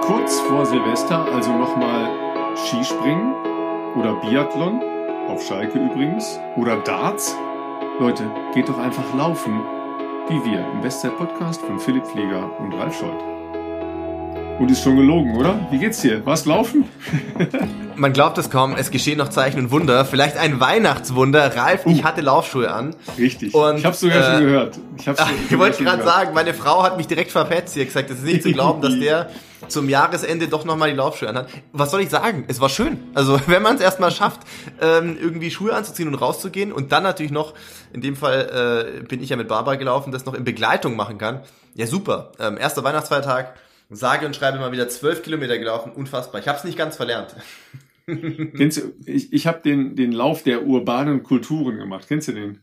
kurz 0.00 0.40
vor 0.40 0.66
Silvester 0.66 1.26
also 1.32 1.52
nochmal 1.52 2.56
Skispringen 2.56 3.34
oder 3.96 4.14
Biathlon, 4.14 4.80
auf 5.28 5.42
Schalke 5.42 5.78
übrigens, 5.78 6.38
oder 6.56 6.76
Darts. 6.78 7.36
Leute, 7.98 8.24
geht 8.54 8.68
doch 8.68 8.78
einfach 8.78 9.14
laufen, 9.14 9.60
wie 10.28 10.44
wir 10.44 10.66
im 10.72 10.80
Bestzeit-Podcast 10.80 11.60
von 11.62 11.78
Philipp 11.78 12.06
Flieger 12.06 12.50
und 12.58 12.72
Ralf 12.74 12.98
Scholz. 12.98 13.22
Und 14.58 14.70
ist 14.70 14.82
schon 14.82 14.96
gelogen, 14.96 15.36
oder? 15.36 15.58
Wie 15.70 15.78
geht's 15.78 16.00
dir? 16.00 16.24
Was 16.24 16.44
laufen? 16.44 16.84
Man 18.00 18.14
glaubt 18.14 18.38
es 18.38 18.48
kaum, 18.48 18.76
es 18.76 18.90
geschehen 18.90 19.18
noch 19.18 19.28
Zeichen 19.28 19.58
und 19.58 19.70
Wunder. 19.70 20.06
Vielleicht 20.06 20.38
ein 20.38 20.58
Weihnachtswunder. 20.58 21.54
Ralf, 21.54 21.84
ich 21.84 22.00
uh. 22.00 22.04
hatte 22.04 22.22
Laufschuhe 22.22 22.72
an. 22.72 22.96
Richtig. 23.18 23.52
Und, 23.52 23.76
ich 23.76 23.84
hab's 23.84 24.00
sogar 24.00 24.16
äh, 24.16 24.22
schon 24.22 24.46
gehört. 24.46 24.78
Ich, 24.96 25.06
hab's 25.06 25.22
ich 25.50 25.58
wollte 25.58 25.84
gerade 25.84 26.02
sagen, 26.02 26.32
meine 26.32 26.54
Frau 26.54 26.82
hat 26.82 26.96
mich 26.96 27.08
direkt 27.08 27.30
verpetzt. 27.30 27.74
Sie 27.74 27.80
hat 27.80 27.88
gesagt, 27.88 28.08
es 28.08 28.20
ist 28.20 28.24
nicht 28.24 28.42
zu 28.42 28.52
glauben, 28.52 28.80
dass 28.80 28.94
der 28.98 29.28
zum 29.68 29.90
Jahresende 29.90 30.48
doch 30.48 30.64
nochmal 30.64 30.88
die 30.88 30.96
Laufschuhe 30.96 31.28
anhat. 31.28 31.48
Was 31.72 31.90
soll 31.90 32.00
ich 32.00 32.08
sagen? 32.08 32.46
Es 32.48 32.58
war 32.58 32.70
schön. 32.70 32.96
Also 33.12 33.38
wenn 33.48 33.62
man 33.62 33.76
es 33.76 33.82
erstmal 33.82 34.12
schafft, 34.12 34.40
ähm, 34.80 35.18
irgendwie 35.20 35.50
Schuhe 35.50 35.74
anzuziehen 35.74 36.08
und 36.08 36.14
rauszugehen 36.14 36.72
und 36.72 36.92
dann 36.92 37.02
natürlich 37.02 37.32
noch, 37.32 37.52
in 37.92 38.00
dem 38.00 38.16
Fall 38.16 38.96
äh, 38.98 39.02
bin 39.02 39.22
ich 39.22 39.28
ja 39.28 39.36
mit 39.36 39.48
Barbara 39.48 39.76
gelaufen, 39.76 40.10
das 40.10 40.24
noch 40.24 40.32
in 40.32 40.44
Begleitung 40.44 40.96
machen 40.96 41.18
kann. 41.18 41.42
Ja, 41.74 41.86
super. 41.86 42.32
Ähm, 42.40 42.56
erster 42.56 42.82
Weihnachtsfeiertag 42.82 43.56
sage 43.90 44.24
und 44.24 44.34
schreibe 44.34 44.58
mal 44.58 44.72
wieder 44.72 44.88
zwölf 44.88 45.22
Kilometer 45.22 45.58
gelaufen. 45.58 45.92
Unfassbar. 45.92 46.40
Ich 46.40 46.48
habe 46.48 46.56
es 46.56 46.64
nicht 46.64 46.78
ganz 46.78 46.96
verlernt. 46.96 47.34
Kennst 48.06 48.78
du, 48.78 48.94
ich, 49.06 49.32
ich 49.32 49.46
habe 49.46 49.60
den, 49.62 49.96
den 49.96 50.12
Lauf 50.12 50.42
der 50.42 50.66
urbanen 50.66 51.22
Kulturen 51.22 51.76
gemacht. 51.76 52.06
Kennst 52.08 52.28
du 52.28 52.32
den? 52.32 52.62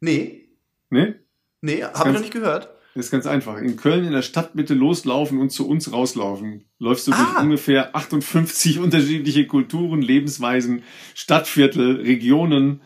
Nee. 0.00 0.48
Nee? 0.90 1.14
Nee, 1.60 1.82
habe 1.82 2.10
ich 2.10 2.14
noch 2.14 2.20
nicht 2.20 2.32
gehört. 2.32 2.70
Das 2.94 3.06
ist 3.06 3.10
ganz 3.10 3.26
einfach. 3.26 3.58
In 3.58 3.76
Köln 3.76 4.04
in 4.04 4.12
der 4.12 4.22
Stadtmitte 4.22 4.74
loslaufen 4.74 5.38
und 5.38 5.50
zu 5.50 5.68
uns 5.68 5.92
rauslaufen. 5.92 6.64
Läufst 6.78 7.06
du 7.06 7.12
ah. 7.12 7.16
durch 7.16 7.44
ungefähr 7.44 7.94
58 7.94 8.78
unterschiedliche 8.80 9.46
Kulturen, 9.46 10.02
Lebensweisen, 10.02 10.82
Stadtviertel, 11.14 12.00
Regionen, 12.00 12.82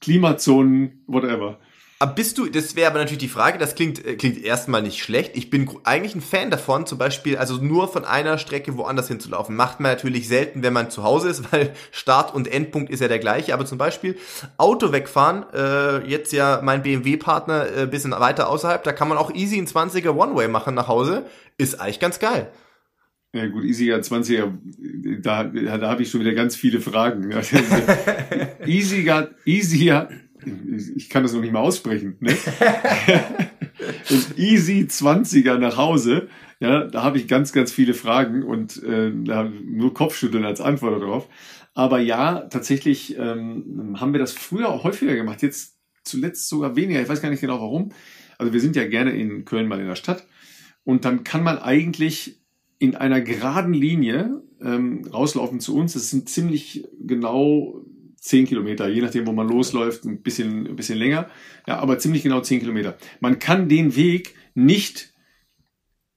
Klimazonen, 0.00 1.02
whatever. 1.06 1.58
Bist 2.14 2.36
du, 2.36 2.46
das 2.46 2.76
wäre 2.76 2.90
aber 2.90 2.98
natürlich 2.98 3.20
die 3.20 3.28
Frage, 3.28 3.56
das 3.56 3.74
klingt, 3.74 4.04
äh, 4.04 4.16
klingt 4.16 4.44
erstmal 4.44 4.82
nicht 4.82 5.02
schlecht. 5.02 5.34
Ich 5.34 5.48
bin 5.48 5.66
eigentlich 5.84 6.14
ein 6.14 6.20
Fan 6.20 6.50
davon, 6.50 6.84
zum 6.84 6.98
Beispiel, 6.98 7.38
also 7.38 7.56
nur 7.56 7.88
von 7.88 8.04
einer 8.04 8.36
Strecke 8.36 8.76
woanders 8.76 9.08
hinzulaufen. 9.08 9.56
Macht 9.56 9.80
man 9.80 9.92
natürlich 9.92 10.28
selten, 10.28 10.62
wenn 10.62 10.74
man 10.74 10.90
zu 10.90 11.04
Hause 11.04 11.30
ist, 11.30 11.50
weil 11.52 11.72
Start 11.92 12.34
und 12.34 12.48
Endpunkt 12.48 12.90
ist 12.90 13.00
ja 13.00 13.08
der 13.08 13.18
gleiche. 13.18 13.54
Aber 13.54 13.64
zum 13.64 13.78
Beispiel 13.78 14.16
Auto 14.58 14.92
wegfahren, 14.92 15.46
äh, 15.54 16.06
jetzt 16.06 16.34
ja 16.34 16.60
mein 16.62 16.82
BMW-Partner 16.82 17.66
äh, 17.74 17.86
bisschen 17.86 18.10
weiter 18.10 18.50
außerhalb, 18.50 18.84
da 18.84 18.92
kann 18.92 19.08
man 19.08 19.16
auch 19.16 19.32
easy 19.34 19.56
ein 19.56 19.66
20er 19.66 20.10
One-Way 20.10 20.48
machen 20.48 20.74
nach 20.74 20.88
Hause. 20.88 21.24
Ist 21.56 21.80
eigentlich 21.80 22.00
ganz 22.00 22.18
geil. 22.18 22.50
Ja 23.32 23.46
gut, 23.48 23.64
Easy 23.64 23.92
20er, 23.92 24.50
da, 25.20 25.44
da 25.44 25.90
habe 25.90 26.02
ich 26.02 26.10
schon 26.10 26.20
wieder 26.20 26.32
ganz 26.32 26.56
viele 26.56 26.80
Fragen. 26.80 27.30
Easy, 28.66 29.10
Easy 29.44 29.92
ich 30.96 31.10
kann 31.10 31.22
das 31.22 31.32
noch 31.32 31.40
nicht 31.40 31.52
mal 31.52 31.60
aussprechen, 31.60 32.16
ne? 32.20 32.30
und 34.10 34.38
easy 34.38 34.86
20er 34.88 35.58
nach 35.58 35.76
Hause, 35.76 36.28
ja, 36.60 36.84
da 36.84 37.02
habe 37.02 37.18
ich 37.18 37.28
ganz, 37.28 37.52
ganz 37.52 37.72
viele 37.72 37.94
Fragen 37.94 38.42
und 38.42 38.82
äh, 38.82 39.10
nur 39.10 39.92
Kopfschütteln 39.92 40.44
als 40.44 40.60
Antwort 40.60 41.02
darauf. 41.02 41.28
Aber 41.74 41.98
ja, 41.98 42.40
tatsächlich 42.48 43.18
ähm, 43.18 43.96
haben 44.00 44.12
wir 44.12 44.20
das 44.20 44.32
früher 44.32 44.70
auch 44.70 44.84
häufiger 44.84 45.14
gemacht, 45.14 45.42
jetzt 45.42 45.76
zuletzt 46.04 46.48
sogar 46.48 46.76
weniger. 46.76 47.02
Ich 47.02 47.08
weiß 47.08 47.20
gar 47.20 47.28
nicht 47.28 47.40
genau 47.40 47.60
warum. 47.60 47.90
Also 48.38 48.52
wir 48.52 48.60
sind 48.60 48.76
ja 48.76 48.86
gerne 48.86 49.10
in 49.10 49.44
Köln 49.44 49.68
mal 49.68 49.80
in 49.80 49.86
der 49.86 49.96
Stadt 49.96 50.26
und 50.84 51.04
dann 51.04 51.24
kann 51.24 51.42
man 51.42 51.58
eigentlich 51.58 52.40
in 52.78 52.94
einer 52.94 53.20
geraden 53.20 53.74
Linie 53.74 54.42
ähm, 54.60 55.04
rauslaufen 55.12 55.60
zu 55.60 55.76
uns. 55.76 55.94
Das 55.94 56.10
sind 56.10 56.28
ziemlich 56.28 56.86
genau 56.98 57.84
zehn 58.26 58.46
Kilometer, 58.46 58.88
je 58.88 59.00
nachdem, 59.00 59.26
wo 59.26 59.32
man 59.32 59.48
losläuft, 59.48 60.04
ein 60.04 60.22
bisschen, 60.22 60.66
ein 60.66 60.76
bisschen 60.76 60.98
länger. 60.98 61.28
Ja, 61.66 61.78
aber 61.78 61.98
ziemlich 61.98 62.22
genau 62.22 62.40
zehn 62.40 62.60
Kilometer. 62.60 62.96
Man 63.20 63.38
kann 63.38 63.68
den 63.68 63.96
Weg 63.96 64.34
nicht 64.54 65.12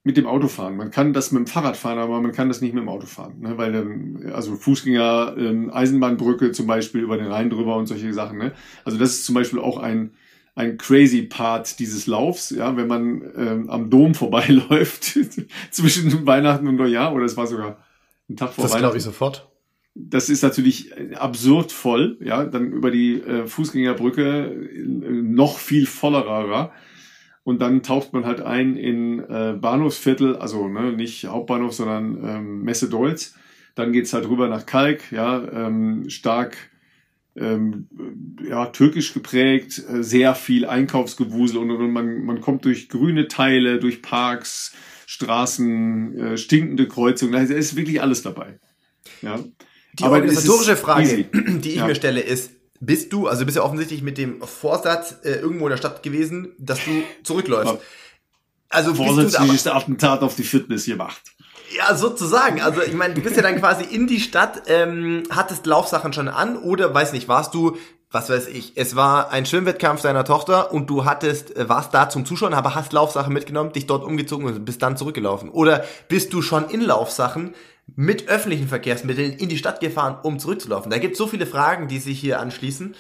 mit 0.04 0.18
dem 0.18 0.26
Auto 0.26 0.48
fahren. 0.48 0.78
Man 0.78 0.92
kann 0.92 1.14
das 1.14 1.32
mit 1.32 1.40
dem 1.40 1.48
Fahrrad 1.48 1.78
fahren, 1.78 2.00
aber 2.00 2.20
man 2.22 2.32
kann 2.32 2.48
das 2.48 2.62
nicht 2.62 2.74
mit 2.74 2.82
dem 2.82 2.90
Auto 2.90 3.06
fahren. 3.06 3.42
Ne? 3.42 3.58
Weil 3.58 3.72
dann, 3.72 4.32
also 4.34 4.56
Fußgänger, 4.56 5.36
ähm, 5.38 5.70
Eisenbahnbrücke 5.72 6.52
zum 6.52 6.68
Beispiel 6.68 7.02
über 7.02 7.18
den 7.18 7.28
Rhein 7.28 7.50
drüber 7.50 7.76
und 7.76 7.86
solche 7.86 8.14
Sachen. 8.14 8.38
Ne? 8.38 8.54
Also 8.86 8.98
das 8.98 9.12
ist 9.12 9.26
zum 9.26 9.36
Beispiel 9.36 9.60
auch 9.60 9.78
ein, 9.78 10.14
ein 10.56 10.78
crazy 10.78 11.24
Part 11.24 11.80
dieses 11.80 12.08
Laufs, 12.08 12.50
ja, 12.50 12.76
wenn 12.76 12.88
man 12.88 13.22
ähm, 13.36 13.70
am 13.70 13.90
Dom 13.90 14.16
vorbeiläuft 14.16 15.20
zwischen 15.72 16.26
Weihnachten 16.26 16.68
und 16.68 16.76
Neujahr, 16.76 17.14
oder 17.14 17.26
es 17.26 17.38
war 17.38 17.48
sogar 17.48 17.86
ein 18.30 18.36
Tag 18.36 18.54
vor 18.54 18.64
das 18.64 18.72
Weihnachten. 18.72 18.72
Das 18.72 18.80
glaube 18.80 18.98
ich 18.98 19.04
sofort 19.04 19.49
das 19.96 20.30
ist 20.30 20.44
natürlich 20.44 20.94
absurd 21.18 21.72
voll, 21.72 22.18
ja, 22.22 22.46
dann 22.46 22.72
über 22.72 22.92
die 22.92 23.22
äh, 23.22 23.48
Fußgängerbrücke 23.48 24.46
äh, 24.46 24.84
noch 24.86 25.58
viel 25.58 25.86
vollerer. 25.86 26.72
Und 27.44 27.62
dann 27.62 27.82
taucht 27.82 28.14
man 28.14 28.26
halt 28.26 28.42
ein 28.42 28.76
in 28.78 29.20
äh, 29.20 29.58
Bahnhofsviertel, 29.60 30.36
also 30.36 30.68
ne, 30.68 30.94
nicht 30.94 31.26
Hauptbahnhof, 31.26 31.74
sondern 31.74 32.24
ähm, 32.24 32.62
Messe 32.64 32.90
Deutz. 32.90 33.36
Dann 33.76 33.92
geht's 33.92 34.14
halt 34.14 34.30
rüber 34.30 34.48
nach 34.48 34.66
Kalk, 34.66 35.12
ja, 35.12 35.42
ähm, 35.52 36.10
stark 36.10 36.58
ähm, 37.36 37.88
ja, 38.48 38.68
türkisch 38.68 39.14
geprägt, 39.14 39.82
äh, 39.90 40.04
sehr 40.04 40.36
viel 40.36 40.66
Einkaufsgewusel 40.66 41.58
und, 41.58 41.72
und 41.72 41.92
man, 41.92 42.24
man 42.26 42.42
kommt 42.42 42.66
durch 42.66 42.90
grüne 42.90 43.28
Teile, 43.28 43.80
durch 43.80 44.02
Parks, 44.02 44.76
Straßen, 45.06 46.18
äh, 46.18 46.38
stinkende 46.38 46.88
Kreuzungen, 46.88 47.34
da 47.34 47.42
ist 47.42 47.76
wirklich 47.76 48.02
alles 48.02 48.22
dabei. 48.22 48.60
Ja. 49.22 49.40
Die 49.94 50.04
Aber 50.04 50.16
organisatorische 50.16 50.76
Frage, 50.76 51.04
easy. 51.04 51.28
die 51.34 51.70
ich 51.70 51.76
ja. 51.76 51.88
mir 51.88 51.96
stelle, 51.96 52.22
ist, 52.22 52.52
bist 52.80 53.12
du, 53.12 53.28
also 53.28 53.46
bist 53.46 53.58
du 53.58 53.64
offensichtlich 53.64 54.02
mit 54.02 54.18
dem 54.18 54.42
Vorsatz 54.42 55.16
äh, 55.24 55.32
irgendwo 55.32 55.66
in 55.66 55.72
der 55.72 55.78
Stadt 55.78 56.04
gewesen, 56.04 56.54
dass 56.58 56.80
du 56.86 57.04
zurückläufst. 57.24 57.74
Ja. 57.74 57.80
Also 58.70 58.94
Vorsätzlichste 58.94 59.74
Attentat 59.74 60.22
auf 60.22 60.36
die 60.36 60.44
Fitness 60.44 60.86
gemacht. 60.86 61.22
Ja, 61.76 61.96
sozusagen. 61.96 62.62
Also 62.62 62.82
ich 62.82 62.94
meine, 62.94 63.14
du 63.14 63.22
bist 63.22 63.36
ja 63.36 63.42
dann 63.42 63.58
quasi 63.58 63.84
in 63.84 64.08
die 64.08 64.20
Stadt, 64.20 64.64
ähm, 64.68 65.24
hattest 65.30 65.66
Laufsachen 65.66 66.14
schon 66.14 66.28
an 66.28 66.58
oder 66.58 66.94
weiß 66.94 67.14
nicht, 67.14 67.28
warst 67.28 67.54
du, 67.54 67.78
was 68.12 68.30
weiß 68.30 68.48
ich, 68.48 68.74
es 68.76 68.96
war 68.96 69.32
ein 69.32 69.46
Schwimmwettkampf 69.46 70.02
deiner 70.02 70.26
Tochter 70.26 70.72
und 70.72 70.90
du 70.90 71.06
hattest, 71.06 71.56
äh, 71.56 71.70
warst 71.70 71.94
da 71.94 72.10
zum 72.10 72.26
Zuschauen, 72.26 72.54
aber 72.54 72.74
hast 72.74 72.92
Laufsachen 72.94 73.34
mitgenommen, 73.34 73.72
dich 73.72 73.86
dort 73.86 74.04
umgezogen 74.04 74.48
und 74.48 74.66
bist 74.66 74.82
dann 74.82 74.98
zurückgelaufen. 74.98 75.50
Oder 75.50 75.84
bist 76.08 76.34
du 76.34 76.42
schon 76.42 76.70
in 76.70 76.82
Laufsachen 76.82 77.54
mit 77.96 78.28
öffentlichen 78.28 78.68
Verkehrsmitteln 78.68 79.34
in 79.34 79.50
die 79.50 79.58
Stadt 79.58 79.80
gefahren, 79.80 80.18
um 80.24 80.40
zurückzulaufen? 80.40 80.92
Da 80.92 80.98
gibt 80.98 81.14
es 81.14 81.18
so 81.18 81.28
viele 81.28 81.46
Fragen, 81.46 81.88
die 81.88 82.00
sich 82.00 82.20
hier 82.20 82.40
anschließen. 82.40 82.96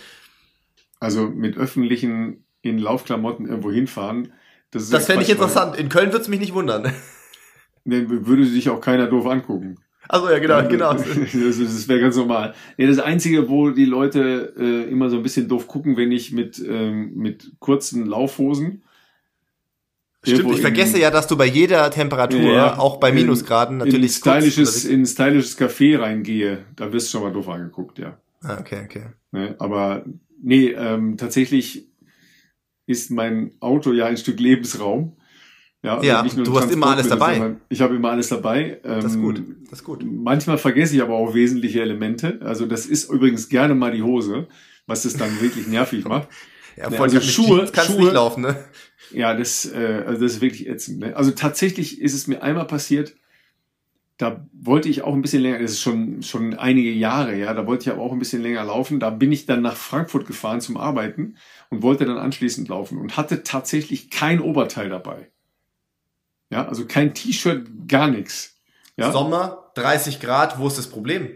Also 0.99 1.27
mit 1.27 1.57
öffentlichen 1.57 2.43
in 2.61 2.77
Laufklamotten 2.77 3.47
irgendwo 3.47 3.71
hinfahren. 3.71 4.33
Das, 4.71 4.89
das 4.89 5.05
fände 5.05 5.23
ich 5.23 5.29
interessant. 5.29 5.77
In 5.77 5.89
Köln 5.89 6.11
würde 6.11 6.21
es 6.21 6.27
mich 6.27 6.39
nicht 6.39 6.53
wundern. 6.53 6.91
Nee, 7.85 8.03
würde 8.07 8.45
sich 8.45 8.69
auch 8.69 8.81
keiner 8.81 9.07
doof 9.07 9.25
angucken. 9.25 9.77
Also 10.09 10.29
ja, 10.29 10.37
genau, 10.39 10.67
genau. 10.67 10.93
Das, 10.93 11.57
das 11.57 11.87
wäre 11.87 12.01
ganz 12.01 12.17
normal. 12.17 12.53
Nee, 12.77 12.85
das 12.85 12.99
Einzige, 12.99 13.47
wo 13.47 13.69
die 13.69 13.85
Leute 13.85 14.53
äh, 14.57 14.91
immer 14.91 15.09
so 15.09 15.15
ein 15.15 15.23
bisschen 15.23 15.47
doof 15.47 15.67
gucken, 15.67 15.97
wenn 15.97 16.11
ich 16.11 16.31
mit, 16.31 16.59
ähm, 16.59 17.15
mit 17.15 17.53
kurzen 17.59 18.05
Laufhosen 18.05 18.83
Stimmt, 20.23 20.51
ich 20.51 20.61
vergesse 20.61 20.99
ja, 20.99 21.11
dass 21.11 21.27
du 21.27 21.37
bei 21.37 21.45
jeder 21.45 21.89
Temperatur, 21.91 22.53
ja, 22.53 22.77
auch 22.77 22.97
bei 22.97 23.11
Minusgraden, 23.13 23.77
natürlich 23.77 24.03
in 24.03 24.09
stylisches, 24.09 24.83
in 24.85 25.05
stylisches 25.05 25.57
Café 25.57 25.97
reingehe, 25.99 26.65
da 26.75 26.91
wirst 26.91 27.07
du 27.07 27.11
schon 27.17 27.23
mal 27.23 27.33
doof 27.33 27.47
angeguckt, 27.47 27.99
ja. 27.99 28.19
Ah, 28.41 28.57
okay, 28.59 28.81
okay. 28.83 29.03
Ne, 29.31 29.55
aber 29.59 30.03
nee, 30.41 30.71
ähm, 30.71 31.15
tatsächlich 31.17 31.89
ist 32.85 33.11
mein 33.11 33.51
Auto 33.59 33.93
ja 33.93 34.07
ein 34.07 34.17
Stück 34.17 34.39
Lebensraum. 34.39 35.15
Ja, 35.83 35.97
also 35.97 36.07
ja 36.07 36.23
du 36.23 36.59
hast 36.59 36.71
immer 36.71 36.87
alles 36.87 37.07
dabei. 37.07 37.55
Ich 37.69 37.81
habe 37.81 37.95
immer 37.95 38.09
alles 38.09 38.27
dabei. 38.27 38.81
Ähm, 38.83 39.01
das 39.01 39.13
ist 39.13 39.21
gut. 39.21 39.43
Das 39.69 39.79
ist 39.79 39.85
gut. 39.85 40.03
Manchmal 40.03 40.57
vergesse 40.57 40.95
ich 40.95 41.01
aber 41.01 41.13
auch 41.13 41.33
wesentliche 41.33 41.81
Elemente. 41.81 42.39
Also 42.43 42.65
das 42.65 42.85
ist 42.85 43.09
übrigens 43.09 43.47
gerne 43.47 43.75
mal 43.75 43.91
die 43.91 44.01
Hose, 44.01 44.47
was 44.87 45.05
es 45.05 45.15
dann 45.15 45.39
wirklich 45.39 45.67
nervig 45.67 46.05
macht. 46.05 46.27
Ja, 46.77 46.89
ne, 46.89 46.97
also 46.97 47.19
Schuhe, 47.19 47.67
kannst 47.73 47.91
Schuhe, 47.91 48.03
nicht 48.03 48.13
laufen, 48.13 48.41
ne? 48.41 48.55
Ja, 49.11 49.33
das, 49.33 49.65
äh, 49.71 50.03
also 50.05 50.23
das 50.23 50.33
ist 50.33 50.41
wirklich 50.41 50.67
ätzend. 50.67 50.99
Ne? 50.99 51.15
Also 51.15 51.31
tatsächlich 51.31 52.01
ist 52.01 52.13
es 52.13 52.27
mir 52.27 52.43
einmal 52.43 52.65
passiert, 52.65 53.15
da 54.19 54.45
wollte 54.51 54.89
ich 54.89 55.01
auch 55.03 55.13
ein 55.13 55.21
bisschen 55.21 55.41
länger, 55.41 55.59
das 55.59 55.71
ist 55.71 55.81
schon, 55.81 56.21
schon 56.23 56.53
einige 56.53 56.91
Jahre, 56.91 57.37
ja, 57.37 57.53
da 57.53 57.65
wollte 57.65 57.83
ich 57.83 57.89
aber 57.89 58.01
auch 58.01 58.11
ein 58.11 58.19
bisschen 58.19 58.41
länger 58.41 58.65
laufen. 58.65 58.99
Da 58.99 59.11
bin 59.11 59.31
ich 59.31 59.45
dann 59.45 59.61
nach 59.61 59.77
Frankfurt 59.77 60.27
gefahren 60.27 60.59
zum 60.59 60.75
Arbeiten 60.75 61.37
und 61.69 61.83
wollte 61.83 62.05
dann 62.05 62.17
anschließend 62.17 62.67
laufen 62.67 62.97
und 62.97 63.15
hatte 63.15 63.43
tatsächlich 63.43 64.09
kein 64.09 64.41
Oberteil 64.41 64.89
dabei. 64.89 65.29
Ja, 66.49 66.67
also 66.67 66.85
kein 66.85 67.13
T-Shirt, 67.13 67.65
gar 67.87 68.09
nichts. 68.09 68.57
Ja? 68.97 69.13
Sommer, 69.13 69.71
30 69.75 70.19
Grad, 70.19 70.59
wo 70.59 70.67
ist 70.67 70.77
das 70.77 70.87
Problem? 70.87 71.29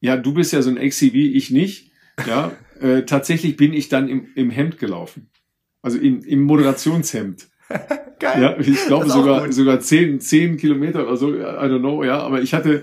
Ja, 0.00 0.18
du 0.18 0.34
bist 0.34 0.52
ja 0.52 0.60
so 0.60 0.68
ein 0.68 0.76
XCV, 0.76 1.14
ich 1.14 1.50
nicht. 1.50 1.92
Ja, 2.26 2.52
äh, 2.80 3.04
tatsächlich 3.04 3.56
bin 3.56 3.72
ich 3.72 3.88
dann 3.88 4.06
im, 4.06 4.28
im 4.34 4.50
Hemd 4.50 4.78
gelaufen. 4.78 5.30
Also 5.82 5.98
in, 5.98 6.22
im 6.22 6.42
Moderationshemd. 6.42 7.48
Geil. 8.18 8.42
Ja, 8.42 8.58
ich 8.58 8.86
glaube 8.86 9.08
sogar, 9.08 9.52
sogar 9.52 9.80
zehn, 9.80 10.20
zehn 10.20 10.56
Kilometer 10.56 11.06
oder 11.06 11.16
so, 11.16 11.34
I 11.34 11.42
don't 11.42 11.80
know, 11.80 12.02
ja, 12.02 12.18
aber 12.18 12.42
ich 12.42 12.54
hatte 12.54 12.82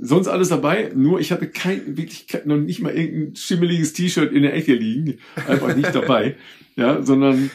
sonst 0.00 0.28
alles 0.28 0.50
dabei, 0.50 0.92
nur 0.94 1.20
ich 1.20 1.32
hatte 1.32 1.48
kein, 1.48 1.96
wirklich 1.96 2.26
noch 2.44 2.56
nicht 2.56 2.80
mal 2.80 2.94
irgendein 2.94 3.34
schimmeliges 3.34 3.94
T-Shirt 3.94 4.32
in 4.32 4.42
der 4.42 4.54
Ecke 4.54 4.74
liegen, 4.74 5.18
einfach 5.48 5.74
nicht 5.74 5.94
dabei, 5.94 6.36
ja, 6.76 7.02
sondern 7.02 7.50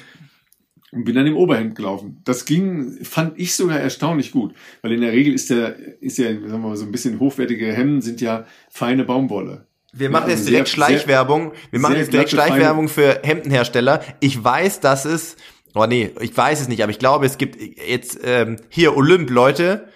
bin 0.92 1.16
dann 1.16 1.28
im 1.28 1.38
Oberhemd 1.38 1.76
gelaufen. 1.76 2.20
Das 2.26 2.46
ging, 2.46 2.98
fand 3.04 3.40
ich 3.40 3.54
sogar 3.54 3.80
erstaunlich 3.80 4.32
gut, 4.32 4.54
weil 4.82 4.92
in 4.92 5.02
der 5.02 5.14
Regel 5.14 5.34
ist 5.34 5.50
der, 5.50 5.78
ist 6.02 6.18
ja, 6.18 6.26
sagen 6.26 6.52
wir 6.52 6.58
mal, 6.58 6.76
so 6.76 6.86
ein 6.86 6.92
bisschen 6.92 7.20
hochwertige 7.20 7.72
Hemden 7.72 8.02
sind 8.02 8.20
ja 8.20 8.46
feine 8.70 9.06
Baumwolle. 9.06 9.68
Wir 9.94 10.10
machen 10.10 10.30
ja, 10.30 10.36
jetzt 10.36 10.48
direkt 10.48 10.68
sehr, 10.68 10.76
Schleichwerbung. 10.76 11.52
Wir 11.70 11.80
machen 11.80 11.98
jetzt 11.98 12.14
direkt 12.14 12.30
Schleichwerbung 12.30 12.88
für 12.88 13.20
Hemdenhersteller. 13.24 14.02
Ich 14.20 14.42
weiß, 14.42 14.80
dass 14.80 15.06
es 15.06 15.36
Oh 15.74 15.86
nee, 15.86 16.12
ich 16.20 16.36
weiß 16.36 16.62
es 16.62 16.68
nicht, 16.68 16.84
aber 16.84 16.92
ich 16.92 17.00
glaube, 17.00 17.26
es 17.26 17.38
gibt 17.38 17.58
jetzt 17.88 18.20
ähm, 18.24 18.58
hier 18.70 18.96
Olymp, 18.98 19.30
Leute. 19.30 19.88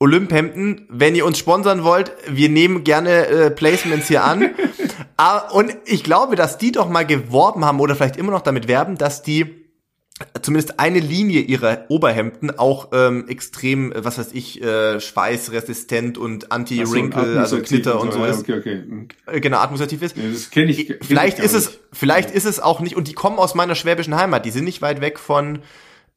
Olymp-Hemden, 0.00 0.86
wenn 0.90 1.14
ihr 1.14 1.24
uns 1.24 1.38
sponsern 1.38 1.82
wollt, 1.82 2.12
wir 2.28 2.48
nehmen 2.50 2.84
gerne 2.84 3.26
äh, 3.26 3.50
Placements 3.50 4.08
hier 4.08 4.24
an. 4.24 4.50
ah, 5.16 5.38
und 5.50 5.74
ich 5.86 6.04
glaube, 6.04 6.36
dass 6.36 6.58
die 6.58 6.72
doch 6.72 6.90
mal 6.90 7.06
geworben 7.06 7.64
haben 7.64 7.80
oder 7.80 7.94
vielleicht 7.94 8.16
immer 8.16 8.32
noch 8.32 8.42
damit 8.42 8.68
werben, 8.68 8.98
dass 8.98 9.22
die 9.22 9.63
zumindest 10.42 10.78
eine 10.78 11.00
Linie 11.00 11.40
ihrer 11.40 11.86
Oberhemden 11.88 12.56
auch 12.56 12.90
ähm, 12.92 13.26
extrem, 13.28 13.92
äh, 13.92 14.04
was 14.04 14.18
weiß 14.18 14.32
ich, 14.32 14.62
äh, 14.62 15.00
schweißresistent 15.00 16.18
und 16.18 16.52
anti-wrinkle, 16.52 17.34
so, 17.34 17.38
also 17.38 17.60
Knitter 17.60 18.00
und 18.00 18.12
so, 18.12 18.18
so 18.18 18.24
ja, 18.24 18.30
ist. 18.30 18.40
Okay, 18.40 18.58
okay. 18.58 18.82
Mhm. 18.86 19.08
Äh, 19.26 19.40
genau, 19.40 19.58
atmosphärisch 19.58 20.02
ist. 20.02 20.16
Ja, 20.16 20.22
das 20.30 20.50
kenne 20.50 20.70
ich. 20.70 20.86
Kenn 20.86 20.98
vielleicht 21.02 21.40
ich 21.40 21.44
ist 21.44 21.54
es, 21.54 21.80
vielleicht 21.92 22.30
ist 22.30 22.44
es 22.44 22.60
auch 22.60 22.80
nicht, 22.80 22.96
und 22.96 23.08
die 23.08 23.12
kommen 23.14 23.38
aus 23.38 23.54
meiner 23.54 23.74
schwäbischen 23.74 24.14
Heimat, 24.14 24.44
die 24.46 24.50
sind 24.50 24.64
nicht 24.64 24.82
weit 24.82 25.00
weg 25.00 25.18
von 25.18 25.56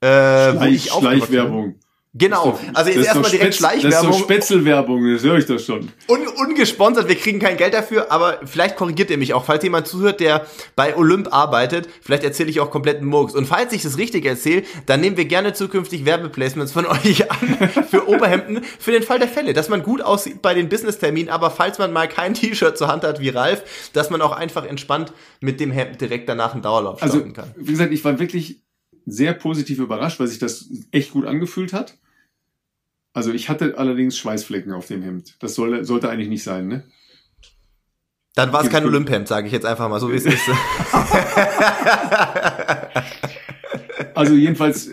äh, 0.01 0.51
Schleich, 0.51 0.91
Schleichwerbung. 0.91 1.75
Genau, 2.17 2.57
also 2.73 2.89
jetzt 2.89 3.05
erstmal 3.05 3.31
direkt 3.31 3.55
Schleichwerbung. 3.55 3.91
Das 3.91 4.01
ist 4.01 4.09
doch 4.09 4.19
Spätzelwerbung, 4.19 5.13
das 5.13 5.23
höre 5.23 5.37
ich 5.37 5.45
doch 5.45 5.59
schon. 5.59 5.89
Un 6.07 6.27
ungesponsert, 6.27 7.07
wir 7.07 7.15
kriegen 7.15 7.39
kein 7.39 7.57
Geld 7.57 7.73
dafür, 7.73 8.11
aber 8.11 8.39
vielleicht 8.45 8.75
korrigiert 8.75 9.09
ihr 9.09 9.17
mich 9.17 9.33
auch, 9.33 9.45
falls 9.45 9.63
jemand 9.63 9.87
zuhört, 9.87 10.19
der 10.19 10.47
bei 10.75 10.95
Olymp 10.95 11.33
arbeitet, 11.33 11.87
vielleicht 12.01 12.23
erzähle 12.23 12.49
ich 12.49 12.59
auch 12.59 12.71
kompletten 12.71 13.07
Murks. 13.07 13.35
Und 13.35 13.45
falls 13.45 13.73
ich 13.73 13.83
das 13.83 13.97
richtig 13.97 14.25
erzähle, 14.25 14.63
dann 14.85 15.01
nehmen 15.01 15.17
wir 15.17 15.25
gerne 15.25 15.53
zukünftig 15.53 16.05
Werbeplacements 16.05 16.71
von 16.71 16.85
euch 16.87 17.29
an 17.29 17.69
für 17.89 18.07
Oberhemden, 18.07 18.63
für 18.79 18.91
den 18.91 19.03
Fall 19.03 19.19
der 19.19 19.27
Fälle, 19.27 19.53
dass 19.53 19.69
man 19.69 19.83
gut 19.83 20.01
aussieht 20.01 20.41
bei 20.41 20.53
den 20.53 20.69
Business-Terminen, 20.69 21.29
aber 21.29 21.51
falls 21.51 21.77
man 21.77 21.93
mal 21.93 22.07
kein 22.07 22.33
T-Shirt 22.33 22.77
zur 22.77 22.87
Hand 22.87 23.03
hat 23.03 23.19
wie 23.19 23.29
Ralf, 23.29 23.91
dass 23.93 24.09
man 24.09 24.21
auch 24.21 24.31
einfach 24.31 24.65
entspannt 24.65 25.13
mit 25.39 25.59
dem 25.59 25.71
Hemd 25.71 26.01
direkt 26.01 26.29
danach 26.29 26.53
einen 26.53 26.61
Dauerlauf 26.61 27.01
also, 27.01 27.17
starten 27.17 27.33
kann. 27.33 27.51
Wie 27.57 27.71
gesagt, 27.71 27.91
ich 27.91 28.03
war 28.03 28.19
wirklich 28.19 28.61
sehr 29.05 29.33
positiv 29.33 29.79
überrascht, 29.79 30.19
weil 30.19 30.27
sich 30.27 30.39
das 30.39 30.69
echt 30.91 31.11
gut 31.11 31.25
angefühlt 31.25 31.73
hat. 31.73 31.97
Also 33.17 33.33
ich 33.33 33.49
hatte 33.49 33.79
allerdings 33.79 34.15
Schweißflecken 34.15 34.71
auf 34.73 34.85
dem 34.85 35.01
Hemd. 35.01 35.37
Das 35.39 35.55
soll, 35.55 35.83
sollte 35.83 36.07
eigentlich 36.07 36.29
nicht 36.29 36.43
sein, 36.43 36.67
ne? 36.67 36.83
Dann 38.35 38.53
war 38.53 38.63
es 38.63 38.69
kein 38.69 38.85
Olymphemd, 38.85 39.27
sage 39.27 39.47
ich 39.47 39.53
jetzt 39.53 39.65
einfach 39.65 39.89
mal, 39.89 39.99
so 39.99 40.11
wie 40.11 40.17
es 40.17 40.27
ist. 40.27 40.37
also 44.13 44.35
jedenfalls, 44.35 44.91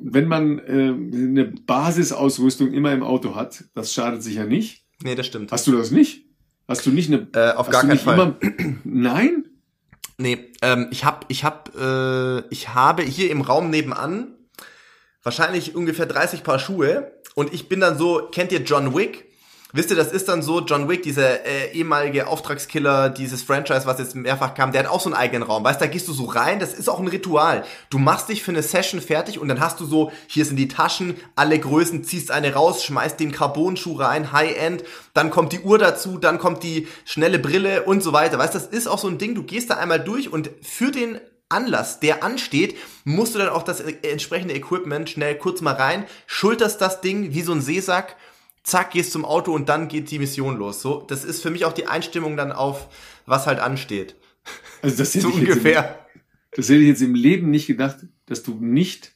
wenn 0.00 0.28
man 0.28 0.60
äh, 0.60 0.92
eine 0.92 1.52
Basisausrüstung 1.66 2.72
immer 2.72 2.92
im 2.92 3.02
Auto 3.02 3.34
hat, 3.34 3.64
das 3.74 3.92
schadet 3.92 4.22
sich 4.22 4.36
ja 4.36 4.44
nicht. 4.44 4.84
Nee, 5.02 5.16
das 5.16 5.26
stimmt. 5.26 5.50
Hast 5.50 5.66
du 5.66 5.72
das 5.72 5.90
nicht? 5.90 6.24
Hast 6.68 6.86
du 6.86 6.92
nicht 6.92 7.12
eine? 7.12 7.26
Äh, 7.34 7.54
auf 7.54 7.68
gar 7.68 7.84
keinen 7.84 7.98
Fall. 7.98 8.14
Immer, 8.14 8.36
nein? 8.84 9.44
Nee, 10.18 10.52
ähm, 10.62 10.86
ich 10.92 11.04
hab, 11.04 11.24
ich 11.26 11.42
hab, 11.42 11.76
äh, 11.76 12.42
ich 12.50 12.76
habe 12.76 13.02
hier 13.02 13.32
im 13.32 13.40
Raum 13.40 13.70
nebenan 13.70 14.35
wahrscheinlich 15.26 15.74
ungefähr 15.74 16.06
30 16.06 16.44
Paar 16.44 16.60
Schuhe 16.60 17.10
und 17.34 17.52
ich 17.52 17.68
bin 17.68 17.80
dann 17.80 17.98
so, 17.98 18.28
kennt 18.30 18.52
ihr 18.52 18.60
John 18.60 18.94
Wick? 18.94 19.24
Wisst 19.72 19.90
ihr, 19.90 19.96
das 19.96 20.12
ist 20.12 20.28
dann 20.28 20.40
so, 20.40 20.60
John 20.60 20.88
Wick, 20.88 21.02
dieser 21.02 21.44
äh, 21.44 21.72
ehemalige 21.72 22.28
Auftragskiller, 22.28 23.10
dieses 23.10 23.42
Franchise, 23.42 23.84
was 23.84 23.98
jetzt 23.98 24.14
mehrfach 24.14 24.54
kam, 24.54 24.70
der 24.70 24.84
hat 24.84 24.90
auch 24.90 25.00
so 25.00 25.08
einen 25.10 25.16
eigenen 25.16 25.42
Raum. 25.42 25.64
Weißt, 25.64 25.80
da 25.80 25.88
gehst 25.88 26.06
du 26.06 26.12
so 26.12 26.26
rein, 26.26 26.60
das 26.60 26.74
ist 26.74 26.88
auch 26.88 27.00
ein 27.00 27.08
Ritual. 27.08 27.64
Du 27.90 27.98
machst 27.98 28.28
dich 28.28 28.44
für 28.44 28.52
eine 28.52 28.62
Session 28.62 29.00
fertig 29.00 29.40
und 29.40 29.48
dann 29.48 29.58
hast 29.58 29.80
du 29.80 29.84
so, 29.84 30.12
hier 30.28 30.44
sind 30.44 30.56
die 30.56 30.68
Taschen, 30.68 31.16
alle 31.34 31.58
Größen, 31.58 32.04
ziehst 32.04 32.30
eine 32.30 32.54
raus, 32.54 32.84
schmeißt 32.84 33.18
den 33.18 33.32
Carbon-Schuh 33.32 33.96
rein, 33.96 34.30
High-End, 34.30 34.84
dann 35.12 35.30
kommt 35.30 35.52
die 35.52 35.60
Uhr 35.60 35.78
dazu, 35.78 36.18
dann 36.18 36.38
kommt 36.38 36.62
die 36.62 36.86
schnelle 37.04 37.40
Brille 37.40 37.82
und 37.82 38.00
so 38.00 38.12
weiter. 38.12 38.38
Weißt, 38.38 38.54
das 38.54 38.68
ist 38.68 38.86
auch 38.86 38.98
so 38.98 39.08
ein 39.08 39.18
Ding, 39.18 39.34
du 39.34 39.42
gehst 39.42 39.70
da 39.70 39.74
einmal 39.74 39.98
durch 39.98 40.32
und 40.32 40.50
für 40.62 40.92
den 40.92 41.18
Anlass, 41.48 42.00
der 42.00 42.24
ansteht, 42.24 42.76
musst 43.04 43.34
du 43.34 43.38
dann 43.38 43.48
auch 43.48 43.62
das 43.62 43.80
entsprechende 43.80 44.54
Equipment 44.54 45.08
schnell 45.08 45.36
kurz 45.38 45.60
mal 45.60 45.74
rein, 45.74 46.04
schulterst 46.26 46.80
das 46.80 47.00
Ding 47.00 47.34
wie 47.34 47.42
so 47.42 47.52
ein 47.52 47.60
Seesack, 47.60 48.16
zack, 48.62 48.90
gehst 48.90 49.12
zum 49.12 49.24
Auto 49.24 49.52
und 49.52 49.68
dann 49.68 49.88
geht 49.88 50.10
die 50.10 50.18
Mission 50.18 50.56
los. 50.56 50.82
So, 50.82 51.04
das 51.06 51.24
ist 51.24 51.42
für 51.42 51.50
mich 51.50 51.64
auch 51.64 51.72
die 51.72 51.86
Einstimmung 51.86 52.36
dann 52.36 52.52
auf, 52.52 52.88
was 53.26 53.46
halt 53.46 53.60
ansteht. 53.60 54.16
Also 54.82 54.96
das 54.98 55.12
so 55.12 55.28
ungefähr. 55.28 56.06
Im, 56.14 56.20
das 56.56 56.68
hätte 56.68 56.80
ich 56.80 56.88
jetzt 56.88 57.02
im 57.02 57.14
Leben 57.14 57.50
nicht 57.50 57.66
gedacht, 57.66 57.98
dass 58.26 58.42
du 58.42 58.54
nicht 58.60 59.14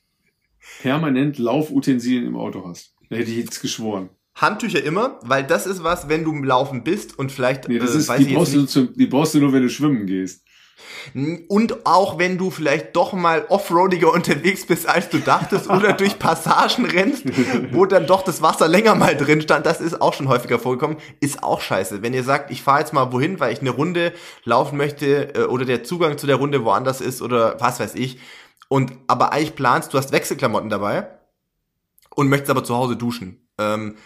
permanent 0.83 1.39
Laufutensilien 1.39 2.27
im 2.27 2.37
Auto 2.37 2.67
hast. 2.67 2.95
Da 3.09 3.17
hätte 3.17 3.31
ich 3.31 3.39
jetzt 3.39 3.61
geschworen. 3.61 4.11
Handtücher 4.37 4.83
immer, 4.83 5.19
weil 5.23 5.45
das 5.45 5.67
ist 5.67 5.83
was, 5.83 6.09
wenn 6.09 6.25
du 6.25 6.33
im 6.33 6.45
Laufen 6.45 6.85
bist 6.85 7.19
und 7.19 7.33
vielleicht. 7.33 7.69
Nee, 7.69 7.79
das 7.79 7.95
äh, 7.95 7.99
ist, 7.99 8.19
die, 8.19 8.35
brauchst 8.35 8.55
du 8.55 8.85
die 8.87 9.07
brauchst 9.07 9.35
du 9.35 9.41
nur, 9.41 9.53
wenn 9.53 9.63
du 9.63 9.69
schwimmen 9.69 10.07
gehst. 10.07 10.45
Und 11.49 11.87
auch 11.87 12.19
wenn 12.19 12.39
du 12.39 12.51
vielleicht 12.51 12.95
doch 12.97 13.13
mal 13.13 13.45
offroadiger 13.49 14.13
unterwegs 14.13 14.67
bist, 14.67 14.89
als 14.89 15.09
du 15.09 15.19
dachtest, 15.19 15.69
oder 15.69 15.93
durch 15.93 16.19
Passagen 16.19 16.85
rennst, 16.85 17.25
wo 17.73 17.87
dann 17.87 18.07
doch 18.07 18.23
das 18.23 18.43
Wasser 18.43 18.69
länger 18.69 18.95
mal 18.95 19.17
drin 19.17 19.41
stand, 19.41 19.67
das 19.67 19.81
ist 19.81 20.01
auch 20.01 20.15
schon 20.15 20.29
häufiger 20.29 20.59
vorgekommen, 20.59 20.99
ist 21.21 21.43
auch 21.43 21.61
scheiße. 21.61 22.03
Wenn 22.03 22.15
ihr 22.15 22.25
sagt, 22.25 22.51
ich 22.51 22.63
fahre 22.63 22.81
jetzt 22.81 22.93
mal 22.93 23.13
wohin, 23.13 23.41
weil 23.41 23.53
ich 23.53 23.61
eine 23.61 23.71
Runde 23.71 24.13
laufen 24.45 24.77
möchte 24.77 25.35
äh, 25.35 25.45
oder 25.45 25.65
der 25.65 25.85
Zugang 25.85 26.19
zu 26.19 26.27
der 26.27 26.37
Runde 26.37 26.65
woanders 26.65 27.01
ist 27.01 27.23
oder 27.23 27.61
was 27.61 27.81
weiß 27.81 27.95
ich, 27.95 28.19
und 28.69 28.93
aber 29.09 29.33
eigentlich 29.33 29.57
planst, 29.57 29.93
du 29.93 29.99
hast 29.99 30.13
Wechselklamotten 30.13 30.71
dabei 30.71 31.09
und 32.15 32.29
möchtest 32.29 32.51
aber 32.51 32.63
zu 32.63 32.77
Hause 32.77 32.95
duschen. 32.97 33.49
Ähm, 33.59 33.97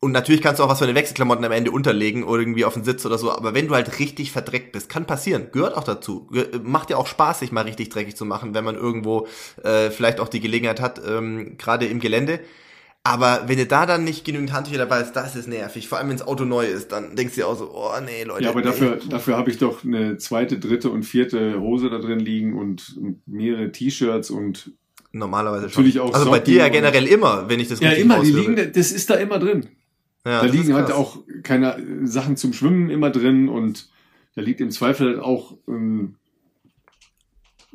und 0.00 0.12
natürlich 0.12 0.42
kannst 0.42 0.60
du 0.60 0.64
auch 0.64 0.68
was 0.68 0.78
für 0.78 0.84
eine 0.84 0.94
Wechselklamotten 0.94 1.44
am 1.44 1.50
Ende 1.50 1.72
unterlegen 1.72 2.22
oder 2.22 2.40
irgendwie 2.40 2.64
auf 2.64 2.74
den 2.74 2.84
Sitz 2.84 3.04
oder 3.04 3.18
so. 3.18 3.32
Aber 3.32 3.52
wenn 3.54 3.66
du 3.66 3.74
halt 3.74 3.98
richtig 3.98 4.30
verdreckt 4.30 4.70
bist, 4.70 4.88
kann 4.88 5.06
passieren. 5.06 5.48
Gehört 5.50 5.76
auch 5.76 5.82
dazu. 5.82 6.30
Macht 6.62 6.90
ja 6.90 6.96
auch 6.96 7.08
Spaß, 7.08 7.40
sich 7.40 7.50
mal 7.50 7.62
richtig 7.62 7.88
dreckig 7.88 8.16
zu 8.16 8.24
machen, 8.24 8.54
wenn 8.54 8.64
man 8.64 8.76
irgendwo 8.76 9.26
äh, 9.64 9.90
vielleicht 9.90 10.20
auch 10.20 10.28
die 10.28 10.38
Gelegenheit 10.38 10.80
hat, 10.80 11.00
ähm, 11.04 11.58
gerade 11.58 11.86
im 11.86 11.98
Gelände. 11.98 12.38
Aber 13.02 13.44
wenn 13.46 13.58
ihr 13.58 13.66
da 13.66 13.86
dann 13.86 14.04
nicht 14.04 14.24
genügend 14.24 14.52
Handtücher 14.52 14.78
dabei 14.78 15.00
ist, 15.00 15.14
das 15.14 15.34
ist 15.34 15.48
nervig. 15.48 15.88
Vor 15.88 15.98
allem, 15.98 16.10
wenn 16.10 16.18
das 16.18 16.26
Auto 16.26 16.44
neu 16.44 16.66
ist, 16.66 16.92
dann 16.92 17.16
denkst 17.16 17.34
du 17.34 17.40
dir 17.40 17.48
auch 17.48 17.56
so, 17.56 17.70
oh 17.74 17.92
nee, 18.04 18.22
Leute. 18.22 18.44
Ja, 18.44 18.50
aber 18.50 18.60
nee. 18.60 18.66
dafür, 18.66 19.00
dafür 19.08 19.36
habe 19.36 19.50
ich 19.50 19.58
doch 19.58 19.82
eine 19.82 20.18
zweite, 20.18 20.60
dritte 20.60 20.90
und 20.90 21.04
vierte 21.04 21.58
Hose 21.58 21.90
da 21.90 21.98
drin 21.98 22.20
liegen 22.20 22.56
und 22.56 23.00
mehrere 23.26 23.72
T-Shirts 23.72 24.30
und 24.30 24.72
Normalerweise 25.10 25.70
schon. 25.70 25.82
Natürlich 25.82 26.00
auch 26.00 26.12
also 26.12 26.30
bei 26.30 26.38
dir 26.38 26.58
ja 26.58 26.68
generell 26.68 27.06
immer, 27.06 27.48
wenn 27.48 27.60
ich 27.60 27.68
das 27.68 27.80
Ja, 27.80 27.92
immer, 27.92 28.20
die 28.20 28.30
liegen, 28.30 28.56
das 28.56 28.92
ist 28.92 29.08
da 29.08 29.14
immer 29.14 29.38
drin. 29.38 29.66
Ja, 30.24 30.42
da 30.42 30.46
liegen 30.46 30.74
halt 30.74 30.92
auch 30.92 31.18
keine 31.42 31.76
Sachen 32.06 32.36
zum 32.36 32.52
Schwimmen 32.52 32.90
immer 32.90 33.10
drin 33.10 33.48
und 33.48 33.88
da 34.34 34.42
liegt 34.42 34.60
im 34.60 34.70
Zweifel 34.70 35.20
auch 35.20 35.56
ähm, 35.66 36.16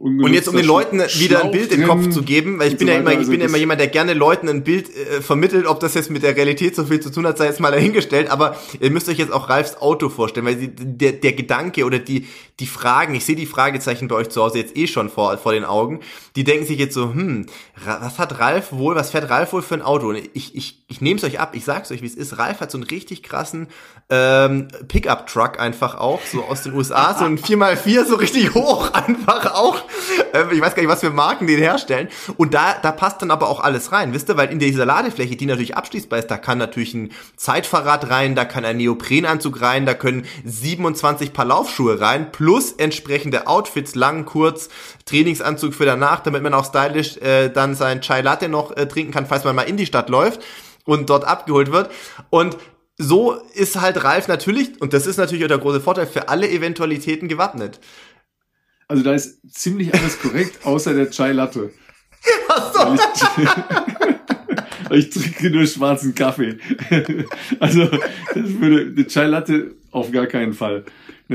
und 0.03 0.33
jetzt 0.33 0.47
um 0.47 0.55
den 0.55 0.65
Leuten 0.65 0.99
wieder 0.99 1.43
ein 1.43 1.51
Bild 1.51 1.71
im 1.71 1.85
Kopf 1.85 2.09
zu 2.09 2.23
geben, 2.23 2.57
weil 2.57 2.69
ich 2.69 2.77
bin 2.77 2.87
so 2.87 2.93
ja 2.93 2.99
immer, 2.99 3.11
ich 3.11 3.19
also 3.19 3.31
bin 3.31 3.41
ja 3.41 3.45
immer 3.45 3.57
jemand, 3.57 3.79
der 3.79 3.87
gerne 3.87 4.13
Leuten 4.13 4.49
ein 4.49 4.63
Bild 4.63 4.89
äh, 4.89 5.21
vermittelt, 5.21 5.67
ob 5.67 5.79
das 5.79 5.93
jetzt 5.93 6.09
mit 6.09 6.23
der 6.23 6.35
Realität 6.35 6.75
so 6.75 6.83
viel 6.85 6.99
zu 6.99 7.11
tun 7.11 7.27
hat, 7.27 7.37
sei 7.37 7.45
jetzt 7.45 7.59
mal 7.59 7.71
dahingestellt, 7.71 8.29
aber 8.29 8.57
ihr 8.79 8.89
müsst 8.89 9.07
euch 9.07 9.19
jetzt 9.19 9.31
auch 9.31 9.49
Ralfs 9.49 9.77
Auto 9.77 10.09
vorstellen, 10.09 10.47
weil 10.47 10.55
die, 10.55 10.69
der, 10.73 11.13
der 11.13 11.33
Gedanke 11.33 11.85
oder 11.85 11.99
die, 11.99 12.25
die 12.59 12.67
Fragen, 12.67 13.15
ich 13.15 13.25
sehe 13.25 13.35
die 13.35 13.45
Fragezeichen 13.45 14.07
bei 14.07 14.15
euch 14.15 14.29
zu 14.29 14.41
Hause 14.41 14.59
jetzt 14.59 14.77
eh 14.77 14.87
schon 14.87 15.09
vor, 15.09 15.35
vor 15.37 15.53
den 15.53 15.65
Augen, 15.65 16.01
die 16.35 16.43
denken 16.43 16.65
sich 16.65 16.77
jetzt 16.77 16.93
so, 16.93 17.13
hm, 17.13 17.47
was 17.83 18.19
hat 18.19 18.39
Ralf 18.39 18.71
wohl, 18.71 18.95
was 18.95 19.11
fährt 19.11 19.29
Ralf 19.29 19.53
wohl 19.53 19.63
für 19.63 19.75
ein 19.75 19.81
Auto? 19.81 20.09
Und 20.09 20.17
ich, 20.33 20.55
ich, 20.55 20.83
ich 20.87 21.01
nehme 21.01 21.17
es 21.17 21.23
euch 21.23 21.39
ab, 21.39 21.55
ich 21.55 21.65
sag's 21.65 21.91
euch, 21.91 22.01
wie 22.01 22.07
es 22.07 22.15
ist. 22.15 22.37
Ralf 22.37 22.59
hat 22.59 22.69
so 22.69 22.77
einen 22.77 22.85
richtig 22.85 23.23
krassen 23.23 23.67
ähm, 24.09 24.67
Pickup-Truck 24.87 25.59
einfach 25.59 25.95
auch, 25.95 26.21
so 26.23 26.43
aus 26.43 26.61
den 26.61 26.73
USA, 26.73 27.15
so 27.17 27.25
ein 27.25 27.37
4x4, 27.39 28.05
so 28.05 28.15
richtig 28.15 28.53
hoch 28.53 28.93
einfach 28.93 29.53
auch 29.55 29.83
ähm, 30.33 30.49
ich 30.51 30.61
weiß 30.61 30.75
gar 30.75 30.81
nicht, 30.81 30.91
was 30.91 30.99
für 30.99 31.11
Marken 31.11 31.47
den 31.47 31.59
herstellen. 31.59 32.09
Und 32.37 32.53
da, 32.53 32.75
da 32.81 32.91
passt 32.91 33.21
dann 33.21 33.31
aber 33.31 33.49
auch 33.49 33.59
alles 33.59 33.91
rein, 33.91 34.13
wisst 34.13 34.29
ihr? 34.29 34.37
Weil 34.37 34.51
in 34.51 34.59
dieser 34.59 34.85
Ladefläche, 34.85 35.35
die 35.35 35.45
natürlich 35.45 35.77
abschließbar 35.77 36.19
ist, 36.19 36.31
da 36.31 36.37
kann 36.37 36.57
natürlich 36.57 36.93
ein 36.93 37.11
Zeitfahrrad 37.37 38.09
rein, 38.09 38.35
da 38.35 38.45
kann 38.45 38.65
ein 38.65 38.77
Neoprenanzug 38.77 39.61
rein, 39.61 39.85
da 39.85 39.93
können 39.93 40.25
27 40.43 41.33
Paar 41.33 41.45
Laufschuhe 41.45 41.99
rein, 41.99 42.31
plus 42.31 42.42
entsprechende 42.77 43.47
Outfits, 43.47 43.95
lang, 43.95 44.25
kurz, 44.25 44.69
Trainingsanzug 45.05 45.73
für 45.73 45.85
danach, 45.85 46.21
damit 46.21 46.43
man 46.43 46.53
auch 46.53 46.65
stylisch 46.65 47.17
äh, 47.17 47.49
dann 47.49 47.75
sein 47.75 48.01
Chai 48.01 48.21
Latte 48.21 48.49
noch 48.49 48.75
äh, 48.75 48.87
trinken 48.87 49.11
kann, 49.11 49.25
falls 49.25 49.43
man 49.43 49.55
mal 49.55 49.63
in 49.63 49.77
die 49.77 49.85
Stadt 49.85 50.09
läuft 50.09 50.41
und 50.85 51.09
dort 51.09 51.25
abgeholt 51.25 51.71
wird. 51.71 51.91
Und 52.29 52.57
so 52.97 53.33
ist 53.53 53.79
halt 53.79 54.03
Ralf 54.03 54.27
natürlich, 54.27 54.79
und 54.81 54.93
das 54.93 55.07
ist 55.07 55.17
natürlich 55.17 55.43
auch 55.43 55.49
der 55.49 55.57
große 55.57 55.81
Vorteil, 55.81 56.07
für 56.07 56.29
alle 56.29 56.49
Eventualitäten 56.49 57.27
gewappnet. 57.27 57.79
Also 58.87 59.03
da 59.03 59.13
ist 59.13 59.39
ziemlich 59.51 59.93
alles 59.93 60.21
korrekt, 60.21 60.59
außer 60.65 60.93
der 60.93 61.09
Chai 61.09 61.31
Latte. 61.31 61.71
Ach 62.47 62.73
so. 62.73 63.33
ich 64.95 65.09
trinke 65.09 65.49
nur 65.49 65.65
schwarzen 65.65 66.15
Kaffee. 66.15 66.57
also, 67.59 67.87
das 67.87 68.59
würde, 68.59 68.93
eine 68.95 69.07
Chai 69.07 69.25
Latte 69.25 69.75
auf 69.91 70.11
gar 70.11 70.27
keinen 70.27 70.53
Fall. 70.53 70.85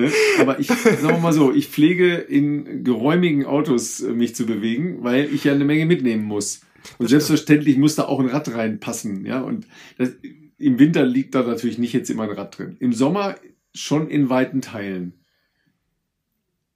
Ne? 0.01 0.13
Aber 0.41 0.59
ich, 0.59 0.69
sagen 0.69 1.03
wir 1.03 1.19
mal 1.19 1.33
so, 1.33 1.53
ich 1.53 1.69
pflege 1.69 2.15
in 2.15 2.85
geräumigen 2.85 3.45
Autos 3.45 4.01
äh, 4.01 4.13
mich 4.13 4.35
zu 4.35 4.47
bewegen, 4.47 5.03
weil 5.03 5.33
ich 5.33 5.45
ja 5.45 5.53
eine 5.53 5.65
Menge 5.65 5.87
mitnehmen 5.87 6.25
muss. 6.25 6.61
Und 6.99 7.09
selbstverständlich 7.09 7.77
muss 7.77 7.97
da 7.97 8.05
auch 8.05 8.21
ein 8.21 8.29
Rad 8.29 8.53
reinpassen, 8.55 9.27
ja. 9.27 9.41
Und 9.41 9.67
das, 9.99 10.11
im 10.59 10.79
Winter 10.79 11.05
liegt 11.05 11.35
da 11.35 11.43
natürlich 11.43 11.79
nicht 11.79 11.93
jetzt 11.93 12.11
immer 12.11 12.25
ein 12.25 12.31
Rad 12.31 12.59
drin. 12.59 12.77
Im 12.81 12.93
Sommer 12.93 13.37
schon 13.75 14.09
in 14.09 14.29
weiten 14.29 14.61
Teilen. 14.61 15.13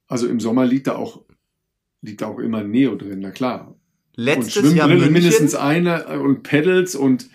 Also 0.07 0.27
im 0.27 0.39
Sommer 0.39 0.65
liegt 0.65 0.87
da 0.87 0.95
auch, 0.95 1.23
liegt 2.01 2.21
da 2.21 2.27
auch 2.27 2.39
immer 2.39 2.59
ein 2.59 2.71
Neo 2.71 2.95
drin, 2.95 3.19
na 3.19 3.31
klar. 3.31 3.75
Letztes 4.15 4.73
Jahr 4.75 4.87
München, 4.87 5.11
mindestens 5.11 5.55
eine 5.55 6.19
und 6.19 6.43
Pedals 6.43 6.95
und 6.95 7.29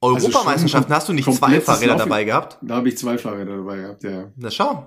Europameisterschaften 0.00 0.92
also 0.92 1.00
hast 1.00 1.08
du 1.08 1.12
nicht 1.12 1.30
zwei 1.30 1.60
Fahrräder 1.60 1.96
dabei 1.96 2.24
gehabt? 2.24 2.56
Da 2.62 2.76
habe 2.76 2.88
ich 2.88 2.96
zwei 2.96 3.18
Fahrräder 3.18 3.58
dabei 3.58 3.76
gehabt, 3.76 4.02
ja. 4.04 4.32
Na 4.36 4.50
schau. 4.50 4.86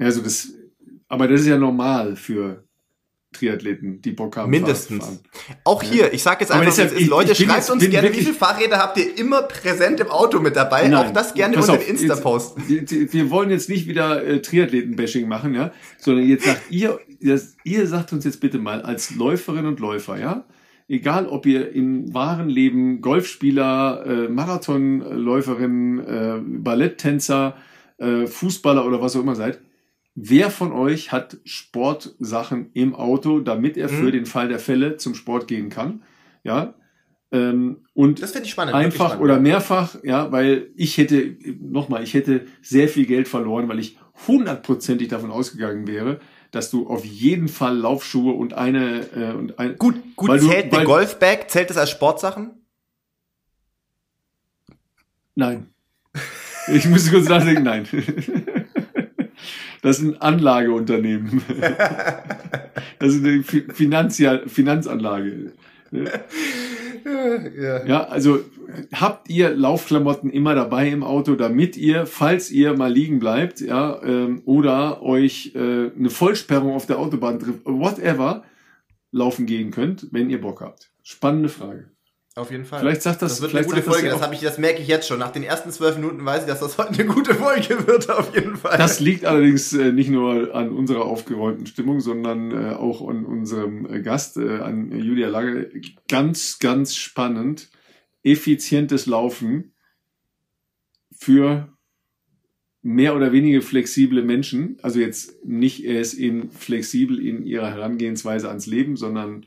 Also 0.00 0.22
das, 0.22 0.54
aber 1.08 1.28
das 1.28 1.42
ist 1.42 1.46
ja 1.46 1.58
normal 1.58 2.16
für 2.16 2.64
Triathleten, 3.32 4.02
die 4.02 4.10
Bock 4.10 4.36
haben. 4.36 4.50
Mindestens. 4.50 5.22
Auch 5.62 5.82
hier, 5.82 6.12
ich 6.12 6.22
sage 6.22 6.40
jetzt 6.40 6.50
einfach, 6.50 6.76
ja, 6.76 6.84
ist, 6.84 7.06
Leute, 7.06 7.32
ich 7.32 7.38
schreibt 7.38 7.58
jetzt, 7.58 7.70
uns 7.70 7.88
gerne, 7.88 8.12
wie 8.12 8.22
viele 8.22 8.34
Fahrräder 8.34 8.78
habt 8.78 8.98
ihr 8.98 9.16
immer 9.16 9.42
präsent 9.42 10.00
im 10.00 10.08
Auto 10.08 10.40
mit 10.40 10.56
dabei? 10.56 10.88
Nein, 10.88 11.06
Auch 11.06 11.12
das 11.12 11.34
gerne 11.34 11.56
unter 11.56 11.76
den 11.76 11.90
Insta-Post. 11.90 12.56
Wir 12.68 13.30
wollen 13.30 13.50
jetzt 13.50 13.68
nicht 13.68 13.86
wieder 13.86 14.24
äh, 14.24 14.42
Triathleten-Bashing 14.42 15.28
machen, 15.28 15.54
ja, 15.54 15.70
sondern 15.98 16.26
jetzt 16.26 16.44
sagt 16.44 16.70
ihr, 16.70 16.98
das, 17.20 17.56
ihr 17.62 17.86
sagt 17.86 18.12
uns 18.12 18.24
jetzt 18.24 18.40
bitte 18.40 18.58
mal 18.58 18.82
als 18.82 19.14
Läuferin 19.14 19.66
und 19.66 19.78
Läufer, 19.78 20.18
ja, 20.18 20.44
egal 20.88 21.28
ob 21.28 21.46
ihr 21.46 21.72
im 21.72 22.12
wahren 22.12 22.48
Leben 22.48 23.00
Golfspieler, 23.00 24.04
äh, 24.06 24.28
Marathonläuferin, 24.28 25.98
äh, 26.00 26.40
Balletttänzer, 26.42 27.56
äh, 27.98 28.26
Fußballer 28.26 28.84
oder 28.84 29.00
was 29.00 29.14
auch 29.14 29.20
immer 29.20 29.36
seid, 29.36 29.60
Wer 30.22 30.50
von 30.50 30.72
euch 30.72 31.12
hat 31.12 31.38
Sportsachen 31.44 32.70
im 32.74 32.94
Auto, 32.94 33.40
damit 33.40 33.78
er 33.78 33.88
für 33.88 34.08
mhm. 34.08 34.12
den 34.12 34.26
Fall 34.26 34.48
der 34.48 34.58
Fälle 34.58 34.98
zum 34.98 35.14
Sport 35.14 35.48
gehen 35.48 35.70
kann? 35.70 36.02
Ja. 36.44 36.74
Ähm, 37.32 37.86
und 37.94 38.20
das 38.20 38.32
finde 38.32 38.44
ich 38.44 38.50
spannend. 38.50 38.74
Einfach 38.74 39.06
spannend. 39.06 39.24
oder 39.24 39.40
mehrfach, 39.40 39.96
ja, 40.02 40.30
weil 40.30 40.68
ich 40.76 40.98
hätte, 40.98 41.36
nochmal, 41.58 42.02
ich 42.02 42.12
hätte 42.12 42.46
sehr 42.60 42.88
viel 42.88 43.06
Geld 43.06 43.28
verloren, 43.28 43.66
weil 43.68 43.78
ich 43.78 43.96
hundertprozentig 44.26 45.08
davon 45.08 45.30
ausgegangen 45.30 45.86
wäre, 45.86 46.20
dass 46.50 46.70
du 46.70 46.86
auf 46.86 47.02
jeden 47.06 47.48
Fall 47.48 47.78
Laufschuhe 47.78 48.34
und 48.34 48.52
eine 48.52 49.06
äh, 49.16 49.32
und 49.32 49.58
ein 49.58 49.78
gut 49.78 49.94
gut 50.16 50.38
zählt 50.38 50.66
du, 50.66 50.76
der 50.76 50.84
Golfbag 50.84 51.48
zählt 51.48 51.70
das 51.70 51.78
als 51.78 51.88
Sportsachen? 51.88 52.50
Nein. 55.34 55.70
Ich 56.70 56.86
muss 56.86 57.10
kurz 57.10 57.26
nachdenken, 57.26 57.62
nein. 57.62 57.88
Das 59.82 59.98
ist 59.98 60.04
ein 60.04 60.20
Anlageunternehmen. 60.20 61.42
Das 62.98 63.14
ist 63.14 63.24
eine 63.24 63.42
Finanzanlage. 63.42 65.52
Ja. 65.90 67.86
ja, 67.86 68.04
also 68.04 68.40
habt 68.92 69.30
ihr 69.30 69.50
Laufklamotten 69.50 70.30
immer 70.30 70.54
dabei 70.54 70.90
im 70.90 71.02
Auto, 71.02 71.34
damit 71.34 71.78
ihr, 71.78 72.06
falls 72.06 72.50
ihr 72.50 72.76
mal 72.76 72.92
liegen 72.92 73.18
bleibt, 73.18 73.60
ja, 73.60 74.02
ähm, 74.02 74.42
oder 74.44 75.02
euch 75.02 75.52
äh, 75.54 75.90
eine 75.96 76.10
Vollsperrung 76.10 76.74
auf 76.74 76.86
der 76.86 76.98
Autobahn 76.98 77.38
trifft, 77.38 77.64
whatever, 77.64 78.44
laufen 79.12 79.46
gehen 79.46 79.70
könnt, 79.70 80.08
wenn 80.12 80.28
ihr 80.28 80.40
Bock 80.40 80.60
habt. 80.60 80.90
Spannende 81.02 81.48
Frage. 81.48 81.90
Auf 82.40 82.50
jeden 82.50 82.64
Fall. 82.64 82.80
Vielleicht 82.80 83.02
sagt 83.02 83.20
das, 83.20 83.32
das 83.32 83.42
wird 83.42 83.54
eine 83.54 83.66
gute 83.66 83.82
Folge. 83.82 84.08
Das, 84.08 84.20
das, 84.20 84.32
ich, 84.32 84.40
das 84.40 84.56
merke 84.56 84.80
ich 84.80 84.88
jetzt 84.88 85.06
schon. 85.06 85.18
Nach 85.18 85.30
den 85.30 85.42
ersten 85.42 85.70
zwölf 85.70 85.96
Minuten 85.96 86.24
weiß 86.24 86.44
ich, 86.44 86.48
dass 86.48 86.60
das 86.60 86.78
heute 86.78 86.94
eine 86.94 87.04
gute 87.04 87.34
Folge 87.34 87.86
wird. 87.86 88.08
Auf 88.08 88.34
jeden 88.34 88.56
Fall. 88.56 88.78
Das 88.78 88.98
liegt 88.98 89.26
allerdings 89.26 89.74
äh, 89.74 89.92
nicht 89.92 90.08
nur 90.08 90.54
an 90.54 90.70
unserer 90.70 91.04
aufgeräumten 91.04 91.66
Stimmung, 91.66 92.00
sondern 92.00 92.50
äh, 92.50 92.72
auch 92.72 93.06
an 93.06 93.26
unserem 93.26 93.84
äh, 93.92 94.00
Gast, 94.00 94.38
äh, 94.38 94.60
an 94.60 94.90
Julia 94.90 95.28
Lage. 95.28 95.70
Ganz, 96.08 96.58
ganz 96.60 96.96
spannend. 96.96 97.68
Effizientes 98.22 99.04
Laufen 99.04 99.74
für 101.12 101.76
mehr 102.80 103.14
oder 103.14 103.32
weniger 103.32 103.60
flexible 103.60 104.22
Menschen. 104.22 104.78
Also 104.80 104.98
jetzt 104.98 105.44
nicht 105.44 105.84
erst 105.84 106.14
in 106.14 106.50
flexibel 106.50 107.20
in 107.20 107.44
ihrer 107.44 107.70
Herangehensweise 107.70 108.48
ans 108.48 108.64
Leben, 108.64 108.96
sondern 108.96 109.44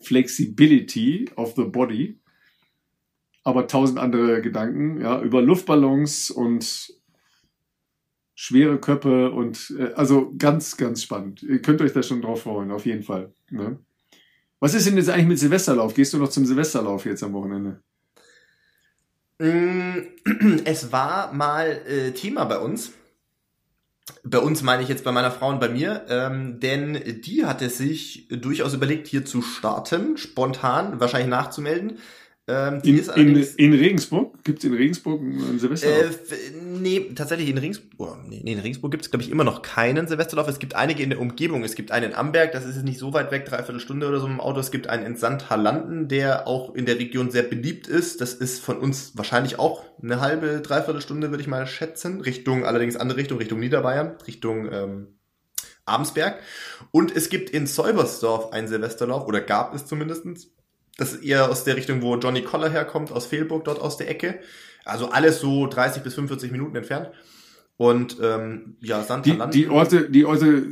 Flexibility 0.00 1.30
of 1.36 1.54
the 1.54 1.62
Body 1.62 2.18
aber 3.44 3.66
tausend 3.66 3.98
andere 3.98 4.40
Gedanken, 4.40 5.00
ja, 5.00 5.20
über 5.20 5.42
Luftballons 5.42 6.30
und 6.30 6.94
schwere 8.34 8.78
Köpfe 8.78 9.30
und 9.30 9.74
äh, 9.78 9.92
also 9.94 10.32
ganz, 10.36 10.76
ganz 10.76 11.02
spannend. 11.02 11.42
Ihr 11.42 11.62
könnt 11.62 11.80
euch 11.80 11.92
da 11.92 12.02
schon 12.02 12.22
drauf 12.22 12.42
freuen, 12.42 12.70
auf 12.70 12.86
jeden 12.86 13.02
Fall. 13.02 13.32
Ne? 13.50 13.78
Was 14.60 14.74
ist 14.74 14.86
denn 14.86 14.96
jetzt 14.96 15.10
eigentlich 15.10 15.26
mit 15.26 15.38
Silvesterlauf? 15.38 15.94
Gehst 15.94 16.12
du 16.14 16.18
noch 16.18 16.28
zum 16.28 16.46
Silvesterlauf 16.46 17.04
jetzt 17.04 17.22
am 17.22 17.32
Wochenende? 17.32 17.82
Mm, 19.38 19.98
es 20.64 20.92
war 20.92 21.32
mal 21.32 21.82
äh, 21.86 22.12
Thema 22.12 22.44
bei 22.44 22.58
uns. 22.58 22.92
Bei 24.24 24.38
uns 24.38 24.62
meine 24.62 24.82
ich 24.82 24.88
jetzt 24.88 25.04
bei 25.04 25.12
meiner 25.12 25.30
Frau 25.30 25.48
und 25.48 25.60
bei 25.60 25.68
mir, 25.68 26.06
ähm, 26.08 26.58
denn 26.58 27.22
die 27.22 27.44
hatte 27.44 27.68
sich 27.70 28.28
durchaus 28.28 28.74
überlegt, 28.74 29.06
hier 29.06 29.24
zu 29.24 29.42
starten, 29.42 30.16
spontan, 30.16 30.98
wahrscheinlich 31.00 31.30
nachzumelden. 31.30 31.98
Ähm, 32.48 32.80
in, 32.82 32.98
in, 32.98 33.36
in, 33.56 33.72
Regensburg? 33.72 34.42
Gibt 34.42 34.58
es 34.58 34.64
in 34.64 34.74
Regensburg 34.74 35.20
einen 35.20 35.60
Silvesterlauf? 35.60 36.32
Äh, 36.32 36.50
nee, 36.56 37.12
tatsächlich 37.14 37.48
in 37.48 37.56
Regensburg, 37.56 37.92
oh, 37.98 38.16
nee, 38.28 38.38
in 38.38 38.58
Regensburg 38.58 38.90
gibt 38.90 39.04
es, 39.04 39.10
glaube 39.12 39.22
ich, 39.22 39.30
immer 39.30 39.44
noch 39.44 39.62
keinen 39.62 40.08
Silvesterlauf. 40.08 40.48
Es 40.48 40.58
gibt 40.58 40.74
einige 40.74 41.04
in 41.04 41.10
der 41.10 41.20
Umgebung. 41.20 41.62
Es 41.62 41.76
gibt 41.76 41.92
einen 41.92 42.10
in 42.10 42.16
Amberg, 42.16 42.50
das 42.50 42.64
ist 42.64 42.82
nicht 42.82 42.98
so 42.98 43.12
weit 43.12 43.30
weg, 43.30 43.44
dreiviertel 43.44 43.78
Stunde 43.78 44.08
oder 44.08 44.18
so 44.18 44.26
im 44.26 44.40
Auto. 44.40 44.58
Es 44.58 44.72
gibt 44.72 44.88
einen 44.88 45.06
in 45.06 45.16
St. 45.16 45.50
Hallanden, 45.50 46.08
der 46.08 46.48
auch 46.48 46.74
in 46.74 46.84
der 46.84 46.98
Region 46.98 47.30
sehr 47.30 47.44
beliebt 47.44 47.86
ist. 47.86 48.20
Das 48.20 48.34
ist 48.34 48.60
von 48.60 48.78
uns 48.78 49.16
wahrscheinlich 49.16 49.60
auch 49.60 49.84
eine 50.02 50.20
halbe, 50.20 50.60
dreiviertel 50.62 51.00
Stunde, 51.00 51.30
würde 51.30 51.42
ich 51.42 51.48
mal 51.48 51.68
schätzen. 51.68 52.22
Richtung, 52.22 52.64
allerdings 52.64 52.96
andere 52.96 53.18
Richtung, 53.18 53.38
Richtung 53.38 53.60
Niederbayern, 53.60 54.16
Richtung 54.26 54.68
ähm, 54.72 55.06
Abensberg. 55.84 56.40
Und 56.90 57.14
es 57.14 57.28
gibt 57.28 57.50
in 57.50 57.68
Säubersdorf 57.68 58.52
einen 58.52 58.66
Silvesterlauf, 58.66 59.28
oder 59.28 59.40
gab 59.40 59.76
es 59.76 59.86
zumindestens 59.86 60.50
das 60.98 61.14
ist 61.14 61.24
eher 61.24 61.50
aus 61.50 61.64
der 61.64 61.76
Richtung, 61.76 62.02
wo 62.02 62.16
Johnny 62.16 62.42
Coller 62.42 62.70
herkommt, 62.70 63.12
aus 63.12 63.26
Fehlburg, 63.26 63.64
dort 63.64 63.80
aus 63.80 63.96
der 63.96 64.10
Ecke. 64.10 64.40
Also 64.84 65.10
alles 65.10 65.40
so 65.40 65.66
30 65.66 66.02
bis 66.02 66.14
45 66.14 66.50
Minuten 66.50 66.76
entfernt. 66.76 67.10
Und 67.76 68.18
ähm, 68.22 68.76
ja, 68.80 69.02
Santa 69.02 69.46
die, 69.46 69.60
die 69.60 69.68
Orte, 69.68 70.10
die 70.10 70.24
Orte 70.24 70.64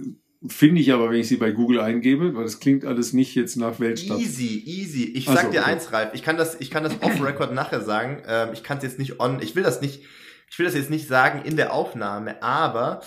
finde 0.46 0.80
ich 0.80 0.92
aber, 0.92 1.10
wenn 1.10 1.20
ich 1.20 1.28
sie 1.28 1.36
bei 1.36 1.50
Google 1.50 1.80
eingebe, 1.80 2.34
weil 2.34 2.44
das 2.44 2.60
klingt 2.60 2.84
alles 2.84 3.12
nicht 3.12 3.34
jetzt 3.34 3.56
nach 3.56 3.78
Weltstadt. 3.78 4.18
Easy, 4.18 4.62
easy. 4.64 5.04
Ich 5.14 5.26
sag 5.26 5.38
also, 5.38 5.50
dir 5.50 5.60
okay. 5.60 5.70
eins, 5.70 5.92
Ralf. 5.92 6.10
Ich 6.14 6.22
kann 6.22 6.36
das, 6.36 6.60
ich 6.60 6.70
kann 6.70 6.82
das 6.82 6.94
off 7.02 7.22
Record 7.22 7.52
nachher 7.52 7.82
sagen. 7.82 8.22
Ähm, 8.26 8.50
ich 8.52 8.62
kann 8.62 8.78
es 8.78 8.84
jetzt 8.84 8.98
nicht 8.98 9.20
on. 9.20 9.40
Ich 9.42 9.54
will 9.54 9.62
das 9.62 9.80
nicht. 9.80 10.02
Ich 10.50 10.58
will 10.58 10.66
das 10.66 10.74
jetzt 10.74 10.90
nicht 10.90 11.06
sagen 11.06 11.42
in 11.44 11.56
der 11.56 11.72
Aufnahme, 11.72 12.42
aber 12.42 13.02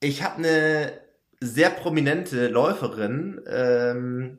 ich 0.00 0.22
habe 0.22 0.38
eine 0.38 0.92
sehr 1.40 1.70
prominente 1.70 2.48
Läuferin. 2.48 3.40
Ähm, 3.48 4.38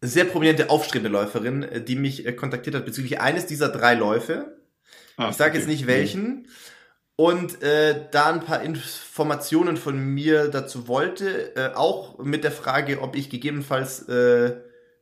sehr 0.00 0.24
prominente 0.24 0.70
aufstrebende 0.70 1.10
Läuferin, 1.10 1.62
äh, 1.62 1.82
die 1.82 1.96
mich 1.96 2.26
äh, 2.26 2.32
kontaktiert 2.32 2.76
hat 2.76 2.84
bezüglich 2.84 3.20
eines 3.20 3.46
dieser 3.46 3.68
drei 3.68 3.94
Läufe. 3.94 4.56
Ah, 5.16 5.28
ich 5.30 5.36
sage 5.36 5.50
okay. 5.50 5.58
jetzt 5.58 5.68
nicht 5.68 5.86
welchen. 5.86 6.46
Und 7.16 7.62
äh, 7.62 8.06
da 8.10 8.32
ein 8.32 8.40
paar 8.40 8.62
Informationen 8.62 9.76
von 9.76 9.98
mir 9.98 10.48
dazu 10.48 10.88
wollte, 10.88 11.54
äh, 11.54 11.74
auch 11.74 12.18
mit 12.18 12.44
der 12.44 12.52
Frage, 12.52 13.02
ob 13.02 13.14
ich 13.14 13.28
gegebenenfalls 13.28 14.08
äh, 14.08 14.56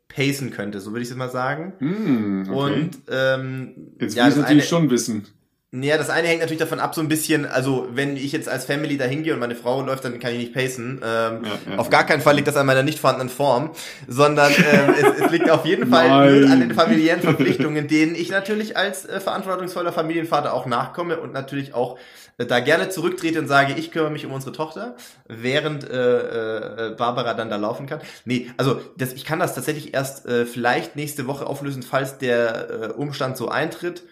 pacen 0.09 0.51
könnte, 0.51 0.81
so 0.81 0.91
würde 0.91 1.03
ich 1.03 1.11
es 1.11 1.17
mal 1.17 1.31
sagen. 1.31 1.75
Mm, 1.79 2.51
okay. 2.51 2.73
Und 2.73 2.91
ähm, 3.09 3.93
jetzt 4.01 4.17
ja, 4.17 4.25
will 4.25 4.33
ich 4.33 4.37
natürlich 4.37 4.51
eine, 4.51 4.63
schon 4.63 4.91
wissen. 4.91 5.29
Naja, 5.71 5.99
das 5.99 6.09
eine 6.09 6.27
hängt 6.27 6.41
natürlich 6.41 6.61
davon 6.61 6.81
ab, 6.81 6.95
so 6.95 7.03
ein 7.03 7.09
bisschen, 7.09 7.45
also 7.45 7.89
wenn 7.93 8.17
ich 8.17 8.33
jetzt 8.33 8.49
als 8.49 8.65
Family 8.65 8.97
da 8.97 9.05
hingehe 9.05 9.35
und 9.35 9.41
meine 9.41 9.55
Frau 9.55 9.83
läuft, 9.83 10.03
dann 10.03 10.19
kann 10.19 10.33
ich 10.33 10.39
nicht 10.39 10.55
pacen. 10.55 11.03
Ähm, 11.05 11.45
ja, 11.45 11.73
ja. 11.73 11.77
Auf 11.77 11.91
gar 11.91 12.07
keinen 12.07 12.23
Fall 12.23 12.37
liegt 12.37 12.49
das 12.49 12.57
an 12.57 12.65
meiner 12.65 12.83
nicht 12.83 12.99
vorhandenen 12.99 13.29
Form, 13.29 13.73
sondern 14.07 14.51
ähm, 14.51 14.95
es, 14.99 15.27
es 15.27 15.31
liegt 15.31 15.51
auf 15.51 15.67
jeden 15.67 15.91
Fall 15.91 16.11
an 16.11 16.61
den 16.61 16.75
familiären 16.75 17.21
Verpflichtungen, 17.21 17.87
denen 17.87 18.15
ich 18.15 18.31
natürlich 18.31 18.79
als 18.79 19.05
äh, 19.05 19.21
verantwortungsvoller 19.21 19.93
Familienvater 19.93 20.55
auch 20.55 20.65
nachkomme 20.65 21.21
und 21.21 21.35
natürlich 21.35 21.75
auch 21.75 21.99
äh, 22.39 22.47
da 22.47 22.61
gerne 22.61 22.89
zurücktrete 22.89 23.39
und 23.39 23.47
sage, 23.47 23.75
ich 23.77 23.91
kümmere 23.91 24.11
mich 24.11 24.25
um 24.25 24.33
unsere 24.33 24.53
Tochter, 24.53 24.97
während 25.29 25.85
äh, 25.91 26.93
äh, 26.93 26.95
Barbara 26.97 27.35
dann 27.35 27.51
da 27.51 27.57
laufen 27.57 27.87
kann. 27.87 28.01
Nee, 28.25 28.51
also 28.57 28.81
das, 28.97 29.13
ich 29.13 29.27
kann 29.27 29.39
das 29.39 29.55
tatsächlich 29.55 29.93
erst 29.93 30.25
äh, 30.25 30.47
vielleicht 30.47 30.97
nächste 30.97 31.27
Woche 31.27 31.47
auflösen, 31.47 31.83
falls 31.83 32.17
der 32.17 32.71
äh, 32.71 32.87
Umstand 32.93 33.37
so 33.37 33.51
eintritt. 33.51 34.05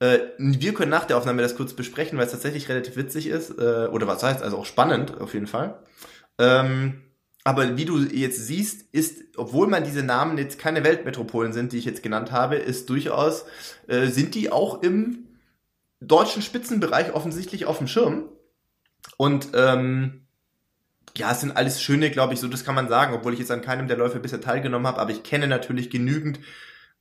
Äh, 0.00 0.18
wir 0.38 0.74
können 0.74 0.90
nach 0.90 1.06
der 1.06 1.16
Aufnahme 1.16 1.42
das 1.42 1.56
kurz 1.56 1.72
besprechen, 1.74 2.18
weil 2.18 2.26
es 2.26 2.32
tatsächlich 2.32 2.68
relativ 2.68 2.96
witzig 2.96 3.26
ist. 3.26 3.50
Äh, 3.58 3.88
oder 3.88 4.06
was 4.06 4.22
heißt, 4.22 4.42
also 4.42 4.58
auch 4.58 4.66
spannend 4.66 5.20
auf 5.20 5.34
jeden 5.34 5.46
Fall. 5.46 5.78
Ähm, 6.38 7.02
Aber 7.44 7.76
wie 7.76 7.84
du 7.84 7.98
jetzt 8.00 8.44
siehst, 8.46 8.82
ist, 8.92 9.22
obwohl 9.36 9.68
man 9.68 9.84
diese 9.84 10.02
Namen 10.02 10.36
jetzt 10.36 10.58
keine 10.58 10.82
Weltmetropolen 10.82 11.52
sind, 11.52 11.72
die 11.72 11.78
ich 11.78 11.84
jetzt 11.84 12.02
genannt 12.02 12.32
habe, 12.32 12.56
ist 12.56 12.90
durchaus, 12.90 13.44
äh, 13.86 14.08
sind 14.08 14.34
die 14.34 14.50
auch 14.50 14.82
im 14.82 15.28
deutschen 16.00 16.42
Spitzenbereich 16.42 17.14
offensichtlich 17.14 17.64
auf 17.66 17.78
dem 17.78 17.86
Schirm. 17.86 18.24
Und 19.16 19.50
ähm, 19.54 20.26
ja, 21.16 21.30
es 21.30 21.40
sind 21.40 21.56
alles 21.56 21.80
schöne, 21.80 22.10
glaube 22.10 22.34
ich, 22.34 22.40
so 22.40 22.48
das 22.48 22.64
kann 22.64 22.74
man 22.74 22.88
sagen, 22.88 23.14
obwohl 23.14 23.32
ich 23.32 23.38
jetzt 23.38 23.52
an 23.52 23.62
keinem 23.62 23.88
der 23.88 23.96
Läufe 23.96 24.18
bisher 24.18 24.40
teilgenommen 24.40 24.86
habe, 24.86 25.00
aber 25.00 25.12
ich 25.12 25.22
kenne 25.22 25.46
natürlich 25.46 25.88
genügend 25.88 26.40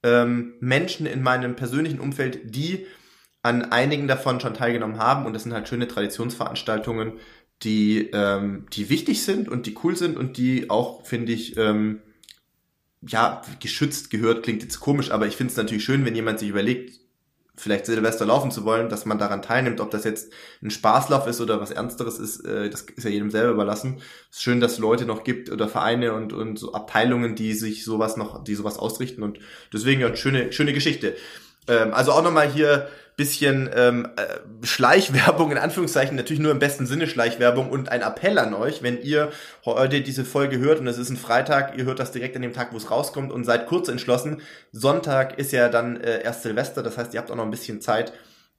ähm, 0.05 0.53
Menschen 0.59 1.07
in 1.07 1.23
meinem 1.23 1.55
persönlichen 1.55 1.99
Umfeld, 1.99 2.55
die 2.55 2.85
an 3.41 3.63
einigen 3.63 4.07
davon 4.07 4.39
schon 4.39 4.53
teilgenommen 4.53 4.99
haben. 4.99 5.25
Und 5.25 5.33
das 5.33 5.43
sind 5.43 5.53
halt 5.53 5.67
schöne 5.67 5.87
Traditionsveranstaltungen, 5.87 7.13
die, 7.63 8.11
ähm, 8.13 8.67
die 8.71 8.89
wichtig 8.89 9.23
sind 9.23 9.49
und 9.49 9.65
die 9.65 9.75
cool 9.83 9.95
sind 9.95 10.15
und 10.15 10.37
die 10.37 10.69
auch, 10.69 11.05
finde 11.05 11.31
ich, 11.31 11.57
ähm, 11.57 12.01
ja, 13.01 13.41
geschützt 13.59 14.09
gehört, 14.09 14.43
klingt 14.43 14.61
jetzt 14.61 14.79
komisch, 14.79 15.11
aber 15.11 15.27
ich 15.27 15.35
finde 15.35 15.51
es 15.51 15.57
natürlich 15.57 15.83
schön, 15.83 16.05
wenn 16.05 16.15
jemand 16.15 16.39
sich 16.39 16.49
überlegt, 16.49 16.99
vielleicht 17.57 17.85
Silvester 17.85 18.25
laufen 18.25 18.51
zu 18.51 18.65
wollen, 18.65 18.89
dass 18.89 19.05
man 19.05 19.17
daran 19.17 19.41
teilnimmt, 19.41 19.79
ob 19.79 19.91
das 19.91 20.03
jetzt 20.03 20.31
ein 20.61 20.71
Spaßlauf 20.71 21.27
ist 21.27 21.41
oder 21.41 21.61
was 21.61 21.71
Ernsteres 21.71 22.19
ist, 22.19 22.45
äh, 22.45 22.69
das 22.69 22.81
ist 22.81 23.03
ja 23.03 23.09
jedem 23.09 23.31
selber 23.31 23.51
überlassen. 23.51 24.01
Es 24.29 24.37
ist 24.37 24.43
schön, 24.43 24.59
dass 24.59 24.73
es 24.73 24.79
Leute 24.79 25.05
noch 25.05 25.23
gibt 25.23 25.49
oder 25.49 25.67
Vereine 25.67 26.13
und, 26.13 26.33
und 26.33 26.59
so 26.59 26.73
Abteilungen, 26.73 27.35
die 27.35 27.53
sich 27.53 27.83
sowas 27.83 28.17
noch, 28.17 28.43
die 28.43 28.55
sowas 28.55 28.77
ausrichten 28.77 29.23
und 29.23 29.39
deswegen 29.73 30.01
ja, 30.01 30.15
schöne, 30.15 30.51
schöne 30.51 30.73
Geschichte. 30.73 31.15
Ähm, 31.67 31.93
also 31.93 32.11
auch 32.11 32.23
nochmal 32.23 32.47
hier 32.47 32.87
bisschen 33.15 33.69
ähm, 33.73 34.09
äh, 34.17 34.65
Schleichwerbung, 34.65 35.51
in 35.51 35.57
Anführungszeichen, 35.57 36.15
natürlich 36.17 36.41
nur 36.41 36.51
im 36.51 36.59
besten 36.59 36.85
Sinne 36.85 37.07
Schleichwerbung 37.07 37.69
und 37.69 37.89
ein 37.89 38.01
Appell 38.01 38.37
an 38.37 38.53
euch, 38.53 38.83
wenn 38.83 39.01
ihr 39.01 39.31
heute 39.63 40.01
diese 40.01 40.25
Folge 40.25 40.59
hört 40.59 40.79
und 40.79 40.87
es 40.87 40.97
ist 40.97 41.09
ein 41.09 41.17
Freitag, 41.17 41.77
ihr 41.77 41.85
hört 41.85 41.99
das 41.99 42.11
direkt 42.11 42.35
an 42.35 42.41
dem 42.41 42.53
Tag, 42.53 42.73
wo 42.73 42.77
es 42.77 42.91
rauskommt 42.91 43.31
und 43.31 43.45
seid 43.45 43.67
kurz 43.67 43.87
entschlossen. 43.87 44.41
Sonntag 44.71 45.37
ist 45.39 45.53
ja 45.53 45.69
dann 45.69 46.01
äh, 46.01 46.23
erst 46.23 46.43
Silvester, 46.43 46.83
das 46.83 46.97
heißt, 46.97 47.13
ihr 47.13 47.21
habt 47.21 47.31
auch 47.31 47.35
noch 47.35 47.45
ein 47.45 47.51
bisschen 47.51 47.79
Zeit, 47.79 48.11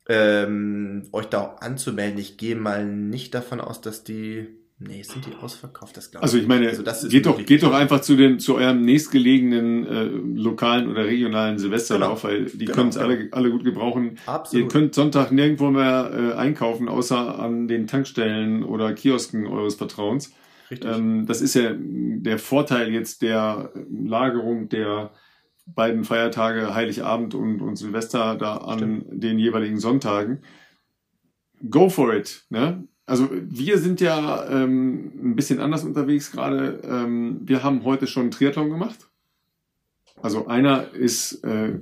ähm, 0.08 1.08
euch 1.12 1.26
da 1.26 1.56
anzumelden. 1.60 2.18
Ich 2.18 2.38
gehe 2.38 2.56
mal 2.56 2.86
nicht 2.86 3.34
davon 3.34 3.60
aus, 3.60 3.82
dass 3.82 4.04
die 4.04 4.48
Nee, 4.78 5.02
sind 5.02 5.24
die 5.24 5.34
ausverkauft, 5.34 5.96
das 5.96 6.10
glaube 6.10 6.26
ich. 6.26 6.32
Also 6.32 6.38
ich 6.38 6.46
meine, 6.46 6.68
also 6.68 7.08
geht 7.08 7.24
doch, 7.24 7.42
geht 7.42 7.62
doch 7.62 7.72
einfach 7.72 8.02
zu 8.02 8.14
den, 8.14 8.38
zu 8.38 8.56
eurem 8.56 8.82
nächstgelegenen 8.82 9.86
äh, 9.86 10.04
lokalen 10.42 10.90
oder 10.90 11.06
regionalen 11.06 11.58
Silvesterlauf, 11.58 12.22
genau. 12.22 12.34
weil 12.34 12.44
die 12.44 12.66
genau, 12.66 12.74
können 12.74 12.88
es 12.90 12.96
genau. 12.96 13.08
alle, 13.08 13.28
alle 13.32 13.50
gut 13.50 13.64
gebrauchen. 13.64 14.18
Absolut. 14.26 14.64
Ihr 14.64 14.68
könnt 14.68 14.94
Sonntag 14.94 15.32
nirgendwo 15.32 15.70
mehr 15.70 16.10
äh, 16.12 16.32
einkaufen, 16.34 16.90
außer 16.90 17.38
an 17.38 17.68
den 17.68 17.86
Tankstellen 17.86 18.64
oder 18.64 18.92
Kiosken 18.92 19.46
eures 19.46 19.76
Vertrauens. 19.76 20.34
Richtig. 20.70 20.90
Ähm, 20.90 21.24
das 21.24 21.40
ist 21.40 21.54
ja 21.54 21.74
der 21.74 22.38
Vorteil 22.38 22.92
jetzt 22.92 23.22
der 23.22 23.72
Lagerung 23.90 24.68
der 24.68 25.12
beiden 25.64 26.04
Feiertage 26.04 26.74
Heiligabend 26.74 27.34
und, 27.34 27.62
und 27.62 27.76
Silvester 27.76 28.36
da 28.36 28.58
an 28.58 28.78
Stimmt. 28.78 29.04
den 29.10 29.38
jeweiligen 29.38 29.80
Sonntagen. 29.80 30.42
Go 31.70 31.88
for 31.88 32.14
it. 32.14 32.44
Ne? 32.50 32.86
Also 33.06 33.28
wir 33.30 33.78
sind 33.78 34.00
ja 34.00 34.48
ähm, 34.50 35.12
ein 35.30 35.36
bisschen 35.36 35.60
anders 35.60 35.84
unterwegs 35.84 36.32
gerade. 36.32 36.80
Ähm, 36.82 37.40
wir 37.44 37.62
haben 37.62 37.84
heute 37.84 38.08
schon 38.08 38.32
Triathlon 38.32 38.68
gemacht. 38.68 39.08
Also 40.20 40.48
einer 40.48 40.92
ist 40.92 41.44
äh, 41.44 41.78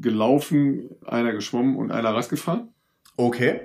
gelaufen, 0.00 0.90
einer 1.06 1.32
geschwommen 1.32 1.76
und 1.76 1.92
einer 1.92 2.12
Rad 2.12 2.28
gefahren. 2.28 2.68
Okay. 3.16 3.60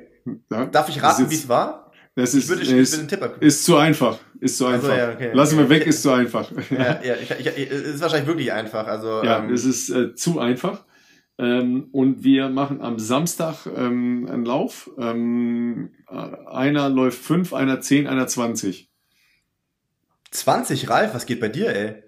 Ja, 0.51 0.65
Darf 0.65 0.89
ich 0.89 1.01
raten, 1.01 1.29
wie 1.29 1.35
es 1.35 1.49
war? 1.49 1.91
Das 2.15 2.33
ist, 2.33 2.45
ich 2.45 2.49
würde, 2.49 2.61
ich 2.63 2.71
ist, 2.71 3.11
ist 3.39 3.63
zu 3.63 3.77
einfach. 3.77 4.17
Ist 4.39 4.57
zu 4.57 4.65
einfach. 4.65 4.89
Also, 4.89 4.99
ja, 4.99 5.13
okay, 5.13 5.31
Lassen 5.33 5.57
wir 5.57 5.69
weg, 5.69 5.85
ist 5.85 6.01
zu 6.01 6.11
einfach. 6.11 6.51
Ja, 6.71 6.99
ja 7.03 7.13
ich, 7.15 7.29
ich, 7.29 7.69
ist 7.69 8.01
wahrscheinlich 8.01 8.27
wirklich 8.27 8.51
einfach. 8.51 8.87
Also, 8.87 9.23
ja, 9.23 9.43
ähm, 9.43 9.53
es 9.53 9.65
ist 9.65 9.89
äh, 9.89 10.15
zu 10.15 10.39
einfach. 10.39 10.83
Ähm, 11.39 11.89
und 11.91 12.23
wir 12.23 12.49
machen 12.49 12.81
am 12.81 12.97
Samstag 12.97 13.67
ähm, 13.67 14.27
einen 14.29 14.45
Lauf. 14.45 14.89
Ähm, 14.97 15.91
einer 16.07 16.89
läuft 16.89 17.19
fünf, 17.19 17.53
einer 17.53 17.81
zehn, 17.81 18.07
einer 18.07 18.27
zwanzig. 18.27 18.89
20, 20.31 20.89
Ralf, 20.89 21.13
was 21.13 21.25
geht 21.25 21.39
bei 21.39 21.49
dir, 21.49 21.73
ey? 21.73 22.03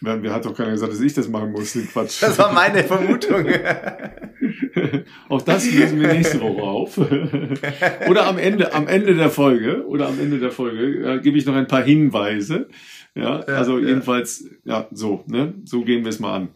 Wer, 0.00 0.22
wer 0.22 0.32
hat 0.32 0.44
doch 0.44 0.54
keiner 0.54 0.72
gesagt, 0.72 0.92
dass 0.92 1.00
ich 1.00 1.14
das 1.14 1.28
machen 1.28 1.52
muss? 1.52 1.72
Quatsch. 1.92 2.22
Das 2.22 2.38
war 2.38 2.52
meine 2.52 2.82
Vermutung. 2.82 3.46
Auch 5.28 5.42
das 5.42 5.72
lösen 5.72 6.00
wir 6.00 6.08
nächste 6.08 6.40
Woche 6.40 6.62
auf. 6.62 6.98
oder 8.08 8.26
am 8.26 8.38
Ende, 8.38 8.74
am 8.74 8.88
Ende 8.88 9.14
der 9.14 9.30
Folge, 9.30 9.86
oder 9.86 10.08
am 10.08 10.18
Ende 10.18 10.38
der 10.40 10.50
Folge, 10.50 11.14
äh, 11.14 11.20
gebe 11.20 11.38
ich 11.38 11.46
noch 11.46 11.54
ein 11.54 11.68
paar 11.68 11.82
Hinweise. 11.82 12.68
Ja, 13.14 13.40
ja 13.46 13.54
also 13.54 13.78
ja. 13.78 13.88
jedenfalls, 13.88 14.44
ja, 14.64 14.88
so, 14.90 15.24
ne, 15.26 15.54
so 15.64 15.84
gehen 15.84 16.04
wir 16.04 16.10
es 16.10 16.18
mal 16.18 16.34
an. 16.34 16.48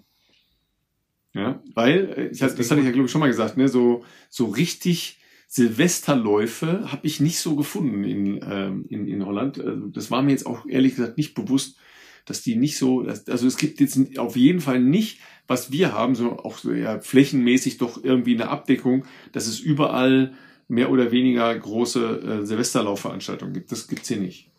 Ja, 1.37 1.63
weil, 1.75 2.15
äh, 2.17 2.27
ich, 2.29 2.39
das, 2.39 2.53
hatte 2.71 2.81
ich 2.81 2.87
ja 2.87 2.93
glaube 2.93 3.07
ich 3.07 3.13
schon 3.13 3.21
mal 3.21 3.27
gesagt, 3.27 3.59
ne, 3.59 3.69
so, 3.69 4.05
so 4.31 4.47
richtig 4.47 5.19
Silvesterläufe 5.49 6.91
habe 6.91 7.07
ich 7.07 7.21
nicht 7.21 7.39
so 7.39 7.57
gefunden 7.57 8.05
in, 8.05 8.41
ähm, 8.43 8.87
in, 8.89 9.07
in 9.07 9.25
Holland. 9.27 9.61
Also 9.61 9.87
das 9.89 10.11
war 10.11 10.23
mir 10.23 10.31
jetzt 10.31 10.47
auch 10.47 10.67
ehrlich 10.67 10.97
gesagt 10.97 11.19
nicht 11.19 11.35
bewusst, 11.35 11.77
dass 12.25 12.43
die 12.43 12.57
nicht 12.57 12.79
so, 12.79 13.03
also 13.03 13.47
es 13.47 13.57
gibt 13.59 13.81
jetzt 13.81 14.19
auf 14.19 14.35
jeden 14.35 14.61
Fall 14.61 14.81
nicht, 14.81 15.21
was 15.47 15.71
wir 15.71 15.93
haben, 15.93 16.15
so 16.15 16.39
auch 16.39 16.59
so 16.59 16.73
ja, 16.73 17.01
flächenmäßig 17.01 17.77
doch 17.77 18.03
irgendwie 18.03 18.35
eine 18.35 18.49
Abdeckung, 18.49 19.05
dass 19.33 19.47
es 19.47 19.61
überall 19.61 20.33
mehr 20.69 20.91
oder 20.91 21.13
weniger 21.13 21.57
große 21.57 22.41
äh, 22.43 22.47
Silvesterlaufveranstaltungen 22.47 23.55
gibt. 23.55 23.71
Das 23.71 23.87
gibt's 23.87 24.09
hier 24.09 24.17
nicht. 24.17 24.51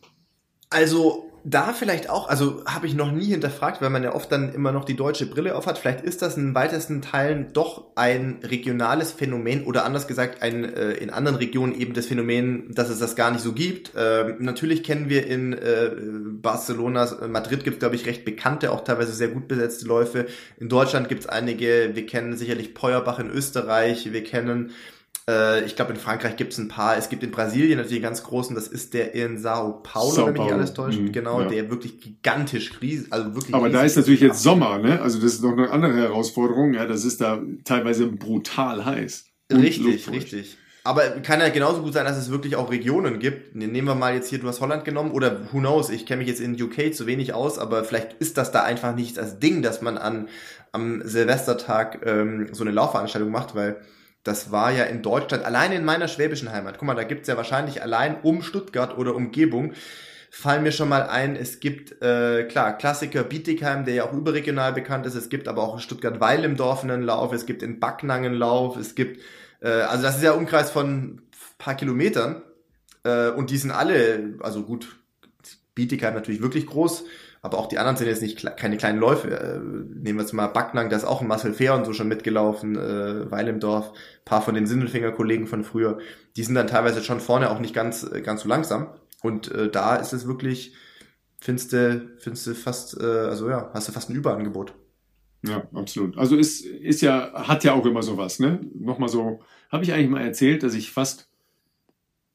Also 0.70 1.27
da 1.50 1.72
vielleicht 1.72 2.10
auch, 2.10 2.28
also 2.28 2.62
habe 2.66 2.88
ich 2.88 2.94
noch 2.94 3.10
nie 3.10 3.28
hinterfragt, 3.28 3.82
weil 3.82 3.90
man 3.90 4.04
ja 4.04 4.14
oft 4.14 4.30
dann 4.34 4.54
immer 4.54 4.74
noch 4.74 4.84
die 4.84 4.98
deutsche 4.98 5.26
Brille 5.26 5.56
aufhat. 5.56 5.78
Vielleicht 5.78 6.02
ist 6.02 6.22
das 6.22 6.36
in 6.36 6.54
weitesten 6.54 7.02
Teilen 7.02 7.54
doch 7.54 7.86
ein 7.96 8.40
regionales 8.44 9.14
Phänomen 9.14 9.64
oder 9.64 9.86
anders 9.86 10.08
gesagt 10.08 10.42
ein 10.42 10.66
äh, 10.66 10.92
in 10.92 11.10
anderen 11.10 11.38
Regionen 11.38 11.74
eben 11.74 11.94
das 11.94 12.08
Phänomen, 12.08 12.74
dass 12.74 12.90
es 12.90 13.00
das 13.00 13.16
gar 13.16 13.32
nicht 13.32 13.42
so 13.42 13.54
gibt. 13.54 13.94
Ähm, 13.96 14.36
natürlich 14.40 14.84
kennen 14.84 15.08
wir 15.08 15.26
in 15.26 15.54
äh, 15.54 15.92
Barcelona, 16.42 17.06
äh, 17.22 17.30
Madrid 17.30 17.64
gibt 17.64 17.76
es 17.76 17.80
glaube 17.80 17.96
ich 17.96 18.06
recht 18.06 18.26
bekannte, 18.26 18.74
auch 18.74 18.84
teilweise 18.84 19.14
sehr 19.14 19.30
gut 19.30 19.48
besetzte 19.48 19.88
Läufe. 19.88 20.26
In 20.60 20.68
Deutschland 20.68 21.08
gibt 21.08 21.22
es 21.22 21.30
einige. 21.30 21.92
Wir 21.94 22.06
kennen 22.06 22.36
sicherlich 22.36 22.74
Peuerbach 22.74 23.20
in 23.20 23.30
Österreich. 23.30 24.12
Wir 24.12 24.24
kennen 24.26 24.72
äh, 25.30 25.66
ich 25.66 25.76
glaube, 25.76 25.94
in 25.94 26.00
Frankreich 26.00 26.36
gibt 26.38 26.54
es 26.54 26.60
ein 26.60 26.68
paar. 26.68 26.98
Es 26.98 27.10
gibt 27.10 27.24
in 27.24 27.32
Brasilien 27.32 27.78
natürlich 27.78 27.98
einen 27.98 28.04
ganz 28.04 28.24
großen, 28.24 28.56
das 28.56 28.68
ist 28.68 28.94
der 28.94 29.14
in 29.14 29.38
Sao 29.38 29.82
Paulo, 29.84 30.12
Sao 30.12 30.26
wenn 30.28 30.34
mich 30.34 30.42
nicht 30.44 30.54
alles 30.54 30.74
täuscht. 30.74 31.00
Mhm, 31.00 31.12
genau, 31.12 31.42
ja. 31.42 31.48
der 31.48 31.70
wirklich 31.70 32.00
gigantisch 32.00 32.72
riesig, 32.82 33.12
also 33.12 33.36
wirklich. 33.36 33.54
Aber 33.54 33.70
da 33.70 33.84
ist 33.84 33.98
natürlich 33.98 34.22
jetzt 34.22 34.42
Sommer, 34.42 34.78
ne? 34.78 35.02
Also 35.02 35.20
das 35.20 35.34
ist 35.34 35.44
noch 35.44 35.54
eine 35.54 35.70
andere 35.70 35.96
Herausforderung. 35.96 36.74
Ja, 36.74 36.86
das 36.86 37.04
ist 37.04 37.22
da 37.22 37.42
teilweise 37.66 38.08
brutal 38.08 38.86
heiß. 38.86 39.26
Richtig, 39.52 40.10
richtig. 40.10 40.58
Aber 40.84 41.04
kann 41.22 41.42
ja 41.42 41.50
genauso 41.50 41.82
gut 41.82 41.92
sein, 41.92 42.06
dass 42.06 42.18
es 42.18 42.32
wirklich 42.32 42.56
auch 42.56 42.72
Regionen 42.72 43.20
gibt. 43.20 43.54
Nehmen 43.56 43.88
wir 43.88 43.96
mal 43.96 44.14
jetzt 44.14 44.30
hier, 44.30 44.40
du 44.40 44.48
hast 44.48 44.62
Holland 44.62 44.86
genommen 44.86 45.12
oder 45.12 45.52
who 45.52 45.60
knows, 45.60 45.90
ich 45.90 46.06
kenne 46.06 46.20
mich 46.20 46.30
jetzt 46.30 46.40
in 46.40 46.62
UK 46.62 46.94
zu 46.94 47.06
wenig 47.06 47.34
aus, 47.34 47.60
aber 47.60 47.84
vielleicht 47.84 48.14
ist 48.20 48.38
das 48.38 48.54
da 48.54 48.64
einfach 48.64 48.96
nicht 48.96 49.18
das 49.18 49.38
Ding, 49.40 49.62
dass 49.62 49.82
man 49.82 49.98
an 49.98 50.30
am 50.72 51.02
Silvestertag 51.04 52.06
ähm, 52.06 52.48
so 52.54 52.64
eine 52.64 52.72
Laufveranstaltung 52.72 53.30
macht, 53.30 53.54
weil 53.54 53.82
das 54.28 54.52
war 54.52 54.72
ja 54.72 54.84
in 54.84 55.02
Deutschland, 55.02 55.46
allein 55.46 55.72
in 55.72 55.86
meiner 55.86 56.08
schwäbischen 56.08 56.52
Heimat, 56.52 56.78
guck 56.78 56.88
mal, 56.88 56.96
da 56.96 57.04
gibt's 57.04 57.28
ja 57.28 57.38
wahrscheinlich 57.38 57.82
allein 57.82 58.22
um 58.22 58.42
Stuttgart 58.42 58.98
oder 58.98 59.16
Umgebung, 59.16 59.74
fallen 60.30 60.64
mir 60.64 60.74
schon 60.74 60.90
mal 60.90 61.04
ein, 61.04 61.36
es 61.36 61.60
gibt, 61.60 62.02
äh, 62.02 62.44
klar, 62.44 62.78
Klassiker 62.78 63.24
Bietigheim, 63.24 63.86
der 63.86 63.94
ja 63.94 64.04
auch 64.04 64.14
überregional 64.14 64.74
bekannt 64.74 65.06
ist, 65.06 65.16
es 65.16 65.30
gibt 65.30 65.48
aber 65.48 65.64
auch 65.64 65.76
in 65.76 65.80
Stuttgart-Weil 65.80 66.44
im 66.44 66.58
Dorf 66.58 66.84
einen 66.84 67.02
Lauf, 67.02 67.32
es 67.32 67.46
gibt 67.46 67.64
in 67.64 67.80
Backnang 67.80 68.26
einen 68.26 68.36
Lauf, 68.36 68.76
es 68.78 68.96
gibt, 68.96 69.22
äh, 69.62 69.70
also 69.70 70.04
das 70.04 70.18
ist 70.18 70.24
ja 70.24 70.34
Umkreis 70.34 70.70
von 70.70 71.22
paar 71.58 71.76
Kilometern 71.76 72.42
äh, 73.04 73.30
und 73.30 73.50
die 73.50 73.58
sind 73.58 73.72
alle, 73.72 74.36
also 74.42 74.64
gut, 74.64 74.98
Bietigheim 75.74 76.14
natürlich 76.14 76.42
wirklich 76.42 76.66
groß, 76.66 77.06
aber 77.48 77.58
auch 77.58 77.68
die 77.68 77.80
anderen 77.80 77.98
sind 77.98 78.08
jetzt 78.08 78.22
nicht 78.22 78.58
keine 78.58 78.78
kleinen 78.78 79.00
Läufe. 79.00 79.30
Äh, 79.30 79.60
nehmen 79.60 80.20
wir 80.20 80.24
jetzt 80.24 80.34
mal 80.34 80.48
Backnang, 80.48 80.90
da 80.90 80.98
ist 80.98 81.06
auch 81.06 81.22
ein 81.22 81.28
Marcel 81.28 81.54
Fehr 81.54 81.74
und 81.76 81.86
so 81.86 81.94
schon 81.94 82.08
mitgelaufen, 82.08 82.76
äh, 82.76 83.32
Weil 83.32 83.48
im 83.48 83.60
Dorf, 83.60 83.94
paar 84.26 84.42
von 84.42 84.54
den 84.54 84.68
Sindelfinger-Kollegen 84.68 85.48
von 85.48 85.64
früher, 85.64 86.00
die 86.36 86.44
sind 86.44 86.56
dann 86.56 86.68
teilweise 86.68 87.02
schon 87.02 87.20
vorne 87.22 87.50
auch 87.50 87.60
nicht 87.60 87.74
ganz, 87.74 88.04
äh, 88.04 88.22
ganz 88.22 88.42
so 88.42 88.50
langsam. 88.50 88.90
Und 89.24 89.50
äh, 89.52 89.70
da 89.70 89.96
ist 89.96 90.14
es 90.14 90.28
wirklich, 90.28 90.76
findest 91.40 91.74
du, 91.74 92.10
findest 92.20 92.48
du 92.48 92.54
fast, 92.54 93.00
äh, 93.00 93.06
also 93.06 93.50
ja, 93.50 93.72
hast 93.74 93.88
du 93.88 93.92
fast 93.94 94.10
ein 94.10 94.16
Überangebot. 94.16 94.74
Ja, 95.48 95.64
absolut. 95.74 96.18
Also 96.18 96.36
ist, 96.36 96.66
ist 96.66 97.02
ja, 97.02 97.32
hat 97.48 97.64
ja 97.64 97.74
auch 97.74 97.86
immer 97.86 98.04
sowas, 98.04 98.40
ne? 98.40 98.60
Nochmal 98.74 99.10
so, 99.10 99.40
habe 99.72 99.84
ich 99.84 99.94
eigentlich 99.94 100.10
mal 100.10 100.22
erzählt, 100.22 100.64
dass 100.64 100.74
ich 100.74 100.92
fast 100.92 101.30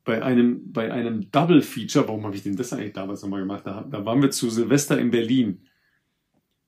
bei 0.05 0.23
einem, 0.23 0.73
bei 0.73 0.93
einem 0.93 1.31
Double 1.31 1.63
Feature, 1.63 2.09
warum 2.09 2.25
habe 2.25 2.35
ich 2.35 2.43
denn 2.43 2.57
das 2.57 2.73
eigentlich 2.73 2.93
damals 2.93 3.23
nochmal 3.23 3.41
gemacht? 3.41 3.63
Da, 3.65 3.87
da 3.89 4.05
waren 4.05 4.21
wir 4.21 4.31
zu 4.31 4.51
Silvester 4.51 4.99
in 4.99 5.11
Berlin. 5.11 5.67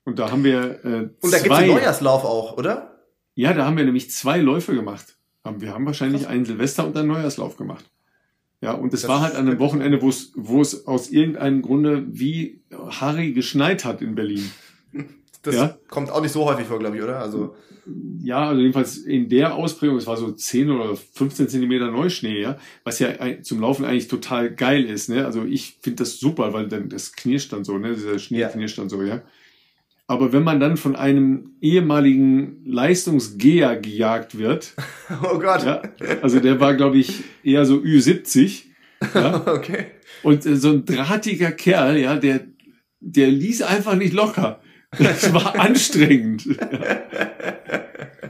Und 0.05 0.19
da 0.19 0.31
haben 0.31 0.45
wir. 0.45 0.85
Äh, 0.85 1.09
Und 1.21 1.33
da 1.33 1.39
gibt 1.39 1.53
es 1.53 1.59
einen 1.59 1.71
Neujahrslauf 1.73 2.25
auch, 2.25 2.57
oder? 2.57 3.01
Ja, 3.35 3.53
da 3.53 3.65
haben 3.65 3.77
wir 3.77 3.85
nämlich 3.85 4.11
zwei 4.11 4.41
Läufe 4.41 4.75
gemacht. 4.75 5.17
Wir 5.59 5.75
haben 5.75 5.85
wahrscheinlich 5.85 6.29
einen 6.29 6.45
Silvester- 6.45 6.87
und 6.87 6.97
einen 6.97 7.09
Neujahrslauf 7.09 7.57
gemacht. 7.57 7.91
Ja, 8.61 8.73
und 8.73 8.95
es 8.95 9.07
war 9.09 9.21
halt 9.21 9.35
an 9.35 9.47
einem 9.47 9.59
Wochenende, 9.59 10.01
wo 10.01 10.09
es, 10.09 10.33
wo 10.37 10.63
es 10.63 10.87
aus 10.87 11.11
irgendeinem 11.11 11.61
Grunde 11.61 12.07
wie 12.09 12.63
Harry 12.71 13.33
geschneit 13.33 13.85
hat 13.85 14.01
in 14.01 14.15
Berlin. 14.15 14.51
Das 15.45 15.55
ja? 15.55 15.79
kommt 15.89 16.11
auch 16.11 16.21
nicht 16.21 16.33
so 16.33 16.45
häufig 16.45 16.67
vor, 16.67 16.79
glaube 16.79 16.97
ich, 16.97 17.03
oder? 17.03 17.21
Also 17.21 17.55
ja, 18.23 18.49
also 18.49 18.61
jedenfalls 18.61 18.97
in 18.97 19.29
der 19.29 19.55
Ausprägung, 19.55 19.99
es 19.99 20.07
war 20.07 20.17
so 20.17 20.33
10 20.33 20.71
oder 20.71 20.97
15 20.97 21.49
Zentimeter 21.49 21.91
Neuschnee, 21.91 22.41
ja, 22.41 22.59
was 22.83 22.99
ja 22.99 23.11
zum 23.43 23.61
Laufen 23.61 23.85
eigentlich 23.85 24.09
total 24.09 24.55
geil 24.55 24.85
ist, 24.85 25.11
ne? 25.11 25.27
Also 25.27 25.45
ich 25.45 25.79
finde 25.83 26.03
das 26.03 26.19
super, 26.19 26.53
weil 26.53 26.69
dann 26.69 26.89
das 26.89 27.13
knirscht 27.13 27.53
dann 27.53 27.65
so, 27.65 27.79
ne? 27.79 27.95
Dieser 27.95 28.19
Schnee 28.19 28.41
ja. 28.41 28.49
knirscht 28.49 28.79
dann 28.79 28.89
so, 28.89 29.03
ja. 29.03 29.23
Aber 30.07 30.33
wenn 30.33 30.43
man 30.43 30.61
dann 30.61 30.77
von 30.77 30.97
einem 30.97 31.53
ehemaligen 31.61 32.65
Leistungsgeher 32.65 33.77
gejagt 33.77 34.39
wird, 34.39 34.75
oh 35.23 35.39
Gott, 35.39 35.65
ja, 35.65 35.83
also 36.23 36.41
der 36.41 36.61
war, 36.61 36.75
glaube 36.75 36.99
ich, 36.99 37.23
eher 37.43 37.67
so 37.67 37.77
Ü70, 37.77 38.65
ja, 39.15 39.47
okay. 39.55 39.87
Und 40.23 40.47
äh, 40.47 40.57
so 40.57 40.71
ein 40.71 40.87
drahtiger 40.87 41.53
Kerl, 41.53 41.99
ja, 41.99 42.17
der, 42.17 42.47
der 43.01 43.29
ließ 43.29 43.63
einfach 43.63 43.95
nicht 43.95 44.15
locker. 44.15 44.61
Das 44.99 45.33
war 45.33 45.59
anstrengend. 45.59 46.47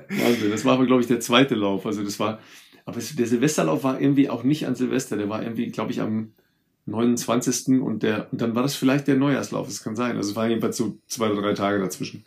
Wahnsinn. 0.08 0.50
Das 0.50 0.64
war 0.64 0.74
aber, 0.74 0.86
glaube 0.86 1.02
ich, 1.02 1.08
der 1.08 1.20
zweite 1.20 1.54
Lauf. 1.54 1.86
Also 1.86 2.02
das 2.02 2.18
war, 2.18 2.40
aber 2.84 3.00
der 3.00 3.26
Silvesterlauf 3.26 3.84
war 3.84 4.00
irgendwie 4.00 4.28
auch 4.30 4.42
nicht 4.42 4.66
an 4.66 4.74
Silvester. 4.74 5.16
Der 5.16 5.28
war 5.28 5.42
irgendwie, 5.42 5.66
glaube 5.68 5.92
ich, 5.92 6.00
am 6.00 6.32
29. 6.86 7.80
und 7.80 8.02
der, 8.02 8.28
und 8.30 8.40
dann 8.40 8.54
war 8.54 8.62
das 8.62 8.74
vielleicht 8.74 9.08
der 9.08 9.16
Neujahrslauf. 9.16 9.66
Das 9.66 9.82
kann 9.82 9.96
sein. 9.96 10.16
Also 10.16 10.30
es 10.30 10.36
war 10.36 10.48
jedenfalls 10.48 10.76
so 10.76 10.98
zwei 11.06 11.30
oder 11.30 11.42
drei 11.42 11.54
Tage 11.54 11.78
dazwischen. 11.78 12.24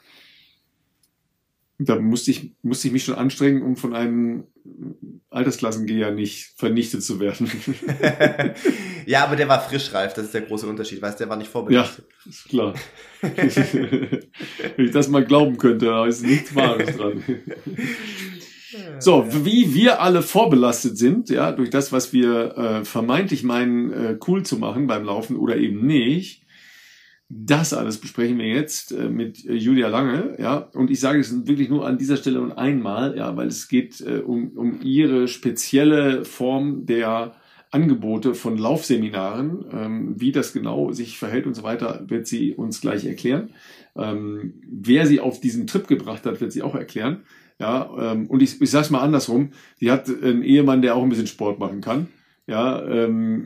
Da 1.80 2.00
musste 2.00 2.32
ich, 2.32 2.56
musste 2.64 2.88
ich 2.88 2.94
mich 2.94 3.04
schon 3.04 3.16
anstrengen, 3.16 3.62
um 3.62 3.76
von 3.76 3.94
einem 3.94 4.46
Altersklassengeher 5.30 6.12
nicht 6.12 6.54
vernichtet 6.58 7.04
zu 7.04 7.20
werden. 7.20 7.52
ja, 9.06 9.24
aber 9.24 9.36
der 9.36 9.48
war 9.48 9.62
frischreif, 9.62 10.14
das 10.14 10.26
ist 10.26 10.34
der 10.34 10.42
große 10.42 10.66
Unterschied. 10.66 11.02
Weißt 11.02 11.20
der 11.20 11.30
war 11.30 11.38
nicht 11.38 11.52
vorbereitet. 11.52 12.06
Ja, 12.26 12.30
ist 12.30 12.46
klar. 12.50 12.74
Wenn 13.22 14.86
ich 14.86 14.92
das 14.92 15.08
mal 15.08 15.24
glauben 15.24 15.58
könnte, 15.58 15.86
da 15.86 16.08
ist 16.08 16.24
nichts 16.24 16.56
Wahres 16.56 16.98
dran. 16.98 17.24
So, 19.00 19.26
wie 19.46 19.74
wir 19.74 20.02
alle 20.02 20.22
vorbelastet 20.22 20.98
sind, 20.98 21.30
ja, 21.30 21.52
durch 21.52 21.70
das, 21.70 21.92
was 21.92 22.14
wir 22.14 22.58
äh, 22.58 22.86
vermeintlich 22.86 23.44
meinen, 23.44 23.92
äh, 23.94 24.18
cool 24.28 24.44
zu 24.44 24.58
machen 24.58 24.88
beim 24.88 25.04
Laufen 25.04 25.38
oder 25.38 25.58
eben 25.58 25.86
nicht, 25.86 26.44
das 27.30 27.74
alles 27.74 27.98
besprechen 27.98 28.38
wir 28.38 28.48
jetzt 28.48 28.94
äh, 28.94 29.10
mit 29.10 29.46
äh, 29.46 29.54
Julia 29.54 29.90
Lange, 29.90 30.38
ja. 30.40 30.70
Und 30.74 30.90
ich 30.90 31.02
sage 31.02 31.20
es 31.20 31.46
wirklich 31.46 31.70
nur 31.70 31.86
an 31.86 31.98
dieser 31.98 32.16
Stelle 32.16 32.40
und 32.40 32.54
einmal, 32.54 33.18
ja, 33.18 33.36
weil 33.36 33.48
es 33.48 33.68
geht 33.68 34.00
äh, 34.02 34.20
um, 34.20 34.52
um 34.56 34.82
ihre 34.82 35.28
spezielle 35.28 36.24
Form 36.24 36.86
der 36.86 37.36
Angebote 37.70 38.34
von 38.34 38.58
Laufseminaren. 38.58 39.66
Ähm, 39.74 40.14
wie 40.18 40.32
das 40.32 40.54
genau 40.54 40.94
sich 40.94 41.18
verhält 41.18 41.48
und 41.48 41.54
so 41.54 41.64
weiter, 41.64 42.06
wird 42.08 42.28
sie 42.28 42.54
uns 42.54 42.80
gleich 42.80 43.06
erklären. 43.06 43.50
Ähm, 43.98 44.62
wer 44.66 45.06
sie 45.06 45.20
auf 45.20 45.42
diesen 45.42 45.68
Trip 45.68 45.86
gebracht 45.86 46.26
hat, 46.26 46.40
wird 46.40 46.54
sie 46.54 46.62
auch 46.62 46.76
erklären. 46.76 47.24
Ja, 47.60 48.14
ähm, 48.14 48.28
und 48.28 48.42
ich, 48.42 48.62
ich 48.62 48.72
sage 48.72 48.86
es 48.86 48.90
mal 48.90 49.02
andersrum. 49.02 49.52
Sie 49.76 49.92
hat 49.92 50.08
einen 50.08 50.44
Ehemann, 50.44 50.82
der 50.82 50.96
auch 50.96 51.04
ein 51.04 51.10
bisschen 51.10 51.28
Sport 51.28 51.60
machen 51.60 51.82
kann. 51.82 52.08
Ja, 52.50 52.78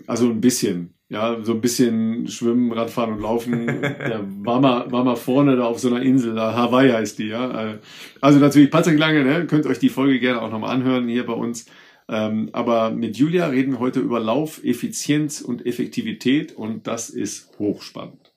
also 0.06 0.30
ein 0.30 0.41
bisschen. 0.41 0.94
Ja, 1.12 1.36
so 1.43 1.52
ein 1.52 1.60
bisschen 1.60 2.30
Schwimmen, 2.30 2.71
Radfahren 2.71 3.12
und 3.15 3.21
Laufen. 3.21 3.67
ja, 3.84 4.21
war 4.43 4.62
mal, 4.62 4.89
war 4.93 5.04
mal 5.04 5.17
vorne 5.17 5.58
da 5.58 5.65
auf 5.65 5.78
so 5.78 5.89
einer 5.89 6.02
Insel, 6.02 6.36
da 6.36 6.54
Hawaii 6.54 6.89
heißt 6.89 7.19
die, 7.19 7.28
ja. 7.28 7.71
Äh, 7.71 7.80
also 8.21 8.39
natürlich 8.39 8.71
Patrick 8.71 8.97
Lange, 8.97 9.26
ne? 9.26 9.45
könnt 9.45 9.65
euch 9.65 9.78
die 9.78 9.89
Folge 9.89 10.21
gerne 10.21 10.41
auch 10.41 10.50
nochmal 10.50 10.74
anhören 10.74 11.10
hier 11.10 11.26
bei 11.26 11.34
uns. 11.34 11.65
Ähm, 12.08 12.47
aber 12.54 12.91
mit 12.91 13.17
Julia 13.17 13.47
reden 13.47 13.74
wir 13.74 13.80
heute 13.80 14.00
über 14.00 14.21
Lauf, 14.21 14.63
Effizienz 14.63 15.41
und 15.41 15.65
Effektivität 15.65 16.54
und 16.54 16.88
das 16.88 17.10
ist 17.10 17.50
hochspannend. 17.60 18.32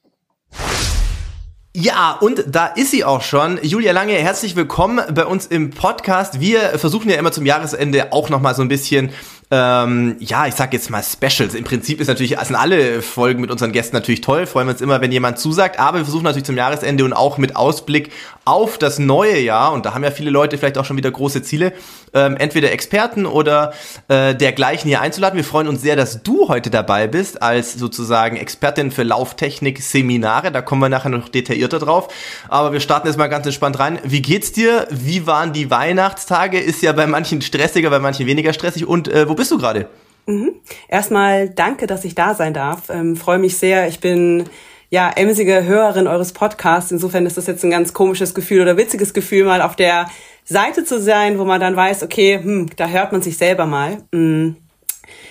Ja, 1.76 2.18
und 2.20 2.44
da 2.48 2.66
ist 2.66 2.92
sie 2.92 3.04
auch 3.04 3.22
schon. 3.22 3.58
Julia 3.62 3.90
Lange, 3.90 4.12
herzlich 4.12 4.54
willkommen 4.54 5.00
bei 5.12 5.26
uns 5.26 5.46
im 5.46 5.70
Podcast. 5.70 6.40
Wir 6.40 6.60
versuchen 6.78 7.10
ja 7.10 7.16
immer 7.16 7.32
zum 7.32 7.46
Jahresende 7.46 8.12
auch 8.12 8.30
nochmal 8.30 8.54
so 8.54 8.62
ein 8.62 8.68
bisschen 8.68 9.10
ähm, 9.54 10.16
ja, 10.18 10.48
ich 10.48 10.54
sag 10.54 10.72
jetzt 10.72 10.90
mal 10.90 11.00
Specials. 11.00 11.54
Im 11.54 11.62
Prinzip 11.62 12.00
ist 12.00 12.08
natürlich, 12.08 12.36
sind 12.42 12.56
alle 12.56 13.02
Folgen 13.02 13.40
mit 13.40 13.52
unseren 13.52 13.70
Gästen 13.70 13.94
natürlich 13.94 14.20
toll. 14.20 14.46
Freuen 14.46 14.66
wir 14.66 14.72
uns 14.72 14.80
immer, 14.80 15.00
wenn 15.00 15.12
jemand 15.12 15.38
zusagt. 15.38 15.78
Aber 15.78 15.98
wir 15.98 16.04
versuchen 16.04 16.24
natürlich 16.24 16.44
zum 16.44 16.56
Jahresende 16.56 17.04
und 17.04 17.12
auch 17.12 17.38
mit 17.38 17.54
Ausblick 17.54 18.10
auf 18.44 18.78
das 18.78 18.98
neue 18.98 19.38
Jahr, 19.38 19.72
und 19.72 19.86
da 19.86 19.94
haben 19.94 20.04
ja 20.04 20.10
viele 20.10 20.30
Leute 20.30 20.58
vielleicht 20.58 20.76
auch 20.76 20.84
schon 20.84 20.96
wieder 20.96 21.10
große 21.10 21.42
Ziele, 21.42 21.72
ähm, 22.12 22.36
entweder 22.36 22.72
Experten 22.72 23.26
oder 23.26 23.72
äh, 24.08 24.34
dergleichen 24.34 24.88
hier 24.88 25.00
einzuladen. 25.00 25.36
Wir 25.36 25.44
freuen 25.44 25.66
uns 25.66 25.80
sehr, 25.80 25.96
dass 25.96 26.22
du 26.22 26.48
heute 26.48 26.68
dabei 26.68 27.06
bist 27.06 27.40
als 27.42 27.74
sozusagen 27.74 28.36
Expertin 28.36 28.90
für 28.90 29.02
Lauftechnik 29.02 29.80
Seminare. 29.80 30.52
Da 30.52 30.60
kommen 30.60 30.82
wir 30.82 30.88
nachher 30.88 31.08
noch 31.08 31.28
detaillierter 31.28 31.78
drauf. 31.78 32.08
Aber 32.48 32.72
wir 32.72 32.80
starten 32.80 33.06
jetzt 33.06 33.16
mal 33.16 33.28
ganz 33.28 33.46
entspannt 33.46 33.78
rein. 33.78 33.98
Wie 34.04 34.20
geht's 34.20 34.52
dir? 34.52 34.86
Wie 34.90 35.26
waren 35.26 35.52
die 35.52 35.70
Weihnachtstage? 35.70 36.58
Ist 36.58 36.82
ja 36.82 36.92
bei 36.92 37.06
manchen 37.06 37.40
stressiger, 37.40 37.88
bei 37.88 37.98
manchen 37.98 38.26
weniger 38.26 38.52
stressig. 38.52 38.86
Und 38.86 39.08
äh, 39.08 39.28
wo 39.28 39.34
bist 39.34 39.43
du 39.50 39.58
gerade? 39.58 39.88
Mhm. 40.26 40.52
Erstmal 40.88 41.50
danke, 41.50 41.86
dass 41.86 42.04
ich 42.04 42.14
da 42.14 42.34
sein 42.34 42.54
darf. 42.54 42.88
Ähm, 42.90 43.16
Freue 43.16 43.38
mich 43.38 43.56
sehr. 43.56 43.88
Ich 43.88 44.00
bin 44.00 44.44
ja 44.90 45.10
emsige 45.10 45.64
Hörerin 45.64 46.06
eures 46.06 46.32
Podcasts. 46.32 46.92
Insofern 46.92 47.26
ist 47.26 47.36
das 47.36 47.46
jetzt 47.46 47.64
ein 47.64 47.70
ganz 47.70 47.92
komisches 47.92 48.34
Gefühl 48.34 48.62
oder 48.62 48.76
witziges 48.76 49.12
Gefühl, 49.12 49.44
mal 49.44 49.60
auf 49.60 49.76
der 49.76 50.08
Seite 50.44 50.84
zu 50.84 51.00
sein, 51.00 51.38
wo 51.38 51.44
man 51.44 51.60
dann 51.60 51.76
weiß, 51.76 52.02
okay, 52.02 52.38
hm, 52.42 52.70
da 52.76 52.88
hört 52.88 53.12
man 53.12 53.22
sich 53.22 53.36
selber 53.36 53.66
mal. 53.66 53.98
Mhm. 54.12 54.56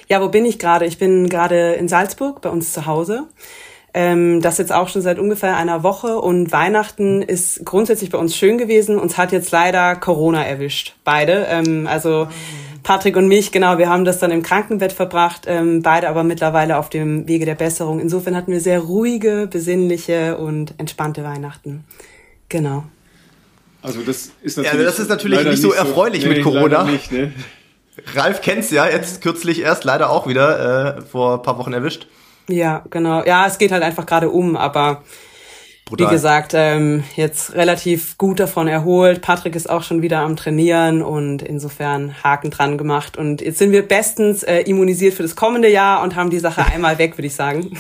Ja, 0.10 0.22
wo 0.22 0.30
bin 0.30 0.46
ich 0.46 0.60
gerade? 0.60 0.86
Ich 0.86 0.98
bin 0.98 1.30
gerade 1.30 1.74
in 1.74 1.88
Salzburg 1.88 2.42
bei 2.42 2.50
uns 2.50 2.74
zu 2.74 2.86
Hause. 2.86 3.28
Ähm, 3.96 4.42
das 4.42 4.58
jetzt 4.58 4.74
auch 4.74 4.90
schon 4.90 5.04
seit 5.04 5.20
ungefähr 5.20 5.56
einer 5.56 5.84
Woche 5.84 6.20
und 6.20 6.52
Weihnachten 6.52 7.22
ist 7.22 7.64
grundsätzlich 7.64 8.10
bei 8.10 8.18
uns 8.18 8.36
schön 8.36 8.58
gewesen. 8.58 8.98
Uns 8.98 9.18
hat 9.18 9.32
jetzt 9.32 9.52
leider 9.52 9.96
Corona 9.96 10.44
erwischt, 10.44 10.96
beide. 11.04 11.46
Ähm, 11.50 11.88
also 11.88 12.28
Patrick 12.84 13.16
und 13.16 13.28
mich, 13.28 13.52
genau, 13.52 13.78
wir 13.78 13.90
haben 13.90 14.06
das 14.06 14.20
dann 14.20 14.32
im 14.32 14.44
Krankenbett 14.44 14.92
verbracht, 14.92 15.46
ähm, 15.48 15.82
beide 15.82 16.10
aber 16.10 16.24
mittlerweile 16.24 16.78
auf 16.78 16.90
dem 16.90 17.28
Wege 17.28 17.46
der 17.46 17.56
Besserung. 17.56 18.00
Insofern 18.00 18.36
hatten 18.36 18.52
wir 18.52 18.60
sehr 18.60 18.80
ruhige, 18.80 19.48
besinnliche 19.50 20.38
und 20.38 20.74
entspannte 20.78 21.24
Weihnachten. 21.24 21.86
Genau. 22.50 22.84
Also 23.82 24.02
das 24.02 24.32
ist 24.42 24.58
natürlich, 24.58 24.80
ja, 24.80 24.86
das 24.86 25.00
ist 25.00 25.10
natürlich 25.10 25.44
nicht 25.44 25.62
so 25.62 25.74
erfreulich 25.74 26.24
so, 26.24 26.30
nee, 26.30 26.36
mit 26.36 26.44
Corona. 26.44 26.84
Nicht, 26.84 27.12
ne? 27.12 27.34
Ralf 28.16 28.42
kennt's 28.42 28.72
ja, 28.72 28.88
jetzt 28.88 29.22
kürzlich 29.22 29.62
erst 29.62 29.84
leider 29.84 30.10
auch 30.10 30.28
wieder 30.28 30.98
äh, 30.98 31.02
vor 31.02 31.42
paar 31.42 31.58
Wochen 31.58 31.74
erwischt. 31.74 32.08
Ja, 32.50 32.84
genau. 32.90 33.24
Ja, 33.24 33.48
es 33.48 33.58
geht 33.58 33.72
halt 33.72 33.84
einfach 33.84 34.06
gerade 34.06 34.30
um, 34.30 34.56
aber 34.56 35.04
Brutal. 35.86 36.08
Wie 36.08 36.12
gesagt, 36.12 36.54
ähm, 36.56 37.04
jetzt 37.18 37.56
relativ 37.56 38.18
gut 38.18 38.40
davon 38.40 38.70
erholt. 38.70 39.22
Patrick 39.22 39.54
ist 39.54 39.70
auch 39.70 39.84
schon 39.84 40.02
wieder 40.02 40.20
am 40.20 40.38
Trainieren 40.38 41.02
und 41.02 41.42
insofern 41.42 42.16
Haken 42.24 42.52
dran 42.52 42.78
gemacht. 42.78 43.18
Und 43.18 43.42
jetzt 43.42 43.60
sind 43.60 43.74
wir 43.74 43.82
bestens 43.82 44.44
äh, 44.44 44.62
immunisiert 44.62 45.14
für 45.14 45.24
das 45.24 45.36
kommende 45.36 45.70
Jahr 45.70 46.02
und 46.02 46.16
haben 46.16 46.30
die 46.30 46.40
Sache 46.40 46.66
einmal 46.74 46.98
weg, 47.00 47.18
würde 47.18 47.28
ich 47.28 47.36
sagen. 47.36 47.78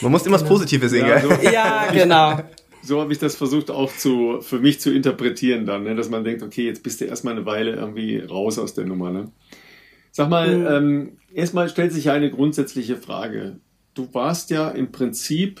Man 0.00 0.10
muss 0.10 0.26
immer 0.26 0.38
genau. 0.38 0.48
das 0.48 0.58
Positive 0.58 0.88
sehen, 0.88 1.06
ja, 1.06 1.20
so, 1.20 1.30
ja 1.50 1.86
genau. 1.92 2.40
So 2.82 3.00
habe 3.00 3.12
ich 3.12 3.18
das 3.18 3.36
versucht 3.36 3.70
auch 3.70 3.94
zu, 3.94 4.40
für 4.40 4.58
mich 4.58 4.80
zu 4.80 4.92
interpretieren 4.92 5.66
dann, 5.66 5.84
ne? 5.84 5.94
dass 5.94 6.08
man 6.08 6.24
denkt, 6.24 6.42
okay, 6.42 6.66
jetzt 6.66 6.82
bist 6.82 7.00
du 7.00 7.04
erstmal 7.04 7.34
eine 7.34 7.46
Weile 7.46 7.72
irgendwie 7.72 8.18
raus 8.18 8.58
aus 8.58 8.74
der 8.74 8.86
Nummer. 8.86 9.10
Ne? 9.10 9.30
Sag 10.10 10.28
mal, 10.30 10.56
mhm. 10.56 10.66
ähm, 10.66 11.12
erstmal 11.32 11.68
stellt 11.68 11.92
sich 11.92 12.10
eine 12.10 12.30
grundsätzliche 12.30 12.96
Frage. 12.96 13.60
Du 13.94 14.08
warst 14.12 14.50
ja 14.50 14.68
im 14.68 14.90
Prinzip 14.90 15.60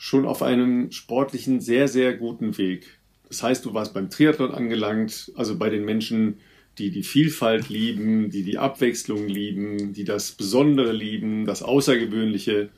schon 0.00 0.24
auf 0.24 0.42
einem 0.42 0.90
sportlichen 0.92 1.60
sehr, 1.60 1.86
sehr 1.86 2.14
guten 2.14 2.56
Weg. 2.56 2.98
Das 3.28 3.42
heißt, 3.42 3.66
du 3.66 3.74
warst 3.74 3.92
beim 3.92 4.08
Triathlon 4.08 4.50
angelangt, 4.50 5.30
also 5.36 5.58
bei 5.58 5.68
den 5.68 5.84
Menschen, 5.84 6.38
die 6.78 6.90
die 6.90 7.02
Vielfalt 7.02 7.68
lieben, 7.68 8.30
die 8.30 8.42
die 8.42 8.56
Abwechslung 8.56 9.28
lieben, 9.28 9.92
die 9.92 10.04
das 10.04 10.32
Besondere 10.32 10.92
lieben, 10.92 11.44
das 11.44 11.62
Außergewöhnliche. 11.62 12.70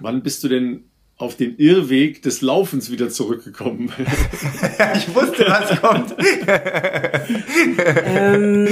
Wann 0.00 0.24
bist 0.24 0.42
du 0.42 0.48
denn 0.48 0.86
auf 1.16 1.36
den 1.36 1.58
Irrweg 1.58 2.22
des 2.22 2.40
Laufens 2.40 2.90
wieder 2.90 3.08
zurückgekommen? 3.08 3.92
ich 4.96 5.14
wusste, 5.14 5.46
was 5.46 5.80
kommt. 5.80 6.16
ähm, 8.04 8.66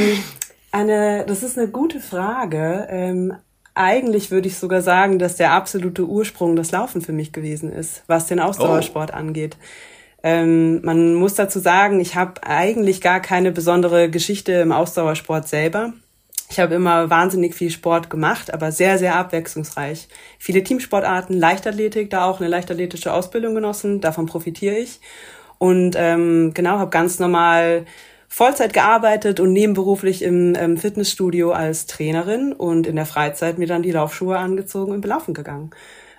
eine, 0.72 1.24
das 1.24 1.44
ist 1.44 1.56
eine 1.56 1.68
gute 1.68 2.00
Frage. 2.00 2.88
Ähm, 2.90 3.34
eigentlich 3.74 4.30
würde 4.30 4.48
ich 4.48 4.56
sogar 4.56 4.82
sagen, 4.82 5.18
dass 5.18 5.36
der 5.36 5.52
absolute 5.52 6.06
Ursprung 6.06 6.56
das 6.56 6.70
Laufen 6.70 7.02
für 7.02 7.12
mich 7.12 7.32
gewesen 7.32 7.72
ist, 7.72 8.04
was 8.06 8.26
den 8.26 8.40
Ausdauersport 8.40 9.10
oh. 9.12 9.16
angeht. 9.16 9.56
Ähm, 10.22 10.80
man 10.82 11.14
muss 11.14 11.34
dazu 11.34 11.58
sagen, 11.58 12.00
ich 12.00 12.14
habe 12.14 12.42
eigentlich 12.44 13.00
gar 13.00 13.20
keine 13.20 13.52
besondere 13.52 14.08
Geschichte 14.08 14.52
im 14.52 14.72
Ausdauersport 14.72 15.48
selber. 15.48 15.92
Ich 16.50 16.60
habe 16.60 16.74
immer 16.74 17.10
wahnsinnig 17.10 17.54
viel 17.54 17.70
Sport 17.70 18.10
gemacht, 18.10 18.54
aber 18.54 18.70
sehr, 18.70 18.98
sehr 18.98 19.16
abwechslungsreich. 19.16 20.08
Viele 20.38 20.62
Teamsportarten, 20.62 21.36
Leichtathletik, 21.36 22.10
da 22.10 22.24
auch 22.26 22.40
eine 22.40 22.48
leichtathletische 22.48 23.12
Ausbildung 23.12 23.54
genossen, 23.54 24.00
davon 24.00 24.26
profitiere 24.26 24.76
ich. 24.76 25.00
Und 25.58 25.94
ähm, 25.96 26.52
genau, 26.54 26.78
habe 26.78 26.90
ganz 26.90 27.18
normal 27.18 27.86
Vollzeit 28.34 28.72
gearbeitet 28.72 29.38
und 29.38 29.52
nebenberuflich 29.52 30.20
im 30.20 30.56
ähm, 30.56 30.76
Fitnessstudio 30.76 31.52
als 31.52 31.86
Trainerin 31.86 32.52
und 32.52 32.88
in 32.88 32.96
der 32.96 33.06
Freizeit 33.06 33.58
mir 33.58 33.68
dann 33.68 33.84
die 33.84 33.92
Laufschuhe 33.92 34.38
angezogen 34.38 34.90
und 34.90 35.02
belaufen 35.02 35.34
gegangen. 35.34 35.70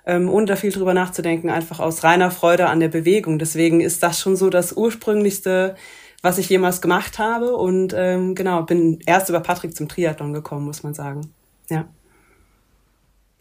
Ähm, 0.05 0.29
ohne 0.29 0.45
da 0.45 0.55
viel 0.55 0.71
drüber 0.71 0.93
nachzudenken, 0.93 1.49
einfach 1.49 1.81
aus 1.81 2.05
reiner 2.05 2.31
Freude 2.31 2.67
an 2.67 2.79
der 2.79 2.87
Bewegung. 2.87 3.37
Deswegen 3.37 3.81
ist 3.81 4.01
das 4.01 4.21
schon 4.21 4.37
so 4.37 4.49
das 4.49 4.71
ursprünglichste, 4.71 5.75
was 6.21 6.37
ich 6.37 6.47
jemals 6.47 6.81
gemacht 6.81 7.19
habe. 7.19 7.57
Und 7.57 7.93
ähm, 7.93 8.33
genau, 8.33 8.61
bin 8.63 9.01
erst 9.05 9.27
über 9.27 9.41
Patrick 9.41 9.75
zum 9.75 9.89
Triathlon 9.89 10.31
gekommen, 10.31 10.67
muss 10.67 10.83
man 10.83 10.93
sagen. 10.93 11.33
Ja. 11.69 11.83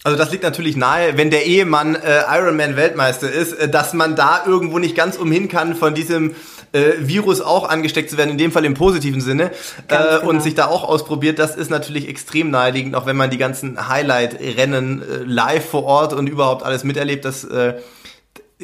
Also 0.03 0.19
das 0.19 0.33
liegt 0.33 0.43
natürlich 0.43 0.77
nahe, 0.77 1.17
wenn 1.17 1.31
der 1.31 1.47
Ehemann 1.47 1.95
äh, 1.95 2.23
Ironman-Weltmeister 2.29 3.31
ist, 3.31 3.53
äh, 3.53 3.69
dass 3.69 3.95
man 3.95 4.17
da 4.17 4.45
irgendwo 4.45 4.81
nicht 4.81 4.97
ganz 4.97 5.17
umhin 5.17 5.49
kann, 5.49 5.77
von 5.77 5.95
diesem 5.95 6.35
äh, 6.75 6.95
Virus 6.99 7.41
auch 7.41 7.69
angesteckt 7.69 8.11
zu 8.11 8.17
werden, 8.17 8.31
in 8.31 8.39
dem 8.39 8.53
Fall 8.53 8.65
im 8.65 8.75
positiven 8.75 9.21
Sinne, 9.21 9.53
äh, 9.89 9.97
genau. 9.97 10.29
und 10.29 10.43
sich 10.43 10.55
da 10.55 10.67
auch 10.67 10.85
ausprobiert. 10.85 11.39
Das 11.39 11.57
ist 11.57 11.71
natürlich 11.71 12.09
extrem 12.09 12.51
naheliegend, 12.51 12.97
auch 12.97 13.07
wenn 13.07 13.17
man 13.17 13.31
die 13.31 13.39
ganzen 13.39 13.89
Highlight-Rennen 13.89 15.03
äh, 15.03 15.05
live 15.25 15.65
vor 15.65 15.85
Ort 15.85 16.13
und 16.13 16.29
überhaupt 16.29 16.65
alles 16.65 16.85
miterlebt. 16.85 17.25
Das 17.25 17.45
äh, 17.45 17.75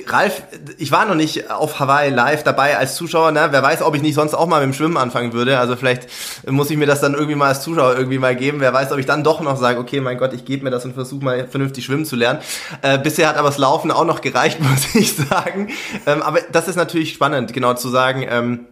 Ralf, 0.07 0.45
ich 0.79 0.93
war 0.93 1.05
noch 1.05 1.17
nicht 1.17 1.51
auf 1.51 1.81
Hawaii 1.81 2.11
live 2.11 2.45
dabei 2.45 2.79
als 2.79 2.95
Zuschauer, 2.95 3.33
ne? 3.33 3.49
Wer 3.51 3.61
weiß, 3.61 3.83
ob 3.83 3.97
ich 3.97 4.03
nicht 4.03 4.15
sonst 4.15 4.35
auch 4.35 4.47
mal 4.47 4.65
mit 4.65 4.73
dem 4.73 4.77
Schwimmen 4.77 4.97
anfangen 4.97 5.33
würde. 5.33 5.59
Also 5.59 5.75
vielleicht 5.75 6.07
muss 6.47 6.71
ich 6.71 6.77
mir 6.77 6.87
das 6.87 7.01
dann 7.01 7.15
irgendwie 7.15 7.35
mal 7.35 7.49
als 7.49 7.63
Zuschauer 7.63 7.97
irgendwie 7.97 8.19
mal 8.19 8.37
geben. 8.37 8.61
Wer 8.61 8.73
weiß, 8.73 8.93
ob 8.93 8.99
ich 8.99 9.07
dann 9.07 9.25
doch 9.25 9.41
noch 9.41 9.57
sage, 9.57 9.81
okay, 9.81 10.01
mein 10.01 10.17
Gott, 10.17 10.33
ich 10.33 10.45
gebe 10.45 10.63
mir 10.63 10.71
das 10.71 10.85
und 10.85 10.95
versuche 10.95 11.25
mal 11.25 11.49
vernünftig 11.49 11.85
schwimmen 11.85 12.05
zu 12.05 12.15
lernen. 12.15 12.39
Äh, 12.83 12.99
bisher 12.99 13.29
hat 13.29 13.37
aber 13.37 13.49
das 13.49 13.59
Laufen 13.59 13.91
auch 13.91 14.05
noch 14.05 14.21
gereicht, 14.21 14.61
muss 14.63 14.95
ich 14.95 15.17
sagen. 15.17 15.71
Ähm, 16.07 16.23
aber 16.23 16.41
das 16.53 16.69
ist 16.69 16.77
natürlich 16.77 17.13
spannend, 17.13 17.53
genau 17.53 17.75
zu 17.75 17.89
sagen, 17.89 18.25
ähm, 18.29 18.67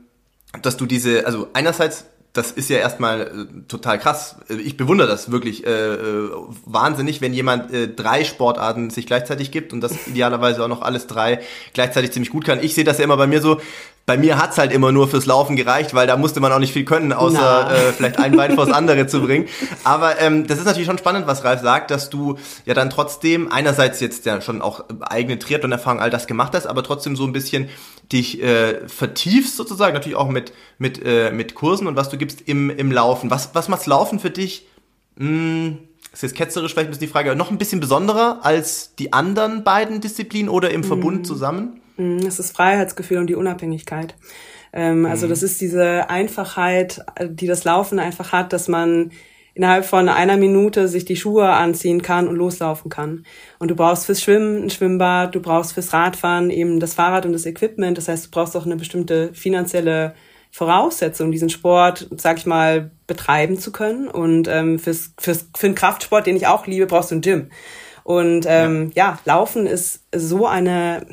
dass 0.62 0.76
du 0.76 0.86
diese, 0.86 1.26
also 1.26 1.48
einerseits 1.52 2.04
das 2.38 2.52
ist 2.52 2.70
ja 2.70 2.78
erstmal 2.78 3.20
äh, 3.20 3.66
total 3.66 3.98
krass. 3.98 4.36
Ich 4.48 4.76
bewundere 4.76 5.08
das 5.08 5.30
wirklich 5.30 5.66
äh, 5.66 5.70
äh, 5.70 6.30
wahnsinnig, 6.64 7.20
wenn 7.20 7.34
jemand 7.34 7.72
äh, 7.74 7.88
drei 7.88 8.24
Sportarten 8.24 8.90
sich 8.90 9.06
gleichzeitig 9.06 9.50
gibt 9.50 9.72
und 9.72 9.80
das 9.80 10.06
idealerweise 10.06 10.62
auch 10.62 10.68
noch 10.68 10.82
alles 10.82 11.06
drei 11.06 11.40
gleichzeitig 11.74 12.12
ziemlich 12.12 12.30
gut 12.30 12.44
kann. 12.44 12.62
Ich 12.62 12.74
sehe 12.74 12.84
das 12.84 12.98
ja 12.98 13.04
immer 13.04 13.16
bei 13.16 13.26
mir 13.26 13.40
so, 13.40 13.60
bei 14.08 14.16
mir 14.16 14.38
hat's 14.38 14.56
halt 14.56 14.72
immer 14.72 14.90
nur 14.90 15.06
fürs 15.06 15.26
Laufen 15.26 15.54
gereicht, 15.54 15.92
weil 15.92 16.06
da 16.06 16.16
musste 16.16 16.40
man 16.40 16.50
auch 16.50 16.58
nicht 16.58 16.72
viel 16.72 16.86
können, 16.86 17.12
außer 17.12 17.70
äh, 17.70 17.92
vielleicht 17.92 18.18
ein 18.18 18.34
Bein 18.34 18.54
vors 18.54 18.70
andere 18.72 19.06
zu 19.06 19.20
bringen. 19.20 19.46
Aber 19.84 20.18
ähm, 20.18 20.46
das 20.46 20.58
ist 20.58 20.64
natürlich 20.64 20.86
schon 20.86 20.96
spannend, 20.96 21.26
was 21.26 21.44
Ralf 21.44 21.60
sagt, 21.60 21.90
dass 21.90 22.08
du 22.08 22.38
ja 22.64 22.72
dann 22.72 22.88
trotzdem 22.88 23.52
einerseits 23.52 24.00
jetzt 24.00 24.24
ja 24.24 24.40
schon 24.40 24.62
auch 24.62 24.86
eigene 25.00 25.38
Triathlon-Erfahrung 25.38 26.00
all 26.00 26.08
das 26.08 26.26
gemacht 26.26 26.54
hast, 26.54 26.66
aber 26.66 26.82
trotzdem 26.82 27.16
so 27.16 27.24
ein 27.24 27.32
bisschen 27.32 27.68
dich 28.10 28.42
äh, 28.42 28.88
vertiefst 28.88 29.56
sozusagen, 29.56 29.92
natürlich 29.92 30.16
auch 30.16 30.30
mit, 30.30 30.54
mit, 30.78 31.04
äh, 31.04 31.30
mit 31.30 31.54
Kursen 31.54 31.86
und 31.86 31.94
was 31.94 32.08
du 32.08 32.16
gibst 32.16 32.40
im, 32.48 32.70
im 32.70 32.90
Laufen. 32.90 33.30
Was, 33.30 33.50
was 33.52 33.68
macht's 33.68 33.84
Laufen 33.84 34.20
für 34.20 34.30
dich? 34.30 34.66
Hm, 35.18 35.80
ist 36.14 36.22
jetzt 36.22 36.34
ketzerisch 36.34 36.72
vielleicht 36.72 36.88
ein 36.88 36.92
bisschen 36.92 37.08
die 37.08 37.12
Frage, 37.12 37.36
noch 37.36 37.50
ein 37.50 37.58
bisschen 37.58 37.80
besonderer 37.80 38.38
als 38.42 38.94
die 38.94 39.12
anderen 39.12 39.64
beiden 39.64 40.00
Disziplinen 40.00 40.48
oder 40.48 40.70
im 40.70 40.82
Verbund 40.82 41.18
mhm. 41.18 41.24
zusammen? 41.24 41.82
Mhm, 41.98 42.26
es 42.26 42.38
ist 42.38 42.56
Freiheitsgefühl 42.56 43.18
und 43.18 43.26
die 43.26 43.34
Unabhängigkeit. 43.34 44.14
Ähm, 44.72 45.04
also 45.04 45.26
mhm. 45.26 45.30
das 45.30 45.42
ist 45.42 45.60
diese 45.60 46.08
Einfachheit, 46.08 47.04
die 47.28 47.46
das 47.46 47.64
Laufen 47.64 47.98
einfach 47.98 48.32
hat, 48.32 48.52
dass 48.52 48.68
man 48.68 49.10
innerhalb 49.54 49.84
von 49.84 50.08
einer 50.08 50.36
Minute 50.36 50.86
sich 50.86 51.04
die 51.04 51.16
Schuhe 51.16 51.48
anziehen 51.48 52.00
kann 52.00 52.28
und 52.28 52.36
loslaufen 52.36 52.90
kann. 52.90 53.24
Und 53.58 53.72
du 53.72 53.74
brauchst 53.74 54.06
fürs 54.06 54.22
Schwimmen 54.22 54.62
ein 54.62 54.70
Schwimmbad, 54.70 55.34
du 55.34 55.40
brauchst 55.40 55.72
fürs 55.72 55.92
Radfahren 55.92 56.50
eben 56.50 56.78
das 56.78 56.94
Fahrrad 56.94 57.26
und 57.26 57.32
das 57.32 57.44
Equipment. 57.44 57.98
Das 57.98 58.06
heißt, 58.06 58.26
du 58.26 58.30
brauchst 58.30 58.56
auch 58.56 58.66
eine 58.66 58.76
bestimmte 58.76 59.34
finanzielle 59.34 60.14
Voraussetzung, 60.52 61.32
diesen 61.32 61.50
Sport, 61.50 62.08
sag 62.16 62.38
ich 62.38 62.46
mal, 62.46 62.92
betreiben 63.08 63.58
zu 63.58 63.72
können. 63.72 64.06
Und 64.06 64.46
ähm, 64.46 64.78
fürs, 64.78 65.12
fürs, 65.18 65.48
für 65.56 65.66
einen 65.66 65.74
Kraftsport, 65.74 66.28
den 66.28 66.36
ich 66.36 66.46
auch 66.46 66.68
liebe, 66.68 66.86
brauchst 66.86 67.10
du 67.10 67.16
ein 67.16 67.20
Gym. 67.20 67.50
Und 68.04 68.46
ähm, 68.48 68.92
ja. 68.94 69.10
ja, 69.10 69.18
Laufen 69.24 69.66
ist 69.66 70.04
so 70.14 70.46
eine, 70.46 71.04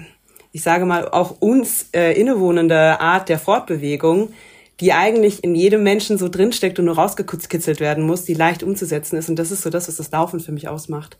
ich 0.55 0.61
sage 0.61 0.85
mal, 0.85 1.09
auch 1.09 1.41
uns 1.41 1.89
äh, 1.91 2.17
innewohnende 2.17 3.01
Art 3.01 3.27
der 3.27 3.39
Fortbewegung, 3.39 4.31
die 4.79 4.93
eigentlich 4.93 5.43
in 5.43 5.53
jedem 5.53 5.83
Menschen 5.83 6.17
so 6.17 6.29
drinsteckt 6.29 6.79
und 6.79 6.85
nur 6.85 6.95
rausgekitzelt 6.95 7.81
werden 7.81 8.05
muss, 8.05 8.23
die 8.23 8.35
leicht 8.35 8.63
umzusetzen 8.63 9.17
ist. 9.17 9.27
Und 9.27 9.37
das 9.37 9.51
ist 9.51 9.63
so 9.63 9.69
das, 9.69 9.89
was 9.89 9.97
das 9.97 10.11
Laufen 10.11 10.39
für 10.39 10.53
mich 10.53 10.69
ausmacht. 10.69 11.17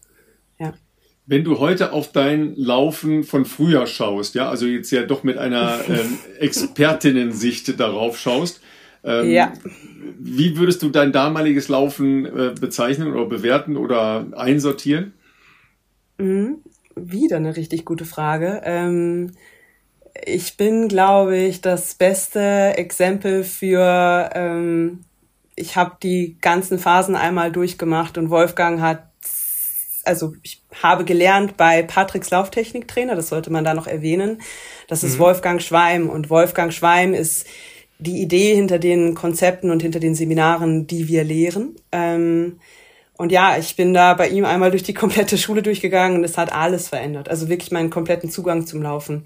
Ja. 0.58 0.74
Wenn 1.26 1.44
du 1.44 1.60
heute 1.60 1.92
auf 1.92 2.14
dein 2.14 2.56
Laufen 2.56 3.26
von 3.26 3.44
früher 3.44 3.88
schaust, 3.88 4.36
ja, 4.36 4.50
also 4.50 4.68
jetzt 4.68 4.90
ja 4.92 5.04
doch 5.04 5.24
mit 5.24 5.38
einer 5.38 5.82
ähm, 5.90 6.18
Expertinnensicht 6.40 7.78
darauf 7.78 8.18
schaust, 8.18 8.62
ähm, 9.04 9.30
ja. 9.30 9.52
wie 10.18 10.56
würdest 10.56 10.82
du 10.82 10.88
dein 10.88 11.12
damaliges 11.12 11.68
Laufen 11.68 12.26
äh, 12.26 12.54
bezeichnen 12.58 13.12
oder 13.12 13.26
bewerten 13.26 13.76
oder 13.76 14.28
einsortieren? 14.32 15.12
Mhm. 16.20 16.60
Wieder 16.96 17.38
eine 17.38 17.56
richtig 17.56 17.86
gute 17.86 18.06
Frage. 18.06 18.62
Ähm, 18.64 19.34
ich 20.24 20.58
bin, 20.58 20.88
glaube 20.88 21.38
ich, 21.38 21.62
das 21.62 21.96
beste 21.96 22.74
Exempel 22.78 23.44
für, 23.44 24.30
ähm, 24.34 25.02
ich 25.56 25.76
habe 25.76 25.98
die 26.02 26.38
ganzen 26.40 26.80
Phasen 26.80 27.16
einmal 27.16 27.52
durchgemacht 27.52 28.18
und 28.18 28.30
Wolfgang 28.30 28.80
hat, 28.80 29.04
also 30.06 30.34
ich 30.44 30.64
habe 30.82 31.04
gelernt 31.04 31.58
bei 31.58 31.82
Patricks 31.84 32.30
Lauftechniktrainer, 32.30 33.16
das 33.16 33.30
sollte 33.30 33.52
man 33.52 33.66
da 33.66 33.74
noch 33.74 33.88
erwähnen. 33.88 34.42
Das 34.88 35.04
ist 35.04 35.16
mhm. 35.16 35.20
Wolfgang 35.20 35.62
Schweim 35.62 36.10
und 36.10 36.30
Wolfgang 36.30 36.72
Schweim 36.72 37.14
ist 37.14 37.46
die 37.98 38.22
Idee 38.22 38.56
hinter 38.56 38.78
den 38.78 39.16
Konzepten 39.16 39.72
und 39.72 39.82
hinter 39.82 40.00
den 40.00 40.16
Seminaren, 40.16 40.86
die 40.88 41.08
wir 41.08 41.24
lehren. 41.24 41.76
Ähm, 41.92 42.60
und 43.18 43.32
ja, 43.32 43.58
ich 43.58 43.76
bin 43.76 43.94
da 43.94 44.14
bei 44.14 44.28
ihm 44.28 44.46
einmal 44.46 44.72
durch 44.72 44.84
die 44.84 44.94
komplette 44.94 45.38
Schule 45.38 45.62
durchgegangen 45.62 46.18
und 46.18 46.24
es 46.24 46.38
hat 46.38 46.52
alles 46.52 46.90
verändert. 46.90 47.30
Also 47.30 47.50
wirklich 47.50 47.72
meinen 47.72 47.90
kompletten 47.90 48.30
Zugang 48.30 48.66
zum 48.66 48.82
Laufen. 48.82 49.26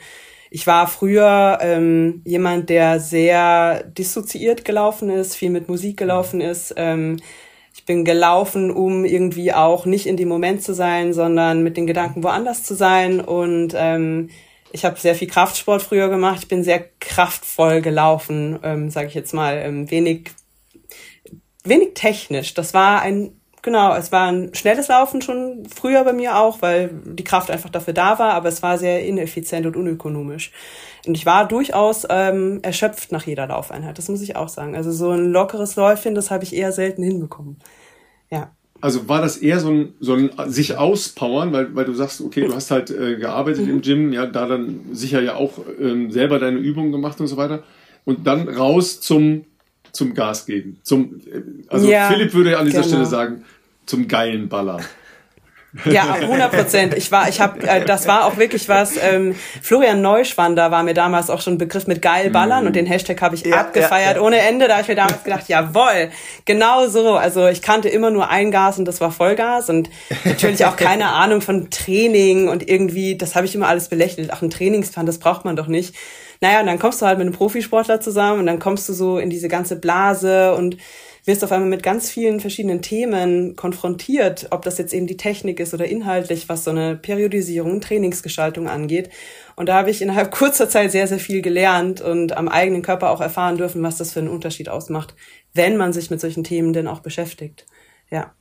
Ich 0.51 0.65
war 0.65 0.87
früher 0.87 1.59
ähm, 1.61 2.21
jemand, 2.25 2.69
der 2.69 2.99
sehr 2.99 3.83
dissoziiert 3.83 4.65
gelaufen 4.65 5.09
ist, 5.09 5.35
viel 5.35 5.51
mit 5.51 5.69
Musik 5.69 5.97
gelaufen 5.97 6.41
ist. 6.41 6.73
Ähm, 6.77 7.17
ich 7.73 7.85
bin 7.85 8.03
gelaufen, 8.03 8.71
um 8.71 9.05
irgendwie 9.05 9.53
auch 9.53 9.85
nicht 9.85 10.07
in 10.07 10.17
dem 10.17 10.27
Moment 10.27 10.63
zu 10.63 10.73
sein, 10.73 11.13
sondern 11.13 11.63
mit 11.63 11.77
den 11.77 11.87
Gedanken 11.87 12.23
woanders 12.23 12.63
zu 12.63 12.75
sein. 12.75 13.21
Und 13.21 13.73
ähm, 13.75 14.29
ich 14.71 14.85
habe 14.85 14.99
sehr 14.99 15.15
viel 15.15 15.27
Kraftsport 15.27 15.81
früher 15.81 16.09
gemacht. 16.09 16.39
Ich 16.41 16.47
bin 16.47 16.63
sehr 16.63 16.83
kraftvoll 16.99 17.81
gelaufen, 17.81 18.59
ähm, 18.63 18.89
sage 18.89 19.07
ich 19.07 19.13
jetzt 19.13 19.33
mal. 19.33 19.57
Ähm, 19.57 19.89
wenig, 19.91 20.31
wenig 21.63 21.93
technisch. 21.93 22.55
Das 22.55 22.73
war 22.73 23.01
ein 23.01 23.38
Genau, 23.69 23.95
es 23.95 24.11
war 24.11 24.31
ein 24.31 24.51
schnelles 24.55 24.87
Laufen 24.87 25.21
schon 25.21 25.63
früher 25.67 26.03
bei 26.03 26.11
mir 26.11 26.39
auch, 26.39 26.63
weil 26.63 26.89
die 27.05 27.23
Kraft 27.23 27.51
einfach 27.51 27.69
dafür 27.69 27.93
da 27.93 28.17
war, 28.17 28.33
aber 28.33 28.49
es 28.49 28.63
war 28.63 28.79
sehr 28.79 29.05
ineffizient 29.05 29.67
und 29.67 29.77
unökonomisch. 29.77 30.51
Und 31.05 31.13
ich 31.13 31.27
war 31.27 31.47
durchaus 31.47 32.07
ähm, 32.09 32.61
erschöpft 32.63 33.11
nach 33.11 33.27
jeder 33.27 33.45
Laufeinheit, 33.45 33.99
das 33.99 34.09
muss 34.09 34.23
ich 34.23 34.35
auch 34.35 34.49
sagen. 34.49 34.75
Also 34.75 34.91
so 34.91 35.11
ein 35.11 35.31
lockeres 35.31 35.75
Läufchen, 35.75 36.15
das 36.15 36.31
habe 36.31 36.43
ich 36.45 36.55
eher 36.55 36.71
selten 36.71 37.03
hinbekommen. 37.03 37.57
Ja. 38.31 38.49
Also 38.81 39.07
war 39.07 39.21
das 39.21 39.37
eher 39.37 39.59
so 39.59 39.69
ein, 39.69 39.93
so 39.99 40.15
ein 40.15 40.31
sich 40.47 40.75
auspowern, 40.75 41.53
weil, 41.53 41.75
weil 41.75 41.85
du 41.85 41.93
sagst, 41.93 42.21
okay, 42.21 42.47
du 42.47 42.55
hast 42.55 42.71
halt 42.71 42.89
äh, 42.89 43.17
gearbeitet 43.17 43.65
mhm. 43.65 43.69
im 43.69 43.81
Gym, 43.81 44.13
ja, 44.13 44.25
da 44.25 44.47
dann 44.47 44.79
sicher 44.93 45.21
ja 45.21 45.35
auch 45.35 45.59
ähm, 45.79 46.09
selber 46.09 46.39
deine 46.39 46.57
Übungen 46.57 46.91
gemacht 46.91 47.21
und 47.21 47.27
so 47.27 47.37
weiter. 47.37 47.61
Und 48.03 48.25
dann 48.25 48.49
raus 48.49 48.99
zum 48.99 49.45
zum 49.91 50.13
Gas 50.13 50.45
geben. 50.45 50.77
Zum, 50.83 51.21
also 51.67 51.89
ja, 51.89 52.09
Philipp 52.09 52.33
würde 52.33 52.57
an 52.57 52.65
dieser 52.65 52.79
genau. 52.79 52.87
Stelle 52.87 53.05
sagen, 53.05 53.43
zum 53.89 54.07
geilen 54.07 54.47
Baller. 54.47 54.79
Ja, 55.85 56.13
100 56.13 56.51
Prozent. 56.51 56.93
Ich 56.95 57.11
war, 57.11 57.29
ich 57.29 57.39
habe, 57.39 57.61
äh, 57.67 57.85
das 57.85 58.07
war 58.07 58.25
auch 58.25 58.37
wirklich 58.37 58.67
was. 58.69 58.93
Ähm, 58.97 59.35
Florian 59.61 60.01
Neuschwander 60.01 60.71
war 60.71 60.81
mir 60.81 60.95
damals 60.95 61.29
auch 61.29 61.41
schon 61.41 61.55
ein 61.55 61.57
Begriff 61.59 61.85
mit 61.85 62.01
geil 62.01 62.31
ballern 62.31 62.63
mm. 62.63 62.67
und 62.67 62.75
den 62.75 62.87
Hashtag 62.87 63.21
habe 63.21 63.35
ich 63.35 63.45
ja, 63.45 63.57
abgefeiert 63.57 64.15
ja, 64.15 64.21
ja. 64.21 64.21
ohne 64.21 64.39
Ende. 64.39 64.67
Da 64.67 64.73
habe 64.73 64.81
ich 64.81 64.87
mir 64.87 64.95
damals 64.95 65.23
gedacht, 65.23 65.47
jawoll, 65.47 66.09
genau 66.45 66.87
so. 66.87 67.13
Also 67.15 67.47
ich 67.47 67.61
kannte 67.61 67.87
immer 67.87 68.09
nur 68.09 68.29
ein 68.29 68.49
Gas 68.49 68.79
und 68.79 68.85
das 68.85 68.99
war 68.99 69.11
Vollgas 69.11 69.69
und 69.69 69.91
natürlich 70.25 70.65
auch 70.65 70.75
keine 70.75 71.07
Ahnung 71.13 71.41
von 71.41 71.69
Training 71.69 72.49
und 72.49 72.67
irgendwie, 72.67 73.15
das 73.15 73.35
habe 73.35 73.45
ich 73.45 73.53
immer 73.53 73.67
alles 73.67 73.89
belächelt. 73.89 74.31
Ach, 74.31 74.41
ein 74.41 74.49
Trainingsplan, 74.49 75.05
das 75.05 75.19
braucht 75.19 75.45
man 75.45 75.55
doch 75.55 75.67
nicht. 75.67 75.93
Naja, 76.41 76.61
und 76.61 76.65
dann 76.65 76.79
kommst 76.79 77.01
du 77.01 77.05
halt 77.05 77.19
mit 77.19 77.27
einem 77.27 77.35
Profisportler 77.35 78.01
zusammen 78.01 78.39
und 78.39 78.47
dann 78.47 78.57
kommst 78.57 78.89
du 78.89 78.93
so 78.93 79.19
in 79.19 79.29
diese 79.29 79.49
ganze 79.49 79.75
Blase 79.75 80.55
und 80.55 80.77
wirst 81.25 81.43
auf 81.43 81.51
einmal 81.51 81.69
mit 81.69 81.83
ganz 81.83 82.09
vielen 82.09 82.39
verschiedenen 82.39 82.81
Themen 82.81 83.55
konfrontiert, 83.55 84.47
ob 84.51 84.63
das 84.63 84.77
jetzt 84.77 84.93
eben 84.93 85.07
die 85.07 85.17
Technik 85.17 85.59
ist 85.59 85.73
oder 85.73 85.85
inhaltlich, 85.85 86.49
was 86.49 86.63
so 86.63 86.71
eine 86.71 86.95
Periodisierung, 86.95 87.81
Trainingsgestaltung 87.81 88.67
angeht. 88.67 89.09
Und 89.55 89.69
da 89.69 89.75
habe 89.75 89.91
ich 89.91 90.01
innerhalb 90.01 90.31
kurzer 90.39 90.69
Zeit 90.69 90.91
sehr, 90.91 91.07
sehr 91.07 91.19
viel 91.19 91.41
gelernt 91.41 92.01
und 92.01 92.35
am 92.35 92.47
eigenen 92.47 92.81
Körper 92.81 93.11
auch 93.11 93.21
erfahren 93.21 93.57
dürfen, 93.57 93.83
was 93.83 93.97
das 93.97 94.13
für 94.13 94.19
einen 94.19 94.29
Unterschied 94.29 94.69
ausmacht, 94.69 95.15
wenn 95.53 95.77
man 95.77 95.93
sich 95.93 96.09
mit 96.09 96.21
solchen 96.21 96.43
Themen 96.43 96.73
denn 96.73 96.87
auch 96.87 97.01
beschäftigt. 97.01 97.65
Ja. 98.09 98.33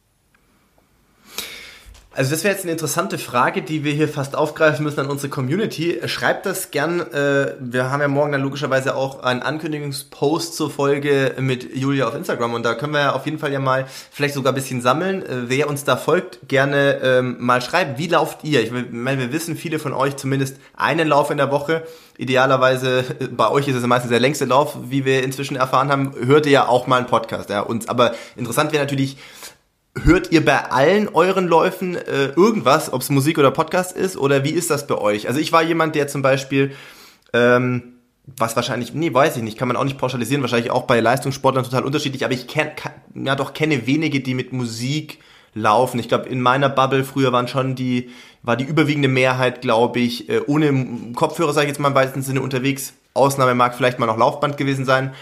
Also 2.18 2.33
das 2.33 2.42
wäre 2.42 2.52
jetzt 2.52 2.64
eine 2.64 2.72
interessante 2.72 3.16
Frage, 3.16 3.62
die 3.62 3.85
wir 3.85 3.92
hier 3.92 4.09
fast 4.09 4.35
aufgreifen 4.35 4.85
müssen 4.85 4.98
an 4.98 5.07
unsere 5.07 5.28
Community. 5.28 6.00
Schreibt 6.07 6.46
das 6.46 6.72
gern. 6.72 6.98
Äh, 7.12 7.54
wir 7.61 7.92
haben 7.92 8.00
ja 8.00 8.09
morgen 8.09 8.33
dann 8.33 8.42
logischerweise 8.42 8.96
auch 8.96 9.22
einen 9.22 9.40
Ankündigungspost 9.40 10.57
zur 10.57 10.68
Folge 10.68 11.37
mit 11.38 11.76
Julia 11.76 12.09
auf 12.09 12.16
Instagram 12.16 12.54
und 12.54 12.64
da 12.64 12.74
können 12.74 12.92
wir 12.92 12.98
ja 13.02 13.12
auf 13.12 13.24
jeden 13.26 13.38
Fall 13.38 13.52
ja 13.52 13.61
mal 13.61 13.87
vielleicht 14.11 14.35
sogar 14.35 14.52
ein 14.52 14.57
bisschen 14.57 14.83
sammeln. 14.83 15.22
Äh, 15.22 15.48
wer 15.48 15.68
uns 15.68 15.85
da 15.85 15.96
folgt, 15.96 16.40
gerne 16.48 16.98
ähm, 17.04 17.37
mal 17.38 17.62
schreiben. 17.62 17.98
Wie 17.98 18.09
lauft 18.09 18.42
ihr? 18.42 18.64
Ich 18.64 18.72
meine, 18.72 19.20
wir 19.20 19.33
wissen 19.33 19.57
viele 19.57 19.78
von 19.78 19.92
euch 19.92 20.16
zumindest 20.16 20.57
einen 20.76 21.07
Lauf 21.07 21.31
in 21.31 21.37
der 21.37 21.52
Woche. 21.52 21.85
Idealerweise, 22.16 23.04
äh, 23.20 23.28
bei 23.28 23.48
euch 23.48 23.68
ist 23.68 23.76
es 23.76 23.87
meistens 23.87 24.11
der 24.11 24.18
längste 24.18 24.44
Lauf, 24.44 24.76
wie 24.90 25.04
wir 25.04 25.22
inzwischen 25.22 25.54
erfahren 25.54 25.88
haben, 25.92 26.16
hört 26.26 26.46
ihr 26.46 26.52
ja 26.52 26.66
auch 26.66 26.88
mal 26.88 26.96
einen 26.96 27.07
Podcast. 27.07 27.48
Ja, 27.48 27.61
und, 27.61 27.88
aber 27.88 28.16
interessant 28.35 28.72
wäre 28.72 28.83
natürlich, 28.83 29.18
hört 30.05 30.33
ihr 30.33 30.45
bei 30.45 30.71
allen 30.71 31.09
euren 31.09 31.47
Läufen 31.47 31.97
äh, 31.97 32.27
irgendwas, 32.37 32.93
ob 32.93 33.03
es 33.03 33.11
Musik 33.11 33.39
oder 33.39 33.51
Podcast 33.51 33.97
ist, 33.97 34.17
oder 34.17 34.45
wie 34.45 34.51
ist 34.51 34.71
das 34.71 34.87
bei 34.87 34.97
euch? 34.97 35.29
Also 35.29 35.41
ich 35.41 35.53
war 35.53 35.63
jemand, 35.63 35.95
der 35.95 36.09
zum 36.09 36.23
Beispiel, 36.23 36.73
ähm, 37.33 37.95
was 38.37 38.57
wahrscheinlich, 38.57 38.95
nee, 38.95 39.13
weiß 39.13 39.37
ich 39.37 39.43
nicht, 39.43 39.59
kann 39.59 39.69
man 39.69 39.77
auch 39.77 39.85
nicht 39.85 39.99
pauschalisieren, 39.99 40.43
wahrscheinlich 40.43 40.71
auch 40.71 40.83
bei 40.83 41.01
Leistungssportlern 41.01 41.65
total 41.65 41.85
unterschiedlich, 41.85 42.25
aber 42.25 42.35
ich 42.35 42.47
kenn, 42.47 42.75
kann, 42.77 42.93
ja 43.15 43.35
doch 43.35 43.55
kenne 43.55 43.87
wenige, 43.87 44.21
die 44.21 44.35
mit 44.35 44.53
Musik 44.53 45.19
laufen. 45.55 45.99
Ich 45.99 46.09
glaube, 46.09 46.29
in 46.29 46.41
meiner 46.41 46.69
Bubble 46.69 47.05
früher 47.05 47.33
waren 47.33 47.49
schon 47.49 47.75
die, 47.75 48.11
war 48.43 48.57
die 48.57 48.65
überwiegende 48.65 49.09
Mehrheit, 49.09 49.63
glaube 49.63 50.01
ich, 50.01 50.29
äh, 50.29 50.41
ohne 50.47 51.13
Kopfhörer, 51.15 51.53
sage 51.53 51.67
ich 51.67 51.71
jetzt 51.71 51.81
mal 51.81 51.89
im 51.89 51.95
weitesten 51.95 52.23
Sinne 52.23 52.43
unterwegs. 52.43 52.93
Ausnahme 53.15 53.55
mag 53.55 53.75
vielleicht 53.75 53.99
mal 53.99 54.07
noch 54.07 54.19
Laufband 54.19 54.57
gewesen 54.57 54.85
sein. 54.85 55.13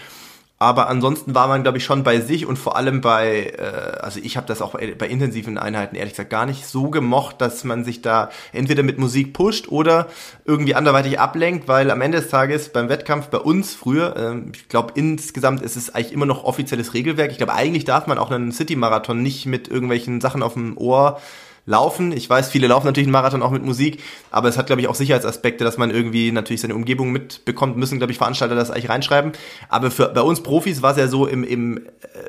Aber 0.59 0.89
ansonsten 0.89 1.35
war 1.35 1.47
man, 1.47 1.61
glaube 1.61 1.77
ich, 1.77 1.83
schon 1.83 2.01
bei 2.03 2.19
sich 2.19 2.47
und 2.47 2.57
vor 2.57 2.75
allem 2.77 2.99
bei, 3.01 3.53
äh, 3.57 3.99
also 3.99 4.19
ich 4.23 4.37
habe 4.37 4.47
das 4.47 4.63
auch 4.63 4.73
bei, 4.73 5.07
intensiven 5.07 5.59
Einheiten 5.59 5.95
ehrlich 5.95 6.13
gesagt 6.13 6.31
gar 6.31 6.47
nicht 6.47 6.65
so 6.65 6.89
gemocht, 6.89 7.41
dass 7.41 7.63
man 7.63 7.85
sich 7.85 8.01
da 8.01 8.29
entweder 8.53 8.81
mit 8.81 8.97
Musik 8.97 9.33
pusht 9.33 9.67
oder 9.67 10.07
irgendwie 10.45 10.73
anderweitig 10.73 11.19
ablenkt, 11.19 11.67
weil 11.67 11.91
am 11.91 12.01
Ende 12.01 12.19
des 12.19 12.29
Tages 12.29 12.69
beim 12.69 12.89
Wettkampf 12.89 13.27
bei 13.27 13.37
uns 13.37 13.75
früher, 13.75 14.15
äh, 14.15 14.49
ich 14.51 14.67
glaube 14.67 14.93
insgesamt 14.95 15.61
ist 15.61 15.75
es 15.75 15.93
eigentlich 15.93 16.13
immer 16.13 16.25
noch 16.25 16.43
offizielles 16.43 16.95
Regelwerk. 16.95 17.29
Ich 17.29 17.37
glaube 17.37 17.53
eigentlich 17.53 17.85
darf 17.85 18.07
man 18.07 18.17
auch 18.17 18.31
einen 18.31 18.51
City-Marathon 18.51 19.21
nicht 19.21 19.45
mit 19.45 19.67
irgendwelchen 19.67 20.21
Sachen 20.21 20.41
auf 20.41 20.53
dem 20.53 20.75
Ohr 20.75 21.19
laufen. 21.67 22.11
Ich 22.13 22.27
weiß, 22.27 22.49
viele 22.49 22.65
laufen 22.67 22.87
natürlich 22.87 23.05
einen 23.05 23.11
Marathon 23.11 23.43
auch 23.43 23.51
mit 23.51 23.63
Musik, 23.63 24.01
aber 24.31 24.47
es 24.49 24.57
hat, 24.57 24.65
glaube 24.65 24.81
ich, 24.81 24.87
auch 24.87 24.95
Sicherheitsaspekte, 24.95 25.63
dass 25.63 25.77
man 25.77 25.91
irgendwie 25.91 26.31
natürlich 26.31 26.61
seine 26.61 26.73
Umgebung 26.73 27.11
mitbekommt, 27.11 27.77
müssen, 27.77 27.99
glaube 27.99 28.11
ich, 28.11 28.17
Veranstalter 28.17 28.55
das 28.55 28.71
eigentlich 28.71 28.89
reinschreiben. 28.89 29.33
Aber 29.69 29.91
für 29.91 30.07
bei 30.07 30.21
uns 30.21 30.41
Profis 30.41 30.81
war 30.81 30.91
es 30.91 30.97
ja 30.97 31.07
so, 31.07 31.27
im, 31.27 31.43
im 31.43 31.77
äh, 31.77 31.81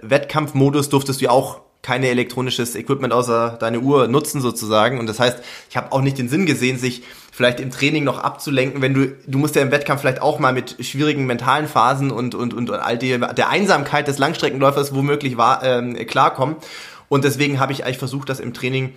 Wettkampfmodus 0.02 0.90
durftest 0.90 1.20
du 1.20 1.26
ja 1.26 1.30
auch 1.30 1.60
keine 1.82 2.08
elektronisches 2.08 2.74
Equipment 2.74 3.12
außer 3.12 3.56
deine 3.60 3.78
Uhr 3.78 4.08
nutzen 4.08 4.40
sozusagen. 4.40 4.98
Und 4.98 5.06
das 5.06 5.20
heißt, 5.20 5.38
ich 5.70 5.76
habe 5.76 5.92
auch 5.92 6.02
nicht 6.02 6.18
den 6.18 6.28
Sinn 6.28 6.44
gesehen, 6.44 6.76
sich 6.76 7.04
vielleicht 7.30 7.60
im 7.60 7.70
Training 7.70 8.02
noch 8.02 8.18
abzulenken, 8.18 8.82
wenn 8.82 8.94
du, 8.94 9.14
du 9.28 9.38
musst 9.38 9.54
ja 9.54 9.62
im 9.62 9.70
Wettkampf 9.70 10.00
vielleicht 10.00 10.20
auch 10.20 10.40
mal 10.40 10.52
mit 10.52 10.76
schwierigen 10.80 11.24
mentalen 11.26 11.68
Phasen 11.68 12.10
und, 12.10 12.34
und, 12.34 12.52
und, 12.52 12.70
all 12.72 12.98
die, 12.98 13.16
der 13.16 13.48
Einsamkeit 13.48 14.08
des 14.08 14.18
Langstreckenläufers 14.18 14.92
womöglich 14.92 15.36
war, 15.36 15.62
ähm, 15.62 15.94
klarkommen. 16.08 16.56
Und 17.08 17.22
deswegen 17.24 17.60
habe 17.60 17.72
ich 17.72 17.84
eigentlich 17.84 17.98
versucht, 17.98 18.28
das 18.28 18.40
im 18.40 18.52
Training 18.52 18.94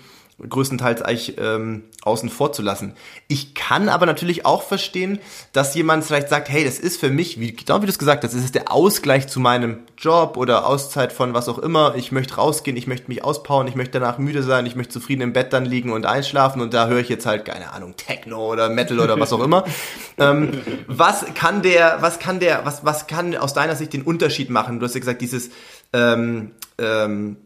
größtenteils 0.47 1.01
eigentlich 1.01 1.37
ähm, 1.37 1.83
außen 2.03 2.29
vor 2.29 2.51
zu 2.51 2.61
lassen. 2.61 2.93
Ich 3.27 3.53
kann 3.53 3.89
aber 3.89 4.05
natürlich 4.05 4.45
auch 4.45 4.63
verstehen, 4.63 5.19
dass 5.53 5.75
jemand 5.75 6.03
vielleicht 6.03 6.29
sagt, 6.29 6.49
hey, 6.49 6.63
das 6.63 6.79
ist 6.79 6.99
für 6.99 7.09
mich, 7.09 7.39
wie, 7.39 7.53
genau 7.53 7.81
wie 7.81 7.85
du 7.85 7.91
es 7.91 7.99
gesagt 7.99 8.23
hast, 8.23 8.33
das 8.33 8.43
ist 8.43 8.55
der 8.55 8.71
Ausgleich 8.71 9.27
zu 9.27 9.39
meinem 9.39 9.79
Job 9.97 10.37
oder 10.37 10.65
Auszeit 10.67 11.13
von 11.13 11.33
was 11.33 11.47
auch 11.47 11.59
immer. 11.59 11.95
Ich 11.95 12.11
möchte 12.11 12.35
rausgehen, 12.35 12.75
ich 12.75 12.87
möchte 12.87 13.07
mich 13.07 13.23
auspowern, 13.23 13.67
ich 13.67 13.75
möchte 13.75 13.99
danach 13.99 14.17
müde 14.17 14.41
sein, 14.43 14.65
ich 14.65 14.75
möchte 14.75 14.93
zufrieden 14.93 15.21
im 15.21 15.33
Bett 15.33 15.53
dann 15.53 15.65
liegen 15.65 15.91
und 15.91 16.05
einschlafen 16.05 16.61
und 16.61 16.73
da 16.73 16.87
höre 16.87 16.99
ich 16.99 17.09
jetzt 17.09 17.25
halt, 17.25 17.45
keine 17.45 17.71
Ahnung, 17.73 17.95
Techno 17.95 18.51
oder 18.51 18.69
Metal 18.69 18.99
oder 18.99 19.19
was 19.19 19.33
auch 19.33 19.43
immer. 19.43 19.65
ähm, 20.17 20.61
was 20.87 21.25
kann 21.35 21.61
der, 21.61 21.97
was 22.01 22.19
kann 22.19 22.39
der, 22.39 22.65
was, 22.65 22.83
was 22.83 23.07
kann 23.07 23.35
aus 23.35 23.53
deiner 23.53 23.75
Sicht 23.75 23.93
den 23.93 24.01
Unterschied 24.01 24.49
machen? 24.49 24.79
Du 24.79 24.85
hast 24.85 24.95
ja 24.95 24.99
gesagt, 24.99 25.21
dieses 25.21 25.51
ähm, 25.93 26.51
ähm, 26.79 27.37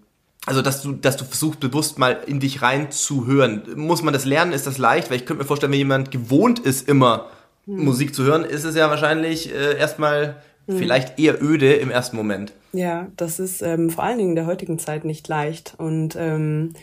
also 0.45 0.61
dass 0.61 0.81
du, 0.81 0.93
dass 0.93 1.17
du 1.17 1.25
versuchst, 1.25 1.59
bewusst 1.59 1.97
mal 1.97 2.19
in 2.27 2.39
dich 2.39 2.61
reinzuhören. 2.61 3.63
Muss 3.75 4.01
man 4.01 4.13
das 4.13 4.25
lernen? 4.25 4.51
Ist 4.51 4.67
das 4.67 4.77
leicht? 4.77 5.09
Weil 5.09 5.17
ich 5.17 5.25
könnte 5.25 5.43
mir 5.43 5.47
vorstellen, 5.47 5.71
wenn 5.71 5.79
jemand 5.79 6.11
gewohnt 6.11 6.59
ist, 6.59 6.87
immer 6.87 7.27
hm. 7.65 7.83
Musik 7.83 8.13
zu 8.13 8.23
hören, 8.23 8.43
ist 8.43 8.63
es 8.63 8.75
ja 8.75 8.89
wahrscheinlich 8.89 9.53
äh, 9.53 9.77
erstmal 9.77 10.37
hm. 10.67 10.77
vielleicht 10.77 11.19
eher 11.19 11.41
öde 11.41 11.73
im 11.73 11.89
ersten 11.89 12.15
Moment. 12.15 12.53
Ja, 12.73 13.07
das 13.17 13.39
ist 13.39 13.61
ähm, 13.61 13.89
vor 13.89 14.03
allen 14.03 14.17
Dingen 14.17 14.31
in 14.31 14.35
der 14.35 14.45
heutigen 14.45 14.79
Zeit 14.79 15.05
nicht 15.05 15.27
leicht. 15.27 15.73
Und 15.77 16.15
ähm, 16.15 16.73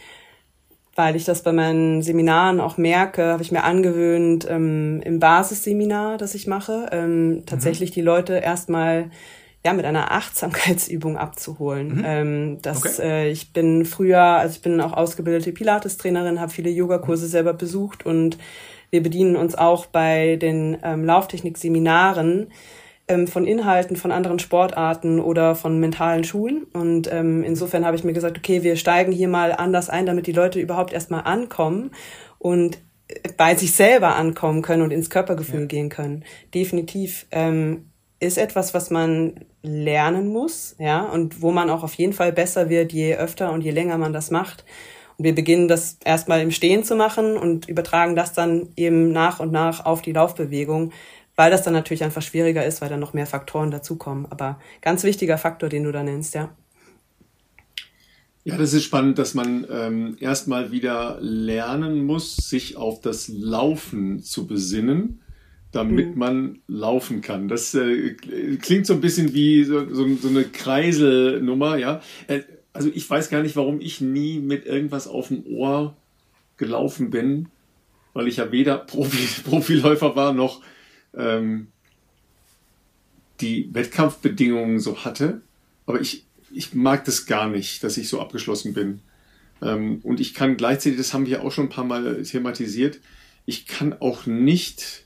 weil 0.94 1.16
ich 1.16 1.24
das 1.24 1.42
bei 1.42 1.52
meinen 1.52 2.02
Seminaren 2.02 2.60
auch 2.60 2.76
merke, 2.76 3.24
habe 3.24 3.42
ich 3.42 3.52
mir 3.52 3.64
angewöhnt, 3.64 4.46
ähm, 4.48 5.00
im 5.04 5.20
Basisseminar, 5.20 6.18
das 6.18 6.34
ich 6.34 6.46
mache, 6.46 6.88
ähm, 6.92 7.44
tatsächlich 7.46 7.90
mhm. 7.90 7.94
die 7.94 8.00
Leute 8.02 8.34
erstmal 8.34 9.10
ja, 9.64 9.72
mit 9.72 9.84
einer 9.84 10.12
Achtsamkeitsübung 10.12 11.16
abzuholen. 11.16 11.98
Mhm. 11.98 12.04
Ähm, 12.04 12.58
das, 12.62 12.98
okay. 12.98 13.02
äh, 13.02 13.30
ich 13.30 13.52
bin 13.52 13.84
früher, 13.84 14.20
also 14.20 14.56
ich 14.56 14.62
bin 14.62 14.80
auch 14.80 14.92
ausgebildete 14.92 15.52
Pilates-Trainerin, 15.52 16.40
habe 16.40 16.52
viele 16.52 16.70
Yogakurse 16.70 17.26
selber 17.26 17.52
besucht 17.52 18.04
und 18.04 18.38
wir 18.90 19.02
bedienen 19.02 19.36
uns 19.36 19.54
auch 19.54 19.86
bei 19.86 20.36
den 20.36 20.76
ähm, 20.82 21.04
Lauftechnik-Seminaren 21.04 22.48
ähm, 23.08 23.26
von 23.26 23.46
Inhalten 23.46 23.96
von 23.96 24.12
anderen 24.12 24.38
Sportarten 24.38 25.18
oder 25.18 25.54
von 25.54 25.78
mentalen 25.78 26.24
Schulen. 26.24 26.64
Und 26.72 27.10
ähm, 27.10 27.42
insofern 27.42 27.86
habe 27.86 27.96
ich 27.96 28.04
mir 28.04 28.12
gesagt, 28.12 28.36
okay, 28.36 28.62
wir 28.62 28.76
steigen 28.76 29.12
hier 29.12 29.28
mal 29.28 29.52
anders 29.52 29.88
ein, 29.88 30.06
damit 30.06 30.26
die 30.26 30.32
Leute 30.32 30.60
überhaupt 30.60 30.92
erstmal 30.92 31.22
ankommen 31.22 31.92
und 32.38 32.78
bei 33.36 33.54
sich 33.54 33.72
selber 33.72 34.16
ankommen 34.16 34.62
können 34.62 34.82
und 34.82 34.90
ins 34.90 35.10
Körpergefühl 35.10 35.60
ja. 35.60 35.66
gehen 35.66 35.88
können. 35.88 36.24
Definitiv 36.54 37.26
ähm, 37.30 37.91
ist 38.22 38.38
etwas, 38.38 38.72
was 38.72 38.90
man 38.90 39.34
lernen 39.62 40.28
muss, 40.28 40.76
ja, 40.78 41.02
und 41.02 41.42
wo 41.42 41.50
man 41.50 41.68
auch 41.70 41.82
auf 41.82 41.94
jeden 41.94 42.12
Fall 42.12 42.32
besser 42.32 42.68
wird, 42.68 42.92
je 42.92 43.16
öfter 43.16 43.52
und 43.52 43.62
je 43.62 43.72
länger 43.72 43.98
man 43.98 44.12
das 44.12 44.30
macht. 44.30 44.64
Und 45.18 45.24
wir 45.24 45.34
beginnen 45.34 45.68
das 45.68 45.98
erstmal 46.04 46.40
im 46.40 46.52
Stehen 46.52 46.84
zu 46.84 46.94
machen 46.94 47.36
und 47.36 47.68
übertragen 47.68 48.14
das 48.14 48.32
dann 48.32 48.68
eben 48.76 49.12
nach 49.12 49.40
und 49.40 49.52
nach 49.52 49.84
auf 49.84 50.02
die 50.02 50.12
Laufbewegung, 50.12 50.92
weil 51.34 51.50
das 51.50 51.62
dann 51.62 51.74
natürlich 51.74 52.04
einfach 52.04 52.22
schwieriger 52.22 52.64
ist, 52.64 52.80
weil 52.80 52.88
dann 52.88 53.00
noch 53.00 53.12
mehr 53.12 53.26
Faktoren 53.26 53.70
dazukommen. 53.70 54.26
Aber 54.30 54.60
ganz 54.80 55.02
wichtiger 55.02 55.36
Faktor, 55.36 55.68
den 55.68 55.84
du 55.84 55.92
da 55.92 56.02
nennst, 56.02 56.34
ja. 56.34 56.50
Ja, 58.44 58.56
das 58.56 58.72
ist 58.72 58.84
spannend, 58.84 59.18
dass 59.18 59.34
man 59.34 59.66
ähm, 59.70 60.16
erstmal 60.20 60.72
wieder 60.72 61.18
lernen 61.20 62.04
muss, 62.04 62.36
sich 62.36 62.76
auf 62.76 63.00
das 63.00 63.28
Laufen 63.28 64.20
zu 64.20 64.46
besinnen 64.48 65.22
damit 65.72 66.12
mhm. 66.12 66.18
man 66.18 66.58
laufen 66.68 67.22
kann. 67.22 67.48
Das 67.48 67.74
äh, 67.74 68.14
klingt 68.60 68.86
so 68.86 68.92
ein 68.92 69.00
bisschen 69.00 69.32
wie 69.32 69.64
so, 69.64 69.92
so, 69.92 70.06
so 70.16 70.28
eine 70.28 70.44
Kreiselnummer, 70.44 71.78
ja. 71.78 72.02
Äh, 72.28 72.42
also 72.74 72.90
ich 72.94 73.08
weiß 73.08 73.30
gar 73.30 73.42
nicht, 73.42 73.56
warum 73.56 73.80
ich 73.80 74.00
nie 74.00 74.38
mit 74.38 74.66
irgendwas 74.66 75.08
auf 75.08 75.28
dem 75.28 75.44
Ohr 75.46 75.96
gelaufen 76.58 77.10
bin, 77.10 77.48
weil 78.12 78.28
ich 78.28 78.36
ja 78.36 78.52
weder 78.52 78.78
Profi, 78.86 79.42
Profiläufer 79.42 80.14
war 80.14 80.32
noch 80.34 80.62
ähm, 81.16 81.68
die 83.40 83.70
Wettkampfbedingungen 83.72 84.78
so 84.78 85.04
hatte. 85.04 85.40
Aber 85.86 86.00
ich, 86.00 86.26
ich 86.52 86.74
mag 86.74 87.04
das 87.06 87.26
gar 87.26 87.48
nicht, 87.48 87.82
dass 87.82 87.96
ich 87.96 88.08
so 88.08 88.20
abgeschlossen 88.20 88.74
bin. 88.74 89.00
Ähm, 89.62 90.00
und 90.02 90.20
ich 90.20 90.34
kann 90.34 90.58
gleichzeitig, 90.58 90.98
das 90.98 91.14
haben 91.14 91.26
wir 91.26 91.42
auch 91.42 91.50
schon 91.50 91.66
ein 91.66 91.70
paar 91.70 91.84
Mal 91.84 92.22
thematisiert, 92.22 93.00
ich 93.44 93.66
kann 93.66 93.94
auch 93.94 94.26
nicht 94.26 95.04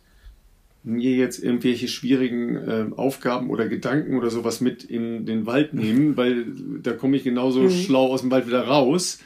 mir 0.87 1.17
jetzt 1.17 1.43
irgendwelche 1.43 1.89
schwierigen 1.89 2.57
äh, 2.57 2.87
Aufgaben 2.97 3.51
oder 3.51 3.67
Gedanken 3.69 4.17
oder 4.17 4.31
sowas 4.31 4.61
mit 4.61 4.85
in 4.85 5.27
den 5.27 5.45
Wald 5.45 5.75
nehmen, 5.75 6.17
weil 6.17 6.47
da 6.83 6.93
komme 6.93 7.17
ich 7.17 7.25
genauso 7.25 7.63
mhm. 7.63 7.71
schlau 7.71 8.13
aus 8.13 8.21
dem 8.21 8.31
Wald 8.31 8.47
wieder 8.47 8.67
raus. 8.67 9.19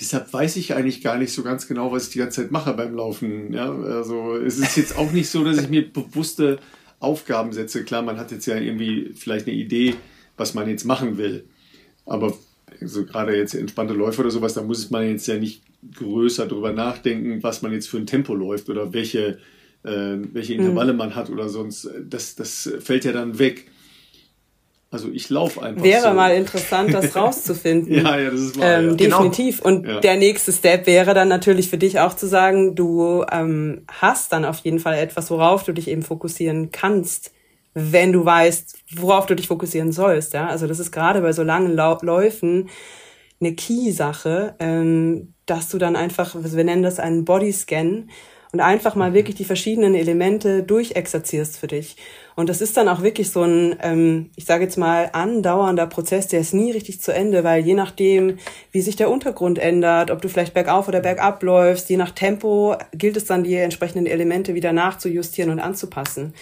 Deshalb 0.00 0.32
weiß 0.32 0.56
ich 0.56 0.74
eigentlich 0.74 1.02
gar 1.02 1.18
nicht 1.18 1.32
so 1.32 1.42
ganz 1.42 1.68
genau, 1.68 1.92
was 1.92 2.06
ich 2.06 2.12
die 2.12 2.18
ganze 2.18 2.42
Zeit 2.42 2.50
mache 2.50 2.72
beim 2.72 2.94
Laufen. 2.94 3.52
Ja, 3.52 3.70
also 3.70 4.34
es 4.34 4.58
ist 4.58 4.76
jetzt 4.76 4.96
auch 4.96 5.12
nicht 5.12 5.28
so, 5.28 5.44
dass 5.44 5.60
ich 5.60 5.68
mir 5.68 5.90
bewusste 5.90 6.58
Aufgaben 6.98 7.52
setze. 7.52 7.84
Klar, 7.84 8.02
man 8.02 8.18
hat 8.18 8.32
jetzt 8.32 8.46
ja 8.46 8.56
irgendwie 8.56 9.12
vielleicht 9.14 9.46
eine 9.46 9.56
Idee, 9.56 9.94
was 10.36 10.54
man 10.54 10.68
jetzt 10.68 10.84
machen 10.84 11.16
will. 11.18 11.44
Aber 12.06 12.34
so 12.80 13.04
gerade 13.04 13.36
jetzt 13.36 13.54
entspannte 13.54 13.94
Läufe 13.94 14.22
oder 14.22 14.30
sowas, 14.30 14.54
da 14.54 14.62
muss 14.62 14.90
man 14.90 15.06
jetzt 15.06 15.26
ja 15.28 15.36
nicht 15.36 15.62
größer 15.94 16.46
drüber 16.46 16.72
nachdenken, 16.72 17.42
was 17.42 17.62
man 17.62 17.72
jetzt 17.72 17.88
für 17.88 17.98
ein 17.98 18.06
Tempo 18.06 18.34
läuft 18.34 18.68
oder 18.68 18.92
welche 18.92 19.38
äh, 19.84 20.16
welche 20.32 20.54
Intervalle 20.54 20.92
mhm. 20.92 20.98
man 20.98 21.14
hat 21.14 21.30
oder 21.30 21.48
sonst. 21.48 21.88
Das, 22.08 22.34
das 22.34 22.70
fällt 22.80 23.04
ja 23.04 23.12
dann 23.12 23.38
weg. 23.38 23.66
Also 24.92 25.08
ich 25.12 25.30
laufe 25.30 25.62
einfach. 25.62 25.84
Wäre 25.84 26.08
so. 26.08 26.14
mal 26.14 26.34
interessant, 26.34 26.92
das 26.92 27.14
rauszufinden. 27.16 27.94
ja, 27.94 28.18
ja, 28.18 28.30
das 28.30 28.40
ist 28.40 28.58
wahr. 28.58 28.78
Ähm, 28.78 28.90
ja. 28.90 28.94
Definitiv. 28.94 29.62
Genau. 29.62 29.76
Und 29.76 29.86
ja. 29.86 30.00
der 30.00 30.16
nächste 30.16 30.52
Step 30.52 30.86
wäre 30.86 31.14
dann 31.14 31.28
natürlich 31.28 31.70
für 31.70 31.78
dich 31.78 32.00
auch 32.00 32.14
zu 32.14 32.26
sagen, 32.26 32.74
du 32.74 33.24
ähm, 33.30 33.82
hast 33.88 34.32
dann 34.32 34.44
auf 34.44 34.58
jeden 34.60 34.80
Fall 34.80 34.98
etwas, 34.98 35.30
worauf 35.30 35.62
du 35.62 35.72
dich 35.72 35.86
eben 35.86 36.02
fokussieren 36.02 36.72
kannst, 36.72 37.32
wenn 37.72 38.12
du 38.12 38.24
weißt, 38.24 38.78
worauf 38.96 39.26
du 39.26 39.36
dich 39.36 39.46
fokussieren 39.46 39.92
sollst. 39.92 40.34
Ja, 40.34 40.48
also 40.48 40.66
das 40.66 40.80
ist 40.80 40.90
gerade 40.90 41.20
bei 41.20 41.32
so 41.32 41.44
langen 41.44 41.76
Lau 41.76 41.96
Läufen 42.02 42.68
eine 43.40 43.54
Key-Sache. 43.54 44.56
Ähm, 44.58 45.34
dass 45.50 45.68
du 45.68 45.78
dann 45.78 45.96
einfach, 45.96 46.36
wir 46.38 46.64
nennen 46.64 46.84
das 46.84 47.00
einen 47.00 47.24
Bodyscan, 47.24 48.08
und 48.52 48.60
einfach 48.60 48.96
mal 48.96 49.14
wirklich 49.14 49.36
die 49.36 49.44
verschiedenen 49.44 49.94
Elemente 49.94 50.62
durchexerzierst 50.62 51.56
für 51.56 51.68
dich. 51.68 51.96
Und 52.34 52.48
das 52.48 52.60
ist 52.60 52.76
dann 52.76 52.88
auch 52.88 53.02
wirklich 53.02 53.30
so 53.30 53.42
ein, 53.42 53.76
ähm, 53.80 54.30
ich 54.34 54.44
sage 54.44 54.64
jetzt 54.64 54.76
mal, 54.76 55.10
andauernder 55.12 55.86
Prozess, 55.86 56.26
der 56.26 56.40
ist 56.40 56.54
nie 56.54 56.72
richtig 56.72 57.00
zu 57.00 57.12
Ende, 57.12 57.44
weil 57.44 57.64
je 57.64 57.74
nachdem, 57.74 58.38
wie 58.72 58.80
sich 58.80 58.96
der 58.96 59.10
Untergrund 59.10 59.58
ändert, 59.58 60.10
ob 60.10 60.20
du 60.20 60.28
vielleicht 60.28 60.54
bergauf 60.54 60.88
oder 60.88 61.00
bergab 61.00 61.42
läufst, 61.42 61.88
je 61.90 61.96
nach 61.96 62.10
Tempo 62.10 62.76
gilt 62.92 63.16
es 63.16 63.26
dann, 63.26 63.44
die 63.44 63.54
entsprechenden 63.54 64.06
Elemente 64.06 64.54
wieder 64.54 64.72
nachzujustieren 64.72 65.50
und 65.50 65.60
anzupassen. 65.60 66.34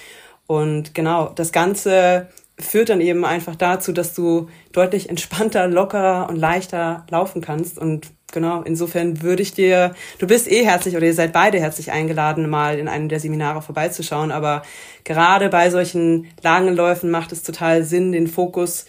Und 0.46 0.94
genau, 0.94 1.30
das 1.34 1.52
Ganze 1.52 2.28
führt 2.58 2.88
dann 2.88 3.00
eben 3.00 3.24
einfach 3.24 3.54
dazu, 3.54 3.92
dass 3.92 4.14
du 4.14 4.48
deutlich 4.72 5.08
entspannter, 5.10 5.68
lockerer 5.68 6.28
und 6.28 6.36
leichter 6.36 7.06
laufen 7.10 7.42
kannst 7.42 7.78
und 7.78 8.08
genau, 8.32 8.62
insofern 8.62 9.22
würde 9.22 9.42
ich 9.42 9.52
dir, 9.52 9.94
du 10.18 10.26
bist 10.26 10.50
eh 10.50 10.64
herzlich 10.64 10.96
oder 10.96 11.06
ihr 11.06 11.14
seid 11.14 11.32
beide 11.32 11.60
herzlich 11.60 11.92
eingeladen, 11.92 12.48
mal 12.48 12.78
in 12.78 12.88
einem 12.88 13.08
der 13.08 13.20
Seminare 13.20 13.62
vorbeizuschauen. 13.62 14.32
Aber 14.32 14.62
gerade 15.04 15.48
bei 15.48 15.70
solchen 15.70 16.28
langen 16.42 16.76
Läufen 16.76 17.10
macht 17.10 17.32
es 17.32 17.42
total 17.42 17.84
Sinn, 17.84 18.12
den 18.12 18.26
Fokus, 18.26 18.86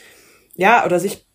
ja, 0.56 0.86
oder 0.86 1.00
sich 1.00 1.26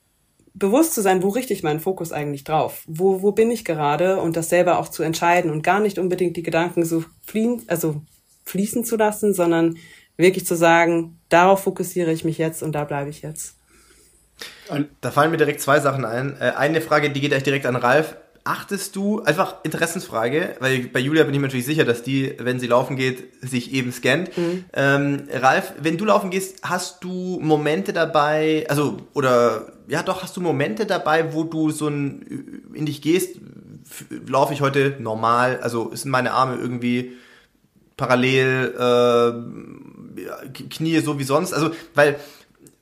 bewusst 0.54 0.94
zu 0.94 1.02
sein, 1.02 1.22
wo 1.22 1.28
richte 1.28 1.52
ich 1.52 1.62
meinen 1.62 1.80
Fokus 1.80 2.12
eigentlich 2.12 2.44
drauf? 2.44 2.84
Wo, 2.86 3.22
wo 3.22 3.32
bin 3.32 3.50
ich 3.50 3.64
gerade? 3.64 4.20
Und 4.20 4.36
das 4.36 4.48
selber 4.48 4.78
auch 4.78 4.88
zu 4.88 5.02
entscheiden 5.02 5.50
und 5.50 5.62
gar 5.62 5.80
nicht 5.80 5.98
unbedingt 5.98 6.36
die 6.36 6.42
Gedanken 6.42 6.84
so 6.84 7.04
fliehen, 7.26 7.62
also 7.66 8.02
fließen 8.44 8.84
zu 8.84 8.96
lassen, 8.96 9.34
sondern 9.34 9.76
wirklich 10.16 10.46
zu 10.46 10.54
sagen, 10.54 11.18
darauf 11.28 11.64
fokussiere 11.64 12.12
ich 12.12 12.24
mich 12.24 12.38
jetzt 12.38 12.62
und 12.62 12.72
da 12.72 12.84
bleibe 12.84 13.10
ich 13.10 13.22
jetzt. 13.22 13.53
Da 15.00 15.10
fallen 15.10 15.30
mir 15.30 15.36
direkt 15.36 15.60
zwei 15.60 15.80
Sachen 15.80 16.04
ein. 16.04 16.36
Äh, 16.40 16.52
eine 16.56 16.80
Frage, 16.80 17.10
die 17.10 17.20
geht 17.20 17.32
euch 17.32 17.42
direkt 17.42 17.66
an 17.66 17.76
Ralf. 17.76 18.16
Achtest 18.46 18.94
du, 18.94 19.22
einfach 19.22 19.56
Interessensfrage, 19.62 20.56
weil 20.60 20.80
bei 20.88 21.00
Julia 21.00 21.24
bin 21.24 21.32
ich 21.32 21.40
mir 21.40 21.46
natürlich 21.46 21.64
sicher, 21.64 21.84
dass 21.84 22.02
die, 22.02 22.34
wenn 22.38 22.60
sie 22.60 22.66
laufen 22.66 22.96
geht, 22.96 23.42
sich 23.42 23.72
eben 23.72 23.90
scannt. 23.90 24.36
Mhm. 24.36 24.64
Ähm, 24.74 25.28
Ralf, 25.32 25.72
wenn 25.80 25.96
du 25.96 26.04
laufen 26.04 26.28
gehst, 26.28 26.58
hast 26.62 27.02
du 27.02 27.38
Momente 27.40 27.94
dabei, 27.94 28.66
also, 28.68 28.98
oder, 29.14 29.72
ja 29.88 30.02
doch, 30.02 30.22
hast 30.22 30.36
du 30.36 30.42
Momente 30.42 30.84
dabei, 30.84 31.32
wo 31.32 31.44
du 31.44 31.70
so 31.70 31.88
ein, 31.88 32.66
in 32.74 32.84
dich 32.84 33.00
gehst, 33.00 33.36
laufe 34.26 34.52
ich 34.52 34.60
heute 34.60 34.96
normal, 34.98 35.60
also 35.62 35.94
sind 35.94 36.10
meine 36.10 36.32
Arme 36.32 36.56
irgendwie 36.56 37.12
parallel, 37.96 38.74
äh, 38.78 40.52
Knie 40.68 41.00
so 41.00 41.18
wie 41.18 41.24
sonst, 41.24 41.54
also, 41.54 41.70
weil 41.94 42.16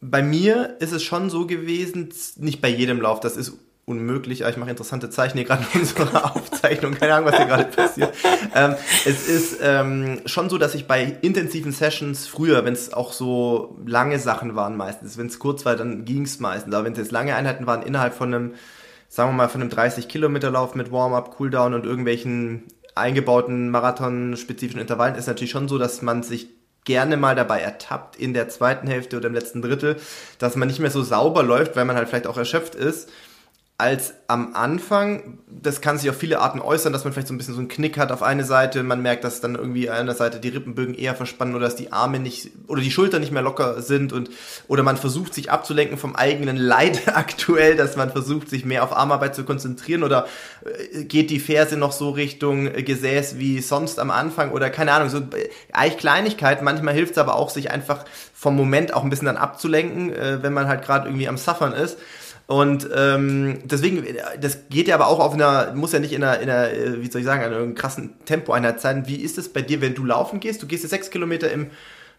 bei 0.02 0.20
mir 0.20 0.76
ist 0.80 0.92
es 0.92 1.02
schon 1.04 1.30
so 1.30 1.46
gewesen, 1.46 2.08
nicht 2.36 2.60
bei 2.60 2.68
jedem 2.68 3.00
Lauf, 3.00 3.20
das 3.20 3.36
ist 3.36 3.52
unmöglich, 3.84 4.42
aber 4.42 4.50
ich 4.50 4.56
mache 4.56 4.70
interessante 4.70 5.10
Zeichen 5.10 5.38
hier 5.38 5.46
gerade 5.46 5.64
in 5.72 5.80
unserer 5.80 6.36
Aufzeichnung, 6.36 6.94
keine 6.94 7.14
Ahnung, 7.14 7.30
was 7.30 7.36
hier 7.36 7.46
gerade 7.46 7.64
passiert. 7.64 8.12
Ähm, 8.54 8.74
es 9.06 9.28
ist 9.28 9.58
ähm, 9.62 10.20
schon 10.26 10.50
so, 10.50 10.58
dass 10.58 10.74
ich 10.74 10.86
bei 10.88 11.16
intensiven 11.22 11.72
Sessions 11.72 12.26
früher, 12.26 12.64
wenn 12.64 12.72
es 12.72 12.92
auch 12.92 13.12
so 13.12 13.78
lange 13.86 14.18
Sachen 14.18 14.56
waren 14.56 14.76
meistens, 14.76 15.18
wenn 15.18 15.26
es 15.28 15.38
kurz 15.38 15.64
war, 15.64 15.76
dann 15.76 16.04
ging 16.04 16.22
es 16.22 16.40
meistens, 16.40 16.74
aber 16.74 16.84
wenn 16.84 16.92
es 16.92 16.98
jetzt 16.98 17.12
lange 17.12 17.36
Einheiten 17.36 17.66
waren, 17.66 17.82
innerhalb 17.82 18.14
von 18.14 18.34
einem, 18.34 18.54
sagen 19.08 19.30
wir 19.30 19.36
mal, 19.36 19.48
von 19.48 19.60
einem 19.60 19.70
30 19.70 20.08
Kilometer 20.08 20.50
Lauf 20.50 20.74
mit 20.74 20.90
Warm-up, 20.90 21.36
Cooldown 21.36 21.74
und 21.74 21.86
irgendwelchen 21.86 22.64
eingebauten 22.96 23.70
Marathon-spezifischen 23.70 24.80
Intervallen, 24.80 25.14
ist 25.14 25.28
natürlich 25.28 25.52
schon 25.52 25.68
so, 25.68 25.78
dass 25.78 26.02
man 26.02 26.24
sich 26.24 26.48
gerne 26.84 27.16
mal 27.16 27.34
dabei 27.34 27.60
ertappt 27.60 28.16
in 28.16 28.34
der 28.34 28.48
zweiten 28.48 28.86
Hälfte 28.86 29.16
oder 29.16 29.28
im 29.28 29.34
letzten 29.34 29.62
Drittel, 29.62 29.96
dass 30.38 30.56
man 30.56 30.68
nicht 30.68 30.80
mehr 30.80 30.90
so 30.90 31.02
sauber 31.02 31.42
läuft, 31.42 31.76
weil 31.76 31.84
man 31.84 31.96
halt 31.96 32.08
vielleicht 32.08 32.26
auch 32.26 32.36
erschöpft 32.36 32.74
ist 32.74 33.08
als 33.82 34.14
am 34.28 34.54
Anfang. 34.54 35.38
Das 35.48 35.80
kann 35.80 35.98
sich 35.98 36.08
auf 36.08 36.16
viele 36.16 36.38
Arten 36.38 36.60
äußern, 36.60 36.92
dass 36.92 37.02
man 37.02 37.12
vielleicht 37.12 37.26
so 37.26 37.34
ein 37.34 37.38
bisschen 37.38 37.54
so 37.54 37.58
einen 37.58 37.68
Knick 37.68 37.98
hat 37.98 38.12
auf 38.12 38.22
eine 38.22 38.44
Seite. 38.44 38.84
Man 38.84 39.02
merkt, 39.02 39.24
dass 39.24 39.40
dann 39.40 39.56
irgendwie 39.56 39.90
an 39.90 40.06
der 40.06 40.14
Seite 40.14 40.38
die 40.38 40.50
Rippenbögen 40.50 40.94
eher 40.94 41.16
verspannen 41.16 41.56
oder 41.56 41.64
dass 41.64 41.74
die 41.74 41.92
Arme 41.92 42.20
nicht 42.20 42.52
oder 42.68 42.80
die 42.80 42.92
Schultern 42.92 43.20
nicht 43.20 43.32
mehr 43.32 43.42
locker 43.42 43.82
sind 43.82 44.12
und 44.12 44.30
oder 44.68 44.84
man 44.84 44.96
versucht 44.96 45.34
sich 45.34 45.50
abzulenken 45.50 45.98
vom 45.98 46.14
eigenen 46.14 46.56
Leid 46.56 47.02
aktuell, 47.16 47.74
dass 47.74 47.96
man 47.96 48.12
versucht 48.12 48.48
sich 48.48 48.64
mehr 48.64 48.84
auf 48.84 48.96
Armarbeit 48.96 49.34
zu 49.34 49.42
konzentrieren 49.42 50.04
oder 50.04 50.26
äh, 50.64 51.02
geht 51.02 51.30
die 51.30 51.40
Ferse 51.40 51.76
noch 51.76 51.90
so 51.90 52.10
Richtung 52.10 52.72
Gesäß 52.72 53.36
wie 53.38 53.60
sonst 53.60 53.98
am 53.98 54.12
Anfang 54.12 54.52
oder 54.52 54.70
keine 54.70 54.92
Ahnung, 54.92 55.08
so 55.08 55.18
äh, 55.18 55.50
eigentlich 55.72 55.98
Kleinigkeiten. 55.98 56.64
Manchmal 56.64 56.94
hilft 56.94 57.12
es 57.12 57.18
aber 57.18 57.34
auch, 57.34 57.50
sich 57.50 57.72
einfach 57.72 58.04
vom 58.32 58.54
Moment 58.54 58.94
auch 58.94 59.02
ein 59.02 59.10
bisschen 59.10 59.26
dann 59.26 59.36
abzulenken, 59.36 60.12
äh, 60.12 60.40
wenn 60.42 60.52
man 60.52 60.68
halt 60.68 60.84
gerade 60.84 61.08
irgendwie 61.08 61.28
am 61.28 61.36
Suffern 61.36 61.72
ist. 61.72 61.98
Und 62.52 62.86
ähm, 62.94 63.60
deswegen, 63.64 64.04
das 64.38 64.68
geht 64.68 64.86
ja 64.86 64.96
aber 64.96 65.06
auch 65.06 65.20
auf 65.20 65.32
einer, 65.32 65.72
muss 65.72 65.92
ja 65.92 66.00
nicht 66.00 66.12
in 66.12 66.22
einer, 66.22 66.38
in 66.38 66.50
einer 66.50 66.68
wie 67.00 67.10
soll 67.10 67.22
ich 67.22 67.26
sagen, 67.26 67.42
einer 67.42 67.72
krassen 67.72 68.12
Tempoeinheit 68.26 68.78
sein. 68.78 69.04
Wie 69.06 69.16
ist 69.16 69.38
es 69.38 69.48
bei 69.48 69.62
dir, 69.62 69.80
wenn 69.80 69.94
du 69.94 70.04
laufen 70.04 70.38
gehst? 70.38 70.62
Du 70.62 70.66
gehst 70.66 70.82
jetzt 70.82 70.90
sechs 70.90 71.08
Kilometer 71.08 71.50
im, 71.50 71.70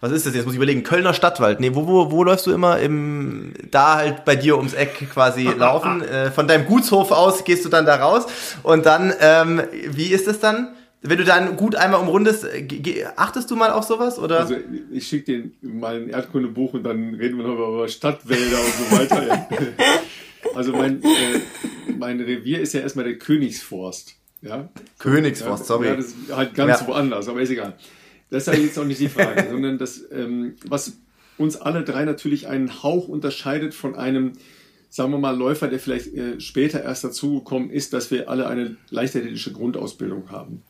was 0.02 0.12
ist 0.12 0.26
das 0.26 0.34
jetzt? 0.34 0.46
Muss 0.46 0.56
ich 0.56 0.58
überlegen, 0.58 0.82
Kölner 0.82 1.14
Stadtwald. 1.14 1.60
Nee, 1.60 1.76
wo, 1.76 1.86
wo, 1.86 2.10
wo 2.10 2.24
läufst 2.24 2.48
du 2.48 2.52
immer? 2.52 2.80
Im, 2.80 3.54
da 3.70 3.98
halt 3.98 4.26
bei 4.26 4.36
dir 4.36 4.58
ums 4.58 4.74
Eck 4.74 5.08
quasi 5.14 5.44
laufen. 5.56 6.02
äh, 6.02 6.32
von 6.32 6.48
deinem 6.48 6.66
Gutshof 6.66 7.12
aus 7.12 7.44
gehst 7.44 7.64
du 7.64 7.70
dann 7.70 7.86
da 7.86 7.98
raus. 7.98 8.26
Und 8.64 8.88
dann, 8.88 9.14
ähm, 9.20 9.62
wie 9.72 10.08
ist 10.08 10.28
es 10.28 10.40
dann? 10.40 10.74
Wenn 11.06 11.18
du 11.18 11.26
dann 11.26 11.58
gut 11.58 11.76
einmal 11.76 12.00
umrundest, 12.00 12.46
äh, 12.46 13.06
achtest 13.18 13.52
du 13.52 13.58
mal 13.58 13.72
auf 13.72 13.84
sowas? 13.84 14.18
Oder? 14.18 14.40
Also 14.40 14.56
ich 14.90 15.06
schicke 15.06 15.26
dir 15.26 15.52
mal 15.62 15.98
ein 15.98 16.10
Erdkundebuch 16.10 16.74
und 16.76 16.84
dann 16.84 17.14
reden 17.16 17.38
wir 17.38 17.46
noch 17.46 17.56
über 17.56 17.88
Stadtwälder 17.90 18.58
und 18.58 18.74
so 18.74 18.98
weiter. 18.98 19.48
also 20.56 20.72
mein, 20.72 21.04
äh, 21.04 21.42
mein 21.98 22.22
Revier 22.22 22.62
ist 22.62 22.74
ja 22.74 22.80
erstmal 22.80 23.04
der 23.04 23.18
Königsforst. 23.18 24.16
Ja? 24.42 24.70
Königsforst, 24.98 25.66
sorry. 25.66 25.88
Ja, 25.88 25.96
das 25.98 26.06
ist 26.08 26.16
halt 26.34 26.54
ganz 26.54 26.80
ja. 26.80 26.88
woanders, 26.88 27.28
aber 27.28 27.42
ist 27.42 27.50
egal. 27.50 27.76
Das 28.30 28.48
ist 28.48 28.54
ja 28.54 28.60
jetzt 28.60 28.80
auch 28.80 28.86
nicht 28.86 29.02
die 29.02 29.10
Frage, 29.10 29.48
sondern 29.52 29.78
das, 29.78 30.06
ähm, 30.10 30.56
was 30.66 30.94
uns 31.38 31.58
alle 31.58 31.84
drei 31.84 32.06
natürlich 32.06 32.48
einen 32.48 32.82
Hauch 32.82 33.10
unterscheidet 33.10 33.74
von 33.74 33.96
einem, 33.96 34.34
sagen 34.90 35.12
wir 35.12 35.20
mal, 35.20 35.36
Läufer, 35.36 35.68
der 35.68 35.80
vielleicht 35.80 36.14
äh, 36.14 36.40
später 36.40 36.82
erst 36.82 37.04
dazugekommen 37.04 37.70
ist, 37.70 37.92
dass 37.92 38.10
wir 38.10 38.30
alle 38.30 38.48
eine 38.48 38.78
leichtathletische 38.90 39.52
Grundausbildung 39.52 40.32
haben. 40.32 40.64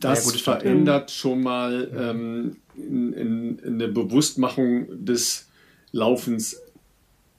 Das 0.00 0.32
ja, 0.32 0.38
verändert 0.38 1.10
schon 1.10 1.42
mal 1.42 1.90
ähm, 1.96 2.56
in, 2.76 3.12
in, 3.12 3.58
in 3.58 3.74
eine 3.74 3.88
Bewusstmachung 3.88 5.04
des 5.04 5.48
Laufens 5.92 6.60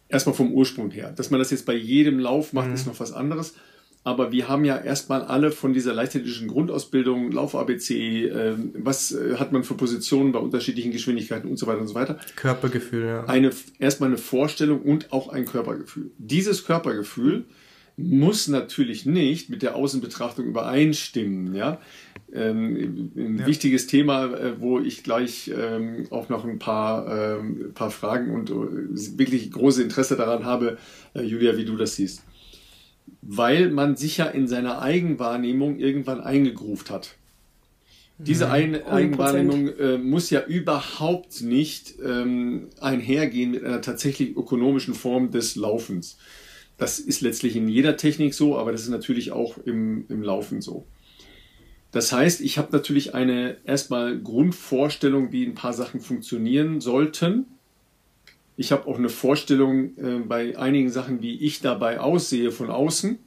erstmal 0.10 0.36
vom 0.36 0.52
Ursprung 0.52 0.92
her. 0.92 1.14
Dass 1.16 1.30
man 1.30 1.40
das 1.40 1.52
jetzt 1.52 1.66
bei 1.66 1.76
jedem 1.76 2.20
Lauf 2.20 2.54
macht, 2.54 2.68
mhm. 2.68 2.74
ist 2.74 2.88
noch 2.88 3.00
was 3.00 3.14
anderes. 3.14 3.54
Aber 4.04 4.32
wir 4.32 4.48
haben 4.48 4.64
ja 4.64 4.78
erstmal 4.78 5.24
alle 5.24 5.52
von 5.52 5.74
dieser 5.74 5.94
leichtathletischen 5.94 6.48
Grundausbildung, 6.48 7.32
Lauf-ABC, 7.32 8.26
äh, 8.26 8.56
was 8.74 9.12
äh, 9.12 9.36
hat 9.36 9.52
man 9.52 9.64
für 9.64 9.74
Positionen 9.74 10.32
bei 10.32 10.40
unterschiedlichen 10.40 10.92
Geschwindigkeiten 10.92 11.50
und 11.50 11.58
so 11.58 11.68
weiter 11.68 11.82
und 11.82 11.88
so 11.88 11.96
weiter. 11.96 12.18
Körpergefühl, 12.36 13.06
ja. 13.06 13.26
Eine, 13.26 13.52
erstmal 13.78 14.10
eine 14.10 14.18
Vorstellung 14.18 14.82
und 14.82 15.12
auch 15.12 15.28
ein 15.30 15.46
Körpergefühl. 15.46 16.12
Dieses 16.18 16.66
Körpergefühl 16.66 17.46
muss 17.98 18.48
natürlich 18.48 19.06
nicht 19.06 19.50
mit 19.50 19.62
der 19.62 19.76
Außenbetrachtung 19.76 20.46
übereinstimmen, 20.46 21.54
ja. 21.54 21.82
Ähm, 22.34 23.12
ein 23.16 23.40
ja. 23.40 23.48
wichtiges 23.48 23.88
Thema, 23.88 24.26
äh, 24.26 24.62
wo 24.62 24.80
ich 24.80 25.04
gleich 25.04 25.52
ähm, 25.56 26.06
auch 26.12 26.30
noch 26.30 26.46
ein 26.46 26.60
paar, 26.60 27.40
ähm, 27.40 27.72
paar 27.74 27.90
Fragen 27.90 28.32
und 28.34 28.52
uh, 28.52 28.68
wirklich 29.18 29.52
große 29.52 29.82
Interesse 29.82 30.16
daran 30.16 30.46
habe, 30.46 30.78
äh, 31.16 31.24
Julia, 31.24 31.58
wie 31.58 31.66
du 31.66 31.76
das 31.76 31.96
siehst. 31.96 32.24
Weil 33.22 33.72
man 33.72 33.96
sich 33.96 34.18
ja 34.18 34.26
in 34.26 34.48
seiner 34.48 34.82
Eigenwahrnehmung 34.82 35.80
irgendwann 35.80 36.22
eingegruft 36.22 36.92
hat. 36.92 37.16
Diese 38.20 38.48
mhm. 38.48 38.52
Ein 38.52 38.86
Eigenwahrnehmung 38.86 39.70
äh, 39.70 39.98
muss 39.98 40.30
ja 40.30 40.46
überhaupt 40.46 41.42
nicht 41.42 41.96
ähm, 42.06 42.68
einhergehen 42.82 43.52
mit 43.52 43.64
einer 43.64 43.82
tatsächlich 43.82 44.36
ökonomischen 44.36 44.94
Form 44.94 45.32
des 45.32 45.56
Laufens. 45.56 46.18
Das 46.78 47.00
ist 47.00 47.22
letztlich 47.22 47.56
in 47.56 47.70
jeder 47.70 47.98
Technik 47.98 48.34
so, 48.34 48.58
aber 48.58 48.74
das 48.74 48.82
ist 48.82 48.90
natürlich 48.90 49.32
auch 49.32 49.58
im, 49.58 50.06
im 50.10 50.22
Laufen 50.22 50.62
so. 50.62 50.86
Das 51.92 52.12
heißt, 52.12 52.42
ich 52.42 52.58
habe 52.58 52.72
natürlich 52.72 53.16
eine 53.16 53.58
erstmal 53.66 54.20
Grundvorstellung, 54.20 55.32
wie 55.32 55.46
ein 55.46 55.56
paar 55.56 55.74
Sachen 55.74 56.02
funktionieren 56.02 56.82
sollten. 56.82 57.46
Ich 58.58 58.72
habe 58.72 58.88
auch 58.88 58.98
eine 58.98 59.10
Vorstellung 59.10 59.98
äh, 59.98 60.20
bei 60.20 60.58
einigen 60.58 60.92
Sachen, 60.92 61.22
wie 61.22 61.40
ich 61.40 61.62
dabei 61.62 62.00
aussehe 62.00 62.52
von 62.52 62.70
außen. 62.70 63.18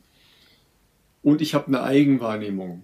Und 1.22 1.40
ich 1.40 1.54
habe 1.54 1.68
eine 1.68 1.82
Eigenwahrnehmung. 1.82 2.82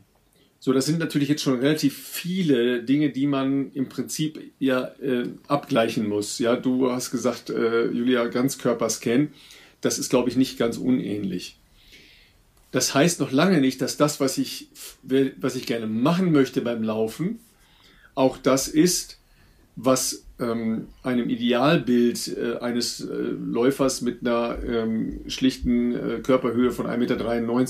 So, 0.61 0.73
das 0.73 0.87
sind 0.87 0.99
natürlich 0.99 1.29
jetzt 1.29 1.43
schon 1.43 1.61
relativ 1.61 1.97
viele 1.97 2.83
Dinge, 2.83 3.11
die 3.11 3.27
man 3.29 3.71
im 3.73 3.89
Prinzip 3.89 4.41
ja 4.59 4.87
äh, 5.01 5.29
abgleichen 5.47 6.09
muss. 6.09 6.41
Ja, 6.41 6.57
du 6.57 6.91
hast 6.91 7.13
gesagt, 7.13 7.51
äh, 7.51 7.87
Julia, 7.87 8.27
Ganzkörperscan. 8.27 9.29
Das 9.81 10.01
ist, 10.01 10.09
glaube 10.09 10.29
ich, 10.29 10.37
nicht 10.37 10.59
ganz 10.59 10.77
unähnlich. 10.77 11.59
Das 12.71 12.95
heißt 12.95 13.21
noch 13.21 13.33
lange 13.33 13.61
nicht, 13.61 13.81
dass 13.81 13.97
das, 13.97 14.21
was 14.21 14.39
ich, 14.39 14.69
was 15.03 15.57
ich 15.57 15.67
gerne 15.67 15.87
machen 15.87 16.33
möchte 16.33 16.61
beim 16.61 16.83
Laufen, 16.83 17.41
auch 18.15 18.37
das 18.37 18.69
ist, 18.69 19.19
was 19.77 20.25
ähm, 20.41 20.89
einem 21.03 21.31
Idealbild 21.31 22.37
äh, 22.37 22.59
eines 22.59 23.01
äh, 23.01 23.13
Läufers 23.13 24.03
mit 24.03 24.21
einer 24.21 24.59
ähm, 24.65 25.21
schlichten 25.29 25.95
äh, 25.95 26.19
Körperhöhe 26.21 26.73
von 26.73 26.87
1,93 26.87 26.97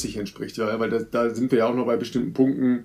Meter 0.06 0.20
entspricht. 0.20 0.56
Ja, 0.56 0.80
weil 0.80 0.90
da, 0.90 0.98
da, 1.00 1.34
sind 1.34 1.52
wir 1.52 1.60
ja 1.60 1.66
auch 1.68 1.74
noch 1.74 1.86
bei 1.86 1.96
bestimmten 1.96 2.32
Punkten, 2.32 2.84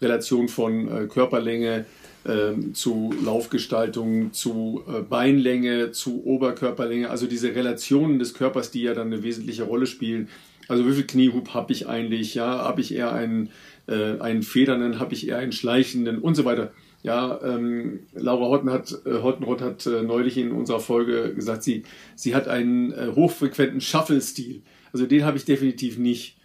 Relation 0.00 0.48
von 0.48 0.88
äh, 0.88 1.06
Körperlänge 1.06 1.86
ähm, 2.26 2.74
zu 2.74 3.14
Laufgestaltung, 3.24 4.32
zu 4.32 4.82
äh, 4.88 5.02
Beinlänge, 5.02 5.92
zu 5.92 6.24
Oberkörperlänge, 6.24 7.10
also 7.10 7.26
diese 7.26 7.54
Relationen 7.54 8.18
des 8.18 8.34
Körpers, 8.34 8.70
die 8.70 8.82
ja 8.82 8.94
dann 8.94 9.08
eine 9.08 9.22
wesentliche 9.22 9.64
Rolle 9.64 9.86
spielen. 9.86 10.28
Also 10.68 10.86
wie 10.88 10.94
viel 10.94 11.06
Kniehub 11.06 11.54
habe 11.54 11.72
ich 11.72 11.88
eigentlich? 11.88 12.34
Ja, 12.34 12.58
habe 12.58 12.80
ich 12.80 12.94
eher 12.94 13.12
einen, 13.12 13.50
äh, 13.86 14.18
einen 14.20 14.42
federnden, 14.42 14.98
habe 14.98 15.14
ich 15.14 15.28
eher 15.28 15.38
einen 15.38 15.52
schleichenden 15.52 16.18
und 16.18 16.34
so 16.34 16.44
weiter. 16.44 16.72
Ja, 17.02 17.38
ähm, 17.42 18.00
Laura 18.14 18.48
Hotten 18.48 18.70
hat, 18.70 18.98
äh, 19.04 19.22
Hottenrott 19.22 19.60
hat 19.60 19.84
äh, 19.86 20.02
neulich 20.02 20.38
in 20.38 20.52
unserer 20.52 20.80
Folge 20.80 21.34
gesagt, 21.34 21.62
sie, 21.62 21.82
sie 22.14 22.34
hat 22.34 22.48
einen 22.48 22.92
äh, 22.92 23.08
hochfrequenten 23.14 23.82
Shuffle-Stil. 23.82 24.62
Also 24.92 25.06
den 25.06 25.24
habe 25.24 25.36
ich 25.36 25.44
definitiv 25.44 25.98
nicht. 25.98 26.38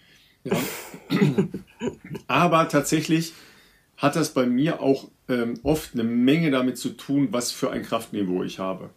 Ja. 0.44 0.58
Aber 2.28 2.68
tatsächlich 2.68 3.34
hat 3.96 4.16
das 4.16 4.34
bei 4.34 4.46
mir 4.46 4.82
auch 4.82 5.10
ähm, 5.30 5.60
oft 5.64 5.94
eine 5.94 6.04
Menge 6.04 6.52
damit 6.52 6.78
zu 6.78 6.90
tun, 6.90 7.30
was 7.32 7.52
für 7.52 7.72
ein 7.72 7.84
Kraftniveau 7.84 8.44
ich 8.44 8.60
habe. 8.60 8.90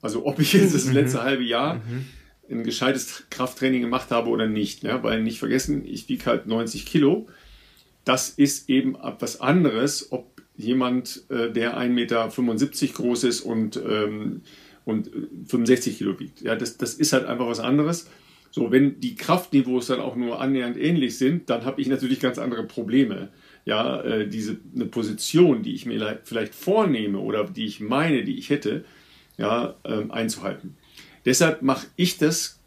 Also 0.00 0.26
ob 0.26 0.38
ich 0.38 0.52
jetzt 0.52 0.74
das 0.74 0.86
mhm. 0.86 0.92
letzte 0.92 1.22
halbe 1.22 1.42
Jahr 1.42 1.76
mhm. 1.76 2.06
Ein 2.50 2.64
gescheites 2.64 3.24
Krafttraining 3.30 3.82
gemacht 3.82 4.10
habe 4.10 4.30
oder 4.30 4.46
nicht. 4.46 4.82
Ja? 4.82 5.02
Weil 5.02 5.22
nicht 5.22 5.38
vergessen, 5.38 5.84
ich 5.84 6.08
wiege 6.08 6.26
halt 6.26 6.46
90 6.46 6.86
Kilo. 6.86 7.28
Das 8.04 8.30
ist 8.30 8.68
eben 8.68 8.96
etwas 8.96 9.40
anderes, 9.40 10.12
ob 10.12 10.42
jemand, 10.56 11.24
äh, 11.30 11.50
der 11.50 11.78
1,75 11.78 11.88
Meter 11.88 12.28
groß 12.94 13.24
ist 13.24 13.40
und, 13.40 13.76
ähm, 13.76 14.42
und 14.84 15.10
65 15.46 15.98
Kilo 15.98 16.18
wiegt. 16.20 16.42
Ja, 16.42 16.54
das, 16.54 16.76
das 16.76 16.94
ist 16.94 17.12
halt 17.12 17.24
einfach 17.24 17.46
was 17.46 17.60
anderes. 17.60 18.08
So, 18.50 18.70
wenn 18.70 19.00
die 19.00 19.16
Kraftniveaus 19.16 19.88
dann 19.88 20.00
auch 20.00 20.14
nur 20.14 20.40
annähernd 20.40 20.76
ähnlich 20.76 21.18
sind, 21.18 21.50
dann 21.50 21.64
habe 21.64 21.80
ich 21.80 21.88
natürlich 21.88 22.20
ganz 22.20 22.38
andere 22.38 22.64
Probleme. 22.64 23.30
Ja, 23.64 24.00
äh, 24.02 24.28
diese 24.28 24.58
eine 24.74 24.84
Position, 24.86 25.62
die 25.62 25.74
ich 25.74 25.86
mir 25.86 26.20
vielleicht 26.22 26.54
vornehme 26.54 27.18
oder 27.18 27.44
die 27.44 27.64
ich 27.64 27.80
meine, 27.80 28.22
die 28.22 28.38
ich 28.38 28.50
hätte, 28.50 28.84
ja, 29.38 29.74
ähm, 29.84 30.12
einzuhalten. 30.12 30.76
Deshalb 31.24 31.62
mache 31.62 31.86
ich 31.96 32.18
das, 32.18 32.60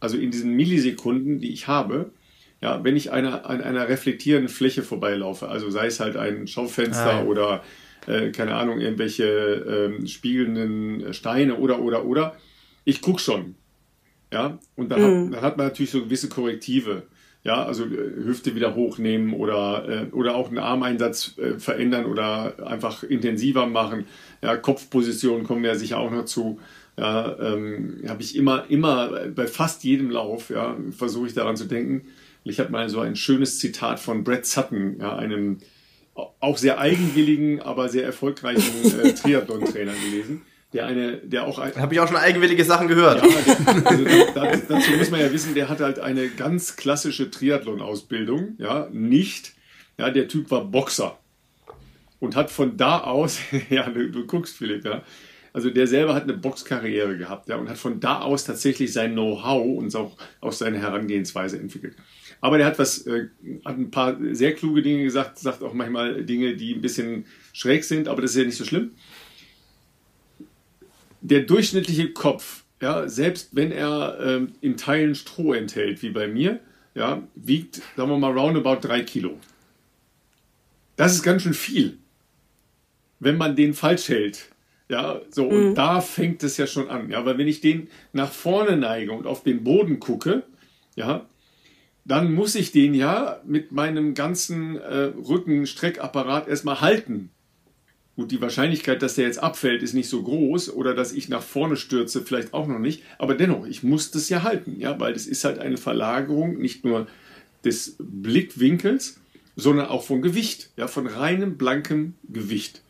also 0.00 0.16
in 0.16 0.30
diesen 0.30 0.54
Millisekunden, 0.54 1.40
die 1.40 1.52
ich 1.52 1.68
habe, 1.68 2.12
ja, 2.60 2.84
wenn 2.84 2.96
ich 2.96 3.10
einer, 3.10 3.48
an 3.48 3.62
einer 3.62 3.88
reflektierenden 3.88 4.48
Fläche 4.48 4.82
vorbeilaufe, 4.82 5.48
also 5.48 5.70
sei 5.70 5.86
es 5.86 6.00
halt 6.00 6.16
ein 6.16 6.46
Schaufenster 6.46 7.06
ah, 7.06 7.20
ja. 7.20 7.24
oder 7.24 7.64
äh, 8.06 8.30
keine 8.30 8.54
Ahnung, 8.54 8.80
irgendwelche 8.80 9.24
ähm, 9.24 10.06
spiegelnden 10.06 11.12
Steine 11.14 11.56
oder 11.56 11.80
oder 11.80 12.04
oder, 12.04 12.36
ich 12.84 13.00
gucke 13.00 13.20
schon. 13.20 13.54
Ja, 14.32 14.58
und 14.76 14.90
dann, 14.90 15.00
mhm. 15.00 15.26
hat, 15.26 15.34
dann 15.34 15.42
hat 15.42 15.56
man 15.56 15.66
natürlich 15.66 15.90
so 15.90 16.02
gewisse 16.04 16.28
Korrektive. 16.28 17.04
Ja, 17.42 17.64
also 17.64 17.84
äh, 17.86 18.24
Hüfte 18.24 18.54
wieder 18.54 18.74
hochnehmen 18.74 19.32
oder, 19.32 19.88
äh, 19.88 20.14
oder 20.14 20.34
auch 20.34 20.48
einen 20.48 20.58
Armeinsatz 20.58 21.38
äh, 21.38 21.58
verändern 21.58 22.04
oder 22.04 22.66
einfach 22.66 23.02
intensiver 23.02 23.66
machen. 23.66 24.04
Ja, 24.42 24.56
Kopfpositionen 24.56 25.44
kommen 25.44 25.64
ja 25.64 25.74
sicher 25.74 25.98
auch 25.98 26.10
noch 26.10 26.26
zu. 26.26 26.60
Ja, 26.96 27.38
ähm, 27.38 28.02
habe 28.06 28.22
ich 28.22 28.36
immer, 28.36 28.64
immer 28.68 29.28
bei 29.28 29.46
fast 29.46 29.84
jedem 29.84 30.10
Lauf, 30.10 30.50
ja, 30.50 30.76
versuche 30.90 31.28
ich 31.28 31.34
daran 31.34 31.56
zu 31.56 31.64
denken, 31.64 32.06
ich 32.44 32.58
habe 32.60 32.70
mal 32.70 32.88
so 32.88 33.00
ein 33.00 33.16
schönes 33.16 33.58
Zitat 33.58 34.00
von 34.00 34.24
Brett 34.24 34.46
Sutton, 34.46 34.98
ja, 35.00 35.16
einem 35.16 35.58
auch 36.40 36.58
sehr 36.58 36.78
eigenwilligen, 36.78 37.60
aber 37.62 37.88
sehr 37.88 38.04
erfolgreichen 38.04 39.00
äh, 39.00 39.12
Triathlon-Trainer 39.14 39.92
gelesen. 39.92 40.42
Der 40.72 40.86
eine, 40.86 41.16
der 41.16 41.46
auch 41.46 41.58
habe 41.58 41.94
ich 41.94 42.00
auch 42.00 42.06
schon 42.06 42.16
eigenwillige 42.16 42.64
Sachen 42.64 42.86
gehört. 42.86 43.24
Ja, 43.24 43.28
der, 43.28 43.86
also 43.86 44.04
da, 44.34 44.56
dazu 44.68 44.92
muss 44.92 45.10
man 45.10 45.20
ja 45.20 45.32
wissen, 45.32 45.54
der 45.54 45.68
hat 45.68 45.80
halt 45.80 45.98
eine 45.98 46.28
ganz 46.28 46.76
klassische 46.76 47.30
Triathlon-Ausbildung, 47.30 48.54
ja, 48.58 48.88
nicht. 48.92 49.54
Ja, 49.98 50.10
der 50.10 50.28
Typ 50.28 50.50
war 50.50 50.64
Boxer 50.64 51.18
und 52.20 52.36
hat 52.36 52.50
von 52.50 52.76
da 52.76 53.00
aus, 53.00 53.40
ja, 53.70 53.88
du, 53.90 54.10
du 54.10 54.26
guckst 54.26 54.56
Philipp, 54.56 54.84
ja, 54.84 55.02
also 55.52 55.70
der 55.70 55.86
selber 55.86 56.14
hat 56.14 56.24
eine 56.24 56.34
Boxkarriere 56.34 57.16
gehabt, 57.16 57.48
ja, 57.48 57.56
und 57.56 57.68
hat 57.68 57.78
von 57.78 58.00
da 58.00 58.20
aus 58.20 58.44
tatsächlich 58.44 58.92
sein 58.92 59.12
Know-how 59.12 59.78
und 59.78 59.94
auch, 59.96 60.16
auch 60.40 60.52
seine 60.52 60.78
Herangehensweise 60.78 61.58
entwickelt. 61.58 61.96
Aber 62.40 62.56
der 62.56 62.66
hat 62.66 62.78
was, 62.78 63.06
äh, 63.06 63.28
hat 63.64 63.78
ein 63.78 63.90
paar 63.90 64.16
sehr 64.32 64.54
kluge 64.54 64.82
Dinge 64.82 65.04
gesagt, 65.04 65.38
sagt 65.38 65.62
auch 65.62 65.74
manchmal 65.74 66.24
Dinge, 66.24 66.56
die 66.56 66.74
ein 66.74 66.80
bisschen 66.80 67.26
schräg 67.52 67.84
sind, 67.84 68.08
aber 68.08 68.22
das 68.22 68.32
ist 68.32 68.36
ja 68.38 68.44
nicht 68.44 68.56
so 68.56 68.64
schlimm. 68.64 68.92
Der 71.20 71.40
durchschnittliche 71.40 72.12
Kopf, 72.12 72.64
ja, 72.80 73.08
selbst 73.08 73.50
wenn 73.52 73.72
er 73.72 74.18
ähm, 74.22 74.52
in 74.62 74.76
Teilen 74.76 75.14
Stroh 75.14 75.52
enthält, 75.52 76.02
wie 76.02 76.10
bei 76.10 76.28
mir, 76.28 76.60
ja, 76.94 77.22
wiegt, 77.34 77.82
sagen 77.96 78.10
wir 78.10 78.18
mal, 78.18 78.32
roundabout 78.32 78.86
drei 78.86 79.02
Kilo. 79.02 79.38
Das 80.96 81.14
ist 81.14 81.22
ganz 81.22 81.42
schön 81.42 81.54
viel, 81.54 81.98
wenn 83.20 83.36
man 83.36 83.54
den 83.56 83.74
falsch 83.74 84.08
hält. 84.08 84.49
Ja, 84.90 85.20
so, 85.30 85.44
mhm. 85.44 85.50
und 85.50 85.74
da 85.76 86.00
fängt 86.00 86.42
es 86.42 86.56
ja 86.56 86.66
schon 86.66 86.90
an. 86.90 87.10
Ja, 87.10 87.24
weil 87.24 87.38
wenn 87.38 87.46
ich 87.46 87.60
den 87.60 87.88
nach 88.12 88.32
vorne 88.32 88.76
neige 88.76 89.12
und 89.12 89.24
auf 89.24 89.44
den 89.44 89.62
Boden 89.62 90.00
gucke, 90.00 90.42
ja, 90.96 91.26
dann 92.04 92.34
muss 92.34 92.56
ich 92.56 92.72
den 92.72 92.94
ja 92.94 93.40
mit 93.46 93.70
meinem 93.70 94.14
ganzen 94.14 94.76
äh, 94.78 95.12
Rückenstreckapparat 95.16 96.48
erstmal 96.48 96.80
halten. 96.80 97.30
Gut, 98.16 98.32
die 98.32 98.40
Wahrscheinlichkeit, 98.40 99.00
dass 99.00 99.14
der 99.14 99.26
jetzt 99.26 99.40
abfällt, 99.40 99.84
ist 99.84 99.94
nicht 99.94 100.08
so 100.08 100.24
groß 100.24 100.74
oder 100.74 100.92
dass 100.92 101.12
ich 101.12 101.28
nach 101.28 101.42
vorne 101.42 101.76
stürze, 101.76 102.22
vielleicht 102.22 102.52
auch 102.52 102.66
noch 102.66 102.80
nicht. 102.80 103.04
Aber 103.18 103.36
dennoch, 103.36 103.66
ich 103.66 103.84
muss 103.84 104.10
das 104.10 104.28
ja 104.28 104.42
halten, 104.42 104.80
ja, 104.80 104.98
weil 104.98 105.12
das 105.12 105.26
ist 105.28 105.44
halt 105.44 105.60
eine 105.60 105.76
Verlagerung 105.76 106.58
nicht 106.58 106.84
nur 106.84 107.06
des 107.64 107.94
Blickwinkels, 108.00 109.20
sondern 109.54 109.86
auch 109.86 110.02
von 110.02 110.20
Gewicht, 110.20 110.70
ja, 110.76 110.88
von 110.88 111.06
reinem 111.06 111.56
blankem 111.56 112.14
Gewicht. 112.28 112.82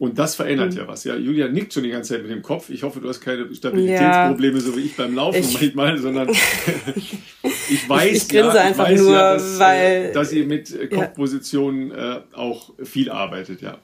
Und 0.00 0.18
das 0.18 0.34
verändert 0.34 0.72
mhm. 0.72 0.78
ja 0.78 0.88
was. 0.88 1.04
Ja, 1.04 1.14
Julia 1.14 1.48
nickt 1.48 1.74
schon 1.74 1.82
die 1.82 1.90
ganze 1.90 2.14
Zeit 2.14 2.22
mit 2.22 2.30
dem 2.30 2.40
Kopf. 2.40 2.70
Ich 2.70 2.82
hoffe, 2.84 3.00
du 3.00 3.08
hast 3.10 3.20
keine 3.20 3.54
Stabilitätsprobleme, 3.54 4.56
ja. 4.56 4.64
so 4.64 4.74
wie 4.74 4.80
ich 4.80 4.96
beim 4.96 5.14
Laufen 5.14 5.40
ich, 5.40 5.52
manchmal, 5.52 5.98
sondern 5.98 6.30
ich 7.68 7.86
weiß, 7.86 8.10
ich, 8.10 8.22
ich 8.24 8.32
ja, 8.32 8.70
ich 8.70 8.78
weiß 8.78 8.98
nur, 8.98 9.12
ja, 9.12 9.34
dass, 9.34 9.56
äh, 9.56 9.60
weil, 9.60 10.12
dass 10.12 10.32
ihr 10.32 10.46
mit 10.46 10.72
äh, 10.72 10.86
Kopfpositionen 10.86 11.90
äh, 11.90 12.20
auch 12.32 12.72
viel 12.82 13.10
arbeitet, 13.10 13.60
ja. 13.60 13.76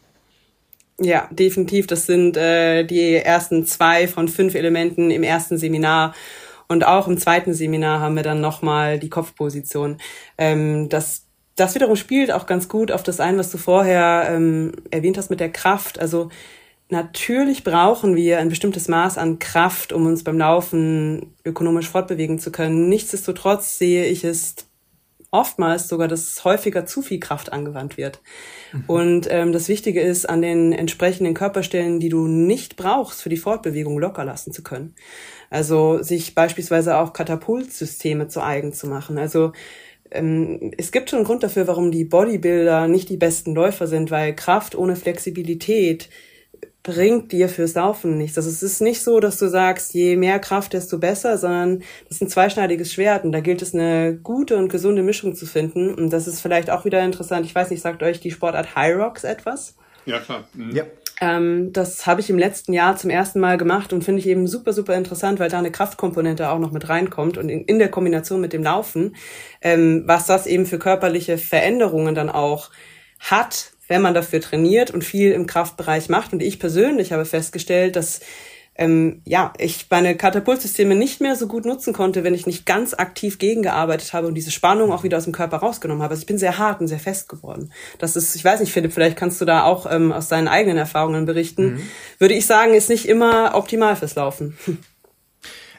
Ja, 0.99 1.29
definitiv. 1.31 1.87
Das 1.87 2.07
sind 2.07 2.39
äh, 2.39 2.85
die 2.85 3.17
ersten 3.17 3.67
zwei 3.67 4.09
von 4.09 4.29
fünf 4.29 4.55
Elementen 4.55 5.11
im 5.11 5.23
ersten 5.23 5.59
Seminar. 5.59 6.15
Und 6.67 6.87
auch 6.87 7.09
im 7.09 7.19
zweiten 7.19 7.53
Seminar 7.53 8.01
haben 8.01 8.17
wir 8.17 8.23
dann 8.23 8.41
nochmal 8.41 8.99
die 8.99 9.11
Kopfposition. 9.11 9.99
Ähm, 10.39 10.89
das 10.89 11.26
das 11.57 11.75
wiederum 11.75 11.97
spielt 11.97 12.31
auch 12.31 12.47
ganz 12.47 12.69
gut 12.69 12.93
auf 12.93 13.03
das 13.03 13.19
ein, 13.19 13.39
was 13.39 13.51
du 13.51 13.59
vorher 13.59 14.29
ähm, 14.31 14.73
erwähnt 14.91 15.19
hast 15.19 15.31
mit 15.31 15.41
der 15.41 15.51
Kraft. 15.51 15.99
Also 15.99 16.29
natürlich 16.91 17.65
brauchen 17.65 18.15
wir 18.15 18.39
ein 18.39 18.51
bestimmtes 18.51 18.89
Maß 18.89 19.17
an 19.17 19.39
Kraft, 19.39 19.93
um 19.93 20.07
uns 20.07 20.23
beim 20.23 20.39
Laufen 20.39 21.35
ökonomisch 21.45 21.89
fortbewegen 21.89 22.39
zu 22.39 22.53
können. 22.53 22.89
Nichtsdestotrotz 22.89 23.79
sehe 23.79 24.05
ich 24.05 24.23
es 24.23 24.55
oftmals 25.31 25.89
sogar, 25.89 26.09
dass 26.09 26.45
häufiger 26.45 26.87
zu 26.87 27.03
viel 27.03 27.21
Kraft 27.21 27.53
angewandt 27.53 27.97
wird. 27.97 28.21
Mhm. 28.73 28.85
Und 28.87 29.27
ähm, 29.31 29.53
das 29.53 29.69
Wichtige 29.69 30.01
ist, 30.01 30.29
an 30.29 30.43
den 30.43 30.73
entsprechenden 30.73 31.35
Körperstellen, 31.35 32.01
die 32.01 32.09
du 32.09 32.27
nicht 32.27 32.77
brauchst, 32.77 33.23
für 33.23 33.29
die 33.29 33.37
Fortbewegung 33.37 33.99
locker 33.99 34.25
lassen 34.25 34.53
zu 34.53 34.63
können. 34.63 34.95
Also 35.51 36.03
sich 36.03 36.35
beispielsweise 36.35 36.99
auch 36.99 37.13
Katapultsysteme 37.13 38.29
zu 38.29 38.43
eigen 38.43 38.73
zu 38.73 38.87
machen. 38.87 39.19
Also 39.19 39.53
ähm, 40.11 40.73
es 40.77 40.93
gibt 40.93 41.11
schon 41.11 41.19
einen 41.19 41.27
Grund 41.27 41.43
dafür, 41.43 41.67
warum 41.67 41.91
die 41.91 42.05
Bodybuilder 42.05 42.89
nicht 42.89 43.09
die 43.09 43.17
besten 43.17 43.55
Läufer 43.55 43.87
sind, 43.87 44.11
weil 44.11 44.35
Kraft 44.35 44.75
ohne 44.75 44.97
Flexibilität 44.97 46.09
bringt 46.87 47.33
dir 47.33 47.49
fürs 47.49 47.75
Laufen 47.75 48.17
nichts. 48.17 48.37
Also 48.37 48.49
es 48.49 48.63
ist 48.63 48.81
nicht 48.81 49.03
so, 49.03 49.19
dass 49.19 49.39
du 49.39 49.49
sagst, 49.49 49.93
je 49.93 50.17
mehr 50.17 50.39
Kraft, 50.39 50.73
desto 50.73 50.99
besser, 50.99 51.37
sondern 51.37 51.81
das 52.09 52.19
ist 52.19 52.23
ein 52.23 52.29
zweischneidiges 52.29 52.93
Schwert 52.93 53.25
und 53.25 53.33
da 53.33 53.41
gilt 53.41 53.61
es 53.61 53.75
eine 53.75 54.17
gute 54.17 54.57
und 54.57 54.69
gesunde 54.69 55.03
Mischung 55.03 55.35
zu 55.35 55.47
finden. 55.47 55.93
Und 55.93 56.11
das 56.11 56.29
ist 56.29 56.41
vielleicht 56.41 56.71
auch 56.71 56.85
wieder 56.85 57.05
interessant. 57.05 57.45
Ich 57.45 57.55
weiß 57.55 57.71
nicht, 57.71 57.83
sagt 57.83 58.05
euch 58.05 58.21
die 58.21 58.31
Sportart 58.31 58.77
High 58.77 58.97
Rocks 58.97 59.25
etwas? 59.25 59.75
Ja, 60.05 60.21
klar. 60.21 60.49
Mhm. 60.55 60.77
Ja. 60.77 60.85
Ähm, 61.21 61.73
das 61.73 62.07
habe 62.07 62.21
ich 62.21 62.29
im 62.29 62.39
letzten 62.39 62.73
Jahr 62.73 62.97
zum 62.97 63.11
ersten 63.11 63.41
Mal 63.41 63.57
gemacht 63.57 63.93
und 63.93 64.05
finde 64.05 64.21
ich 64.21 64.29
eben 64.29 64.47
super, 64.47 64.73
super 64.73 64.95
interessant, 64.95 65.39
weil 65.39 65.49
da 65.49 65.59
eine 65.59 65.71
Kraftkomponente 65.71 66.51
auch 66.51 66.59
noch 66.59 66.73
mit 66.73 66.89
reinkommt 66.89 67.39
und 67.39 67.49
in, 67.49 67.65
in 67.65 67.79
der 67.79 67.91
Kombination 67.91 68.41
mit 68.41 68.53
dem 68.53 68.63
Laufen, 68.63 69.17
ähm, 69.63 70.03
was 70.07 70.27
das 70.27 70.47
eben 70.47 70.67
für 70.67 70.79
körperliche 70.79 71.39
Veränderungen 71.39 72.15
dann 72.15 72.29
auch 72.29 72.71
hat, 73.19 73.73
wenn 73.89 74.03
man 74.03 74.15
dafür 74.15 74.41
trainiert 74.41 74.91
und 74.91 75.05
viel 75.05 75.33
im 75.33 75.47
Kraftbereich 75.47 76.09
macht. 76.09 76.33
Und 76.33 76.43
ich 76.43 76.59
persönlich 76.59 77.13
habe 77.13 77.25
festgestellt, 77.25 77.97
dass 77.97 78.21
ähm, 78.79 79.23
ja, 79.25 79.53
ich 79.59 79.87
meine 79.91 80.17
Katapultsysteme 80.17 80.95
nicht 80.95 81.21
mehr 81.21 81.37
so 81.37 81.47
gut 81.47 81.65
nutzen 81.65 81.93
konnte, 81.93 82.25
wenn 82.25 82.35
ich 82.35 82.47
nicht 82.47 82.67
ganz 82.67 82.95
aktiv 82.95 83.39
gegengearbeitet 83.39 84.13
habe 84.13 84.27
und 84.27 84.35
diese 84.35 84.51
Spannung 84.51 84.93
auch 84.93 85.03
wieder 85.03 85.17
aus 85.17 85.25
dem 85.25 85.33
Körper 85.33 85.59
rausgenommen 85.59 86.03
habe. 86.03 86.13
Also 86.13 86.23
ich 86.23 86.27
bin 86.27 86.39
sehr 86.39 86.59
hart 86.59 86.81
und 86.81 86.89
sehr 86.89 86.99
fest 86.99 87.29
geworden. 87.29 87.73
Das 87.99 88.17
ist, 88.17 88.35
ich 88.37 88.45
weiß 88.45 88.61
nicht, 88.61 88.73
Philipp, 88.73 88.93
vielleicht 88.93 89.17
kannst 89.17 89.41
du 89.41 89.45
da 89.45 89.65
auch 89.65 89.91
ähm, 89.91 90.13
aus 90.13 90.29
deinen 90.29 90.49
eigenen 90.49 90.77
Erfahrungen 90.77 91.25
berichten. 91.25 91.75
Mhm. 91.75 91.83
Würde 92.19 92.35
ich 92.35 92.47
sagen, 92.47 92.75
ist 92.75 92.91
nicht 92.91 93.09
immer 93.09 93.55
optimal 93.55 93.97
fürs 93.97 94.15
Laufen. 94.15 94.57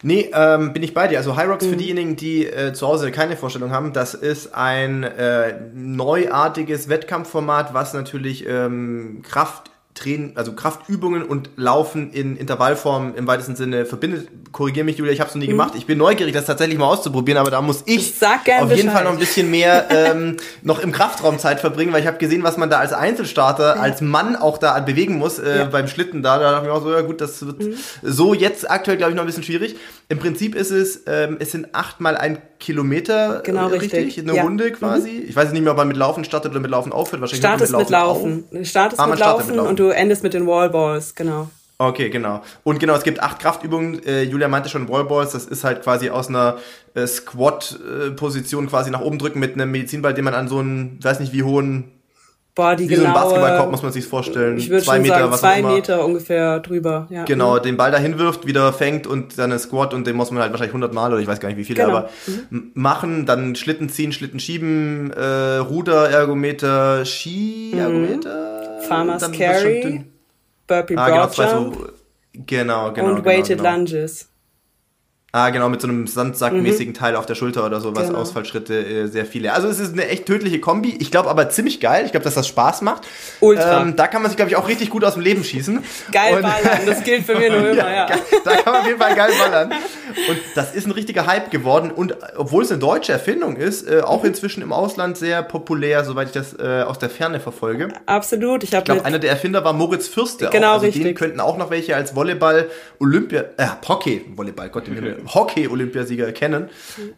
Nee, 0.04 0.30
ähm, 0.34 0.74
bin 0.74 0.84
ich 0.84 0.94
bei 0.94 1.08
dir. 1.08 1.18
Also 1.18 1.36
High 1.36 1.50
Rocks 1.50 1.66
mhm. 1.66 1.72
für 1.72 1.78
diejenigen, 1.78 2.16
die 2.16 2.46
äh, 2.46 2.72
zu 2.74 2.88
Hause 2.88 3.12
keine 3.12 3.36
Vorstellung 3.36 3.72
haben, 3.72 3.94
das 3.94 4.14
ist 4.14 4.54
ein 4.54 5.04
äh, 5.04 5.56
neuartiges 5.74 6.88
Wettkampfformat, 6.88 7.74
was 7.74 7.94
natürlich 7.94 8.46
ähm, 8.48 9.24
Kraft 9.24 9.72
Training, 9.98 10.34
also 10.36 10.54
Kraftübungen 10.54 11.24
und 11.24 11.50
Laufen 11.56 12.12
in 12.12 12.38
Intervallform 12.38 13.16
im 13.16 13.28
weitesten 13.28 13.56
Sinne 13.56 13.86
verbindet. 13.86 14.30
Korrigiere 14.58 14.86
mich, 14.86 14.98
Julia, 14.98 15.14
ich 15.14 15.20
habe 15.20 15.30
es 15.30 15.36
noch 15.36 15.40
nie 15.40 15.46
mhm. 15.46 15.52
gemacht. 15.52 15.74
Ich 15.78 15.86
bin 15.86 16.00
neugierig, 16.00 16.34
das 16.34 16.46
tatsächlich 16.46 16.80
mal 16.80 16.88
auszuprobieren, 16.88 17.40
aber 17.40 17.52
da 17.52 17.62
muss 17.62 17.84
ich 17.86 18.12
auf 18.20 18.48
jeden 18.48 18.70
Bescheid. 18.70 18.92
Fall 18.92 19.04
noch 19.04 19.12
ein 19.12 19.20
bisschen 19.20 19.52
mehr 19.52 19.86
ähm, 19.92 20.38
noch 20.64 20.80
im 20.80 20.92
Kraftraum 20.92 21.38
Zeit 21.38 21.60
verbringen, 21.60 21.94
weil 21.94 22.02
ich 22.02 22.08
habe 22.08 22.18
gesehen, 22.18 22.42
was 22.42 22.58
man 22.58 22.68
da 22.68 22.80
als 22.80 22.92
Einzelstarter, 22.92 23.76
ja. 23.76 23.82
als 23.84 24.02
Mann 24.02 24.36
auch 24.36 24.58
da 24.58 24.80
bewegen 24.80 25.20
muss 25.20 25.38
äh, 25.38 25.60
ja. 25.60 25.66
beim 25.66 25.88
Schlitten 25.88 26.24
da. 26.24 26.40
Da 26.40 26.54
dachte 26.54 26.66
ich 26.66 26.72
mir 26.72 26.76
auch 26.76 26.82
so, 26.82 26.92
ja 26.92 27.02
gut, 27.02 27.22
das 27.22 27.46
wird 27.46 27.62
mhm. 27.62 27.76
so 28.02 28.34
jetzt 28.34 28.68
aktuell, 28.68 28.98
glaube 28.98 29.12
ich, 29.12 29.16
noch 29.16 29.26
ein 29.26 29.28
bisschen 29.28 29.44
schwierig. 29.44 29.76
Im 30.10 30.18
Prinzip 30.18 30.56
ist 30.56 30.72
es, 30.72 31.04
ähm, 31.06 31.38
es 31.40 31.52
sind 31.52 31.76
achtmal 31.76 32.18
ein 32.18 32.42
Kilometer 32.60 33.44
genau, 33.46 33.70
äh, 33.70 33.74
richtig. 33.74 34.06
richtig. 34.06 34.24
Eine 34.24 34.38
ja. 34.38 34.42
Runde 34.42 34.72
quasi. 34.72 35.12
Mhm. 35.12 35.30
Ich 35.30 35.36
weiß 35.36 35.52
nicht 35.52 35.62
mehr, 35.62 35.74
ob 35.74 35.78
man 35.78 35.88
mit 35.88 35.98
Laufen 35.98 36.24
startet 36.24 36.50
oder 36.50 36.62
mit 36.62 36.72
Laufen 36.72 36.92
aufhört. 36.92 37.22
Wahrscheinlich 37.22 37.46
Startest 37.46 37.78
mit 37.78 37.92
Laufen. 37.92 38.36
Mit 38.36 38.54
Laufen. 38.54 38.66
Startest 38.66 39.00
ah, 39.00 39.06
mit, 39.06 39.20
Laufen 39.20 39.48
mit 39.50 39.56
Laufen 39.58 39.70
und 39.70 39.78
du 39.78 39.90
endest 39.90 40.24
mit 40.24 40.34
den 40.34 40.48
Wallballs, 40.48 41.14
genau. 41.14 41.48
Okay, 41.80 42.10
genau. 42.10 42.42
Und 42.64 42.80
genau, 42.80 42.96
es 42.96 43.04
gibt 43.04 43.22
acht 43.22 43.40
Kraftübungen. 43.40 44.04
Äh, 44.04 44.24
Julia 44.24 44.48
meinte 44.48 44.68
schon 44.68 44.90
Wallballs, 44.90 45.32
das 45.32 45.46
ist 45.46 45.64
halt 45.64 45.84
quasi 45.84 46.10
aus 46.10 46.28
einer 46.28 46.58
äh, 46.96 47.06
Squat-Position 47.06 48.68
quasi 48.68 48.90
nach 48.90 49.02
oben 49.02 49.20
drücken 49.20 49.40
mit 49.40 49.54
einem 49.54 49.70
Medizinball, 49.70 50.16
den 50.16 50.26
man 50.26 50.34
an 50.34 50.48
so 50.48 50.58
einen, 50.58 50.98
weiß 51.04 51.20
nicht 51.20 51.34
wie 51.34 51.44
hohen 51.44 51.92
Boah, 52.58 52.76
die 52.76 52.90
Wie 52.90 52.96
genaue, 52.96 53.04
so 53.04 53.08
ein 53.10 53.14
Basketballkorb 53.14 53.70
muss 53.70 53.84
man 53.84 53.92
sich 53.92 54.08
vorstellen. 54.08 54.58
Ich 54.58 54.72
würde 54.72 54.84
zwei 54.84 54.98
Meter, 54.98 55.20
sagen, 55.20 55.32
was 55.32 55.40
zwei 55.42 55.62
Meter 55.62 56.04
ungefähr 56.04 56.60
drüber. 56.60 57.06
Ja. 57.12 57.24
Genau, 57.26 57.58
mhm. 57.58 57.62
den 57.62 57.78
Ball 57.78 57.92
dahin 57.92 58.18
wirft, 58.18 58.48
wieder 58.48 58.74
fängt 58.74 59.06
und 59.06 59.38
dann 59.38 59.52
ein 59.52 59.60
Squat 59.60 59.94
und 59.94 60.08
den 60.08 60.16
muss 60.16 60.32
man 60.32 60.42
halt 60.42 60.52
wahrscheinlich 60.54 60.72
100 60.72 60.92
Mal 60.92 61.12
oder 61.12 61.22
ich 61.22 61.28
weiß 61.28 61.40
gar 61.40 61.50
nicht 61.50 61.60
wie 61.60 61.64
viele, 61.64 61.84
genau. 61.84 61.98
aber 61.98 62.10
mhm. 62.26 62.72
machen, 62.74 63.28
dann 63.28 63.56
Schlitten 63.56 63.90
ziehen, 63.90 64.12
Schlitten 64.12 64.40
schieben, 64.40 65.12
äh, 65.12 65.58
Ruder, 65.58 66.10
Ergometer, 66.10 67.06
Ski, 67.06 67.74
mhm. 67.76 67.80
Ergometer. 67.80 68.80
Farmers 68.88 69.32
Carry, 69.32 70.06
Burpee 70.68 70.96
ah, 70.98 71.08
Broad 71.08 71.36
genau, 71.36 71.52
Jump. 71.54 71.76
So, 71.76 71.88
genau, 72.34 72.94
genau. 72.94 73.08
Und 73.08 73.16
genau, 73.16 73.26
Weighted 73.26 73.58
genau. 73.58 73.76
Lunges. 73.76 74.30
Ah, 75.38 75.52
genau, 75.52 75.70
mit 75.70 75.80
so 75.82 75.88
einem 75.88 76.08
Sandsackmäßigen 76.08 76.94
mhm. 76.94 76.98
Teil 76.98 77.16
auf 77.16 77.28
der 77.28 77.36
Schulter 77.36 77.64
oder 77.64 77.80
sowas, 77.80 78.08
genau. 78.08 78.20
Ausfallschritte, 78.20 78.74
äh, 78.74 79.06
sehr 79.06 79.24
viele. 79.28 79.54
Also 79.54 79.68
es 79.68 79.80
ist 79.80 79.94
eine 79.94 80.08
echt 80.08 80.26
tödliche 80.26 80.60
Kombi. 80.60 80.98
Ich 81.00 81.12
glaube 81.12 81.30
aber 81.30 81.48
ziemlich 81.52 81.80
geil. 81.80 82.06
Ich 82.06 82.12
glaube, 82.12 82.24
dass 82.24 82.34
das 82.34 82.48
Spaß 82.48 82.82
macht. 82.82 83.04
Ultra. 83.40 83.84
Ähm, 83.84 83.96
da 83.96 84.08
kann 84.08 84.24
man 84.24 84.32
sich, 84.32 84.36
glaube 84.36 84.50
ich, 84.50 84.58
auch 84.58 84.68
richtig 84.68 84.90
gut 84.90 85.04
aus 85.04 85.14
dem 85.14 85.22
Leben 85.22 85.44
schießen. 85.44 85.84
Geil 86.12 86.38
und, 86.38 86.42
ballern, 86.42 86.80
das 86.88 87.04
gilt 87.04 87.24
für 87.24 87.36
mich 87.36 87.50
nur 87.52 87.70
immer, 87.70 87.88
ja. 87.88 88.08
ja. 88.10 88.16
Da 88.44 88.56
kann 88.56 88.74
man 88.74 88.82
auf 88.82 88.88
jeden 88.88 89.00
Fall 89.00 89.16
geil 89.16 89.32
ballern. 89.38 89.74
Und 90.28 90.40
das 90.56 90.74
ist 90.74 90.88
ein 90.88 90.92
richtiger 90.92 91.28
Hype 91.28 91.52
geworden. 91.52 91.92
Und 91.92 92.16
obwohl 92.36 92.64
es 92.64 92.72
eine 92.72 92.80
deutsche 92.80 93.12
Erfindung 93.12 93.58
ist, 93.58 93.88
äh, 93.88 94.02
auch 94.02 94.24
mhm. 94.24 94.30
inzwischen 94.30 94.64
im 94.64 94.74
Ausland 94.74 95.18
sehr 95.18 95.44
populär, 95.44 96.04
soweit 96.04 96.30
ich 96.30 96.34
das 96.34 96.58
äh, 96.58 96.82
aus 96.82 96.98
der 96.98 97.12
Ferne 97.12 97.40
verfolge. 97.40 97.90
Absolut. 98.08 98.64
Ich, 98.64 98.74
ich 98.74 98.84
glaube, 98.84 99.06
einer 99.06 99.20
der 99.20 99.30
Erfinder 99.30 99.64
war 99.64 99.74
Moritz 99.74 100.08
Fürste. 100.08 100.50
Genau, 100.52 100.70
auch. 100.70 100.74
Also 100.74 100.88
richtig. 100.88 101.04
Den 101.04 101.14
könnten 101.14 101.40
auch 101.40 101.58
noch 101.58 101.70
welche 101.70 101.96
als 101.96 102.16
Volleyball, 102.16 102.70
Olympia, 103.00 103.46
äh, 103.58 103.68
Hockey, 103.88 104.26
Volleyball, 104.36 104.70
Gott 104.70 104.88
im 104.88 104.96
Himmel, 104.96 105.22
Hockey, 105.34 105.68
Olympia 105.68 106.02
Olympiasieger 106.02 106.32
kennen. 106.32 106.70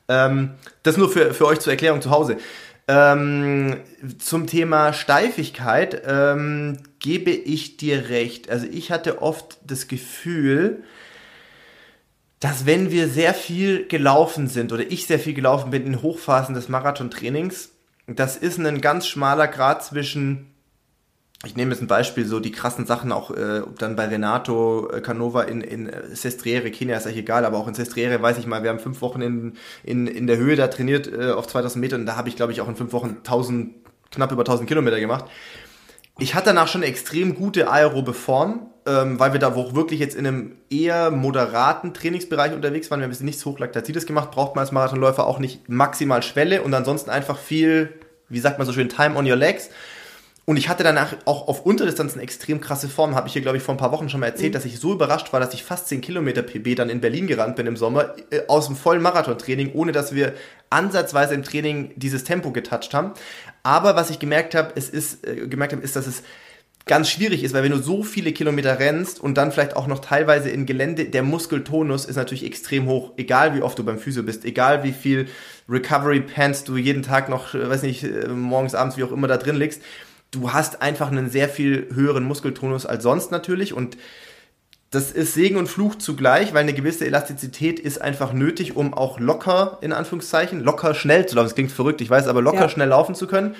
Ähm, 0.07 0.51
das 0.83 0.97
nur 0.97 1.09
für, 1.09 1.33
für 1.33 1.45
euch 1.45 1.59
zur 1.59 1.73
Erklärung 1.73 2.01
zu 2.01 2.09
Hause. 2.09 2.37
Ähm, 2.87 3.77
zum 4.17 4.47
Thema 4.47 4.93
Steifigkeit 4.93 6.01
ähm, 6.05 6.77
gebe 6.99 7.31
ich 7.31 7.77
dir 7.77 8.09
recht. 8.09 8.49
Also 8.49 8.65
ich 8.69 8.91
hatte 8.91 9.21
oft 9.21 9.59
das 9.63 9.87
Gefühl, 9.87 10.83
dass 12.39 12.65
wenn 12.65 12.89
wir 12.89 13.07
sehr 13.07 13.33
viel 13.33 13.87
gelaufen 13.87 14.47
sind 14.47 14.71
oder 14.71 14.89
ich 14.89 15.05
sehr 15.05 15.19
viel 15.19 15.33
gelaufen 15.33 15.71
bin 15.71 15.85
in 15.85 16.01
Hochphasen 16.01 16.55
des 16.55 16.69
Marathontrainings, 16.69 17.71
das 18.07 18.37
ist 18.37 18.57
ein 18.57 18.81
ganz 18.81 19.07
schmaler 19.07 19.47
Grad 19.47 19.83
zwischen 19.83 20.47
ich 21.45 21.55
nehme 21.55 21.71
jetzt 21.71 21.81
ein 21.81 21.87
Beispiel, 21.87 22.25
so 22.25 22.41
die 22.41 22.51
krassen 22.51 22.85
Sachen 22.85 23.13
auch 23.13 23.31
äh, 23.31 23.61
dann 23.77 23.95
bei 23.95 24.07
Renato 24.07 24.89
äh, 24.91 24.99
Canova 24.99 25.43
in, 25.43 25.61
in 25.61 25.89
Sestriere, 26.11 26.69
Kenia 26.69 26.97
ist 26.97 27.05
eigentlich 27.05 27.19
egal, 27.19 27.45
aber 27.45 27.57
auch 27.57 27.67
in 27.67 27.73
Sestriere 27.73 28.21
weiß 28.21 28.37
ich 28.39 28.45
mal, 28.45 28.61
wir 28.61 28.69
haben 28.69 28.79
fünf 28.79 29.01
Wochen 29.01 29.21
in, 29.21 29.53
in, 29.83 30.07
in 30.07 30.27
der 30.27 30.35
Höhe 30.35 30.57
da 30.57 30.67
trainiert 30.67 31.07
äh, 31.07 31.31
auf 31.31 31.47
2000 31.47 31.79
Meter 31.79 31.95
und 31.95 32.05
da 32.05 32.17
habe 32.17 32.27
ich 32.27 32.35
glaube 32.35 32.51
ich 32.51 32.59
auch 32.59 32.67
in 32.67 32.75
fünf 32.75 32.91
Wochen 32.91 33.17
1000, 33.19 33.73
knapp 34.11 34.33
über 34.33 34.41
1000 34.41 34.67
Kilometer 34.67 34.99
gemacht. 34.99 35.25
Ich 36.17 36.35
hatte 36.35 36.47
danach 36.47 36.67
schon 36.67 36.81
eine 36.81 36.91
extrem 36.91 37.35
gute 37.35 37.71
aerobe 37.71 38.13
Form, 38.13 38.71
ähm, 38.85 39.17
weil 39.17 39.31
wir 39.31 39.39
da 39.39 39.55
auch 39.55 39.73
wirklich 39.73 40.01
jetzt 40.01 40.17
in 40.17 40.27
einem 40.27 40.57
eher 40.69 41.09
moderaten 41.09 41.93
Trainingsbereich 41.93 42.53
unterwegs 42.53 42.91
waren. 42.91 42.99
Wir 42.99 43.05
haben 43.05 43.11
jetzt 43.11 43.23
nichts 43.23 43.45
Hochlaktazides 43.45 44.05
gemacht, 44.05 44.31
braucht 44.31 44.55
man 44.55 44.63
als 44.63 44.73
Marathonläufer 44.73 45.25
auch 45.25 45.39
nicht 45.39 45.69
maximal 45.69 46.21
Schwelle 46.21 46.63
und 46.63 46.73
ansonsten 46.73 47.09
einfach 47.09 47.37
viel, 47.37 47.93
wie 48.27 48.41
sagt 48.41 48.57
man 48.57 48.67
so 48.67 48.73
schön, 48.73 48.89
Time 48.89 49.15
on 49.15 49.25
your 49.25 49.37
legs 49.37 49.69
und 50.49 50.57
ich 50.57 50.67
hatte 50.67 50.81
danach 50.83 51.15
auch 51.25 51.47
auf 51.47 51.63
Unterdistanzen 51.63 52.19
extrem 52.19 52.59
krasse 52.59 52.89
Form. 52.89 53.13
Habe 53.13 53.27
ich 53.27 53.33
hier, 53.33 53.43
glaube 53.43 53.57
ich, 53.57 53.63
vor 53.63 53.75
ein 53.75 53.77
paar 53.77 53.91
Wochen 53.91 54.09
schon 54.09 54.19
mal 54.19 54.25
erzählt, 54.25 54.53
mhm. 54.53 54.53
dass 54.53 54.65
ich 54.65 54.79
so 54.79 54.93
überrascht 54.93 55.31
war, 55.31 55.39
dass 55.39 55.53
ich 55.53 55.63
fast 55.63 55.87
10 55.89 56.01
Kilometer 56.01 56.41
PB 56.41 56.75
dann 56.75 56.89
in 56.89 57.01
Berlin 57.01 57.27
gerannt 57.27 57.55
bin 57.55 57.67
im 57.67 57.77
Sommer, 57.77 58.15
äh, 58.31 58.41
aus 58.47 58.65
dem 58.65 58.75
vollen 58.75 59.03
Marathontraining, 59.03 59.73
ohne 59.73 59.91
dass 59.91 60.15
wir 60.15 60.33
ansatzweise 60.71 61.35
im 61.35 61.43
Training 61.43 61.91
dieses 61.97 62.23
Tempo 62.23 62.49
getoucht 62.49 62.95
haben. 62.95 63.11
Aber 63.61 63.95
was 63.95 64.09
ich 64.09 64.17
gemerkt 64.17 64.55
habe, 64.55 64.71
es 64.73 64.89
ist, 64.89 65.23
äh, 65.23 65.47
gemerkt 65.47 65.73
habe, 65.73 65.83
ist, 65.83 65.95
dass 65.95 66.07
es 66.07 66.23
ganz 66.87 67.11
schwierig 67.11 67.43
ist, 67.43 67.53
weil 67.53 67.61
wenn 67.61 67.71
du 67.71 67.77
so 67.77 68.01
viele 68.01 68.31
Kilometer 68.31 68.79
rennst 68.79 69.21
und 69.21 69.37
dann 69.37 69.51
vielleicht 69.51 69.75
auch 69.75 69.85
noch 69.85 69.99
teilweise 69.99 70.49
in 70.49 70.65
Gelände, 70.65 71.05
der 71.05 71.21
Muskeltonus 71.21 72.05
ist 72.05 72.15
natürlich 72.15 72.43
extrem 72.43 72.87
hoch, 72.87 73.11
egal 73.17 73.53
wie 73.53 73.61
oft 73.61 73.77
du 73.77 73.83
beim 73.83 73.99
Physio 73.99 74.23
bist, 74.23 74.45
egal 74.45 74.81
wie 74.83 74.93
viel 74.93 75.27
Recovery 75.69 76.21
Pants 76.21 76.63
du 76.63 76.75
jeden 76.75 77.03
Tag 77.03 77.29
noch, 77.29 77.53
äh, 77.53 77.69
weiß 77.69 77.83
nicht, 77.83 78.03
äh, 78.03 78.29
morgens, 78.29 78.73
abends, 78.73 78.97
wie 78.97 79.03
auch 79.03 79.11
immer 79.11 79.27
da 79.27 79.37
drin 79.37 79.55
liegst 79.55 79.83
du 80.31 80.53
hast 80.53 80.81
einfach 80.81 81.11
einen 81.11 81.29
sehr 81.29 81.49
viel 81.49 81.89
höheren 81.93 82.23
Muskeltonus 82.23 82.85
als 82.85 83.03
sonst 83.03 83.31
natürlich 83.31 83.73
und 83.73 83.97
das 84.91 85.11
ist 85.11 85.35
Segen 85.35 85.57
und 85.57 85.67
Fluch 85.67 85.95
zugleich, 85.95 86.53
weil 86.53 86.61
eine 86.61 86.73
gewisse 86.73 87.05
Elastizität 87.05 87.79
ist 87.79 88.01
einfach 88.01 88.33
nötig, 88.33 88.75
um 88.75 88.95
auch 88.95 89.19
locker, 89.19 89.77
in 89.81 89.93
Anführungszeichen, 89.93 90.61
locker 90.61 90.95
schnell 90.95 91.27
zu 91.27 91.35
laufen. 91.35 91.45
Das 91.45 91.53
klingt 91.55 91.71
verrückt, 91.71 92.01
ich 92.01 92.09
weiß, 92.09 92.27
aber 92.27 92.41
locker 92.41 92.61
ja. 92.61 92.69
schnell 92.69 92.87
laufen 92.87 93.13
zu 93.13 93.27
können. 93.27 93.55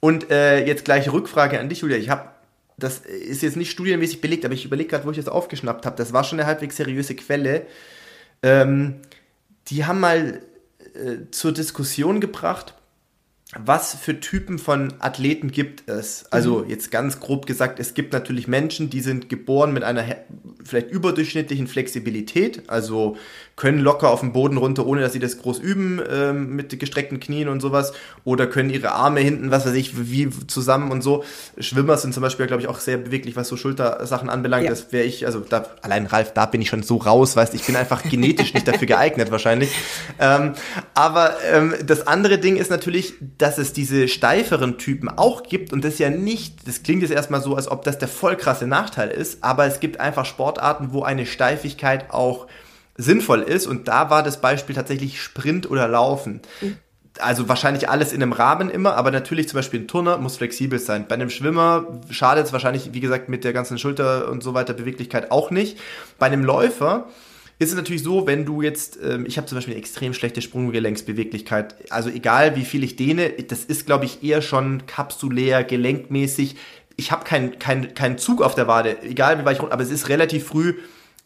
Und 0.00 0.30
äh, 0.30 0.64
jetzt 0.66 0.86
gleich 0.86 1.12
Rückfrage 1.12 1.60
an 1.60 1.68
dich, 1.68 1.80
Julia. 1.80 1.98
Ich 1.98 2.08
habe, 2.08 2.30
das 2.78 3.00
ist 3.00 3.42
jetzt 3.42 3.56
nicht 3.56 3.70
studienmäßig 3.70 4.22
belegt, 4.22 4.46
aber 4.46 4.54
ich 4.54 4.64
überlege 4.64 4.88
gerade, 4.88 5.04
wo 5.04 5.10
ich 5.10 5.18
das 5.18 5.28
aufgeschnappt 5.28 5.84
habe. 5.84 5.96
Das 5.96 6.14
war 6.14 6.24
schon 6.24 6.40
eine 6.40 6.46
halbwegs 6.46 6.76
seriöse 6.78 7.14
Quelle. 7.16 7.66
Ähm, 8.42 8.94
die 9.68 9.84
haben 9.84 10.00
mal 10.00 10.40
äh, 10.94 11.30
zur 11.30 11.52
Diskussion 11.52 12.20
gebracht, 12.20 12.74
was 13.58 13.94
für 13.94 14.18
Typen 14.18 14.58
von 14.58 14.94
Athleten 15.00 15.50
gibt 15.50 15.88
es? 15.88 16.24
Also 16.30 16.60
mhm. 16.60 16.70
jetzt 16.70 16.90
ganz 16.90 17.20
grob 17.20 17.46
gesagt, 17.46 17.80
es 17.80 17.92
gibt 17.92 18.12
natürlich 18.12 18.48
Menschen, 18.48 18.88
die 18.88 19.00
sind 19.00 19.28
geboren 19.28 19.74
mit 19.74 19.84
einer 19.84 20.04
vielleicht 20.64 20.90
überdurchschnittlichen 20.90 21.66
Flexibilität, 21.66 22.70
also 22.70 23.16
können 23.62 23.78
locker 23.78 24.10
auf 24.10 24.18
den 24.18 24.32
Boden 24.32 24.56
runter, 24.56 24.84
ohne 24.84 25.02
dass 25.02 25.12
sie 25.12 25.20
das 25.20 25.38
groß 25.38 25.60
üben 25.60 26.02
ähm, 26.10 26.56
mit 26.56 26.76
gestreckten 26.80 27.20
Knien 27.20 27.46
und 27.46 27.60
sowas, 27.60 27.92
oder 28.24 28.48
können 28.48 28.70
ihre 28.70 28.90
Arme 28.90 29.20
hinten, 29.20 29.52
was 29.52 29.64
weiß 29.64 29.74
ich, 29.74 30.10
wie 30.10 30.28
zusammen 30.48 30.90
und 30.90 31.00
so. 31.00 31.22
Schwimmer 31.58 31.96
sind 31.96 32.12
zum 32.12 32.24
Beispiel, 32.24 32.48
glaube 32.48 32.60
ich, 32.60 32.66
auch 32.66 32.80
sehr 32.80 32.96
beweglich, 32.96 33.36
was 33.36 33.46
so 33.46 33.56
Schultersachen 33.56 34.28
anbelangt. 34.30 34.64
Ja. 34.64 34.70
Das 34.70 34.90
wäre 34.90 35.04
ich, 35.04 35.26
also 35.26 35.38
da, 35.38 35.64
allein 35.82 36.06
Ralf, 36.06 36.32
da 36.32 36.46
bin 36.46 36.60
ich 36.60 36.70
schon 36.70 36.82
so 36.82 36.96
raus, 36.96 37.36
weißt, 37.36 37.54
ich 37.54 37.64
bin 37.64 37.76
einfach 37.76 38.02
genetisch 38.10 38.52
nicht 38.52 38.66
dafür 38.66 38.88
geeignet 38.88 39.30
wahrscheinlich. 39.30 39.70
Ähm, 40.18 40.54
aber 40.94 41.36
ähm, 41.48 41.76
das 41.86 42.08
andere 42.08 42.38
Ding 42.38 42.56
ist 42.56 42.68
natürlich, 42.68 43.14
dass 43.38 43.58
es 43.58 43.72
diese 43.72 44.08
steiferen 44.08 44.76
Typen 44.76 45.08
auch 45.08 45.44
gibt 45.44 45.72
und 45.72 45.84
das 45.84 46.00
ja 46.00 46.10
nicht, 46.10 46.66
das 46.66 46.82
klingt 46.82 47.02
jetzt 47.02 47.12
erstmal 47.12 47.40
so, 47.40 47.54
als 47.54 47.70
ob 47.70 47.84
das 47.84 47.96
der 47.96 48.08
voll 48.08 48.36
krasse 48.36 48.66
Nachteil 48.66 49.10
ist, 49.10 49.44
aber 49.44 49.66
es 49.66 49.78
gibt 49.78 50.00
einfach 50.00 50.24
Sportarten, 50.24 50.88
wo 50.90 51.04
eine 51.04 51.26
Steifigkeit 51.26 52.10
auch 52.10 52.48
sinnvoll 52.96 53.42
ist 53.42 53.66
und 53.66 53.88
da 53.88 54.10
war 54.10 54.22
das 54.22 54.40
Beispiel 54.40 54.74
tatsächlich 54.74 55.20
Sprint 55.20 55.70
oder 55.70 55.88
Laufen. 55.88 56.42
Mhm 56.60 56.76
also 57.20 57.48
wahrscheinlich 57.48 57.88
alles 57.88 58.12
in 58.12 58.22
einem 58.22 58.32
Rahmen 58.32 58.70
immer, 58.70 58.94
aber 58.94 59.10
natürlich 59.10 59.48
zum 59.48 59.58
Beispiel 59.58 59.80
ein 59.80 59.88
Turner 59.88 60.18
muss 60.18 60.36
flexibel 60.36 60.78
sein. 60.78 61.06
Bei 61.08 61.14
einem 61.14 61.30
Schwimmer 61.30 62.00
schadet 62.10 62.46
es 62.46 62.52
wahrscheinlich, 62.52 62.90
wie 62.92 63.00
gesagt, 63.00 63.28
mit 63.28 63.44
der 63.44 63.52
ganzen 63.52 63.78
Schulter 63.78 64.30
und 64.30 64.42
so 64.42 64.54
weiter 64.54 64.72
Beweglichkeit 64.72 65.30
auch 65.30 65.50
nicht. 65.50 65.78
Bei 66.18 66.26
einem 66.26 66.44
Läufer 66.44 67.08
ist 67.58 67.70
es 67.70 67.76
natürlich 67.76 68.02
so, 68.02 68.26
wenn 68.26 68.44
du 68.44 68.62
jetzt, 68.62 68.98
ähm, 69.02 69.26
ich 69.26 69.36
habe 69.36 69.46
zum 69.46 69.56
Beispiel 69.56 69.74
eine 69.74 69.80
extrem 69.80 70.14
schlechte 70.14 70.42
Sprunggelenksbeweglichkeit, 70.42 71.74
also 71.90 72.08
egal 72.08 72.56
wie 72.56 72.64
viel 72.64 72.82
ich 72.82 72.96
dehne, 72.96 73.30
das 73.30 73.64
ist 73.64 73.86
glaube 73.86 74.04
ich 74.04 74.22
eher 74.22 74.42
schon 74.42 74.86
kapsulär, 74.86 75.64
gelenkmäßig. 75.64 76.56
Ich 76.96 77.12
habe 77.12 77.24
keinen 77.24 77.58
kein, 77.58 77.94
kein 77.94 78.18
Zug 78.18 78.42
auf 78.42 78.54
der 78.54 78.68
Wade, 78.68 79.02
egal 79.02 79.38
wie 79.38 79.44
weit 79.44 79.56
ich 79.56 79.62
runter, 79.62 79.74
aber 79.74 79.82
es 79.82 79.90
ist 79.90 80.08
relativ 80.08 80.46
früh 80.46 80.74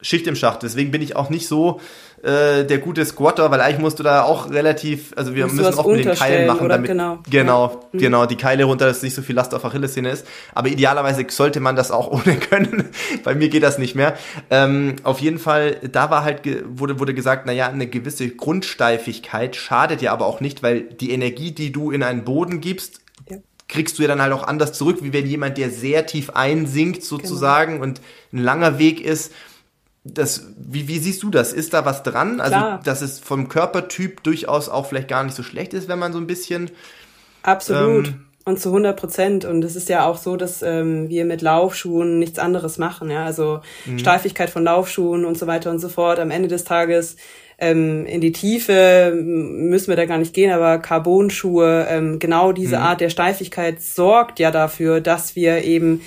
Schicht 0.02 0.26
im 0.26 0.36
Schacht. 0.36 0.62
Deswegen 0.62 0.90
bin 0.90 1.00
ich 1.00 1.16
auch 1.16 1.30
nicht 1.30 1.48
so 1.48 1.80
äh, 2.22 2.64
der 2.64 2.78
gute 2.78 3.04
Squatter, 3.06 3.50
weil 3.50 3.60
eigentlich 3.60 3.78
musst 3.80 3.98
du 3.98 4.02
da 4.02 4.22
auch 4.24 4.50
relativ, 4.50 5.12
also 5.16 5.34
wir 5.34 5.44
Musst 5.44 5.56
müssen 5.56 5.78
auch 5.78 5.86
mit 5.86 6.04
den 6.04 6.14
Keilen 6.14 6.46
machen, 6.46 6.68
damit 6.68 6.88
Genau. 6.88 7.18
genau, 7.30 7.88
Ja. 7.92 7.98
genau, 8.00 8.26
die 8.26 8.36
Keile 8.36 8.64
runter, 8.64 8.86
dass 8.86 9.02
nicht 9.02 9.14
so 9.14 9.22
viel 9.22 9.34
Last 9.34 9.54
auf 9.54 9.64
Achillessehne 9.64 10.10
ist. 10.10 10.26
Aber 10.54 10.68
idealerweise 10.68 11.24
sollte 11.30 11.60
man 11.60 11.76
das 11.76 11.90
auch 11.90 12.08
ohne 12.10 12.36
können. 12.36 12.90
Bei 13.24 13.34
mir 13.34 13.48
geht 13.48 13.62
das 13.62 13.78
nicht 13.78 13.94
mehr. 13.94 14.16
Ähm, 14.50 14.96
auf 15.02 15.20
jeden 15.20 15.38
Fall, 15.38 15.76
da 15.90 16.10
war 16.10 16.24
halt 16.24 16.42
wurde 16.78 17.00
wurde 17.00 17.14
gesagt, 17.14 17.46
naja, 17.46 17.68
eine 17.68 17.86
gewisse 17.86 18.28
Grundsteifigkeit 18.28 19.56
schadet 19.56 20.02
ja 20.02 20.12
aber 20.12 20.26
auch 20.26 20.40
nicht, 20.40 20.62
weil 20.62 20.82
die 20.82 21.10
Energie, 21.12 21.52
die 21.52 21.72
du 21.72 21.90
in 21.90 22.02
einen 22.02 22.24
Boden 22.24 22.60
gibst, 22.60 23.00
Ja. 23.30 23.38
kriegst 23.68 23.98
du 23.98 24.02
ja 24.02 24.08
dann 24.08 24.20
halt 24.22 24.32
auch 24.32 24.46
anders 24.46 24.72
zurück, 24.74 24.98
wie 25.00 25.12
wenn 25.12 25.26
jemand, 25.26 25.58
der 25.58 25.70
sehr 25.70 26.06
tief 26.06 26.30
einsinkt 26.30 27.02
sozusagen 27.02 27.80
und 27.80 28.00
ein 28.32 28.38
langer 28.38 28.78
Weg 28.78 29.00
ist. 29.04 29.32
Das, 30.12 30.46
wie, 30.58 30.88
wie 30.88 30.98
siehst 30.98 31.22
du 31.22 31.30
das? 31.30 31.52
Ist 31.52 31.74
da 31.74 31.84
was 31.84 32.02
dran? 32.02 32.40
Also, 32.40 32.56
Klar. 32.56 32.80
dass 32.84 33.02
es 33.02 33.18
vom 33.18 33.48
Körpertyp 33.48 34.22
durchaus 34.22 34.68
auch 34.68 34.86
vielleicht 34.86 35.08
gar 35.08 35.24
nicht 35.24 35.34
so 35.36 35.42
schlecht 35.42 35.74
ist, 35.74 35.88
wenn 35.88 35.98
man 35.98 36.12
so 36.12 36.18
ein 36.18 36.26
bisschen. 36.26 36.70
Absolut. 37.42 38.08
Ähm, 38.08 38.20
und 38.44 38.60
zu 38.60 38.68
100 38.68 38.96
Prozent. 38.98 39.44
Und 39.44 39.64
es 39.64 39.74
ist 39.74 39.88
ja 39.88 40.06
auch 40.06 40.18
so, 40.18 40.36
dass 40.36 40.62
ähm, 40.62 41.08
wir 41.08 41.24
mit 41.24 41.42
Laufschuhen 41.42 42.18
nichts 42.20 42.38
anderes 42.38 42.78
machen. 42.78 43.10
Ja? 43.10 43.24
Also 43.24 43.60
Mhm. 43.86 43.98
Steifigkeit 43.98 44.50
von 44.50 44.62
Laufschuhen 44.64 45.24
und 45.24 45.36
so 45.36 45.46
weiter 45.48 45.70
und 45.70 45.80
so 45.80 45.88
fort. 45.88 46.20
Am 46.20 46.30
Ende 46.30 46.48
des 46.48 46.62
Tages 46.64 47.16
ähm, 47.58 48.06
in 48.06 48.20
die 48.20 48.32
Tiefe 48.32 49.12
müssen 49.16 49.88
wir 49.88 49.96
da 49.96 50.04
gar 50.04 50.18
nicht 50.18 50.34
gehen, 50.34 50.52
aber 50.52 50.78
Carbonschuhe, 50.78 51.86
ähm, 51.88 52.18
genau 52.18 52.52
diese 52.52 52.76
Mhm. 52.76 52.82
Art 52.82 53.00
der 53.00 53.10
Steifigkeit 53.10 53.80
sorgt 53.82 54.38
ja 54.38 54.50
dafür, 54.50 55.00
dass 55.00 55.34
wir 55.36 55.64
eben 55.64 56.02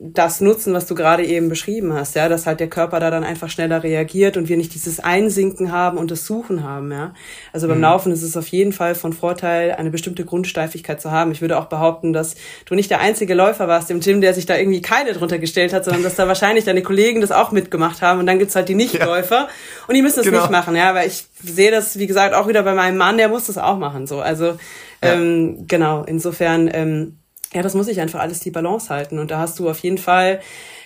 das 0.00 0.40
nutzen, 0.40 0.74
was 0.74 0.86
du 0.86 0.94
gerade 0.94 1.24
eben 1.24 1.48
beschrieben 1.48 1.92
hast, 1.92 2.14
ja, 2.14 2.28
dass 2.28 2.46
halt 2.46 2.60
der 2.60 2.68
Körper 2.68 3.00
da 3.00 3.10
dann 3.10 3.24
einfach 3.24 3.48
schneller 3.48 3.82
reagiert 3.82 4.36
und 4.36 4.48
wir 4.48 4.56
nicht 4.56 4.74
dieses 4.74 5.00
Einsinken 5.00 5.72
haben 5.72 5.98
und 5.98 6.10
das 6.10 6.26
Suchen 6.26 6.62
haben, 6.64 6.90
ja. 6.92 7.14
Also 7.52 7.68
beim 7.68 7.80
Laufen 7.80 8.12
ist 8.12 8.22
es 8.22 8.36
auf 8.36 8.48
jeden 8.48 8.72
Fall 8.72 8.94
von 8.94 9.12
Vorteil, 9.12 9.72
eine 9.72 9.90
bestimmte 9.90 10.24
Grundsteifigkeit 10.24 11.00
zu 11.00 11.10
haben. 11.10 11.30
Ich 11.32 11.40
würde 11.40 11.58
auch 11.58 11.66
behaupten, 11.66 12.12
dass 12.12 12.34
du 12.66 12.74
nicht 12.74 12.90
der 12.90 13.00
einzige 13.00 13.34
Läufer 13.34 13.68
warst 13.68 13.90
im 13.90 14.00
Gym, 14.00 14.20
der 14.20 14.34
sich 14.34 14.46
da 14.46 14.56
irgendwie 14.56 14.82
Keile 14.82 15.12
drunter 15.12 15.38
gestellt 15.38 15.72
hat, 15.72 15.84
sondern 15.84 16.02
dass 16.02 16.16
da 16.16 16.28
wahrscheinlich 16.28 16.64
deine 16.64 16.82
Kollegen 16.82 17.20
das 17.20 17.32
auch 17.32 17.52
mitgemacht 17.52 18.02
haben 18.02 18.20
und 18.20 18.26
dann 18.26 18.38
gibt's 18.38 18.56
halt 18.56 18.68
die 18.68 18.74
Nichtläufer 18.74 19.48
und 19.88 19.94
die 19.94 20.02
müssen 20.02 20.20
es 20.20 20.26
Genau. 20.26 20.40
nicht 20.40 20.50
machen, 20.50 20.74
ja, 20.76 20.90
aber 20.90 21.04
ich 21.06 21.26
sehe 21.42 21.70
das, 21.70 21.98
wie 21.98 22.06
gesagt, 22.06 22.34
auch 22.34 22.48
wieder 22.48 22.62
bei 22.62 22.74
meinem 22.74 22.96
Mann, 22.96 23.16
der 23.18 23.28
muss 23.28 23.46
das 23.46 23.58
auch 23.58 23.78
machen, 23.78 24.06
so. 24.06 24.20
Also, 24.20 24.56
ähm, 25.02 25.66
genau, 25.68 26.02
insofern, 26.04 26.70
ähm, 26.72 27.18
ja, 27.54 27.62
das 27.62 27.74
muss 27.74 27.88
ich 27.88 28.00
einfach 28.00 28.20
alles 28.20 28.40
die 28.40 28.50
Balance 28.50 28.90
halten. 28.90 29.18
Und 29.18 29.30
da 29.30 29.38
hast 29.38 29.58
du 29.58 29.70
auf 29.70 29.78
jeden 29.78 29.98
Fall, 29.98 30.40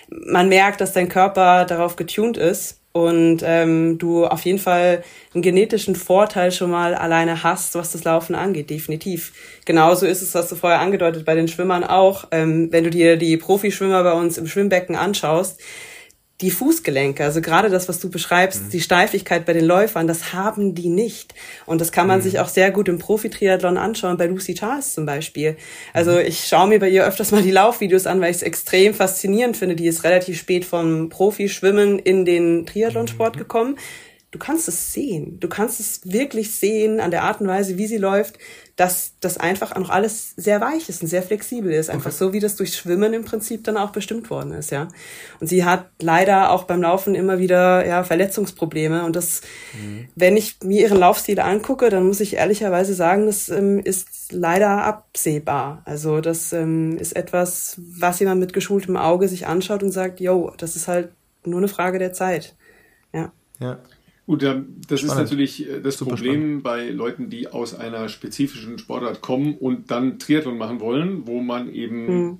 man 0.09 0.47
merkt, 0.49 0.81
dass 0.81 0.93
dein 0.93 1.09
Körper 1.09 1.65
darauf 1.65 1.95
getuned 1.95 2.37
ist 2.37 2.79
und 2.91 3.41
ähm, 3.43 3.97
du 3.97 4.25
auf 4.25 4.41
jeden 4.45 4.59
Fall 4.59 5.03
einen 5.33 5.43
genetischen 5.43 5.95
Vorteil 5.95 6.51
schon 6.51 6.71
mal 6.71 6.95
alleine 6.95 7.43
hast, 7.43 7.75
was 7.75 7.91
das 7.91 8.03
Laufen 8.03 8.35
angeht, 8.35 8.69
definitiv. 8.69 9.31
Genauso 9.65 10.05
ist 10.05 10.21
es, 10.21 10.33
was 10.33 10.49
du 10.49 10.55
vorher 10.55 10.79
angedeutet, 10.79 11.25
bei 11.25 11.35
den 11.35 11.47
Schwimmern 11.47 11.83
auch. 11.83 12.27
Ähm, 12.31 12.71
wenn 12.71 12.83
du 12.83 12.89
dir 12.89 13.17
die 13.17 13.37
Profischwimmer 13.37 14.03
bei 14.03 14.13
uns 14.13 14.37
im 14.37 14.47
Schwimmbecken 14.47 14.95
anschaust, 14.95 15.59
die 16.41 16.51
Fußgelenke, 16.51 17.23
also 17.23 17.41
gerade 17.41 17.69
das, 17.69 17.89
was 17.89 17.99
du 17.99 18.09
beschreibst, 18.09 18.71
die 18.71 18.79
Steifigkeit 18.79 19.45
bei 19.45 19.51
den 19.51 19.65
Läufern, 19.65 20.07
das 20.07 20.31
haben 20.31 20.73
die 20.73 20.87
nicht. 20.87 21.33
Und 21.65 21.81
das 21.81 21.91
kann 21.91 22.07
man 22.07 22.21
sich 22.21 22.39
auch 22.39 22.47
sehr 22.47 22.71
gut 22.71 22.87
im 22.87 22.97
Profi-Triathlon 22.97 23.77
anschauen, 23.77 24.15
bei 24.15 24.25
Lucy 24.25 24.53
Charles 24.53 24.93
zum 24.93 25.05
Beispiel. 25.05 25.57
Also 25.93 26.17
ich 26.17 26.45
schaue 26.47 26.69
mir 26.69 26.79
bei 26.79 26.89
ihr 26.89 27.05
öfters 27.05 27.31
mal 27.31 27.41
die 27.41 27.51
Laufvideos 27.51 28.07
an, 28.07 28.21
weil 28.21 28.31
ich 28.31 28.37
es 28.37 28.43
extrem 28.43 28.93
faszinierend 28.93 29.57
finde. 29.57 29.75
Die 29.75 29.87
ist 29.87 30.05
relativ 30.05 30.39
spät 30.39 30.63
vom 30.63 31.09
Profischwimmen 31.09 31.99
in 31.99 32.23
den 32.23 32.65
Triathlonsport 32.65 33.37
gekommen. 33.37 33.75
Du 34.31 34.37
kannst 34.37 34.67
es 34.67 34.93
sehen. 34.93 35.39
Du 35.39 35.49
kannst 35.49 35.79
es 35.79 36.01
wirklich 36.03 36.53
sehen 36.53 36.99
an 36.99 37.09
der 37.09 37.23
Art 37.23 37.41
und 37.41 37.47
Weise, 37.47 37.79
wie 37.79 37.87
sie 37.87 37.97
läuft, 37.97 38.37
dass 38.75 39.13
das 39.19 39.37
einfach 39.37 39.75
noch 39.75 39.89
alles 39.89 40.33
sehr 40.37 40.61
weich 40.61 40.87
ist 40.87 41.01
und 41.01 41.07
sehr 41.07 41.23
flexibel 41.23 41.71
ist. 41.71 41.89
Einfach 41.89 42.11
so, 42.11 42.31
wie 42.31 42.39
das 42.39 42.55
durch 42.55 42.75
Schwimmen 42.75 43.13
im 43.13 43.25
Prinzip 43.25 43.63
dann 43.63 43.75
auch 43.75 43.89
bestimmt 43.89 44.29
worden 44.29 44.53
ist, 44.53 44.69
ja. 44.69 44.87
Und 45.39 45.47
sie 45.47 45.65
hat 45.65 45.89
leider 45.99 46.51
auch 46.51 46.63
beim 46.63 46.81
Laufen 46.81 47.15
immer 47.15 47.39
wieder, 47.39 47.85
ja, 47.85 48.03
Verletzungsprobleme. 48.03 49.03
Und 49.03 49.15
das, 49.15 49.41
wenn 50.15 50.37
ich 50.37 50.57
mir 50.63 50.81
ihren 50.81 50.99
Laufstil 50.99 51.39
angucke, 51.39 51.89
dann 51.89 52.05
muss 52.05 52.21
ich 52.21 52.35
ehrlicherweise 52.35 52.93
sagen, 52.93 53.25
das 53.25 53.49
ähm, 53.49 53.79
ist 53.79 54.31
leider 54.31 54.83
absehbar. 54.83 55.81
Also 55.85 56.21
das 56.21 56.53
ähm, 56.53 56.97
ist 56.97 57.15
etwas, 57.15 57.75
was 57.77 58.19
jemand 58.19 58.39
mit 58.39 58.53
geschultem 58.53 58.95
Auge 58.95 59.27
sich 59.27 59.47
anschaut 59.47 59.81
und 59.81 59.91
sagt, 59.91 60.19
yo, 60.19 60.53
das 60.57 60.75
ist 60.75 60.87
halt 60.87 61.09
nur 61.43 61.57
eine 61.57 61.67
Frage 61.67 61.99
der 61.99 62.13
Zeit. 62.13 62.55
Ja. 63.11 63.31
Ja. 63.59 63.79
Gut, 64.29 64.43
ja, 64.43 64.63
das 64.87 65.01
ist 65.01 65.07
Spannend. 65.07 65.23
natürlich 65.23 65.67
äh, 65.67 65.81
das 65.81 65.97
Super 65.97 66.11
Problem 66.11 66.61
bei 66.61 66.91
Leuten, 66.91 67.31
die 67.31 67.47
aus 67.47 67.73
einer 67.73 68.09
spezifischen 68.09 68.77
Sportart 68.77 69.21
kommen 69.21 69.55
und 69.55 69.89
dann 69.89 70.19
Triathlon 70.19 70.55
machen 70.55 70.79
wollen, 70.79 71.25
wo 71.25 71.41
man 71.41 71.73
eben 71.73 72.07
Hm. 72.07 72.29
ein 72.33 72.39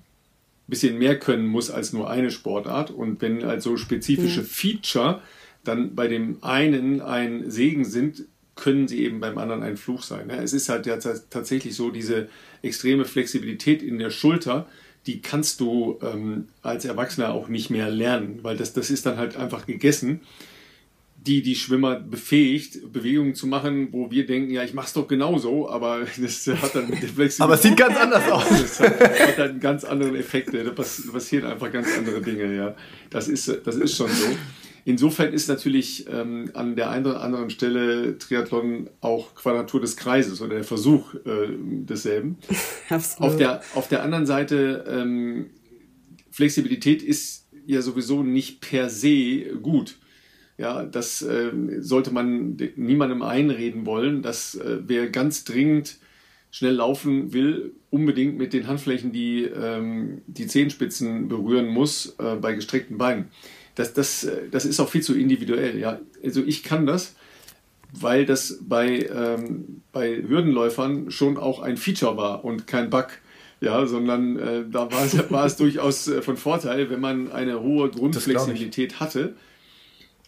bisschen 0.67 0.99
mehr 0.99 1.17
können 1.17 1.47
muss 1.47 1.71
als 1.71 1.91
nur 1.91 2.07
eine 2.07 2.29
Sportart. 2.29 2.91
Und 2.91 3.23
wenn 3.23 3.43
also 3.43 3.75
spezifische 3.75 4.43
Feature 4.43 5.23
dann 5.63 5.95
bei 5.95 6.07
dem 6.07 6.37
einen 6.43 7.01
ein 7.01 7.49
Segen 7.49 7.85
sind, 7.85 8.25
können 8.55 8.87
sie 8.87 9.03
eben 9.03 9.19
beim 9.19 9.39
anderen 9.39 9.63
ein 9.63 9.75
Fluch 9.75 10.03
sein. 10.03 10.29
Ja, 10.29 10.43
es 10.43 10.53
ist 10.53 10.69
halt 10.69 10.85
ja 10.85 10.97
tatsächlich 10.97 11.75
so, 11.75 11.89
diese 11.89 12.29
extreme 12.61 13.03
Flexibilität 13.03 13.81
in 13.81 13.97
der 13.97 14.11
Schulter, 14.11 14.67
die 15.07 15.23
kannst 15.23 15.59
du 15.59 15.97
ähm, 16.03 16.49
als 16.61 16.85
Erwachsener 16.85 17.33
auch 17.33 17.47
nicht 17.47 17.71
mehr 17.71 17.89
lernen, 17.89 18.41
weil 18.43 18.57
das, 18.57 18.73
das 18.73 18.91
ist 18.91 19.07
dann 19.07 19.17
halt 19.17 19.37
einfach 19.37 19.65
gegessen 19.65 20.21
die 21.25 21.41
die 21.41 21.55
Schwimmer 21.55 21.99
befähigt, 21.99 22.91
Bewegungen 22.93 23.35
zu 23.35 23.45
machen, 23.45 23.89
wo 23.91 24.09
wir 24.09 24.25
denken, 24.25 24.51
ja, 24.51 24.63
ich 24.63 24.73
mach's 24.73 24.93
doch 24.93 25.07
genauso, 25.07 25.69
aber 25.69 26.01
das 26.17 26.47
hat 26.47 26.75
dann 26.75 26.89
mit 26.89 27.01
der 27.01 27.09
Flexibilität. 27.09 27.41
Aber 27.41 27.53
es 27.55 27.61
sieht 27.61 27.77
ganz 27.77 27.97
anders 27.97 28.31
aus. 28.31 28.47
Das 28.49 28.79
hat, 28.79 28.99
hat 28.99 29.37
halt 29.37 29.51
einen 29.51 29.59
ganz 29.59 29.83
anderen 29.83 30.15
Effekt. 30.15 30.53
Da 30.53 30.69
pass- 30.71 31.03
passieren 31.11 31.45
einfach 31.51 31.71
ganz 31.71 31.87
andere 31.97 32.21
Dinge, 32.21 32.55
ja. 32.55 32.75
Das 33.09 33.27
ist, 33.27 33.47
das 33.65 33.75
ist 33.75 33.95
schon 33.95 34.09
so. 34.09 34.25
Insofern 34.85 35.33
ist 35.33 35.49
natürlich 35.49 36.07
ähm, 36.09 36.49
an 36.53 36.75
der 36.75 36.89
einen 36.89 37.05
oder 37.05 37.21
anderen 37.21 37.49
Stelle 37.49 38.17
Triathlon 38.17 38.89
auch 39.01 39.35
Quadratur 39.35 39.81
des 39.81 39.97
Kreises 39.97 40.41
oder 40.41 40.55
der 40.55 40.63
Versuch 40.63 41.13
äh, 41.15 41.49
desselben. 41.59 42.37
Absolut. 42.89 43.29
Auf 43.31 43.37
der, 43.37 43.61
auf 43.75 43.87
der 43.89 44.03
anderen 44.03 44.25
Seite, 44.25 44.85
ähm, 44.87 45.49
Flexibilität 46.31 47.03
ist 47.03 47.47
ja 47.65 47.81
sowieso 47.81 48.23
nicht 48.23 48.61
per 48.61 48.89
se 48.89 49.57
gut. 49.61 49.97
Ja, 50.59 50.83
das 50.83 51.21
ähm, 51.21 51.81
sollte 51.81 52.11
man 52.11 52.57
de- 52.57 52.73
niemandem 52.75 53.21
einreden 53.21 53.85
wollen, 53.85 54.21
dass 54.21 54.55
äh, 54.55 54.79
wer 54.85 55.09
ganz 55.09 55.45
dringend 55.45 55.97
schnell 56.51 56.73
laufen 56.73 57.31
will, 57.31 57.71
unbedingt 57.91 58.37
mit 58.37 58.51
den 58.51 58.67
Handflächen 58.67 59.13
die, 59.13 59.43
ähm, 59.43 60.21
die 60.27 60.47
Zehenspitzen 60.47 61.29
berühren 61.29 61.67
muss 61.67 62.15
äh, 62.19 62.35
bei 62.35 62.53
gestreckten 62.53 62.97
Beinen. 62.97 63.29
Das, 63.75 63.93
das, 63.93 64.25
äh, 64.25 64.49
das 64.51 64.65
ist 64.65 64.79
auch 64.81 64.89
viel 64.89 65.01
zu 65.01 65.17
individuell. 65.17 65.79
Ja. 65.79 65.99
Also 66.23 66.43
ich 66.45 66.63
kann 66.63 66.85
das, 66.85 67.15
weil 67.93 68.25
das 68.25 68.59
bei, 68.61 69.07
ähm, 69.15 69.81
bei 69.93 70.17
Hürdenläufern 70.27 71.09
schon 71.09 71.37
auch 71.37 71.61
ein 71.61 71.77
Feature 71.77 72.17
war 72.17 72.43
und 72.43 72.67
kein 72.67 72.89
Bug. 72.89 73.07
Ja, 73.61 73.85
sondern 73.85 74.39
äh, 74.39 74.63
da 74.69 74.91
war 74.91 75.05
es, 75.05 75.17
war 75.31 75.45
es 75.45 75.57
durchaus 75.57 76.07
äh, 76.07 76.21
von 76.21 76.35
Vorteil, 76.37 76.89
wenn 76.89 76.99
man 77.01 77.31
eine 77.31 77.61
hohe 77.61 77.89
Grundflexibilität 77.89 78.99
hatte. 78.99 79.35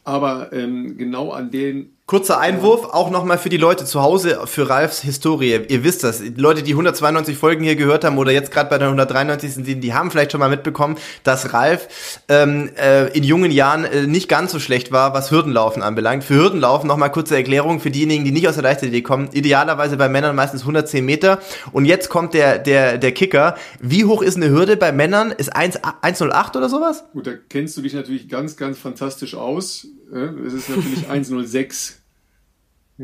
Aber 0.03 0.51
ähm, 0.53 0.97
genau 0.97 1.31
an 1.31 1.51
den 1.51 1.97
Kurzer 2.11 2.41
Einwurf, 2.41 2.83
auch 2.91 3.09
nochmal 3.09 3.37
für 3.37 3.47
die 3.47 3.55
Leute 3.55 3.85
zu 3.85 4.01
Hause, 4.01 4.41
für 4.43 4.69
Ralfs 4.69 4.99
Historie. 4.99 5.61
Ihr 5.69 5.85
wisst 5.85 6.03
das, 6.03 6.19
die 6.19 6.33
Leute, 6.35 6.61
die 6.61 6.71
192 6.71 7.37
Folgen 7.37 7.63
hier 7.63 7.77
gehört 7.77 8.03
haben 8.03 8.17
oder 8.17 8.33
jetzt 8.33 8.51
gerade 8.51 8.69
bei 8.69 8.77
der 8.77 8.89
193 8.89 9.53
sind, 9.53 9.65
die 9.65 9.93
haben 9.93 10.11
vielleicht 10.11 10.33
schon 10.33 10.41
mal 10.41 10.49
mitbekommen, 10.49 10.97
dass 11.23 11.53
Ralf 11.53 12.19
ähm, 12.27 12.69
äh, 12.75 13.07
in 13.17 13.23
jungen 13.23 13.49
Jahren 13.49 13.85
äh, 13.85 14.07
nicht 14.07 14.27
ganz 14.27 14.51
so 14.51 14.59
schlecht 14.59 14.91
war, 14.91 15.13
was 15.13 15.31
Hürdenlaufen 15.31 15.81
anbelangt. 15.81 16.25
Für 16.25 16.33
Hürdenlaufen 16.33 16.85
nochmal 16.85 17.13
kurze 17.13 17.37
Erklärung 17.37 17.79
für 17.79 17.91
diejenigen, 17.91 18.25
die 18.25 18.31
nicht 18.31 18.49
aus 18.49 18.55
der 18.55 18.63
Leichtathletik 18.63 19.05
kommen. 19.05 19.29
Idealerweise 19.31 19.95
bei 19.95 20.09
Männern 20.09 20.35
meistens 20.35 20.63
110 20.63 21.05
Meter. 21.05 21.39
Und 21.71 21.85
jetzt 21.85 22.09
kommt 22.09 22.33
der, 22.33 22.59
der, 22.59 22.97
der 22.97 23.13
Kicker. 23.13 23.55
Wie 23.79 24.03
hoch 24.03 24.21
ist 24.21 24.35
eine 24.35 24.49
Hürde 24.49 24.75
bei 24.75 24.91
Männern? 24.91 25.31
Ist 25.31 25.55
1 25.55 25.79
108 26.01 26.57
oder 26.57 26.67
sowas? 26.67 27.05
Gut, 27.13 27.25
da 27.25 27.31
kennst 27.47 27.77
du 27.77 27.81
dich 27.81 27.93
natürlich 27.93 28.27
ganz, 28.27 28.57
ganz 28.57 28.77
fantastisch 28.77 29.33
aus. 29.33 29.87
Äh, 30.13 30.25
Es 30.45 30.51
ist 30.51 30.67
natürlich 30.67 31.09
106. 31.09 32.00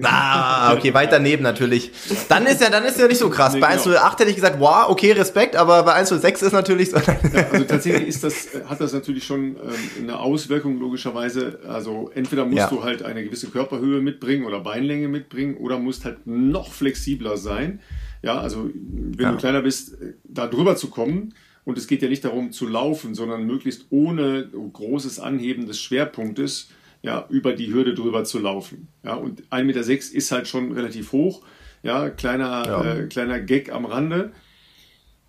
Ah, 0.04 0.74
okay, 0.74 0.94
weit 0.94 1.12
daneben 1.12 1.44
natürlich. 1.44 1.92
Dann 2.30 2.46
ist 2.46 2.62
ja, 2.62 2.70
dann 2.70 2.84
ist 2.86 3.00
ja 3.00 3.08
nicht 3.08 3.18
so 3.18 3.30
krass. 3.30 3.54
Nee, 3.54 3.60
Bei 3.60 3.70
genau. 3.72 3.82
108 3.84 4.20
hätte 4.20 4.30
ich 4.30 4.36
gesagt, 4.36 4.60
wow, 4.60 4.86
okay, 4.90 5.12
Respekt, 5.14 5.56
aber 5.56 5.84
bei 5.84 5.94
106 5.94 6.42
ist 6.42 6.52
natürlich 6.54 6.92
so. 6.92 6.98
Ja, 6.98 7.48
also 7.52 7.64
tatsächlich 7.66 8.08
ist 8.08 8.24
das, 8.24 8.54
äh, 8.54 8.64
hat 8.66 8.80
das 8.82 8.94
natürlich 8.94 9.24
schon 9.24 9.56
ähm, 9.56 9.58
eine 10.04 10.20
Auswirkung 10.20 10.80
logischerweise. 10.80 11.60
Also 11.68 12.12
entweder 12.14 12.46
musst 12.46 12.58
Ja. 12.58 12.70
du 12.70 12.84
halt 12.84 13.04
eine 13.04 13.24
gewisse 13.24 13.48
Körperhöhe 13.48 14.02
mitbringen 14.02 14.46
oder 14.46 14.60
Beinlänge 14.60 15.08
mitbringen 15.08 15.58
oder 15.58 15.80
musst 15.80 16.06
halt 16.06 16.26
noch 16.28 16.72
flexibler 16.74 17.38
sein. 17.38 17.80
Ja, 18.22 18.40
also 18.40 18.70
wenn 18.74 19.20
Ja. 19.26 19.32
du 19.32 19.38
kleiner 19.38 19.62
bist, 19.62 19.94
äh, 20.02 20.14
da 20.24 20.48
drüber 20.48 20.76
zu 20.76 20.90
kommen 20.90 21.34
Und 21.66 21.78
es 21.78 21.88
geht 21.88 22.02
ja 22.02 22.08
nicht 22.08 22.24
darum 22.24 22.54
zu 22.54 22.66
laufen, 22.66 23.14
sondern 23.14 23.46
möglichst 23.46 23.88
ohne 23.90 24.48
großes 24.72 25.20
Anheben 25.20 25.68
des 25.68 25.82
Schwerpunktes 25.82 26.70
ja, 27.02 27.26
über 27.30 27.54
die 27.54 27.74
Hürde 27.74 27.94
drüber 27.94 28.24
zu 28.24 28.40
laufen. 28.40 28.88
Ja, 29.04 29.16
und 29.16 29.44
1,6 29.50 29.64
Meter 29.64 29.90
ist 29.90 30.32
halt 30.32 30.48
schon 30.48 30.72
relativ 30.72 31.12
hoch. 31.12 31.44
Ja, 31.84 32.10
kleiner, 32.10 32.66
ja. 32.66 32.96
Äh, 32.96 33.08
kleiner 33.08 33.40
Gag 33.40 33.72
am 33.72 33.86
Rande. 33.86 34.32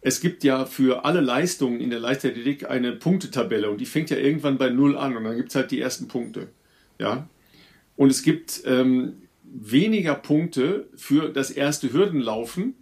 Es 0.00 0.20
gibt 0.20 0.44
ja 0.44 0.64
für 0.64 1.04
alle 1.04 1.20
Leistungen 1.20 1.80
in 1.80 1.90
der 1.90 1.98
Leichtathletik 1.98 2.70
eine 2.70 2.92
Punktetabelle 2.92 3.68
und 3.68 3.80
die 3.80 3.86
fängt 3.86 4.10
ja 4.10 4.16
irgendwann 4.16 4.56
bei 4.56 4.70
Null 4.70 4.96
an 4.96 5.16
und 5.16 5.24
dann 5.24 5.36
gibt 5.36 5.50
es 5.50 5.54
halt 5.56 5.70
die 5.70 5.80
ersten 5.80 6.08
Punkte. 6.08 6.48
Ja. 6.98 7.28
Und 7.96 8.10
es 8.10 8.22
gibt 8.22 8.62
ähm, 8.64 9.22
weniger 9.42 10.14
Punkte 10.14 10.88
für 10.94 11.30
das 11.30 11.50
erste 11.50 11.92
Hürdenlaufen 11.92 12.74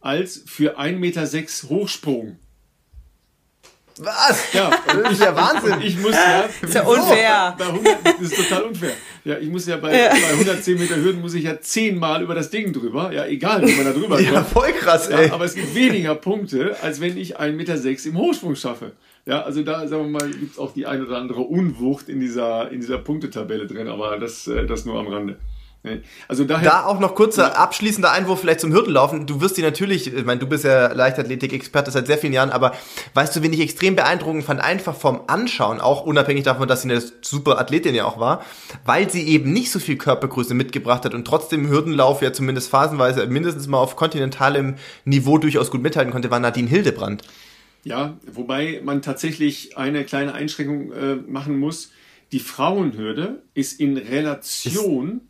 als 0.00 0.44
für 0.46 0.78
1,6 0.78 0.98
Meter 0.98 1.26
Hochsprung. 1.68 2.38
Was? 4.02 4.52
Ja, 4.52 4.70
das 4.86 5.12
ist 5.12 5.20
ja 5.22 5.36
Wahnsinn. 5.36 5.80
Ich 5.82 5.98
muss 5.98 6.12
ja. 6.12 6.44
Das 6.60 6.70
ist 6.70 6.74
ja 6.74 6.82
unfair. 6.82 7.54
Bei 7.58 7.66
100, 7.66 7.98
das 8.04 8.20
ist 8.20 8.36
total 8.36 8.62
unfair. 8.64 8.92
Ja, 9.24 9.38
ich 9.38 9.48
muss 9.48 9.66
ja 9.66 9.76
bei, 9.76 9.96
ja. 9.96 10.10
bei 10.10 10.30
110 10.32 10.78
Meter 10.78 10.96
Hürden 10.96 11.20
muss 11.20 11.34
ich 11.34 11.44
ja 11.44 11.60
zehnmal 11.60 12.22
über 12.22 12.34
das 12.34 12.50
Ding 12.50 12.72
drüber. 12.72 13.12
Ja, 13.12 13.26
egal, 13.26 13.66
wie 13.66 13.74
man 13.74 13.84
da 13.84 13.92
drüber 13.92 14.16
kommt. 14.16 14.32
Ja, 14.32 14.42
voll 14.42 14.72
krass, 14.72 15.08
ey. 15.08 15.28
Ja, 15.28 15.34
aber 15.34 15.44
es 15.44 15.54
gibt 15.54 15.74
weniger 15.74 16.14
Punkte, 16.14 16.76
als 16.82 17.00
wenn 17.00 17.16
ich 17.16 17.38
1,6 17.38 17.52
Meter 17.52 17.76
sechs 17.76 18.06
im 18.06 18.16
Hochsprung 18.16 18.56
schaffe. 18.56 18.92
Ja, 19.26 19.42
also 19.42 19.62
da, 19.62 19.86
sagen 19.86 20.12
wir 20.12 20.20
mal, 20.20 20.30
gibt's 20.30 20.58
auch 20.58 20.72
die 20.72 20.86
ein 20.86 21.04
oder 21.04 21.18
andere 21.18 21.42
Unwucht 21.42 22.08
in 22.08 22.20
dieser, 22.20 22.70
in 22.70 22.80
dieser 22.80 22.98
Punktetabelle 22.98 23.66
drin, 23.66 23.88
aber 23.88 24.18
das, 24.18 24.46
äh, 24.46 24.66
das 24.66 24.86
nur 24.86 24.98
am 24.98 25.08
Rande. 25.08 25.36
Also 26.28 26.44
daher, 26.44 26.68
da 26.68 26.84
auch 26.84 27.00
noch 27.00 27.14
kurzer 27.14 27.58
abschließender 27.58 28.12
Einwurf 28.12 28.40
vielleicht 28.40 28.60
zum 28.60 28.70
Hürdenlaufen. 28.70 29.26
Du 29.26 29.40
wirst 29.40 29.56
die 29.56 29.62
natürlich, 29.62 30.12
ich 30.12 30.24
meine, 30.26 30.38
du 30.38 30.46
bist 30.46 30.64
ja 30.64 30.92
Leichtathletik-Experte 30.92 31.90
seit 31.90 32.06
sehr 32.06 32.18
vielen 32.18 32.34
Jahren, 32.34 32.50
aber 32.50 32.74
weißt 33.14 33.34
du, 33.34 33.42
wen 33.42 33.52
ich 33.54 33.60
extrem 33.60 33.96
beeindruckend 33.96 34.44
fand, 34.44 34.60
einfach 34.60 34.94
vom 34.94 35.22
Anschauen, 35.26 35.80
auch 35.80 36.04
unabhängig 36.04 36.44
davon, 36.44 36.68
dass 36.68 36.82
sie 36.82 36.90
eine 36.90 37.02
super 37.22 37.58
Athletin 37.58 37.94
ja 37.94 38.04
auch 38.04 38.20
war, 38.20 38.44
weil 38.84 39.08
sie 39.08 39.26
eben 39.26 39.54
nicht 39.54 39.70
so 39.70 39.78
viel 39.78 39.96
Körpergröße 39.96 40.52
mitgebracht 40.52 41.06
hat 41.06 41.14
und 41.14 41.24
trotzdem 41.24 41.70
Hürdenlauf 41.70 42.20
ja 42.20 42.34
zumindest 42.34 42.68
phasenweise 42.68 43.26
mindestens 43.26 43.66
mal 43.66 43.78
auf 43.78 43.96
kontinentalem 43.96 44.74
Niveau 45.06 45.38
durchaus 45.38 45.70
gut 45.70 45.82
mithalten 45.82 46.12
konnte, 46.12 46.30
war 46.30 46.40
Nadine 46.40 46.68
Hildebrand. 46.68 47.22
Ja, 47.84 48.18
wobei 48.30 48.82
man 48.84 49.00
tatsächlich 49.00 49.78
eine 49.78 50.04
kleine 50.04 50.34
Einschränkung 50.34 50.92
äh, 50.92 51.14
machen 51.14 51.58
muss. 51.58 51.90
Die 52.32 52.38
Frauenhürde 52.38 53.42
ist 53.54 53.80
in 53.80 53.96
Relation 53.96 55.22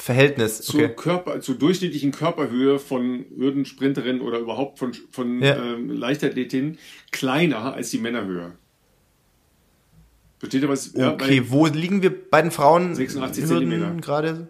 Verhältnis 0.00 0.62
zur, 0.62 0.84
okay. 0.84 0.94
Körper, 0.94 1.40
zur 1.40 1.56
durchschnittlichen 1.56 2.12
Körperhöhe 2.12 2.78
von 2.78 3.26
Hürdensprinterinnen 3.36 4.22
oder 4.22 4.38
überhaupt 4.38 4.78
von, 4.78 4.94
von 5.10 5.42
ja. 5.42 5.56
ähm, 5.56 5.90
Leichtathletinnen 5.90 6.78
kleiner 7.10 7.74
als 7.74 7.90
die 7.90 7.98
Männerhöhe. 7.98 8.52
Versteht 10.38 10.62
ihr 10.62 10.68
was? 10.68 10.94
Okay, 10.94 11.36
ja, 11.38 11.50
wo 11.50 11.66
liegen 11.66 12.00
wir 12.00 12.14
bei 12.30 12.40
den 12.42 12.52
Frauen? 12.52 12.94
86 12.94 13.44
Zentimeter 13.44 13.92
gerade. 14.00 14.48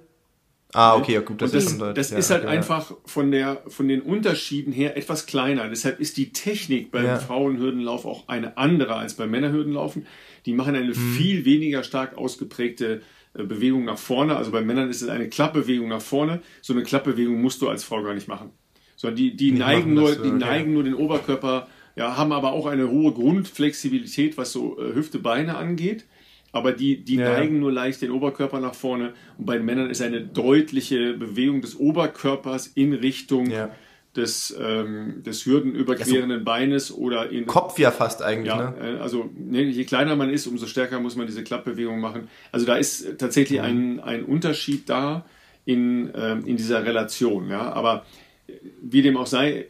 Ah, 0.75 0.97
okay, 0.97 1.19
gut, 1.25 1.41
das, 1.41 1.53
das, 1.53 1.65
ist 1.65 1.79
schon 1.79 1.95
Das 1.95 2.11
ja, 2.11 2.19
ist 2.19 2.31
halt 2.31 2.45
okay, 2.45 2.53
einfach 2.53 2.93
von 3.07 3.31
der 3.31 3.63
von 3.69 3.89
den 3.89 4.03
Unterschieden 4.03 4.71
her 4.71 4.99
etwas 4.99 5.25
kleiner. 5.25 5.67
Deshalb 5.71 5.99
ist 5.99 6.19
die 6.19 6.31
Technik 6.33 6.93
beim 6.93 7.07
ja. 7.07 7.19
Frauenhürdenlauf 7.19 8.05
auch 8.05 8.29
eine 8.29 8.59
andere 8.59 8.97
als 8.97 9.15
beim 9.15 9.31
Männerhürdenlaufen. 9.31 10.07
Die 10.45 10.53
machen 10.53 10.77
eine 10.77 10.93
hm. 10.93 11.15
viel 11.17 11.47
weniger 11.47 11.85
stark 11.85 12.19
ausgeprägte 12.19 13.01
Bewegung 13.45 13.85
nach 13.85 13.99
vorne. 13.99 14.37
Also 14.37 14.51
bei 14.51 14.61
Männern 14.61 14.91
ist 14.91 15.03
es 15.03 15.09
eine 15.09 15.29
Klappbewegung 15.29 15.89
nach 15.89 16.03
vorne. 16.03 16.41
So 16.63 16.73
eine 16.73 16.83
Klappbewegung 16.83 17.41
musst 17.41 17.63
du 17.63 17.69
als 17.69 17.85
Frau 17.85 18.03
gar 18.03 18.15
nicht 18.15 18.29
machen. 18.29 18.51
Sondern 18.97 19.17
die, 19.17 19.37
die 19.37 19.53
neigen 19.53 19.95
nur, 19.95 20.15
so, 20.15 20.23
die 20.23 20.29
okay. 20.31 20.39
neigen 20.39 20.73
nur 20.73 20.83
den 20.83 20.95
Oberkörper, 20.95 21.69
ja, 21.95 22.17
haben 22.17 22.33
aber 22.33 22.53
auch 22.53 22.67
eine 22.67 22.91
hohe 22.91 23.13
Grundflexibilität, 23.13 24.37
was 24.37 24.53
so 24.53 24.79
äh, 24.79 24.95
Hüfte, 24.95 25.19
Beine 25.19 25.57
angeht. 25.57 26.05
Aber 26.51 26.73
die, 26.73 27.05
die 27.05 27.17
ja. 27.17 27.33
neigen 27.33 27.61
nur 27.61 27.71
leicht 27.71 28.03
den 28.03 28.11
Oberkörper 28.11 28.59
nach 28.61 28.75
vorne. 28.75 29.13
Und 29.37 29.47
bei 29.47 29.57
den 29.57 29.67
Männern 29.67 29.91
ist 29.91 30.01
eine 30.01 30.21
deutliche 30.21 31.15
Bewegung 31.15 31.61
des 31.61 31.77
Oberkörpers 31.77 32.69
in 32.69 32.95
Richtung 32.95 33.51
ja 33.51 33.71
des, 34.19 34.55
ähm, 34.61 35.23
des 35.23 35.47
hürdenüberquerenden 35.47 36.31
ja, 36.31 36.39
so 36.39 36.45
Beines 36.45 36.93
oder 36.93 37.31
in 37.31 37.47
Kopf 37.47 37.79
ja 37.79 37.91
fast 37.91 38.23
eigentlich. 38.23 38.49
Ja, 38.49 38.71
ne? 38.71 38.97
Äh, 38.97 38.99
also 38.99 39.31
ne, 39.35 39.63
je 39.63 39.85
kleiner 39.85 40.17
man 40.17 40.29
ist, 40.29 40.47
umso 40.47 40.67
stärker 40.67 41.01
muss 41.01 41.17
man 41.17 41.27
diese 41.27 41.45
Klappbewegung 41.45 42.01
machen. 42.01 42.29
Also 42.53 42.67
da 42.67 42.77
ist 42.77 43.19
tatsächlich 43.19 43.61
mhm. 43.61 43.65
ein, 43.65 44.01
ein 44.01 44.25
Unterschied 44.25 44.89
da 44.89 45.25
in, 45.65 46.11
ähm, 46.15 46.45
in 46.45 46.57
dieser 46.57 46.85
Relation. 46.85 47.49
Ja, 47.49 47.73
aber 47.73 48.05
wie 48.83 49.03
dem 49.03 49.17
auch 49.17 49.27
sei, 49.27 49.67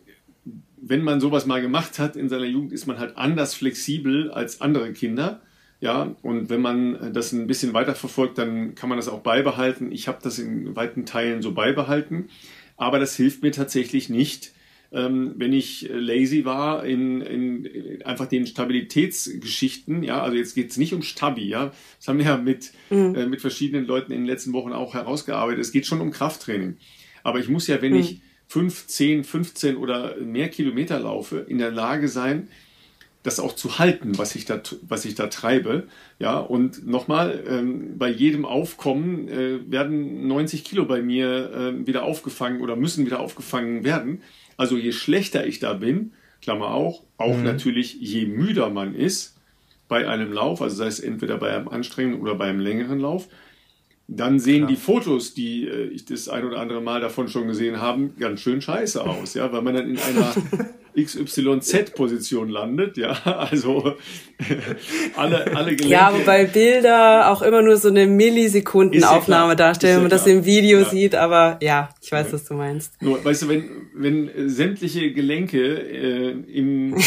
wenn 0.80 1.03
man 1.03 1.20
sowas 1.20 1.46
mal 1.46 1.61
gemacht 1.61 1.99
hat 1.99 2.16
in 2.16 2.28
seiner 2.28 2.46
Jugend, 2.46 2.72
ist 2.72 2.86
man 2.86 2.99
halt 2.99 3.16
anders 3.16 3.55
flexibel 3.55 4.30
als 4.30 4.61
andere 4.61 4.92
Kinder. 4.92 5.42
Ja, 5.80 6.16
und 6.22 6.51
wenn 6.51 6.61
man 6.61 7.12
das 7.12 7.30
ein 7.30 7.46
bisschen 7.46 7.72
weiter 7.72 7.94
verfolgt, 7.94 8.38
dann 8.38 8.74
kann 8.74 8.88
man 8.88 8.99
das 8.99 9.09
auch 9.09 9.20
beibehalten. 9.20 9.92
Ich 9.92 10.09
habe 10.09 10.18
das 10.22 10.40
in 10.40 10.74
weiten 10.74 11.07
Teilen 11.07 11.40
so 11.40 11.53
beibehalten 11.53 12.30
aber 12.79 12.99
das 12.99 13.14
hilft 13.14 13.43
mir 13.43 13.53
tatsächlich 13.53 14.09
nicht, 14.09 14.53
ähm, 14.91 15.35
wenn 15.37 15.53
ich 15.53 15.87
lazy 15.93 16.47
war 16.47 16.85
in, 16.87 17.20
in, 17.20 18.03
einfach 18.05 18.26
den 18.26 18.47
Stabilitätsgeschichten, 18.47 20.03
ja, 20.03 20.22
also 20.22 20.39
jetzt 20.39 20.55
geht 20.55 20.70
es 20.70 20.79
nicht 20.79 20.95
um 20.95 21.03
Stabi, 21.03 21.47
ja, 21.47 21.72
das 21.99 22.09
haben 22.09 22.18
wir 22.18 22.24
ja 22.24 22.37
mit, 22.39 22.72
mhm. 22.89 23.14
äh, 23.14 23.26
mit 23.26 23.43
verschiedenen 23.43 23.87
Leuten 23.87 24.12
in 24.12 24.20
den 24.20 24.26
letzten 24.26 24.55
Wochen 24.55 24.72
auch 24.72 24.95
herausgearbeitet, 24.95 25.61
es 25.61 25.72
geht 25.72 25.87
schon 25.87 26.01
um 26.01 26.11
Krafttraining. 26.11 26.79
Aber 27.22 27.39
ich 27.39 27.49
muss 27.49 27.66
ja, 27.66 27.83
wenn 27.83 27.93
mhm. 27.93 28.01
ich 28.01 28.20
5, 28.47 28.87
10, 28.87 29.24
15 29.24 29.76
oder 29.76 30.16
mehr 30.16 30.49
Kilometer 30.49 30.99
laufe, 30.99 31.45
in 31.49 31.59
der 31.59 31.70
Lage 31.70 32.09
sein, 32.09 32.49
das 33.29 33.41
auch 33.41 33.55
zu 33.55 33.79
halten, 33.79 34.18
was 34.18 34.35
ich 34.35 34.45
da, 34.45 34.61
was 34.83 35.05
ich 35.05 35.14
da 35.14 35.26
treibe. 35.26 35.87
Ja, 36.18 36.39
und 36.39 36.87
nochmal, 36.87 37.45
ähm, 37.49 37.99
bei 37.99 38.11
jedem 38.11 38.45
Aufkommen 38.45 39.29
äh, 39.29 39.70
werden 39.70 40.26
90 40.26 40.64
Kilo 40.64 40.87
bei 40.87 41.03
mir 41.03 41.53
äh, 41.53 41.87
wieder 41.87 42.05
aufgefangen 42.05 42.61
oder 42.61 42.74
müssen 42.76 43.07
wieder 43.07 43.20
aufgefangen 43.20 43.85
werden. 43.85 44.22
Also 44.57 44.76
je 44.76 44.93
schlechter 44.93 45.47
ich 45.47 45.59
da 45.61 45.74
bin, 45.74 46.12
Klammer 46.41 46.68
auch, 46.68 47.05
auch 47.16 47.37
mhm. 47.37 47.45
natürlich 47.45 48.01
je 48.01 48.26
müder 48.26 48.70
man 48.70 48.95
ist 48.95 49.37
bei 49.89 50.09
einem 50.09 50.33
Lauf, 50.33 50.62
also 50.62 50.76
sei 50.76 50.87
es 50.87 51.01
entweder 51.01 51.39
bei 51.39 51.55
einem 51.55 51.68
anstrengenden 51.68 52.20
oder 52.20 52.35
bei 52.35 52.47
einem 52.47 52.61
längeren 52.61 53.01
Lauf, 53.01 53.29
dann 54.07 54.39
sehen 54.39 54.66
Klar. 54.66 54.70
die 54.70 54.76
Fotos, 54.76 55.35
die 55.35 55.66
äh, 55.68 55.89
ich 55.89 56.07
das 56.07 56.29
ein 56.29 56.45
oder 56.45 56.59
andere 56.59 56.81
Mal 56.81 57.01
davon 57.01 57.29
schon 57.29 57.47
gesehen 57.47 57.81
habe, 57.81 58.11
ganz 58.18 58.41
schön 58.41 58.61
scheiße 58.62 59.05
aus, 59.05 59.35
ja, 59.35 59.53
weil 59.53 59.62
man 59.62 59.74
dann 59.74 59.91
in 59.91 59.99
einer 59.99 60.35
XYZ-Position 61.05 62.49
landet, 62.49 62.96
ja, 62.96 63.11
also 63.24 63.94
alle, 65.16 65.46
alle 65.57 65.76
Gelenke. 65.76 65.88
Ja, 65.88 66.12
wobei 66.12 66.44
Bilder 66.44 67.30
auch 67.30 67.42
immer 67.42 67.62
nur 67.62 67.76
so 67.76 67.88
eine 67.88 68.07
Millisekundenaufnahme 68.07 69.57
darstellen, 69.57 69.96
wenn 69.96 70.03
man 70.05 70.11
das 70.11 70.26
im 70.26 70.44
Video 70.44 70.80
ja. 70.80 70.84
sieht, 70.84 71.14
aber 71.14 71.59
ja, 71.62 71.90
ich 72.03 72.12
weiß, 72.12 72.26
ja. 72.28 72.32
was 72.32 72.44
du 72.44 72.55
meinst. 72.55 73.01
Nur, 73.03 73.24
weißt 73.24 73.42
du, 73.42 73.49
wenn, 73.49 73.70
wenn 73.94 74.49
sämtliche 74.49 75.12
Gelenke 75.12 75.59
äh, 75.59 76.30
im, 76.30 76.96
äh, 76.96 77.01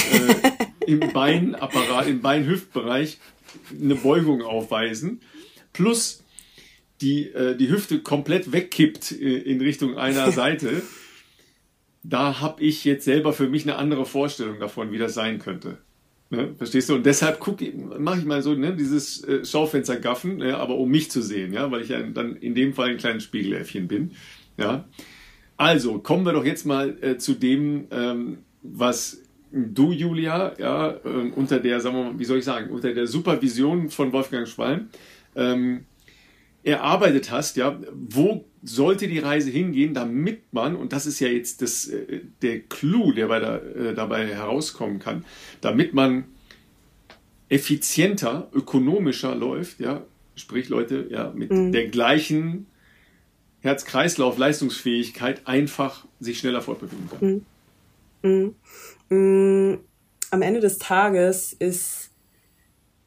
im 0.88 1.00
Beinapparat, 1.14 2.08
im 2.08 2.22
Beinhüftbereich 2.22 3.20
eine 3.82 3.96
Beugung 3.96 4.42
aufweisen, 4.42 5.22
plus 5.74 6.24
die, 7.02 7.28
äh, 7.30 7.56
die 7.56 7.70
Hüfte 7.70 8.00
komplett 8.00 8.52
wegkippt 8.52 9.12
äh, 9.12 9.38
in 9.38 9.62
Richtung 9.62 9.98
einer 9.98 10.32
Seite, 10.32 10.82
da 12.04 12.40
habe 12.42 12.62
ich 12.64 12.84
jetzt 12.86 13.06
selber 13.06 13.34
für 13.34 13.48
mich 13.48 13.64
eine 13.64 13.76
andere 13.76 14.06
Vorstellung 14.06 14.60
davon, 14.60 14.92
wie 14.92 14.98
das 14.98 15.14
sein 15.14 15.40
könnte. 15.40 15.78
Ne? 16.32 16.56
Verstehst 16.58 16.90
du? 16.90 16.96
Und 16.96 17.06
deshalb 17.06 17.40
mache 18.00 18.20
ich 18.20 18.26
mal 18.26 18.42
so 18.42 18.54
ne, 18.54 18.74
dieses 18.74 19.24
äh, 19.26 19.44
Schaufenster 19.44 19.98
gaffen, 19.98 20.38
ne, 20.38 20.58
aber 20.58 20.78
um 20.78 20.90
mich 20.90 21.12
zu 21.12 21.22
sehen, 21.22 21.54
ja, 21.54 21.70
weil 21.72 21.82
ich 21.82 21.90
ja 21.90 22.02
dann 22.02 22.38
in 22.38 22.56
dem 22.56 22.74
Fall 22.74 22.92
ein 22.92 22.98
kleines 22.98 23.24
Spiegeläffchen 23.24 23.88
bin. 23.88 24.12
Ja. 24.58 24.86
Also 25.58 26.00
kommen 26.00 26.26
wir 26.26 26.32
doch 26.32 26.46
jetzt 26.46 26.66
mal 26.66 26.98
äh, 27.02 27.18
zu 27.18 27.34
dem, 27.34 27.88
ähm, 27.92 28.40
was 28.64 29.22
du, 29.52 29.92
Julia, 29.92 30.54
ja, 30.58 30.92
äh, 30.92 31.32
unter 31.36 31.60
der, 31.60 31.82
sagen 31.82 31.98
wir 31.98 32.04
mal, 32.06 32.20
wie 32.20 32.26
soll 32.26 32.40
ich 32.40 32.46
sagen, 32.46 32.72
unter 32.72 32.94
der 32.94 33.08
Supervision 33.08 33.90
von 33.90 34.14
Wolfgang 34.14 34.48
Schwalm 34.48 34.88
ähm, 35.36 35.86
erarbeitet 36.64 37.32
hast, 37.32 37.58
ja, 37.58 37.80
wo 37.92 38.46
sollte 38.64 39.08
die 39.08 39.20
Reise 39.20 39.50
hingehen, 39.50 39.94
damit 39.94 40.54
man, 40.54 40.76
und 40.76 40.94
das 40.94 41.06
ist 41.06 41.20
ja 41.20 41.28
jetzt 41.28 41.62
das, 41.62 41.88
äh, 41.88 42.22
der 42.42 42.60
Clou, 42.62 43.12
der 43.12 43.28
bei 43.28 43.40
der, 43.40 43.76
äh, 43.76 43.94
dabei 43.96 44.28
herauskommen 44.28 45.00
kann, 45.00 45.26
damit 45.62 45.94
man 45.94 46.26
effizienter, 47.50 48.50
ökonomischer 48.54 49.36
läuft, 49.36 49.80
ja, 49.80 50.04
sprich 50.36 50.70
Leute, 50.70 51.08
ja, 51.10 51.32
mit 51.36 51.52
mhm. 51.52 51.72
der 51.72 51.88
gleichen 51.88 52.68
Herz-Kreislauf-Leistungsfähigkeit 53.62 55.48
einfach 55.48 56.06
sich 56.20 56.40
schneller 56.40 56.62
fortbewegen 56.62 57.10
kann. 57.10 57.42
Mhm. 58.24 58.56
Mhm. 59.10 59.80
Am 60.30 60.42
Ende 60.42 60.62
des 60.62 60.78
Tages 60.78 61.54
ist 61.54 62.01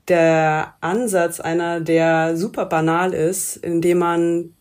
der 0.08 0.74
Ansatz 0.80 1.40
einer, 1.40 1.80
der 1.80 2.36
super 2.36 2.66
banal 2.66 3.14
ist, 3.14 3.56
indem 3.56 3.98
man 3.98 4.54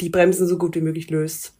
die 0.00 0.10
Bremsen 0.10 0.46
so 0.46 0.58
gut 0.58 0.76
wie 0.76 0.80
möglich 0.80 1.10
löst. 1.10 1.54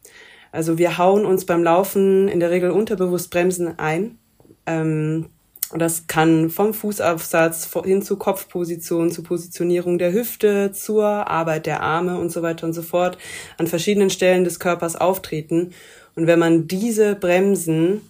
Also 0.51 0.77
wir 0.77 0.97
hauen 0.97 1.25
uns 1.25 1.45
beim 1.45 1.63
Laufen 1.63 2.27
in 2.27 2.39
der 2.39 2.51
Regel 2.51 2.71
unterbewusst 2.71 3.31
Bremsen 3.31 3.77
ein, 3.79 4.17
ähm, 4.65 5.29
Und 5.71 5.79
das 5.81 6.07
kann 6.07 6.49
vom 6.49 6.73
Fußaufsatz 6.73 7.69
hin 7.83 8.01
zu 8.03 8.17
Kopfposition, 8.17 9.11
zu 9.11 9.23
Positionierung 9.23 9.97
der 9.97 10.13
Hüfte, 10.13 10.71
zur 10.71 11.05
Arbeit 11.05 11.65
der 11.65 11.81
Arme 11.81 12.19
und 12.19 12.31
so 12.31 12.41
weiter 12.43 12.67
und 12.67 12.73
so 12.73 12.83
fort 12.83 13.17
an 13.57 13.67
verschiedenen 13.67 14.09
Stellen 14.11 14.43
des 14.43 14.59
Körpers 14.59 14.95
auftreten. 14.95 15.71
Und 16.15 16.27
wenn 16.27 16.39
man 16.39 16.67
diese 16.67 17.15
Bremsen 17.15 18.01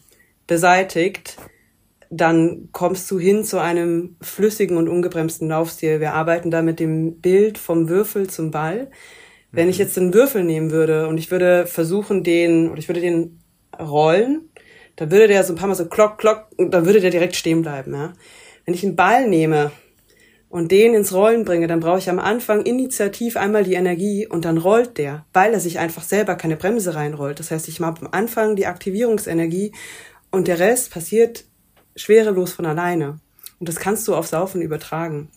beseitigt, 0.47 1.38
dann 2.10 2.70
kommst 2.72 3.10
du 3.12 3.20
hin 3.20 3.43
zu 3.43 3.60
einem 3.60 4.16
flüssigen 4.22 4.78
und 4.78 4.89
ungebremsten 4.89 5.49
Laufstil. 5.49 5.99
Wir 5.99 6.14
arbeiten 6.14 6.51
da 6.51 6.62
mit 6.62 6.80
dem 6.80 7.20
Bild 7.22 7.58
vom 7.58 7.89
Würfel 7.89 8.30
zum 8.30 8.51
Ball. 8.51 8.89
Wenn 9.51 9.70
ich 9.70 9.78
mhm. 9.78 9.84
jetzt 9.84 9.97
einen 9.97 10.14
Würfel 10.14 10.43
nehmen 10.43 10.72
würde 10.72 11.08
und 11.08 11.18
ich 11.18 11.32
würde 11.32 11.66
versuchen, 11.68 12.24
den, 12.24 12.70
oder 12.70 12.80
ich 12.80 12.89
würde 12.89 13.01
den 13.01 13.39
rollen, 13.80 14.49
dann 14.95 15.12
würde 15.12 15.28
der 15.28 15.43
so 15.43 15.53
ein 15.53 15.58
paar 15.58 15.68
Mal 15.68 15.76
so 15.76 15.86
klock, 15.86 16.18
klock, 16.18 16.47
und 16.58 16.74
dann 16.74 16.86
würde 16.86 17.01
der 17.01 17.12
direkt 17.12 17.36
stehen 17.36 17.62
bleiben, 17.62 17.93
ja. 17.93 18.14
Wenn 18.66 18.74
ich 18.74 18.84
einen 18.84 18.95
Ball 18.95 19.28
nehme 19.28 19.72
und 20.49 20.72
den 20.72 20.93
ins 20.93 21.14
Rollen 21.14 21.45
bringe, 21.45 21.68
dann 21.68 21.82
brauche 21.82 21.99
ich 21.99 22.10
am 22.10 22.18
Anfang 22.18 22.64
initiativ 22.64 23.38
einmal 23.38 23.64
die 23.64 23.74
Energie 23.74 24.26
und 24.26 24.45
dann 24.45 24.58
rollt 24.58 24.97
der, 24.97 25.26
weil 25.34 25.53
er 25.53 25.60
sich 25.60 25.80
einfach 25.80 26.03
selber 26.03 26.36
keine 26.36 26.56
Bremse 26.56 26.95
reinrollt. 26.95 27.39
Das 27.39 27.51
heißt, 27.51 27.68
ich 27.68 27.80
habe 27.82 28.01
am 28.01 28.08
Anfang 28.12 28.56
die 28.56 28.66
Aktivierungsenergie 28.66 29.74
und 30.32 30.47
der 30.47 30.60
Rest 30.60 30.91
passiert 30.91 31.45
schwerelos 31.96 32.54
von 32.54 32.66
alleine. 32.66 33.20
Und 33.60 33.70
das 33.70 33.78
kannst 33.78 34.08
du 34.08 34.16
aufs 34.16 34.32
Laufen 34.32 34.62
übertragen. 34.62 35.30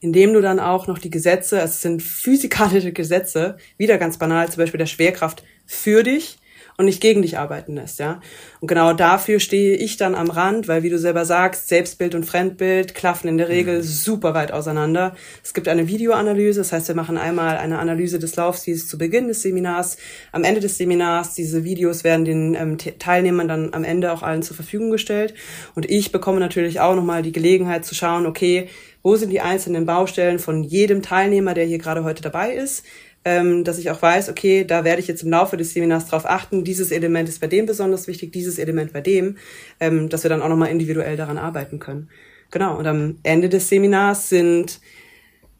Indem 0.00 0.34
du 0.34 0.42
dann 0.42 0.60
auch 0.60 0.86
noch 0.86 0.98
die 0.98 1.10
Gesetze, 1.10 1.60
es 1.60 1.80
sind 1.80 2.02
physikalische 2.02 2.92
Gesetze, 2.92 3.56
wieder 3.78 3.96
ganz 3.96 4.18
banal, 4.18 4.50
zum 4.50 4.62
Beispiel 4.62 4.78
der 4.78 4.86
Schwerkraft 4.86 5.42
für 5.66 6.02
dich 6.02 6.38
und 6.76 6.86
nicht 6.86 7.00
gegen 7.00 7.22
dich 7.22 7.38
arbeiten 7.38 7.74
lässt, 7.74 8.00
ja. 8.00 8.20
Und 8.60 8.68
genau 8.68 8.92
dafür 8.92 9.38
stehe 9.38 9.76
ich 9.76 9.96
dann 9.96 10.14
am 10.14 10.28
Rand, 10.28 10.66
weil 10.66 10.82
wie 10.82 10.90
du 10.90 10.98
selber 10.98 11.24
sagst, 11.24 11.68
Selbstbild 11.68 12.14
und 12.14 12.24
Fremdbild 12.24 12.94
klaffen 12.94 13.28
in 13.28 13.38
der 13.38 13.48
Regel 13.48 13.78
mhm. 13.78 13.82
super 13.82 14.34
weit 14.34 14.50
auseinander. 14.50 15.14
Es 15.42 15.54
gibt 15.54 15.68
eine 15.68 15.86
Videoanalyse, 15.86 16.60
das 16.60 16.72
heißt, 16.72 16.88
wir 16.88 16.96
machen 16.96 17.16
einmal 17.16 17.58
eine 17.58 17.78
Analyse 17.78 18.18
des 18.18 18.34
Laufstils 18.34 18.88
zu 18.88 18.98
Beginn 18.98 19.28
des 19.28 19.42
Seminars, 19.42 19.98
am 20.32 20.42
Ende 20.42 20.60
des 20.60 20.76
Seminars. 20.76 21.34
Diese 21.34 21.62
Videos 21.62 22.02
werden 22.02 22.24
den 22.24 22.54
ähm, 22.54 22.78
Teilnehmern 22.78 23.46
dann 23.46 23.72
am 23.72 23.84
Ende 23.84 24.12
auch 24.12 24.22
allen 24.22 24.42
zur 24.42 24.56
Verfügung 24.56 24.90
gestellt. 24.90 25.34
Und 25.76 25.88
ich 25.88 26.10
bekomme 26.10 26.40
natürlich 26.40 26.80
auch 26.80 26.96
nochmal 26.96 27.22
die 27.22 27.32
Gelegenheit 27.32 27.84
zu 27.84 27.94
schauen, 27.94 28.26
okay, 28.26 28.68
wo 29.02 29.16
sind 29.16 29.30
die 29.30 29.42
einzelnen 29.42 29.84
Baustellen 29.84 30.38
von 30.38 30.64
jedem 30.64 31.02
Teilnehmer, 31.02 31.54
der 31.54 31.66
hier 31.66 31.78
gerade 31.78 32.04
heute 32.04 32.22
dabei 32.22 32.54
ist? 32.54 32.84
Ähm, 33.24 33.64
dass 33.64 33.78
ich 33.78 33.90
auch 33.90 34.02
weiß, 34.02 34.28
okay, 34.28 34.64
da 34.64 34.84
werde 34.84 35.00
ich 35.00 35.08
jetzt 35.08 35.22
im 35.22 35.30
Laufe 35.30 35.56
des 35.56 35.72
Seminars 35.72 36.06
drauf 36.06 36.26
achten, 36.26 36.64
dieses 36.64 36.90
Element 36.90 37.28
ist 37.28 37.40
bei 37.40 37.46
dem 37.46 37.66
besonders 37.66 38.06
wichtig, 38.06 38.32
dieses 38.32 38.58
Element 38.58 38.92
bei 38.92 39.00
dem, 39.00 39.36
ähm, 39.80 40.08
dass 40.08 40.22
wir 40.22 40.28
dann 40.28 40.42
auch 40.42 40.48
nochmal 40.48 40.70
individuell 40.70 41.16
daran 41.16 41.38
arbeiten 41.38 41.78
können. 41.78 42.10
Genau, 42.50 42.78
und 42.78 42.86
am 42.86 43.18
Ende 43.22 43.48
des 43.48 43.68
Seminars 43.68 44.28
sind 44.28 44.80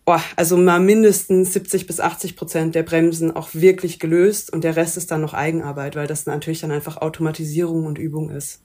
oh, 0.07 0.19
also 0.37 0.57
mal 0.57 0.81
mindestens 0.81 1.53
70 1.53 1.87
bis 1.87 2.01
80 2.01 2.37
Prozent 2.37 2.75
der 2.75 2.83
Bremsen 2.83 3.35
auch 3.35 3.51
wirklich 3.55 3.99
gelöst 3.99 4.53
und 4.53 4.65
der 4.65 4.77
Rest 4.77 4.97
ist 4.97 5.11
dann 5.11 5.23
noch 5.23 5.35
Eigenarbeit, 5.35 5.97
weil 5.97 6.07
das 6.07 6.27
natürlich 6.27 6.61
dann 6.61 6.71
einfach 6.71 6.99
Automatisierung 6.99 7.87
und 7.87 7.99
Übung 7.99 8.31
ist. 8.31 8.64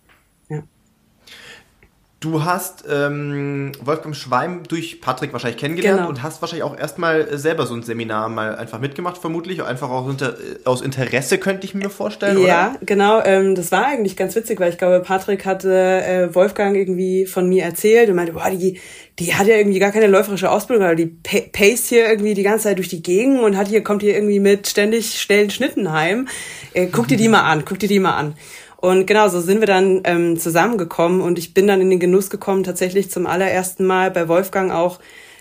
Du 2.19 2.43
hast 2.43 2.83
ähm, 2.89 3.71
Wolfgang 3.81 4.13
Schweim 4.13 4.63
durch 4.67 4.99
Patrick 4.99 5.31
wahrscheinlich 5.31 5.57
kennengelernt 5.57 5.99
genau. 5.99 6.09
und 6.09 6.21
hast 6.21 6.41
wahrscheinlich 6.41 6.63
auch 6.63 6.77
erstmal 6.77 7.37
selber 7.37 7.65
so 7.65 7.73
ein 7.73 7.81
Seminar 7.81 8.27
mal 8.27 8.57
einfach 8.57 8.81
mitgemacht, 8.81 9.17
vermutlich. 9.17 9.63
Einfach 9.63 9.89
auch 9.89 10.05
unter, 10.05 10.35
aus 10.65 10.81
Interesse 10.81 11.37
könnte 11.37 11.65
ich 11.65 11.75
mir 11.75 11.89
vorstellen. 11.89 12.45
Ja, 12.45 12.71
oder? 12.71 12.79
genau. 12.81 13.23
Ähm, 13.23 13.55
das 13.55 13.71
war 13.71 13.85
eigentlich 13.85 14.17
ganz 14.17 14.35
witzig, 14.35 14.59
weil 14.59 14.69
ich 14.69 14.77
glaube, 14.77 14.99
Patrick 14.99 15.45
hatte 15.45 15.71
äh, 15.71 16.35
Wolfgang 16.35 16.75
irgendwie 16.75 17.25
von 17.25 17.47
mir 17.47 17.63
erzählt 17.63 18.09
und 18.09 18.17
meinte, 18.17 18.33
boah, 18.33 18.49
die, 18.49 18.81
die 19.17 19.35
hat 19.35 19.47
ja 19.47 19.55
irgendwie 19.55 19.79
gar 19.79 19.93
keine 19.93 20.07
läuferische 20.07 20.51
Ausbildung, 20.51 20.85
aber 20.85 20.95
die 20.95 21.05
pace 21.05 21.87
hier 21.87 22.09
irgendwie 22.09 22.33
die 22.33 22.43
ganze 22.43 22.65
Zeit 22.65 22.79
durch 22.79 22.89
die 22.89 23.01
Gegend 23.01 23.39
und 23.39 23.55
hat 23.55 23.69
hier, 23.69 23.81
kommt 23.81 24.01
hier 24.01 24.15
irgendwie 24.15 24.41
mit 24.41 24.67
ständig 24.67 25.21
schnellen 25.21 25.51
Schnitten 25.51 25.89
heim. 25.93 26.27
Äh, 26.73 26.87
guck 26.87 27.07
dir 27.07 27.17
die 27.17 27.29
mal 27.29 27.43
an, 27.43 27.63
guck 27.63 27.79
dir 27.79 27.87
die 27.87 27.99
mal 27.99 28.15
an. 28.15 28.35
Und 28.81 29.07
genau, 29.07 29.27
so 29.27 29.41
sind 29.41 29.59
wir 29.59 29.67
dann 29.67 30.01
ähm, 30.05 30.39
zusammengekommen 30.39 31.19
und 31.19 31.37
ich 31.37 31.53
bin 31.53 31.67
dann 31.67 31.81
in 31.81 31.89
den 31.89 31.99
Genuss 31.99 32.29
gekommen, 32.29 32.63
tatsächlich 32.63 33.11
zum 33.11 33.27
allerersten 33.27 33.85
Mal 33.85 34.09
bei 34.09 34.29
Wolfgang 34.29 34.71
auch 34.71 34.99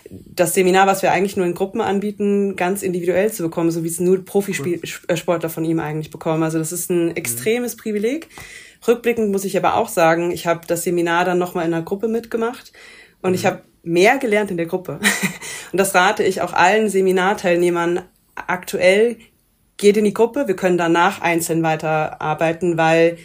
das 0.09 0.55
Seminar, 0.55 0.87
was 0.87 1.03
wir 1.03 1.13
eigentlich 1.13 1.37
nur 1.37 1.45
in 1.45 1.53
Gruppen 1.53 1.79
anbieten, 1.79 2.57
ganz 2.57 2.83
individuell 2.83 3.31
zu 3.31 3.43
bekommen, 3.43 3.71
so 3.71 3.83
wie 3.85 3.87
es 3.87 4.01
nur 4.01 4.25
Profisportler 4.25 5.49
von 5.49 5.63
ihm 5.63 5.79
eigentlich 5.79 6.09
bekommen. 6.09 6.43
Also 6.43 6.57
das 6.57 6.73
ist 6.73 6.89
ein 6.89 7.05
mhm. 7.05 7.15
extremes 7.15 7.77
Privileg. 7.77 8.27
Rückblickend 8.85 9.31
muss 9.31 9.45
ich 9.45 9.55
aber 9.55 9.75
auch 9.75 9.87
sagen, 9.87 10.31
ich 10.31 10.45
habe 10.45 10.67
das 10.67 10.83
Seminar 10.83 11.23
dann 11.23 11.37
nochmal 11.37 11.65
in 11.65 11.73
einer 11.73 11.85
Gruppe 11.85 12.09
mitgemacht 12.09 12.73
und 13.21 13.35
ich 13.35 13.43
mhm. 13.43 13.47
habe 13.47 13.61
mehr 13.83 14.17
gelernt 14.17 14.51
in 14.51 14.57
der 14.57 14.65
Gruppe. 14.65 14.99
Und 15.71 15.77
das 15.77 15.93
rate 15.93 16.23
ich 16.23 16.41
auch 16.41 16.53
allen 16.53 16.89
Seminarteilnehmern 16.89 18.01
aktuell, 18.35 19.17
geht 19.79 19.97
in 19.97 20.03
die 20.03 20.13
Gruppe, 20.13 20.47
wir 20.47 20.55
können 20.55 20.77
danach 20.77 21.21
einzeln 21.21 21.63
weiterarbeiten, 21.63 22.77
weil 22.77 23.17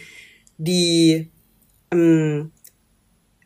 die 0.57 1.29
ähm, 1.91 2.51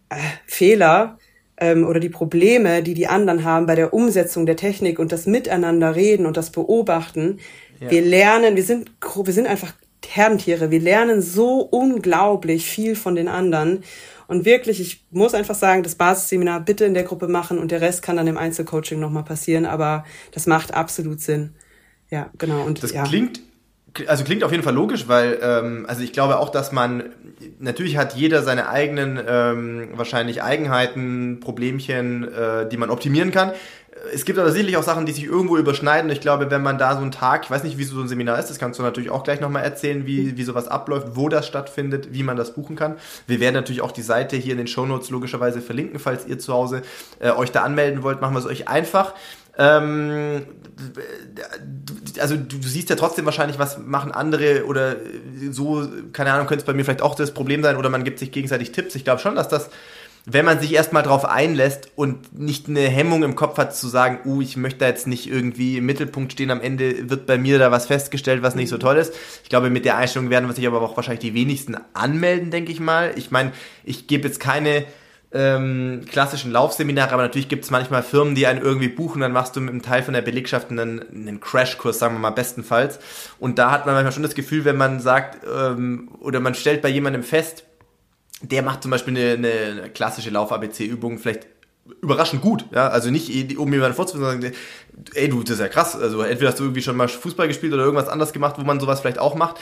äh, 0.10 0.16
Fehler 0.46 1.18
ähm, 1.58 1.86
oder 1.86 2.00
die 2.00 2.10
Probleme, 2.10 2.84
die 2.84 2.94
die 2.94 3.08
anderen 3.08 3.44
haben 3.44 3.66
bei 3.66 3.76
der 3.76 3.94
Umsetzung 3.94 4.46
der 4.46 4.56
Technik 4.56 5.00
und 5.00 5.12
das 5.12 5.26
Miteinander 5.26 5.96
reden 5.96 6.26
und 6.26 6.38
das 6.38 6.52
Beobachten, 6.52 7.40
ja. 7.82 7.90
wir 7.92 8.02
lernen, 8.02 8.56
wir 8.56 8.64
sind, 8.64 8.92
wir 9.02 9.34
sind 9.34 9.48
einfach 9.48 9.74
Herdentiere, 10.08 10.72
wir 10.72 10.80
lernen 10.80 11.22
so 11.22 11.60
unglaublich 11.60 12.66
viel 12.66 12.96
von 12.96 13.16
den 13.16 13.28
anderen. 13.28 13.84
Und 14.28 14.46
wirklich, 14.46 14.80
ich 14.80 15.06
muss 15.12 15.34
einfach 15.34 15.56
sagen, 15.56 15.84
das 15.84 15.96
Basisseminar 15.96 16.62
bitte 16.62 16.86
in 16.86 16.94
der 16.94 17.04
Gruppe 17.04 17.28
machen 17.28 17.58
und 17.58 17.72
der 17.72 17.82
Rest 17.82 18.02
kann 18.02 18.18
dann 18.18 18.28
im 18.28 18.38
Einzelcoaching 18.38 19.00
nochmal 19.00 19.24
passieren, 19.24 19.66
aber 19.66 20.06
das 20.32 20.46
macht 20.46 20.74
absolut 20.74 21.22
Sinn. 21.22 21.56
Ja, 22.10 22.30
genau. 22.38 22.64
Und 22.64 22.84
das 22.84 22.92
ja. 22.92 23.04
klingt 23.04 23.42
also 24.08 24.24
klingt 24.24 24.44
auf 24.44 24.52
jeden 24.52 24.64
Fall 24.64 24.74
logisch, 24.74 25.08
weil 25.08 25.40
ähm, 25.42 25.86
also 25.88 26.04
ich 26.04 26.14
glaube 26.14 26.40
auch, 26.40 26.50
dass 26.50 26.72
man 26.72 27.06
natürlich 27.60 27.98
hat 27.98 28.16
jeder 28.16 28.44
seine 28.44 28.70
eigenen 28.70 29.20
ähm, 29.28 29.90
wahrscheinlich 29.94 30.44
Eigenheiten, 30.44 31.40
Problemchen, 31.40 32.32
äh, 32.32 32.70
die 32.70 32.78
man 32.78 32.90
optimieren 32.90 33.32
kann. 33.32 33.52
Es 34.14 34.24
gibt 34.24 34.40
aber 34.40 34.52
sicherlich 34.52 34.78
auch 34.78 34.84
Sachen, 34.84 35.06
die 35.06 35.12
sich 35.12 35.26
irgendwo 35.26 35.58
überschneiden. 35.58 36.10
Ich 36.10 36.22
glaube, 36.22 36.50
wenn 36.50 36.62
man 36.62 36.78
da 36.78 36.94
so 36.94 37.02
einen 37.02 37.12
Tag, 37.12 37.44
ich 37.44 37.52
weiß 37.52 37.64
nicht, 37.64 37.78
wie 37.78 37.84
so 37.84 38.00
ein 38.00 38.08
Seminar 38.08 38.40
ist, 38.40 38.50
das 38.50 38.58
kannst 38.58 38.80
du 38.80 38.84
natürlich 38.84 39.10
auch 39.10 39.24
gleich 39.24 39.42
nochmal 39.42 39.64
erzählen, 39.64 40.06
wie, 40.06 40.38
wie 40.38 40.44
sowas 40.44 40.70
abläuft, 40.70 41.16
wo 41.16 41.28
das 41.28 41.46
stattfindet, 41.46 42.14
wie 42.14 42.24
man 42.24 42.38
das 42.38 42.54
buchen 42.54 42.78
kann. 42.78 42.96
Wir 43.28 43.42
werden 43.42 43.56
natürlich 43.56 43.82
auch 43.82 43.92
die 43.92 44.02
Seite 44.02 44.38
hier 44.38 44.54
in 44.54 44.58
den 44.58 44.68
Shownotes 44.68 45.10
logischerweise 45.10 45.62
verlinken, 45.62 46.00
falls 46.00 46.26
ihr 46.26 46.40
zu 46.40 46.54
Hause 46.54 46.82
äh, 47.20 47.32
euch 47.32 47.52
da 47.52 47.64
anmelden 47.64 48.02
wollt, 48.02 48.22
machen 48.22 48.36
wir 48.36 48.40
es 48.40 48.46
euch 48.46 48.70
einfach. 48.70 49.16
Ähm, 49.60 50.46
also 52.20 52.38
du, 52.38 52.58
du, 52.58 52.68
siehst 52.68 52.90
ja 52.90 52.96
trotzdem 52.96 53.26
wahrscheinlich, 53.26 53.60
was 53.60 53.78
machen 53.78 54.14
andere 54.14 54.66
oder 54.66 54.96
so, 55.52 55.86
keine 56.14 56.32
Ahnung, 56.32 56.48
könnte 56.48 56.62
es 56.62 56.66
bei 56.66 56.74
mir 56.74 56.86
vielleicht 56.86 57.02
auch 57.02 57.16
das 57.16 57.34
Problem 57.34 57.62
sein 57.62 57.76
oder 57.76 57.90
man 57.90 58.06
gibt 58.06 58.20
sich 58.20 58.32
gegenseitig 58.32 58.72
Tipps. 58.72 58.96
Ich 58.96 59.04
glaube 59.04 59.20
schon, 59.20 59.36
dass 59.36 59.50
das, 59.50 59.70
wenn 60.26 60.46
man 60.46 60.62
sich 60.62 60.74
erstmal 60.74 61.04
drauf 61.04 61.26
einlässt 61.26 61.92
und 61.98 62.38
nicht 62.40 62.70
eine 62.70 62.88
Hemmung 62.88 63.24
im 63.24 63.36
Kopf 63.36 63.58
hat 63.58 63.76
zu 63.76 63.90
sagen, 63.90 64.20
uh, 64.26 64.42
ich 64.42 64.56
möchte 64.56 64.80
da 64.80 64.88
jetzt 64.88 65.08
nicht 65.08 65.30
irgendwie 65.30 65.78
im 65.78 65.86
Mittelpunkt 65.86 66.32
stehen, 66.32 66.52
am 66.52 66.62
Ende 66.62 67.10
wird 67.10 67.26
bei 67.26 67.38
mir 67.38 67.60
da 67.60 67.70
was 67.70 67.88
festgestellt, 67.88 68.42
was 68.42 68.56
nicht 68.56 68.70
so 68.70 68.78
toll 68.78 68.96
ist. 68.96 69.14
Ich 69.44 69.50
glaube, 69.50 69.70
mit 69.70 69.84
der 69.84 69.98
Einstellung 69.98 70.30
werden 70.30 70.50
sich 70.54 70.66
aber 70.66 70.82
auch 70.82 70.96
wahrscheinlich 70.96 71.20
die 71.20 71.34
wenigsten 71.34 71.76
anmelden, 71.94 72.52
denke 72.52 72.72
ich 72.72 72.80
mal. 72.80 73.12
Ich 73.18 73.30
meine, 73.32 73.52
ich 73.84 74.08
gebe 74.08 74.26
jetzt 74.26 74.40
keine 74.40 74.86
ähm, 75.32 76.02
klassischen 76.10 76.52
Laufseminare, 76.52 77.12
aber 77.12 77.22
natürlich 77.22 77.50
gibt 77.50 77.64
es 77.64 77.70
manchmal 77.70 78.02
Firmen, 78.02 78.34
die 78.34 78.48
einen 78.48 78.62
irgendwie 78.62 78.88
buchen, 78.88 79.22
dann 79.22 79.32
machst 79.32 79.56
du 79.56 79.62
mit 79.62 79.70
einem 79.70 79.84
Teil 79.84 80.02
von 80.02 80.14
der 80.14 80.22
Belegschaft 80.22 80.72
einen, 80.72 81.08
einen 81.08 81.40
Crashkurs, 81.40 82.00
sagen 82.00 82.16
wir 82.16 82.20
mal 82.20 82.32
bestenfalls. 82.32 83.00
Und 83.40 83.60
da 83.60 83.72
hat 83.72 83.86
man 83.86 83.94
manchmal 83.94 84.12
schon 84.12 84.24
das 84.24 84.34
Gefühl, 84.34 84.66
wenn 84.66 84.78
man 84.78 85.00
sagt, 85.00 85.46
ähm, 85.46 86.10
oder 86.20 86.40
man 86.40 86.56
stellt 86.56 86.82
bei 86.82 86.90
jemandem 86.90 87.24
fest, 87.24 87.64
der 88.42 88.64
macht 88.64 88.82
zum 88.82 88.92
Beispiel 88.92 89.16
eine, 89.16 89.52
eine 89.82 89.90
klassische 89.90 90.32
Lauf-ABC-Übung 90.32 91.20
vielleicht 91.20 91.48
überraschend 92.02 92.42
gut, 92.42 92.66
ja, 92.72 92.88
also 92.88 93.10
nicht 93.10 93.58
um 93.58 93.74
jemanden 93.74 93.96
vorzuführen, 93.96 94.42
sondern 94.42 94.54
ey, 95.14 95.28
du, 95.28 95.42
das 95.42 95.54
ist 95.54 95.60
ja 95.60 95.68
krass, 95.68 95.96
also 95.96 96.22
entweder 96.22 96.52
hast 96.52 96.60
du 96.60 96.64
irgendwie 96.64 96.84
schon 96.84 96.96
mal 96.96 97.08
Fußball 97.08 97.48
gespielt 97.48 97.74
oder 97.74 97.84
irgendwas 97.84 98.10
anderes 98.10 98.32
gemacht, 98.32 98.56
wo 98.58 98.64
man 98.64 98.80
sowas 98.80 99.02
vielleicht 99.02 99.20
auch 99.20 99.36
macht 99.36 99.60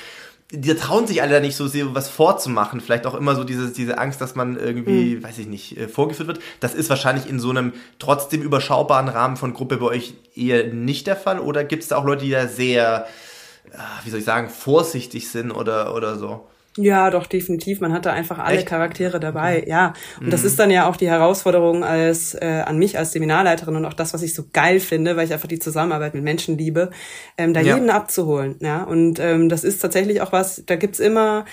die 0.52 0.74
trauen 0.76 1.08
sich 1.08 1.22
alle 1.22 1.34
da 1.34 1.40
nicht 1.42 1.58
so 1.58 1.68
sehr, 1.68 1.94
was 1.94 2.08
vorzumachen. 2.08 2.80
Vielleicht 2.80 3.06
auch 3.06 3.16
immer 3.16 3.36
so 3.36 3.44
diese, 3.44 3.72
diese 3.72 3.98
Angst, 3.98 4.22
dass 4.22 4.36
man 4.36 4.58
irgendwie, 4.58 5.16
mhm. 5.16 5.24
weiß 5.24 5.38
ich 5.40 5.48
nicht, 5.48 5.78
äh, 5.78 5.90
vorgeführt 5.90 6.28
wird. 6.28 6.40
Das 6.62 6.74
ist 6.74 6.90
wahrscheinlich 6.90 7.30
in 7.30 7.40
so 7.40 7.50
einem 7.50 7.74
trotzdem 8.00 8.42
überschaubaren 8.42 9.10
Rahmen 9.10 9.36
von 9.36 9.54
Gruppe 9.54 9.78
bei 9.78 9.88
euch 9.88 10.14
eher 10.36 10.68
nicht 10.68 11.06
der 11.06 11.18
Fall. 11.18 11.40
Oder 11.40 11.66
gibt 11.66 11.84
es 11.84 11.90
da 11.90 11.98
auch 11.98 12.06
Leute, 12.06 12.24
die 12.24 12.32
da 12.32 12.48
sehr, 12.48 13.08
äh, 13.72 13.78
wie 14.06 14.10
soll 14.10 14.20
ich 14.20 14.26
sagen, 14.26 14.50
vorsichtig 14.50 15.30
sind 15.30 15.52
oder, 15.52 15.94
oder 15.94 16.18
so? 16.18 16.48
Ja, 16.78 17.10
doch, 17.10 17.26
definitiv. 17.26 17.82
Man 17.82 17.92
hatte 17.92 18.12
einfach 18.12 18.40
alle 18.40 18.60
Echt? 18.60 18.68
Charaktere 18.68 19.20
dabei, 19.20 19.60
okay. 19.60 19.70
ja. 19.70 19.94
Und 20.20 20.28
mhm. 20.28 20.32
das 20.32 20.44
ist 20.44 20.60
dann 20.60 20.72
ja 20.72 20.88
auch 20.88 20.96
die 20.96 21.10
Herausforderung 21.10 21.84
als 21.84 22.36
äh, 22.36 22.64
an 22.66 22.78
mich 22.78 22.98
als 22.98 23.12
Seminarleiterin 23.12 23.76
und 23.76 23.86
auch 23.86 23.94
das, 23.94 24.14
was 24.14 24.22
ich 24.22 24.34
so 24.34 24.46
geil 24.54 24.80
finde, 24.80 25.18
weil 25.18 25.26
ich 25.26 25.34
einfach 25.34 25.48
die 25.48 25.60
Zusammenarbeit 25.60 26.14
mit 26.14 26.24
Menschen 26.24 26.58
liebe, 26.58 26.92
ähm, 27.38 27.54
da 27.54 27.62
ja. 27.62 27.76
jeden 27.76 27.90
abzuholen, 27.90 28.56
ja. 28.62 28.84
Und 28.84 29.20
ähm, 29.20 29.50
das 29.50 29.64
ist 29.64 29.80
tatsächlich 29.80 30.22
auch 30.22 30.32
was, 30.32 30.64
da 30.66 30.76
gibt's 30.76 31.00
immer 31.00 31.46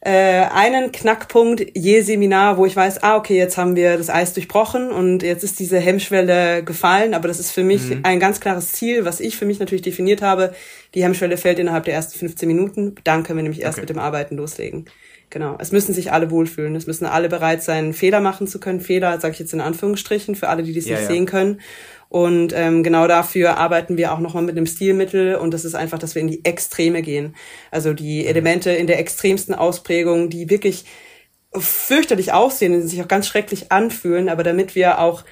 äh, 0.00 0.10
einen 0.10 0.92
Knackpunkt 0.92 1.76
je 1.76 2.02
Seminar, 2.02 2.56
wo 2.56 2.66
ich 2.66 2.76
weiß, 2.76 3.02
ah, 3.02 3.16
okay, 3.16 3.36
jetzt 3.36 3.56
haben 3.56 3.74
wir 3.74 3.96
das 3.96 4.10
Eis 4.10 4.32
durchbrochen 4.32 4.90
und 4.90 5.24
jetzt 5.24 5.42
ist 5.42 5.58
diese 5.58 5.80
Hemmschwelle 5.80 6.62
gefallen. 6.62 7.14
Aber 7.14 7.26
das 7.26 7.40
ist 7.40 7.50
für 7.50 7.64
mich 7.64 7.90
mhm. 7.90 8.00
ein 8.04 8.20
ganz 8.20 8.40
klares 8.40 8.72
Ziel, 8.72 9.04
was 9.04 9.18
ich 9.18 9.36
für 9.36 9.44
mich 9.44 9.58
natürlich 9.58 9.82
definiert 9.82 10.22
habe. 10.22 10.54
Die 10.94 11.02
Hemmschwelle 11.02 11.36
fällt 11.36 11.58
innerhalb 11.58 11.84
der 11.84 11.94
ersten 11.94 12.16
15 12.18 12.46
Minuten. 12.46 12.94
Dann 13.02 13.24
können 13.24 13.38
wir 13.38 13.42
nämlich 13.42 13.62
erst 13.62 13.78
okay. 13.78 13.82
mit 13.82 13.90
dem 13.90 13.98
Arbeiten 13.98 14.36
loslegen. 14.36 14.86
Genau. 15.30 15.56
Es 15.58 15.72
müssen 15.72 15.92
sich 15.92 16.12
alle 16.12 16.30
wohlfühlen. 16.30 16.74
Es 16.76 16.86
müssen 16.86 17.04
alle 17.04 17.28
bereit 17.28 17.62
sein, 17.62 17.92
Fehler 17.92 18.20
machen 18.20 18.46
zu 18.46 18.60
können. 18.60 18.80
Fehler, 18.80 19.20
sage 19.20 19.32
ich 19.32 19.40
jetzt 19.40 19.52
in 19.52 19.60
Anführungsstrichen, 19.60 20.36
für 20.36 20.48
alle, 20.48 20.62
die 20.62 20.72
das 20.72 20.86
ja, 20.86 20.92
nicht 20.92 21.02
ja. 21.02 21.08
sehen 21.08 21.26
können. 21.26 21.60
Und 22.08 22.54
ähm, 22.56 22.82
genau 22.82 23.06
dafür 23.06 23.58
arbeiten 23.58 23.98
wir 23.98 24.12
auch 24.12 24.18
nochmal 24.18 24.42
mit 24.42 24.56
einem 24.56 24.66
Stilmittel 24.66 25.34
und 25.34 25.52
das 25.52 25.66
ist 25.66 25.74
einfach, 25.74 25.98
dass 25.98 26.14
wir 26.14 26.22
in 26.22 26.28
die 26.28 26.44
Extreme 26.44 27.02
gehen. 27.02 27.36
Also 27.70 27.92
die 27.92 28.22
mhm. 28.22 28.28
Elemente 28.28 28.70
in 28.70 28.86
der 28.86 28.98
extremsten 28.98 29.54
Ausprägung, 29.54 30.30
die 30.30 30.48
wirklich 30.48 30.84
fürchterlich 31.52 32.32
aussehen 32.32 32.74
und 32.74 32.88
sich 32.88 33.02
auch 33.02 33.08
ganz 33.08 33.26
schrecklich 33.26 33.72
anfühlen, 33.72 34.28
aber 34.28 34.42
damit 34.42 34.74
wir 34.74 35.00
auch 35.00 35.24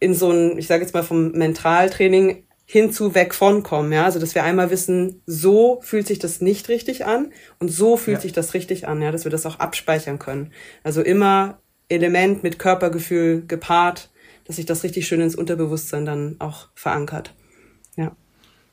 in 0.00 0.14
so 0.14 0.30
ein, 0.30 0.58
ich 0.58 0.66
sage 0.66 0.82
jetzt 0.82 0.94
mal 0.94 1.02
vom 1.02 1.32
Mentaltraining 1.32 2.44
hinzu 2.64 3.14
weg 3.14 3.34
von 3.34 3.62
kommen, 3.62 3.92
ja, 3.92 4.04
also 4.04 4.20
dass 4.20 4.34
wir 4.34 4.44
einmal 4.44 4.70
wissen, 4.70 5.22
so 5.26 5.80
fühlt 5.82 6.06
sich 6.06 6.18
das 6.18 6.40
nicht 6.40 6.68
richtig 6.68 7.06
an 7.06 7.32
und 7.58 7.68
so 7.68 7.96
fühlt 7.96 8.18
ja. 8.18 8.22
sich 8.22 8.32
das 8.32 8.54
richtig 8.54 8.86
an, 8.86 9.00
ja, 9.00 9.10
dass 9.10 9.24
wir 9.24 9.30
das 9.30 9.46
auch 9.46 9.58
abspeichern 9.58 10.18
können. 10.18 10.52
Also 10.82 11.00
immer 11.00 11.60
Element 11.88 12.42
mit 12.42 12.58
Körpergefühl 12.58 13.44
gepaart 13.46 14.10
dass 14.48 14.56
sich 14.56 14.66
das 14.66 14.82
richtig 14.82 15.06
schön 15.06 15.20
ins 15.20 15.36
Unterbewusstsein 15.36 16.04
dann 16.04 16.36
auch 16.40 16.68
verankert. 16.74 17.34
Ja. 17.96 18.16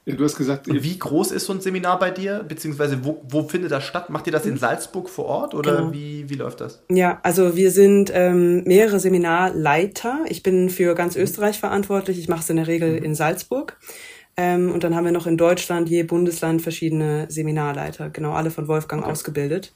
ja 0.06 0.16
du 0.16 0.24
hast 0.24 0.38
gesagt, 0.38 0.68
wie 0.68 0.98
groß 0.98 1.32
ist 1.32 1.46
so 1.46 1.54
ein 1.54 1.60
Seminar 1.60 2.00
bei 2.00 2.12
dir? 2.12 2.44
Beziehungsweise 2.48 3.04
wo, 3.04 3.22
wo 3.30 3.44
findet 3.44 3.72
das 3.72 3.84
statt? 3.84 4.10
Macht 4.10 4.26
ihr 4.26 4.34
das 4.34 4.46
in 4.46 4.58
Salzburg 4.58 5.10
vor 5.10 5.26
Ort 5.26 5.54
oder 5.54 5.76
genau. 5.76 5.94
wie, 5.94 6.30
wie 6.30 6.36
läuft 6.36 6.62
das? 6.62 6.82
Ja, 6.90 7.20
also 7.24 7.58
wir 7.58 7.72
sind 7.72 8.10
ähm, 8.14 8.64
mehrere 8.64 9.02
Seminarleiter. 9.02 10.20
Ich 10.30 10.42
bin 10.42 10.70
für 10.70 10.96
ganz 10.96 11.18
mhm. 11.18 11.24
Österreich 11.24 11.60
verantwortlich. 11.60 12.18
Ich 12.18 12.30
mache 12.30 12.42
es 12.42 12.50
in 12.50 12.56
der 12.56 12.68
Regel 12.68 12.92
mhm. 12.98 13.04
in 13.04 13.16
Salzburg. 13.16 13.78
Ähm, 14.38 14.72
und 14.72 14.84
dann 14.86 14.96
haben 14.96 15.06
wir 15.06 15.12
noch 15.12 15.28
in 15.28 15.38
Deutschland 15.38 15.90
je 15.90 16.04
Bundesland 16.04 16.62
verschiedene 16.62 17.26
Seminarleiter, 17.30 18.10
genau 18.10 18.34
alle 18.34 18.52
von 18.52 18.68
Wolfgang 18.68 19.04
okay. 19.04 19.12
ausgebildet. 19.12 19.74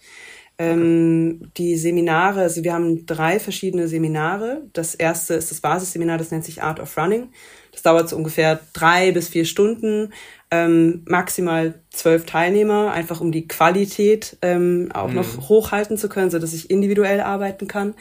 Ähm, 0.62 1.52
die 1.56 1.78
Seminare, 1.78 2.42
also 2.42 2.66
wir 2.66 2.74
haben 2.74 3.06
drei 3.06 3.40
verschiedene 3.40 3.88
Seminare. 3.88 4.64
Das 4.74 4.94
erste 4.94 5.36
ist 5.36 5.52
das 5.52 5.62
Basisseminar, 5.62 6.18
das 6.18 6.32
nennt 6.32 6.44
sich 6.44 6.62
Art 6.62 6.82
of 6.82 6.98
Running. 6.98 7.30
Das 7.72 7.82
dauert 7.82 8.10
so 8.10 8.18
ungefähr 8.18 8.60
drei 8.74 9.14
bis 9.14 9.30
vier 9.30 9.46
Stunden, 9.46 10.12
ähm, 10.52 11.06
maximal 11.08 11.76
zwölf 11.92 12.26
Teilnehmer, 12.26 12.92
einfach 12.92 13.22
um 13.22 13.32
die 13.32 13.48
Qualität 13.48 14.38
ähm, 14.42 14.90
auch 14.94 15.08
mhm. 15.08 15.16
noch 15.16 15.48
hochhalten 15.48 15.98
zu 15.98 16.10
können, 16.10 16.30
so 16.30 16.40
dass 16.40 16.54
ich 16.54 16.70
individuell 16.70 17.22
arbeiten 17.22 17.68
kann. 17.68 17.94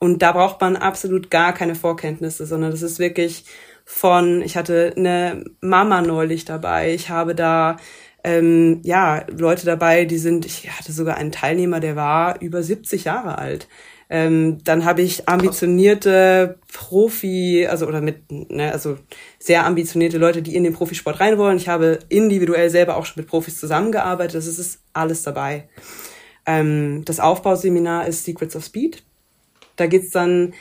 Und 0.00 0.20
da 0.20 0.32
braucht 0.32 0.60
man 0.60 0.74
absolut 0.74 1.30
gar 1.30 1.52
keine 1.52 1.76
Vorkenntnisse, 1.76 2.44
sondern 2.44 2.72
das 2.72 2.82
ist 2.82 2.98
wirklich 2.98 3.44
von, 3.84 4.42
ich 4.42 4.56
hatte 4.56 4.94
eine 4.96 5.44
Mama 5.60 6.02
neulich 6.02 6.44
dabei, 6.44 6.92
ich 6.92 7.08
habe 7.08 7.36
da 7.36 7.76
ähm, 8.24 8.80
ja, 8.82 9.24
Leute 9.28 9.66
dabei, 9.66 10.04
die 10.04 10.18
sind, 10.18 10.46
ich 10.46 10.70
hatte 10.70 10.92
sogar 10.92 11.16
einen 11.16 11.32
Teilnehmer, 11.32 11.80
der 11.80 11.96
war 11.96 12.40
über 12.40 12.62
70 12.62 13.04
Jahre 13.04 13.38
alt. 13.38 13.68
Ähm, 14.12 14.58
dann 14.64 14.84
habe 14.84 15.02
ich 15.02 15.28
ambitionierte 15.28 16.58
Profi, 16.72 17.66
also 17.70 17.86
oder 17.86 18.00
mit, 18.00 18.30
ne, 18.30 18.72
also 18.72 18.98
sehr 19.38 19.64
ambitionierte 19.64 20.18
Leute, 20.18 20.42
die 20.42 20.56
in 20.56 20.64
den 20.64 20.72
Profisport 20.72 21.20
rein 21.20 21.38
wollen. 21.38 21.56
Ich 21.56 21.68
habe 21.68 22.00
individuell 22.08 22.70
selber 22.70 22.96
auch 22.96 23.06
schon 23.06 23.20
mit 23.20 23.28
Profis 23.28 23.60
zusammengearbeitet. 23.60 24.34
Das 24.34 24.46
ist 24.46 24.80
alles 24.92 25.22
dabei. 25.22 25.68
Ähm, 26.44 27.04
das 27.04 27.20
Aufbauseminar 27.20 28.08
ist 28.08 28.24
Secrets 28.24 28.56
of 28.56 28.64
Speed. 28.64 29.04
Da 29.76 29.86
geht's 29.86 30.10
dann 30.10 30.54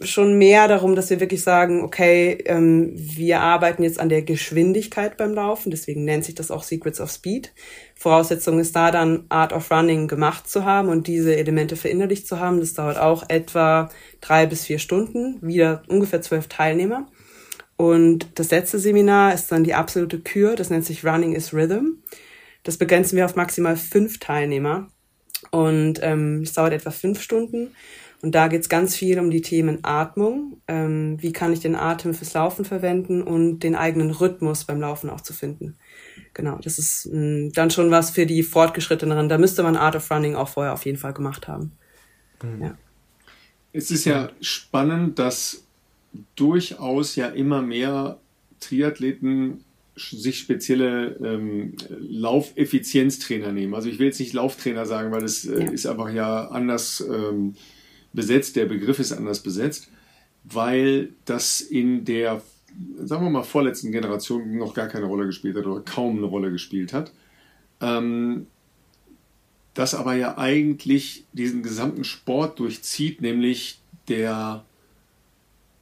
schon 0.00 0.38
mehr 0.38 0.66
darum, 0.68 0.94
dass 0.96 1.10
wir 1.10 1.20
wirklich 1.20 1.42
sagen, 1.42 1.82
okay, 1.82 2.42
ähm, 2.46 2.92
wir 2.94 3.40
arbeiten 3.40 3.82
jetzt 3.82 4.00
an 4.00 4.08
der 4.08 4.22
Geschwindigkeit 4.22 5.16
beim 5.16 5.34
Laufen, 5.34 5.70
deswegen 5.70 6.04
nennt 6.04 6.24
sich 6.24 6.34
das 6.34 6.50
auch 6.50 6.62
Secrets 6.62 7.00
of 7.00 7.10
Speed. 7.10 7.52
Voraussetzung 7.94 8.58
ist 8.58 8.74
da 8.74 8.90
dann 8.90 9.24
Art 9.28 9.52
of 9.52 9.70
Running 9.70 10.08
gemacht 10.08 10.48
zu 10.48 10.64
haben 10.64 10.88
und 10.88 11.06
diese 11.06 11.36
Elemente 11.36 11.76
verinnerlicht 11.76 12.26
zu 12.26 12.40
haben. 12.40 12.60
Das 12.60 12.74
dauert 12.74 12.98
auch 12.98 13.24
etwa 13.28 13.88
drei 14.20 14.46
bis 14.46 14.64
vier 14.64 14.78
Stunden, 14.78 15.38
wieder 15.40 15.82
ungefähr 15.88 16.22
zwölf 16.22 16.48
Teilnehmer. 16.48 17.08
Und 17.76 18.38
das 18.38 18.50
letzte 18.50 18.78
Seminar 18.78 19.34
ist 19.34 19.50
dann 19.50 19.64
die 19.64 19.74
absolute 19.74 20.20
Kür, 20.20 20.54
das 20.56 20.70
nennt 20.70 20.84
sich 20.84 21.04
Running 21.04 21.34
is 21.34 21.52
Rhythm. 21.52 22.02
Das 22.62 22.78
begrenzen 22.78 23.16
wir 23.16 23.24
auf 23.24 23.36
maximal 23.36 23.76
fünf 23.76 24.18
Teilnehmer 24.18 24.88
und 25.50 26.00
ähm, 26.02 26.42
es 26.42 26.52
dauert 26.52 26.72
etwa 26.72 26.90
fünf 26.90 27.20
Stunden. 27.20 27.74
Und 28.24 28.34
da 28.34 28.48
geht 28.48 28.62
es 28.62 28.70
ganz 28.70 28.96
viel 28.96 29.18
um 29.18 29.30
die 29.30 29.42
Themen 29.42 29.80
Atmung. 29.82 30.56
Ähm, 30.66 31.18
wie 31.20 31.34
kann 31.34 31.52
ich 31.52 31.60
den 31.60 31.74
Atem 31.74 32.14
fürs 32.14 32.32
Laufen 32.32 32.64
verwenden 32.64 33.22
und 33.22 33.58
den 33.58 33.74
eigenen 33.74 34.10
Rhythmus 34.10 34.64
beim 34.64 34.80
Laufen 34.80 35.10
auch 35.10 35.20
zu 35.20 35.34
finden. 35.34 35.76
Genau, 36.32 36.58
das 36.64 36.78
ist 36.78 37.12
mh, 37.12 37.18
mm, 37.18 37.52
dann 37.52 37.70
schon 37.70 37.90
was 37.90 38.08
für 38.08 38.24
die 38.24 38.42
Fortgeschritteneren. 38.42 39.28
Da 39.28 39.36
müsste 39.36 39.62
man 39.62 39.76
Art 39.76 39.94
of 39.94 40.10
Running 40.10 40.36
auch 40.36 40.48
vorher 40.48 40.72
auf 40.72 40.86
jeden 40.86 40.96
Fall 40.96 41.12
gemacht 41.12 41.48
haben. 41.48 41.72
Mhm. 42.42 42.62
Ja. 42.62 42.78
Es 43.74 43.90
ist 43.90 44.06
ja 44.06 44.30
spannend, 44.40 45.18
dass 45.18 45.66
durchaus 46.34 47.16
ja 47.16 47.26
immer 47.26 47.60
mehr 47.60 48.18
Triathleten 48.58 49.64
sich 49.96 50.38
spezielle 50.38 51.16
ähm, 51.22 51.74
Laufeffizienztrainer 51.90 53.52
nehmen. 53.52 53.74
Also 53.74 53.90
ich 53.90 53.98
will 53.98 54.06
jetzt 54.06 54.18
nicht 54.18 54.32
Lauftrainer 54.32 54.86
sagen, 54.86 55.12
weil 55.12 55.20
das 55.20 55.44
äh, 55.44 55.64
ja. 55.64 55.70
ist 55.70 55.84
einfach 55.84 56.10
ja 56.10 56.46
anders 56.46 57.04
ähm, 57.06 57.54
besetzt, 58.14 58.56
der 58.56 58.64
Begriff 58.66 58.98
ist 58.98 59.12
anders 59.12 59.40
besetzt, 59.40 59.90
weil 60.44 61.10
das 61.24 61.60
in 61.60 62.04
der, 62.04 62.42
sagen 62.96 63.24
wir 63.24 63.30
mal, 63.30 63.42
vorletzten 63.42 63.92
Generation 63.92 64.56
noch 64.56 64.74
gar 64.74 64.88
keine 64.88 65.06
Rolle 65.06 65.26
gespielt 65.26 65.56
hat 65.56 65.66
oder 65.66 65.80
kaum 65.80 66.16
eine 66.16 66.26
Rolle 66.26 66.50
gespielt 66.50 66.92
hat. 66.92 67.12
Ähm, 67.80 68.46
das 69.74 69.94
aber 69.94 70.14
ja 70.14 70.38
eigentlich 70.38 71.24
diesen 71.32 71.62
gesamten 71.62 72.04
Sport 72.04 72.60
durchzieht, 72.60 73.20
nämlich 73.20 73.80
der 74.08 74.64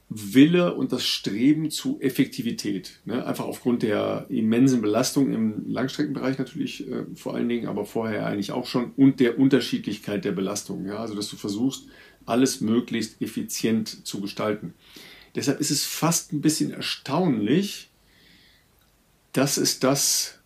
Wille 0.09 0.75
und 0.75 0.91
das 0.91 1.05
Streben 1.05 1.71
zu 1.71 1.99
Effektivität. 1.99 2.99
Ne? 3.05 3.25
Einfach 3.25 3.45
aufgrund 3.45 3.83
der 3.83 4.25
immensen 4.29 4.81
Belastung 4.81 5.33
im 5.33 5.71
Langstreckenbereich 5.71 6.37
natürlich 6.37 6.87
äh, 6.87 7.05
vor 7.15 7.35
allen 7.35 7.49
Dingen, 7.49 7.67
aber 7.67 7.85
vorher 7.85 8.25
eigentlich 8.27 8.51
auch 8.51 8.67
schon 8.67 8.91
und 8.95 9.19
der 9.19 9.39
Unterschiedlichkeit 9.39 10.25
der 10.25 10.31
Belastung. 10.31 10.85
Ja? 10.85 10.97
Also 10.97 11.15
dass 11.15 11.29
du 11.29 11.35
versuchst, 11.35 11.87
alles 12.25 12.61
möglichst 12.61 13.21
effizient 13.21 14.05
zu 14.05 14.21
gestalten. 14.21 14.73
Deshalb 15.35 15.59
ist 15.59 15.71
es 15.71 15.85
fast 15.85 16.31
ein 16.33 16.41
bisschen 16.41 16.71
erstaunlich, 16.71 17.89
dass 19.31 19.57
es 19.57 19.79
das 19.79 20.39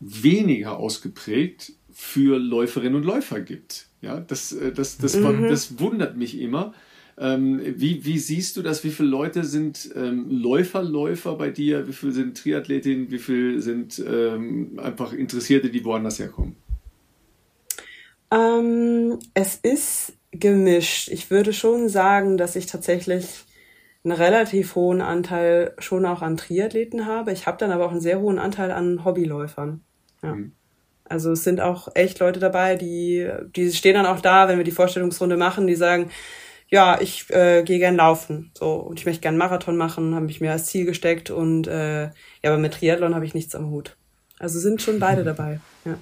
weniger 0.00 0.78
ausgeprägt 0.78 1.72
für 1.92 2.38
Läuferinnen 2.38 2.96
und 2.96 3.04
Läufer 3.04 3.40
gibt. 3.40 3.86
Ja, 4.00 4.20
das, 4.20 4.52
äh, 4.52 4.72
das, 4.72 4.96
das, 4.96 5.16
mhm. 5.16 5.48
das 5.48 5.78
wundert 5.78 6.16
mich 6.16 6.40
immer. 6.40 6.72
Ähm, 7.18 7.60
wie, 7.76 8.02
wie 8.06 8.18
siehst 8.18 8.56
du 8.56 8.62
das? 8.62 8.82
Wie 8.82 8.90
viele 8.90 9.10
Leute 9.10 9.44
sind 9.44 9.90
ähm, 9.94 10.26
Läufer, 10.30 10.82
Läufer 10.82 11.34
bei 11.34 11.50
dir? 11.50 11.86
Wie 11.86 11.92
viele 11.92 12.12
sind 12.12 12.38
Triathletinnen? 12.38 13.10
Wie 13.10 13.18
viele 13.18 13.60
sind 13.60 14.02
ähm, 14.06 14.80
einfach 14.82 15.12
Interessierte, 15.12 15.68
die 15.68 15.84
woanders 15.84 16.18
herkommen? 16.18 16.56
Ähm, 18.30 19.18
es 19.34 19.56
ist 19.56 20.14
gemischt. 20.32 21.08
Ich 21.08 21.30
würde 21.30 21.52
schon 21.52 21.88
sagen, 21.88 22.36
dass 22.36 22.56
ich 22.56 22.66
tatsächlich 22.66 23.44
einen 24.04 24.16
relativ 24.16 24.74
hohen 24.74 25.00
Anteil 25.00 25.74
schon 25.78 26.06
auch 26.06 26.22
an 26.22 26.36
Triathleten 26.36 27.06
habe. 27.06 27.32
Ich 27.32 27.46
habe 27.46 27.58
dann 27.58 27.70
aber 27.70 27.86
auch 27.86 27.90
einen 27.90 28.00
sehr 28.00 28.20
hohen 28.20 28.38
Anteil 28.38 28.70
an 28.70 29.04
Hobbyläufern. 29.04 29.82
Ja. 30.22 30.34
Mhm. 30.34 30.52
Also 31.04 31.32
es 31.32 31.42
sind 31.42 31.60
auch 31.60 31.88
echt 31.94 32.20
Leute 32.20 32.38
dabei, 32.38 32.76
die, 32.76 33.28
die 33.56 33.72
stehen 33.72 33.94
dann 33.94 34.06
auch 34.06 34.20
da, 34.20 34.46
wenn 34.46 34.58
wir 34.58 34.64
die 34.64 34.70
Vorstellungsrunde 34.70 35.36
machen, 35.36 35.66
die 35.66 35.74
sagen, 35.74 36.08
ja, 36.68 37.00
ich 37.00 37.28
äh, 37.30 37.64
gehe 37.64 37.80
gern 37.80 37.96
laufen. 37.96 38.52
So, 38.56 38.74
und 38.74 39.00
ich 39.00 39.06
möchte 39.06 39.22
gern 39.22 39.36
Marathon 39.36 39.76
machen, 39.76 40.14
habe 40.14 40.30
ich 40.30 40.40
mir 40.40 40.52
als 40.52 40.66
Ziel 40.66 40.86
gesteckt 40.86 41.30
und 41.30 41.66
äh, 41.66 42.04
ja, 42.04 42.10
aber 42.44 42.58
mit 42.58 42.74
Triathlon 42.74 43.16
habe 43.16 43.24
ich 43.24 43.34
nichts 43.34 43.56
am 43.56 43.70
Hut. 43.70 43.96
Also 44.38 44.60
sind 44.60 44.80
schon 44.80 45.00
beide 45.00 45.24
dabei, 45.24 45.58
ja. 45.84 45.98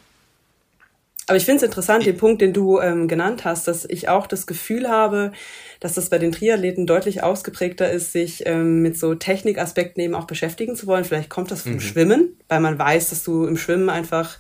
Aber 1.28 1.36
ich 1.36 1.44
finde 1.44 1.58
es 1.58 1.62
interessant, 1.62 2.06
den 2.06 2.16
Punkt, 2.16 2.40
den 2.40 2.54
du 2.54 2.80
ähm, 2.80 3.06
genannt 3.06 3.44
hast, 3.44 3.68
dass 3.68 3.84
ich 3.84 4.08
auch 4.08 4.26
das 4.26 4.46
Gefühl 4.46 4.88
habe, 4.88 5.32
dass 5.78 5.92
das 5.92 6.08
bei 6.08 6.18
den 6.18 6.32
Triathleten 6.32 6.86
deutlich 6.86 7.22
ausgeprägter 7.22 7.90
ist, 7.90 8.12
sich 8.12 8.46
ähm, 8.46 8.80
mit 8.80 8.98
so 8.98 9.14
Technikaspekten 9.14 10.02
eben 10.02 10.14
auch 10.14 10.26
beschäftigen 10.26 10.74
zu 10.74 10.86
wollen. 10.86 11.04
Vielleicht 11.04 11.28
kommt 11.28 11.50
das 11.50 11.62
vom 11.62 11.74
mhm. 11.74 11.80
Schwimmen, 11.80 12.36
weil 12.48 12.60
man 12.60 12.78
weiß, 12.78 13.10
dass 13.10 13.24
du 13.24 13.44
im 13.44 13.58
Schwimmen 13.58 13.90
einfach 13.90 14.38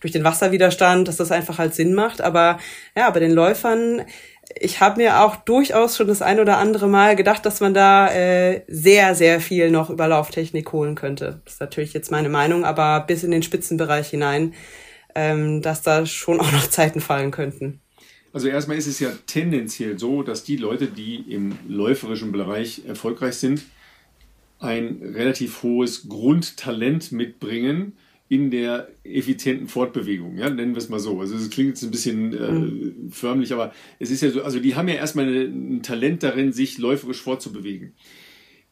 durch 0.00 0.12
den 0.12 0.22
Wasserwiderstand, 0.22 1.08
dass 1.08 1.16
das 1.16 1.32
einfach 1.32 1.58
halt 1.58 1.74
Sinn 1.74 1.92
macht. 1.92 2.20
Aber 2.20 2.60
ja, 2.96 3.10
bei 3.10 3.18
den 3.18 3.32
Läufern, 3.32 4.02
ich 4.54 4.80
habe 4.80 5.02
mir 5.02 5.20
auch 5.20 5.34
durchaus 5.34 5.96
schon 5.96 6.06
das 6.06 6.22
ein 6.22 6.38
oder 6.38 6.58
andere 6.58 6.86
Mal 6.86 7.16
gedacht, 7.16 7.44
dass 7.46 7.58
man 7.58 7.74
da 7.74 8.12
äh, 8.12 8.62
sehr, 8.68 9.16
sehr 9.16 9.40
viel 9.40 9.72
noch 9.72 9.90
über 9.90 10.06
Lauftechnik 10.06 10.72
holen 10.72 10.94
könnte. 10.94 11.40
Das 11.44 11.54
ist 11.54 11.60
natürlich 11.60 11.94
jetzt 11.94 12.12
meine 12.12 12.28
Meinung, 12.28 12.64
aber 12.64 13.00
bis 13.00 13.24
in 13.24 13.32
den 13.32 13.42
Spitzenbereich 13.42 14.08
hinein 14.10 14.54
ähm, 15.18 15.62
dass 15.62 15.82
da 15.82 16.06
schon 16.06 16.38
auch 16.38 16.52
noch 16.52 16.70
Zeiten 16.70 17.00
fallen 17.00 17.32
könnten. 17.32 17.80
Also 18.32 18.46
erstmal 18.46 18.76
ist 18.76 18.86
es 18.86 19.00
ja 19.00 19.10
tendenziell 19.26 19.98
so, 19.98 20.22
dass 20.22 20.44
die 20.44 20.56
Leute, 20.56 20.86
die 20.86 21.16
im 21.16 21.56
läuferischen 21.66 22.30
Bereich 22.30 22.82
erfolgreich 22.86 23.34
sind, 23.34 23.62
ein 24.60 25.00
relativ 25.02 25.62
hohes 25.64 26.08
Grundtalent 26.08 27.10
mitbringen 27.10 27.94
in 28.28 28.50
der 28.50 28.88
effizienten 29.04 29.68
Fortbewegung, 29.68 30.36
ja, 30.36 30.50
nennen 30.50 30.74
wir 30.74 30.78
es 30.78 30.90
mal 30.90 31.00
so. 31.00 31.18
Also 31.20 31.34
es 31.34 31.48
klingt 31.50 31.70
jetzt 31.70 31.82
ein 31.82 31.90
bisschen 31.90 32.34
äh, 32.34 32.52
mhm. 32.52 33.10
förmlich, 33.10 33.52
aber 33.52 33.72
es 33.98 34.10
ist 34.10 34.20
ja 34.20 34.30
so, 34.30 34.42
also 34.42 34.60
die 34.60 34.76
haben 34.76 34.88
ja 34.88 34.96
erstmal 34.96 35.26
ein 35.26 35.82
Talent 35.82 36.22
darin, 36.22 36.52
sich 36.52 36.78
läuferisch 36.78 37.22
fortzubewegen. 37.22 37.94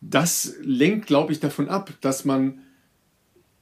Das 0.03 0.57
lenkt, 0.61 1.07
glaube 1.07 1.33
ich, 1.33 1.41
davon 1.41 1.69
ab, 1.69 1.93
dass 2.03 2.27
man 2.27 2.61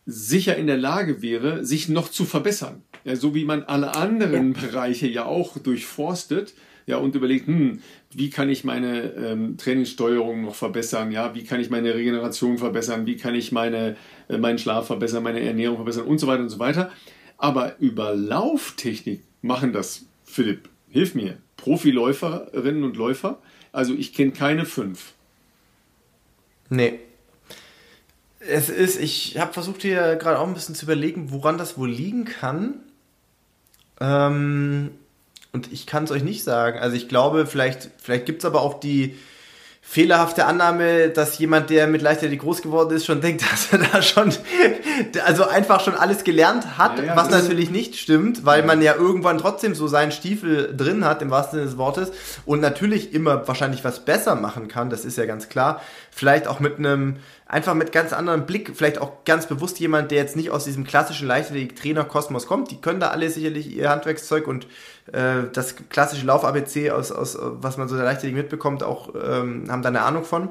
sicher 0.07 0.57
in 0.57 0.67
der 0.67 0.77
Lage 0.77 1.23
wäre, 1.23 1.65
sich 1.65 1.89
noch 1.89 2.11
zu 2.11 2.25
verbessern. 2.25 2.83
Ja, 3.05 3.17
so 3.17 3.35
wie 3.35 3.45
man 3.45 3.63
alle 3.65 3.95
anderen 3.95 4.55
ja. 4.55 4.61
Bereiche 4.61 5.07
ja 5.07 5.25
auch 5.25 5.59
durchforstet, 5.59 6.55
ja, 6.87 6.99
und 6.99 7.15
überlegt, 7.15 7.47
hm, 7.47 7.81
wie 8.13 8.29
kann 8.29 8.51
ich 8.51 8.63
meine 8.65 9.13
ähm, 9.15 9.57
Trainingssteuerung 9.57 10.43
noch 10.43 10.55
verbessern, 10.55 11.13
ja, 11.13 11.35
wie 11.35 11.45
kann 11.45 11.61
ich 11.61 11.71
meine 11.71 11.95
Regeneration 11.95 12.59
verbessern, 12.59 13.07
wie 13.07 13.17
kann 13.17 13.35
ich 13.35 13.53
meine, 13.53 13.97
äh, 14.29 14.37
meinen 14.37 14.59
Schlaf 14.59 14.87
verbessern, 14.87 15.23
meine 15.23 15.41
Ernährung 15.41 15.77
verbessern 15.77 16.05
und 16.05 16.19
so 16.19 16.27
weiter 16.27 16.43
und 16.43 16.51
so 16.51 16.59
weiter. 16.59 16.91
Aber 17.39 17.77
über 17.79 18.15
Lauftechnik 18.15 19.23
machen 19.41 19.73
das, 19.73 20.05
Philipp, 20.25 20.69
hilf 20.91 21.15
mir, 21.15 21.39
Profiläuferinnen 21.57 22.85
und 22.85 22.97
Läufer. 22.97 23.41
Also 23.73 23.95
ich 23.95 24.13
kenne 24.13 24.33
keine 24.33 24.67
fünf. 24.67 25.15
Nee. 26.69 27.01
Es 28.49 28.69
ist, 28.69 29.01
ich 29.01 29.39
habe 29.39 29.53
versucht 29.53 29.83
hier 29.83 30.17
gerade 30.17 30.39
auch 30.39 30.47
ein 30.47 30.55
bisschen 30.55 30.75
zu 30.75 30.85
überlegen, 30.85 31.31
woran 31.31 31.59
das 31.59 31.79
wohl 31.79 31.91
liegen 31.91 32.25
kann. 32.25 32.81
Ähm, 34.01 34.91
und 35.53 35.73
ich 35.73 35.87
kann 35.87 36.05
es 36.05 36.11
euch 36.11 36.23
nicht 36.25 36.45
sagen. 36.45 36.79
Also 36.79 36.97
ich 36.97 37.09
glaube, 37.09 37.47
vielleicht, 37.47 37.91
vielleicht 37.97 38.27
gibt 38.27 38.43
es 38.43 38.45
aber 38.45 38.61
auch 38.61 38.81
die 38.81 39.17
fehlerhafte 39.87 40.47
Annahme, 40.47 41.11
dass 41.11 41.39
jemand, 41.39 41.69
der 41.69 41.87
mit 41.87 42.01
Leichtathletik 42.01 42.41
groß 42.41 42.63
geworden 42.63 42.97
ist, 42.97 43.05
schon 43.05 43.21
denkt, 43.21 43.43
dass 43.53 43.71
er 43.71 43.79
da 43.79 44.03
schon, 44.03 44.33
also 45.25 45.47
einfach 45.47 45.81
schon 45.81 45.95
alles 45.95 46.25
gelernt 46.25 46.79
hat, 46.79 46.99
ja, 46.99 47.05
ja, 47.05 47.17
was 47.17 47.31
natürlich 47.31 47.71
nicht 47.71 47.97
stimmt, 47.97 48.45
weil 48.47 48.61
ja. 48.61 48.67
man 48.67 48.83
ja 48.83 48.95
irgendwann 48.95 49.39
trotzdem 49.39 49.75
so 49.75 49.87
seinen 49.87 50.11
Stiefel 50.11 50.75
drin 50.75 51.05
hat, 51.05 51.23
im 51.23 51.31
wahrsten 51.31 51.59
Sinne 51.59 51.71
des 51.71 51.79
Wortes, 51.79 52.11
und 52.47 52.61
natürlich 52.61 53.13
immer 53.13 53.47
wahrscheinlich 53.47 53.85
was 53.85 54.05
besser 54.05 54.35
machen 54.35 54.69
kann, 54.69 54.91
das 54.91 55.05
ist 55.05 55.19
ja 55.19 55.27
ganz 55.27 55.49
klar. 55.49 55.81
Vielleicht 56.11 56.49
auch 56.49 56.61
mit 56.61 56.79
einem, 56.79 57.17
einfach 57.47 57.75
mit 57.75 57.93
ganz 57.93 58.13
anderem 58.13 58.47
Blick, 58.47 58.73
vielleicht 58.75 58.99
auch 58.99 59.25
ganz 59.25 59.47
bewusst 59.47 59.79
jemand, 59.81 60.11
der 60.11 60.19
jetzt 60.19 60.35
nicht 60.35 60.51
aus 60.51 60.65
diesem 60.65 60.85
klassischen 60.85 61.29
Leichtathletik-Trainer-Kosmos 61.29 62.47
kommt, 62.47 62.71
die 62.71 62.81
können 62.81 63.01
da 63.01 63.09
alle 63.09 63.29
sicherlich 63.29 63.77
ihr 63.77 63.91
Handwerkszeug 63.91 64.49
und 64.49 64.67
äh, 65.13 65.45
das 65.53 65.77
klassische 65.89 66.27
Lauf-ABC, 66.27 66.91
aus, 66.91 67.13
aus, 67.13 67.39
was 67.41 67.77
man 67.77 67.89
so 67.89 67.97
der 67.97 68.05
Leichtathletik 68.05 68.37
mitbekommt, 68.37 68.83
auch 68.83 69.15
ähm, 69.15 69.71
haben 69.71 69.83
da 69.83 69.89
eine 69.89 70.03
Ahnung 70.03 70.25
von. 70.25 70.51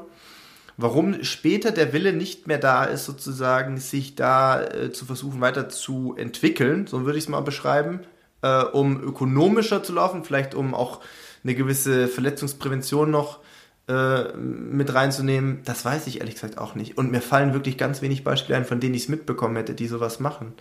Warum 0.75 1.23
später 1.23 1.71
der 1.71 1.93
Wille 1.93 2.13
nicht 2.13 2.47
mehr 2.47 2.57
da 2.57 2.83
ist, 2.83 3.05
sozusagen, 3.05 3.77
sich 3.77 4.15
da 4.15 4.63
äh, 4.63 4.91
zu 4.91 5.05
versuchen, 5.05 5.39
weiter 5.39 5.69
zu 5.69 6.15
entwickeln, 6.17 6.87
so 6.87 7.05
würde 7.05 7.17
ich 7.17 7.25
es 7.25 7.29
mal 7.29 7.41
beschreiben, 7.41 7.99
äh, 8.41 8.63
um 8.63 9.01
ökonomischer 9.01 9.83
zu 9.83 9.93
laufen, 9.93 10.23
vielleicht 10.23 10.55
um 10.55 10.73
auch 10.73 11.01
eine 11.43 11.53
gewisse 11.53 12.07
Verletzungsprävention 12.07 13.11
noch 13.11 13.39
äh, 13.87 14.33
mit 14.33 14.93
reinzunehmen, 14.93 15.61
das 15.65 15.83
weiß 15.83 16.07
ich 16.07 16.19
ehrlich 16.19 16.35
gesagt 16.35 16.57
auch 16.57 16.73
nicht. 16.73 16.97
Und 16.97 17.11
mir 17.11 17.21
fallen 17.21 17.53
wirklich 17.53 17.77
ganz 17.77 18.01
wenig 18.01 18.23
Beispiele 18.23 18.57
ein, 18.57 18.65
von 18.65 18.79
denen 18.79 18.95
ich 18.95 19.03
es 19.03 19.09
mitbekommen 19.09 19.57
hätte, 19.57 19.73
die 19.73 19.87
sowas 19.87 20.19
machen. 20.19 20.53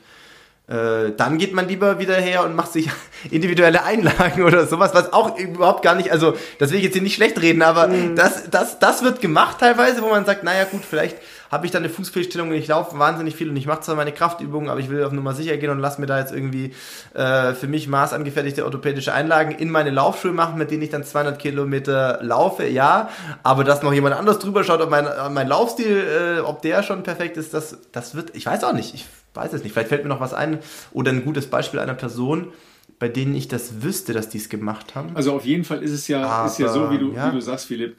Äh, 0.69 1.13
dann 1.17 1.39
geht 1.39 1.55
man 1.55 1.67
lieber 1.67 1.99
wieder 1.99 2.15
her 2.15 2.45
und 2.45 2.55
macht 2.55 2.73
sich 2.73 2.89
individuelle 3.31 3.83
Einlagen 3.83 4.45
oder 4.45 4.67
sowas, 4.67 4.95
was 4.95 5.13
auch 5.13 5.37
überhaupt 5.37 5.83
gar 5.83 5.97
nicht, 5.97 6.13
also 6.13 6.35
das 6.61 6.71
will 6.71 6.79
ich 6.79 6.85
jetzt 6.85 6.93
hier 6.93 7.03
nicht 7.03 7.17
schlecht 7.17 7.43
reden, 7.43 7.63
aber 7.63 7.89
mhm. 7.89 8.15
das, 8.15 8.49
das, 8.49 8.79
das 8.79 9.03
wird 9.03 9.21
gemacht 9.21 9.59
teilweise, 9.59 10.03
wo 10.03 10.09
man 10.09 10.25
sagt, 10.25 10.45
naja 10.45 10.65
gut, 10.65 10.83
vielleicht 10.89 11.17
habe 11.51 11.67
ich 11.67 11.73
dann 11.73 11.83
eine 11.83 11.93
Fußfehlstellung 11.93 12.49
und 12.49 12.55
ich 12.55 12.69
laufe 12.69 12.97
wahnsinnig 12.97 13.35
viel 13.35 13.51
und 13.51 13.57
ich 13.57 13.67
mache 13.67 13.81
zwar 13.81 13.97
meine 13.97 14.13
Kraftübungen, 14.13 14.71
aber 14.71 14.79
ich 14.79 14.89
will 14.89 15.05
auf 15.05 15.13
Nummer 15.13 15.35
sicher 15.35 15.57
gehen 15.57 15.69
und 15.69 15.81
lasse 15.81 16.01
mir 16.01 16.07
da 16.07 16.19
jetzt 16.21 16.33
irgendwie 16.33 16.75
äh, 17.13 17.55
für 17.55 17.67
mich 17.67 17.89
maßangefertigte 17.89 18.65
orthopädische 18.65 19.13
Einlagen 19.13 19.51
in 19.51 19.69
meine 19.69 19.91
Laufschuhe 19.91 20.33
machen, 20.33 20.59
mit 20.59 20.71
denen 20.71 20.83
ich 20.83 20.91
dann 20.91 21.05
200 21.05 21.41
Kilometer 21.41 22.21
laufe, 22.23 22.67
ja, 22.69 23.11
aber 23.43 23.65
dass 23.65 23.83
noch 23.83 23.93
jemand 23.93 24.15
anders 24.15 24.39
drüber 24.39 24.63
schaut, 24.63 24.81
ob 24.81 24.91
mein, 24.91 25.07
mein 25.33 25.49
Laufstil, 25.49 26.39
äh, 26.39 26.41
ob 26.41 26.63
der 26.63 26.85
schon 26.85 27.03
perfekt 27.03 27.37
ist, 27.37 27.53
das, 27.53 27.77
das 27.91 28.15
wird, 28.15 28.35
ich 28.35 28.47
weiß 28.47 28.63
auch 28.63 28.73
nicht, 28.73 28.95
ich 28.95 29.05
weiß 29.35 29.53
es 29.53 29.63
nicht. 29.63 29.73
Vielleicht 29.73 29.89
fällt 29.89 30.03
mir 30.03 30.09
noch 30.09 30.21
was 30.21 30.35
ein 30.35 30.59
oder 30.93 31.11
ein 31.11 31.25
gutes 31.25 31.47
Beispiel 31.47 31.81
einer 31.81 31.95
Person, 31.95 32.53
bei 32.99 33.09
denen 33.09 33.35
ich 33.35 33.49
das 33.49 33.83
wüsste, 33.83 34.13
dass 34.13 34.29
die 34.29 34.39
es 34.39 34.49
gemacht 34.49 34.95
haben. 34.95 35.15
Also 35.15 35.33
auf 35.33 35.45
jeden 35.45 35.65
Fall 35.65 35.83
ist 35.83 35.93
es 35.93 36.09
ja, 36.09 36.25
Aber, 36.25 36.47
ist 36.47 36.59
ja 36.59 36.69
so, 36.69 36.91
wie 36.91 36.99
du, 36.99 37.13
ja. 37.13 37.29
wie 37.29 37.37
du 37.37 37.41
sagst, 37.41 37.67
Philipp. 37.67 37.97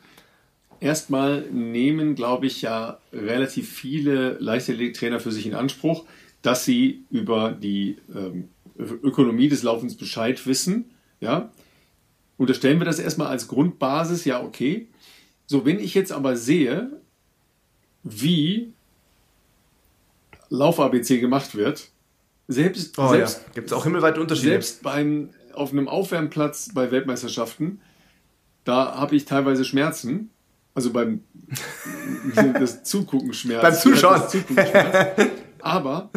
Erstmal 0.79 1.41
nehmen, 1.51 2.15
glaube 2.15 2.45
ich, 2.45 2.61
ja 2.61 2.99
relativ 3.13 3.71
viele 3.71 4.37
Leichtathletiktrainer 4.39 5.19
für 5.19 5.31
sich 5.31 5.45
in 5.45 5.55
Anspruch, 5.55 6.05
dass 6.41 6.65
sie 6.65 7.05
über 7.09 7.51
die 7.51 7.97
ähm, 8.13 8.49
Ökonomie 8.77 9.47
des 9.47 9.63
Laufens 9.63 9.95
Bescheid 9.95 10.45
wissen. 10.45 10.91
Ja? 11.21 11.51
Unterstellen 12.37 12.79
wir 12.79 12.85
das 12.85 12.99
erstmal 12.99 13.27
als 13.27 13.47
Grundbasis, 13.47 14.25
ja, 14.25 14.43
okay. 14.43 14.87
So, 15.45 15.65
wenn 15.65 15.79
ich 15.79 15.93
jetzt 15.93 16.11
aber 16.11 16.35
sehe, 16.35 16.91
wie 18.03 18.73
Lauf-ABC 20.53 21.19
gemacht 21.19 21.55
wird, 21.55 21.89
selbst, 22.47 22.97
oh, 22.99 23.09
selbst 23.09 23.41
ja. 23.47 23.53
gibt 23.55 23.67
es 23.67 23.73
auch 23.73 23.85
himmelweite 23.85 24.21
Unterschiede. 24.21 24.51
Selbst 24.51 24.83
beim, 24.83 25.29
auf 25.53 25.71
einem 25.71 25.87
Aufwärmplatz 25.87 26.69
bei 26.73 26.91
Weltmeisterschaften, 26.91 27.81
da 28.63 28.95
habe 28.95 29.15
ich 29.15 29.25
teilweise 29.25 29.65
Schmerzen. 29.65 30.29
Also 30.75 30.91
beim 30.91 31.23
das 32.35 32.83
Zugucken 32.83 33.33
Schmerz. 33.33 33.61
beim 33.61 33.73
Zuschauen. 33.73 34.29
Zugucken 34.29 34.65
Schmerz. 34.65 35.29
Aber 35.59 36.11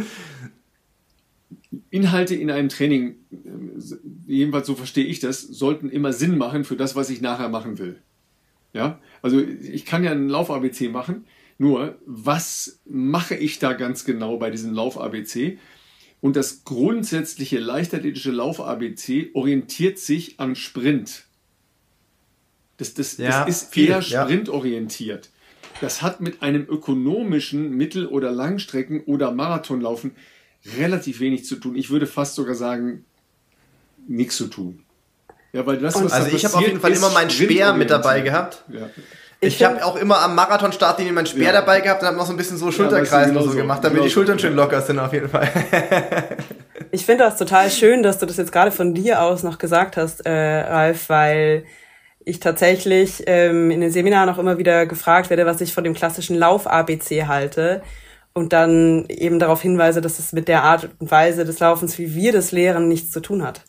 Inhalte 1.90 2.34
in 2.34 2.50
einem 2.50 2.68
Training, 2.68 3.16
jedenfalls 4.26 4.66
so 4.66 4.74
verstehe 4.74 5.04
ich 5.04 5.20
das, 5.20 5.42
sollten 5.42 5.88
immer 5.88 6.12
Sinn 6.12 6.36
machen 6.36 6.64
für 6.64 6.76
das, 6.76 6.94
was 6.94 7.08
ich 7.10 7.22
nachher 7.22 7.48
machen 7.48 7.78
will. 7.78 8.00
Ja, 8.74 8.98
also 9.22 9.40
ich 9.40 9.86
kann 9.86 10.04
ja 10.04 10.10
einen 10.10 10.28
Lauf-ABC 10.28 10.90
machen, 10.90 11.24
nur, 11.58 11.98
was 12.04 12.80
mache 12.84 13.34
ich 13.34 13.58
da 13.58 13.72
ganz 13.72 14.04
genau 14.04 14.36
bei 14.36 14.50
diesem 14.50 14.74
Lauf-ABC? 14.74 15.58
Und 16.20 16.36
das 16.36 16.64
grundsätzliche 16.64 17.58
leichtathletische 17.58 18.30
Lauf-ABC 18.30 19.30
orientiert 19.34 19.98
sich 19.98 20.38
an 20.40 20.56
Sprint. 20.56 21.24
Das, 22.76 22.94
das, 22.94 23.16
ja, 23.16 23.44
das 23.44 23.62
ist 23.62 23.72
viel, 23.72 23.88
eher 23.88 24.02
sprintorientiert. 24.02 25.26
Ja. 25.26 25.30
Das 25.80 26.02
hat 26.02 26.20
mit 26.20 26.42
einem 26.42 26.66
ökonomischen 26.68 27.70
Mittel- 27.70 28.06
oder 28.06 28.32
Langstrecken- 28.32 29.04
oder 29.04 29.30
Marathonlaufen 29.32 30.12
relativ 30.78 31.20
wenig 31.20 31.44
zu 31.44 31.56
tun. 31.56 31.76
Ich 31.76 31.90
würde 31.90 32.06
fast 32.06 32.34
sogar 32.34 32.54
sagen, 32.54 33.04
nichts 34.08 34.36
zu 34.36 34.48
tun. 34.48 34.82
Ja, 35.52 35.66
weil 35.66 35.78
das, 35.78 35.94
was 35.94 36.12
also 36.12 36.36
ich 36.36 36.44
habe 36.44 36.56
auf 36.56 36.62
jeden 36.62 36.80
Fall 36.80 36.92
immer 36.92 37.10
meinen 37.10 37.30
Speer 37.30 37.74
mit 37.74 37.90
dabei 37.90 38.20
gehabt. 38.20 38.64
Ja. 38.72 38.90
Ich, 39.40 39.56
ich 39.56 39.64
habe 39.64 39.84
auch 39.84 39.96
immer 39.96 40.22
am 40.22 40.34
Marathon-Start 40.34 40.98
meinen 41.12 41.26
Speer 41.26 41.46
ja. 41.46 41.52
dabreisen 41.52 41.84
gehabt 41.84 42.00
und 42.02 42.08
habe 42.08 42.16
noch 42.16 42.26
so 42.26 42.32
ein 42.32 42.36
bisschen 42.36 42.56
so 42.56 42.72
Schulterkreisen 42.72 43.34
ja, 43.34 43.40
und 43.40 43.46
so, 43.46 43.52
so 43.52 43.56
gemacht, 43.56 43.84
damit 43.84 43.96
genau 43.96 44.06
die 44.06 44.12
Schultern 44.12 44.38
schön 44.38 44.54
locker 44.54 44.80
sind 44.80 44.98
auf 44.98 45.12
jeden 45.12 45.28
Fall. 45.28 45.48
ich 46.90 47.04
finde 47.04 47.24
das 47.24 47.36
total 47.36 47.70
schön, 47.70 48.02
dass 48.02 48.18
du 48.18 48.26
das 48.26 48.38
jetzt 48.38 48.50
gerade 48.50 48.70
von 48.70 48.94
dir 48.94 49.20
aus 49.20 49.42
noch 49.42 49.58
gesagt 49.58 49.98
hast, 49.98 50.24
äh, 50.24 50.60
Ralf, 50.60 51.10
weil 51.10 51.64
ich 52.24 52.40
tatsächlich 52.40 53.22
ähm, 53.26 53.70
in 53.70 53.80
den 53.80 53.90
Seminaren 53.90 54.28
auch 54.30 54.38
immer 54.38 54.58
wieder 54.58 54.86
gefragt 54.86 55.28
werde, 55.28 55.46
was 55.46 55.60
ich 55.60 55.72
von 55.72 55.84
dem 55.84 55.94
klassischen 55.94 56.36
Lauf-ABC 56.36 57.26
halte 57.26 57.82
und 58.32 58.52
dann 58.52 59.06
eben 59.08 59.38
darauf 59.38 59.62
hinweise, 59.62 60.00
dass 60.00 60.18
es 60.18 60.32
mit 60.32 60.48
der 60.48 60.62
Art 60.62 60.88
und 60.98 61.10
Weise 61.10 61.44
des 61.44 61.60
Laufens, 61.60 61.98
wie 61.98 62.14
wir 62.14 62.32
das 62.32 62.52
lehren, 62.52 62.88
nichts 62.88 63.10
zu 63.10 63.20
tun 63.20 63.42
hat. 63.42 63.62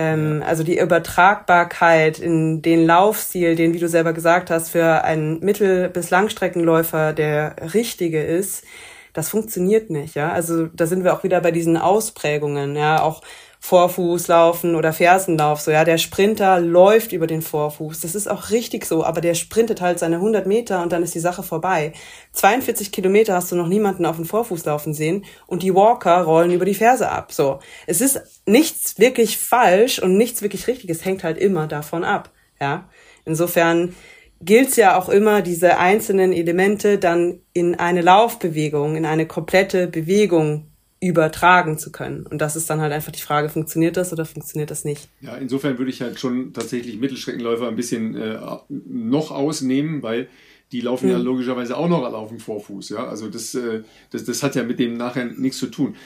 Ähm, 0.00 0.42
also 0.46 0.62
die 0.64 0.78
Übertragbarkeit 0.78 2.18
in 2.18 2.62
den 2.62 2.86
Laufstil, 2.86 3.54
den, 3.54 3.74
wie 3.74 3.78
du 3.78 3.88
selber 3.88 4.14
gesagt 4.14 4.50
hast, 4.50 4.70
für 4.70 5.04
einen 5.04 5.40
Mittel- 5.40 5.90
bis 5.90 6.08
Langstreckenläufer 6.10 7.12
der 7.12 7.56
richtige 7.74 8.22
ist, 8.22 8.64
das 9.12 9.28
funktioniert 9.28 9.90
nicht, 9.90 10.14
ja. 10.14 10.32
Also 10.32 10.68
da 10.68 10.86
sind 10.86 11.04
wir 11.04 11.12
auch 11.14 11.22
wieder 11.24 11.40
bei 11.40 11.50
diesen 11.50 11.76
Ausprägungen, 11.76 12.76
ja, 12.76 13.02
auch 13.02 13.22
Vorfußlaufen 13.62 14.74
oder 14.74 14.94
Fersenlauf, 14.94 15.60
so 15.60 15.70
ja, 15.70 15.84
der 15.84 15.98
Sprinter 15.98 16.60
läuft 16.60 17.12
über 17.12 17.26
den 17.26 17.42
Vorfuß. 17.42 18.00
Das 18.00 18.14
ist 18.14 18.28
auch 18.28 18.50
richtig 18.50 18.86
so, 18.86 19.04
aber 19.04 19.20
der 19.20 19.34
sprintet 19.34 19.82
halt 19.82 19.98
seine 19.98 20.16
100 20.16 20.46
Meter 20.46 20.82
und 20.82 20.92
dann 20.92 21.02
ist 21.02 21.14
die 21.14 21.20
Sache 21.20 21.42
vorbei. 21.42 21.92
42 22.32 22.90
Kilometer 22.90 23.34
hast 23.34 23.52
du 23.52 23.56
noch 23.56 23.68
niemanden 23.68 24.06
auf 24.06 24.16
den 24.16 24.24
Vorfuß 24.24 24.64
laufen 24.64 24.94
sehen 24.94 25.26
und 25.46 25.62
die 25.62 25.74
Walker 25.74 26.22
rollen 26.22 26.52
über 26.52 26.64
die 26.64 26.74
Ferse 26.74 27.10
ab. 27.10 27.32
So, 27.32 27.58
es 27.86 28.00
ist 28.00 28.22
nichts 28.46 28.98
wirklich 28.98 29.36
falsch 29.36 29.98
und 29.98 30.16
nichts 30.16 30.40
wirklich 30.40 30.66
richtig. 30.66 30.88
Es 30.88 31.04
hängt 31.04 31.22
halt 31.22 31.36
immer 31.36 31.66
davon 31.66 32.02
ab, 32.02 32.30
ja. 32.60 32.88
Insofern 33.26 33.94
gilt 34.40 34.70
es 34.70 34.76
ja 34.76 34.98
auch 34.98 35.10
immer, 35.10 35.42
diese 35.42 35.76
einzelnen 35.76 36.32
Elemente 36.32 36.96
dann 36.96 37.40
in 37.52 37.74
eine 37.74 38.00
Laufbewegung, 38.00 38.96
in 38.96 39.04
eine 39.04 39.26
komplette 39.26 39.86
Bewegung 39.86 40.69
übertragen 41.00 41.78
zu 41.78 41.90
können. 41.90 42.26
Und 42.26 42.38
das 42.40 42.56
ist 42.56 42.68
dann 42.68 42.80
halt 42.80 42.92
einfach 42.92 43.12
die 43.12 43.22
Frage, 43.22 43.48
funktioniert 43.48 43.96
das 43.96 44.12
oder 44.12 44.26
funktioniert 44.26 44.70
das 44.70 44.84
nicht? 44.84 45.08
Ja, 45.22 45.34
insofern 45.36 45.78
würde 45.78 45.90
ich 45.90 46.02
halt 46.02 46.20
schon 46.20 46.52
tatsächlich 46.52 46.98
Mittelstreckenläufer 46.98 47.68
ein 47.68 47.76
bisschen 47.76 48.16
äh, 48.16 48.38
noch 48.68 49.30
ausnehmen, 49.30 50.02
weil 50.02 50.28
die 50.72 50.82
laufen 50.82 51.06
mhm. 51.06 51.12
ja 51.12 51.18
logischerweise 51.18 51.76
auch 51.76 51.88
noch 51.88 52.04
alle 52.04 52.16
auf 52.16 52.28
dem 52.28 52.38
Vorfuß. 52.38 52.90
Ja, 52.90 53.06
also 53.06 53.28
das, 53.28 53.54
äh, 53.54 53.82
das, 54.10 54.24
das 54.24 54.42
hat 54.42 54.54
ja 54.54 54.62
mit 54.62 54.78
dem 54.78 54.94
nachher 54.94 55.24
nichts 55.24 55.58
zu 55.58 55.68
tun. 55.68 55.96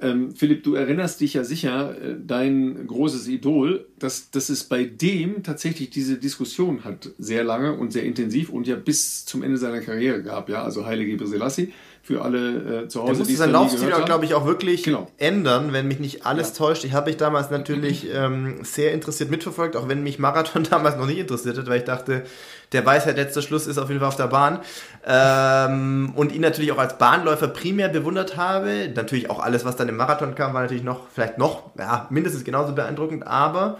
Ähm, 0.00 0.34
Philipp, 0.34 0.64
du 0.64 0.74
erinnerst 0.74 1.20
dich 1.20 1.34
ja 1.34 1.44
sicher, 1.44 1.96
äh, 2.02 2.16
dein 2.18 2.88
großes 2.88 3.28
Idol, 3.28 3.86
dass, 4.00 4.32
dass 4.32 4.48
es 4.48 4.64
bei 4.64 4.84
dem 4.84 5.44
tatsächlich 5.44 5.90
diese 5.90 6.16
Diskussion 6.16 6.82
hat, 6.82 7.10
sehr 7.18 7.44
lange 7.44 7.74
und 7.74 7.92
sehr 7.92 8.02
intensiv 8.02 8.50
und 8.50 8.66
ja 8.66 8.74
bis 8.74 9.24
zum 9.24 9.44
Ende 9.44 9.58
seiner 9.58 9.80
Karriere 9.80 10.24
gab. 10.24 10.48
Ja, 10.48 10.64
also 10.64 10.84
Heilige 10.84 11.24
Selassie 11.24 11.72
für 12.04 12.22
alle 12.22 12.82
äh, 12.82 12.88
zu 12.88 13.00
Hause. 13.00 13.12
Der 13.12 13.18
musste 13.20 13.36
seinen 13.36 13.52
Laufstil, 13.52 13.88
glaube 14.04 14.24
ich, 14.24 14.34
auch 14.34 14.44
wirklich 14.44 14.82
genau. 14.82 15.06
ändern, 15.18 15.72
wenn 15.72 15.86
mich 15.86 16.00
nicht 16.00 16.26
alles 16.26 16.48
ja. 16.48 16.54
täuscht. 16.56 16.82
Ich 16.82 16.94
habe 16.94 17.08
mich 17.08 17.16
damals 17.16 17.50
natürlich 17.50 18.08
ähm, 18.12 18.58
sehr 18.64 18.92
interessiert 18.92 19.30
mitverfolgt, 19.30 19.76
auch 19.76 19.88
wenn 19.88 20.02
mich 20.02 20.18
Marathon 20.18 20.64
damals 20.70 20.96
noch 20.96 21.06
nicht 21.06 21.18
interessiert 21.18 21.58
hat, 21.58 21.68
weil 21.68 21.78
ich 21.78 21.84
dachte, 21.84 22.24
der 22.72 22.84
Weisheit 22.84 23.16
letzter 23.16 23.40
Schluss 23.40 23.68
ist 23.68 23.78
auf 23.78 23.88
jeden 23.88 24.00
Fall 24.00 24.08
auf 24.08 24.16
der 24.16 24.26
Bahn. 24.26 24.58
Ähm, 25.06 26.12
und 26.16 26.32
ihn 26.32 26.40
natürlich 26.40 26.72
auch 26.72 26.78
als 26.78 26.98
Bahnläufer 26.98 27.46
primär 27.46 27.88
bewundert 27.88 28.36
habe. 28.36 28.90
Natürlich 28.94 29.30
auch 29.30 29.38
alles, 29.38 29.64
was 29.64 29.76
dann 29.76 29.88
im 29.88 29.96
Marathon 29.96 30.34
kam, 30.34 30.54
war 30.54 30.62
natürlich 30.62 30.82
noch, 30.82 31.08
vielleicht 31.08 31.38
noch, 31.38 31.70
ja, 31.78 32.08
mindestens 32.10 32.42
genauso 32.42 32.74
beeindruckend, 32.74 33.26
aber 33.28 33.78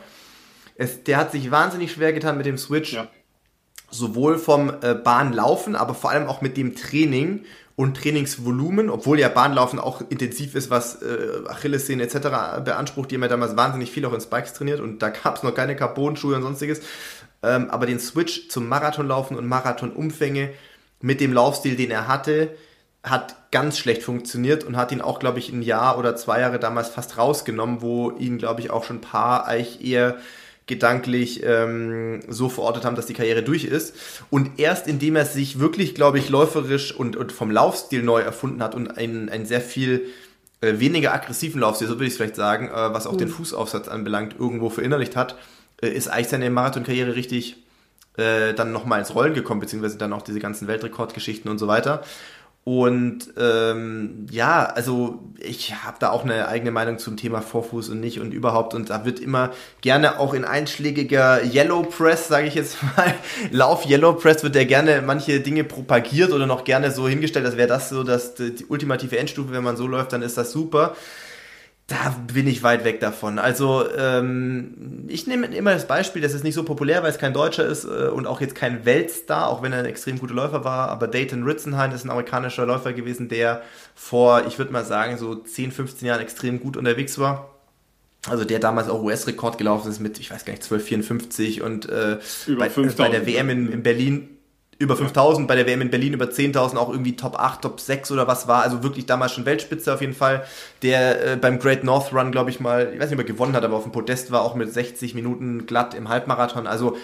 es, 0.76 1.02
der 1.02 1.16
hat 1.16 1.32
sich 1.32 1.50
wahnsinnig 1.50 1.90
schwer 1.90 2.12
getan 2.12 2.36
mit 2.36 2.46
dem 2.46 2.56
Switch. 2.56 2.92
Ja. 2.92 3.08
Sowohl 3.90 4.38
vom 4.38 4.72
äh, 4.80 4.94
Bahnlaufen, 4.94 5.76
aber 5.76 5.94
vor 5.94 6.10
allem 6.10 6.26
auch 6.26 6.40
mit 6.40 6.56
dem 6.56 6.74
Training 6.74 7.44
und 7.76 7.96
Trainingsvolumen, 7.96 8.90
obwohl 8.90 9.18
ja 9.18 9.28
Bahnlaufen 9.28 9.78
auch 9.78 10.02
intensiv 10.08 10.54
ist, 10.54 10.70
was 10.70 11.02
äh, 11.02 11.42
Achillessehnen 11.48 12.06
etc. 12.06 12.62
beansprucht, 12.64 13.10
die 13.10 13.14
haben 13.14 13.22
ja 13.22 13.28
damals 13.28 13.56
wahnsinnig 13.56 13.90
viel 13.90 14.04
auch 14.04 14.12
in 14.12 14.20
Spikes 14.20 14.52
trainiert 14.52 14.80
und 14.80 15.00
da 15.00 15.10
gab 15.10 15.36
es 15.36 15.42
noch 15.42 15.54
keine 15.54 15.76
Carbon-Schuhe 15.76 16.36
und 16.36 16.42
sonstiges. 16.42 16.80
Ähm, 17.42 17.70
aber 17.70 17.86
den 17.86 17.98
Switch 17.98 18.48
zum 18.48 18.68
Marathonlaufen 18.68 19.36
und 19.36 19.46
Marathonumfänge 19.46 20.50
mit 21.00 21.20
dem 21.20 21.32
Laufstil, 21.32 21.76
den 21.76 21.90
er 21.90 22.08
hatte, 22.08 22.50
hat 23.02 23.50
ganz 23.50 23.78
schlecht 23.78 24.02
funktioniert 24.02 24.64
und 24.64 24.76
hat 24.76 24.92
ihn 24.92 25.00
auch, 25.00 25.18
glaube 25.18 25.40
ich, 25.40 25.50
ein 25.50 25.62
Jahr 25.62 25.98
oder 25.98 26.14
zwei 26.14 26.40
Jahre 26.40 26.60
damals 26.60 26.88
fast 26.88 27.18
rausgenommen, 27.18 27.82
wo 27.82 28.12
ihn, 28.12 28.38
glaube 28.38 28.60
ich, 28.60 28.70
auch 28.70 28.84
schon 28.84 28.98
ein 28.98 29.02
paar 29.02 29.46
eigentlich 29.46 29.84
eher 29.84 30.18
gedanklich 30.66 31.42
ähm, 31.44 32.20
so 32.28 32.48
verortet 32.48 32.84
haben, 32.84 32.96
dass 32.96 33.06
die 33.06 33.14
Karriere 33.14 33.42
durch 33.42 33.64
ist. 33.64 33.94
Und 34.30 34.58
erst 34.58 34.86
indem 34.86 35.16
er 35.16 35.24
sich 35.24 35.58
wirklich, 35.58 35.94
glaube 35.94 36.18
ich, 36.18 36.28
läuferisch 36.28 36.94
und, 36.94 37.16
und 37.16 37.32
vom 37.32 37.50
Laufstil 37.50 38.02
neu 38.02 38.20
erfunden 38.20 38.62
hat 38.62 38.74
und 38.74 38.96
einen, 38.96 39.28
einen 39.28 39.46
sehr 39.46 39.60
viel 39.60 40.06
äh, 40.60 40.78
weniger 40.78 41.12
aggressiven 41.12 41.60
Laufstil, 41.60 41.88
so 41.88 41.94
würde 41.94 42.04
ich 42.04 42.12
es 42.12 42.16
vielleicht 42.16 42.36
sagen, 42.36 42.68
äh, 42.68 42.94
was 42.94 43.06
auch 43.06 43.14
mhm. 43.14 43.18
den 43.18 43.28
Fußaufsatz 43.28 43.88
anbelangt, 43.88 44.36
irgendwo 44.38 44.70
verinnerlicht 44.70 45.16
hat, 45.16 45.36
äh, 45.82 45.88
ist 45.88 46.08
eigentlich 46.08 46.28
seine 46.28 46.48
Marathonkarriere 46.50 47.16
richtig 47.16 47.56
äh, 48.16 48.54
dann 48.54 48.72
nochmal 48.72 49.00
ins 49.00 49.14
Rollen 49.14 49.34
gekommen, 49.34 49.60
beziehungsweise 49.60 49.98
dann 49.98 50.12
auch 50.12 50.22
diese 50.22 50.38
ganzen 50.38 50.68
Weltrekordgeschichten 50.68 51.50
und 51.50 51.58
so 51.58 51.66
weiter. 51.66 52.02
Und 52.64 53.34
ähm, 53.38 54.26
ja, 54.30 54.64
also 54.64 55.18
ich 55.40 55.74
habe 55.84 55.96
da 55.98 56.10
auch 56.10 56.22
eine 56.22 56.46
eigene 56.46 56.70
Meinung 56.70 56.98
zum 56.98 57.16
Thema 57.16 57.42
Vorfuß 57.42 57.88
und 57.88 57.98
nicht 57.98 58.20
und 58.20 58.32
überhaupt. 58.32 58.74
Und 58.74 58.90
da 58.90 59.04
wird 59.04 59.18
immer 59.18 59.50
gerne 59.80 60.20
auch 60.20 60.32
in 60.32 60.44
einschlägiger 60.44 61.42
Yellow 61.44 61.82
Press, 61.82 62.28
sage 62.28 62.46
ich 62.46 62.54
jetzt 62.54 62.76
mal, 62.96 63.12
Lauf 63.50 63.88
Yellow 63.88 64.12
Press 64.12 64.44
wird 64.44 64.54
ja 64.54 64.62
gerne 64.62 65.02
manche 65.02 65.40
Dinge 65.40 65.64
propagiert 65.64 66.32
oder 66.32 66.46
noch 66.46 66.62
gerne 66.62 66.92
so 66.92 67.08
hingestellt, 67.08 67.46
als 67.46 67.56
wäre 67.56 67.68
das 67.68 67.88
so 67.88 68.04
dass 68.04 68.34
die 68.34 68.64
ultimative 68.68 69.18
Endstufe, 69.18 69.52
wenn 69.52 69.64
man 69.64 69.76
so 69.76 69.88
läuft, 69.88 70.12
dann 70.12 70.22
ist 70.22 70.38
das 70.38 70.52
super 70.52 70.94
da 71.92 72.16
bin 72.32 72.46
ich 72.46 72.62
weit 72.62 72.84
weg 72.84 73.00
davon. 73.00 73.38
Also 73.38 73.84
ähm, 73.96 75.04
ich 75.08 75.26
nehme 75.26 75.46
immer 75.48 75.74
das 75.74 75.86
Beispiel, 75.86 76.22
das 76.22 76.32
ist 76.32 76.42
nicht 76.42 76.54
so 76.54 76.64
populär, 76.64 77.02
weil 77.02 77.10
es 77.10 77.18
kein 77.18 77.34
Deutscher 77.34 77.66
ist 77.66 77.84
äh, 77.84 78.08
und 78.08 78.26
auch 78.26 78.40
jetzt 78.40 78.54
kein 78.54 78.86
Weltstar, 78.86 79.48
auch 79.48 79.62
wenn 79.62 79.74
er 79.74 79.80
ein 79.80 79.84
extrem 79.84 80.18
guter 80.18 80.32
Läufer 80.32 80.64
war, 80.64 80.88
aber 80.88 81.06
Dayton 81.06 81.44
Ritzenheim 81.44 81.92
ist 81.92 82.04
ein 82.04 82.10
amerikanischer 82.10 82.64
Läufer 82.64 82.94
gewesen, 82.94 83.28
der 83.28 83.62
vor, 83.94 84.46
ich 84.46 84.58
würde 84.58 84.72
mal 84.72 84.86
sagen, 84.86 85.18
so 85.18 85.34
10, 85.34 85.70
15 85.70 86.08
Jahren 86.08 86.20
extrem 86.22 86.60
gut 86.60 86.78
unterwegs 86.78 87.18
war. 87.18 87.50
Also 88.26 88.44
der 88.44 88.58
damals 88.58 88.88
auch 88.88 89.02
US-Rekord 89.02 89.58
gelaufen 89.58 89.90
ist 89.90 90.00
mit, 90.00 90.18
ich 90.18 90.30
weiß 90.30 90.46
gar 90.46 90.52
nicht, 90.52 90.62
12,54 90.62 91.60
und 91.60 91.88
äh, 91.90 92.18
bei, 92.56 92.68
bei, 92.68 93.08
der 93.10 93.26
WM 93.26 93.50
in, 93.50 93.70
in 93.70 93.82
Berlin 93.82 94.38
über 94.82 94.96
5000, 94.96 95.48
bei 95.48 95.54
der 95.54 95.66
WM 95.66 95.80
in 95.80 95.90
Berlin 95.90 96.12
über 96.12 96.26
10.000 96.26 96.76
auch 96.76 96.90
irgendwie 96.90 97.16
Top 97.16 97.38
8, 97.38 97.62
Top 97.62 97.80
6 97.80 98.10
oder 98.10 98.26
was 98.26 98.48
war. 98.48 98.62
Also 98.62 98.82
wirklich 98.82 99.06
damals 99.06 99.32
schon 99.32 99.46
Weltspitze 99.46 99.94
auf 99.94 100.00
jeden 100.00 100.14
Fall. 100.14 100.44
Der 100.82 101.32
äh, 101.32 101.36
beim 101.36 101.58
Great 101.58 101.84
North 101.84 102.12
Run, 102.12 102.32
glaube 102.32 102.50
ich 102.50 102.60
mal, 102.60 102.90
ich 102.92 103.00
weiß 103.00 103.10
nicht, 103.10 103.18
ob 103.18 103.24
er 103.24 103.32
gewonnen 103.32 103.54
hat, 103.54 103.64
aber 103.64 103.76
auf 103.76 103.84
dem 103.84 103.92
Podest 103.92 104.30
war 104.32 104.42
auch 104.42 104.54
mit 104.54 104.72
60 104.72 105.14
Minuten 105.14 105.66
glatt 105.66 105.94
im 105.94 106.08
Halbmarathon. 106.08 106.66
Also 106.66 106.96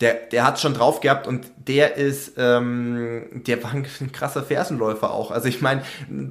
der, 0.00 0.14
der 0.14 0.44
hat 0.44 0.58
schon 0.58 0.72
drauf 0.72 1.00
gehabt 1.00 1.26
und 1.26 1.46
der 1.56 1.96
ist, 1.96 2.32
ähm, 2.38 3.42
der 3.46 3.62
war 3.62 3.72
ein 3.72 3.86
krasser 4.12 4.42
Fersenläufer 4.42 5.10
auch. 5.10 5.30
Also 5.30 5.48
ich 5.48 5.60
meine, 5.60 5.82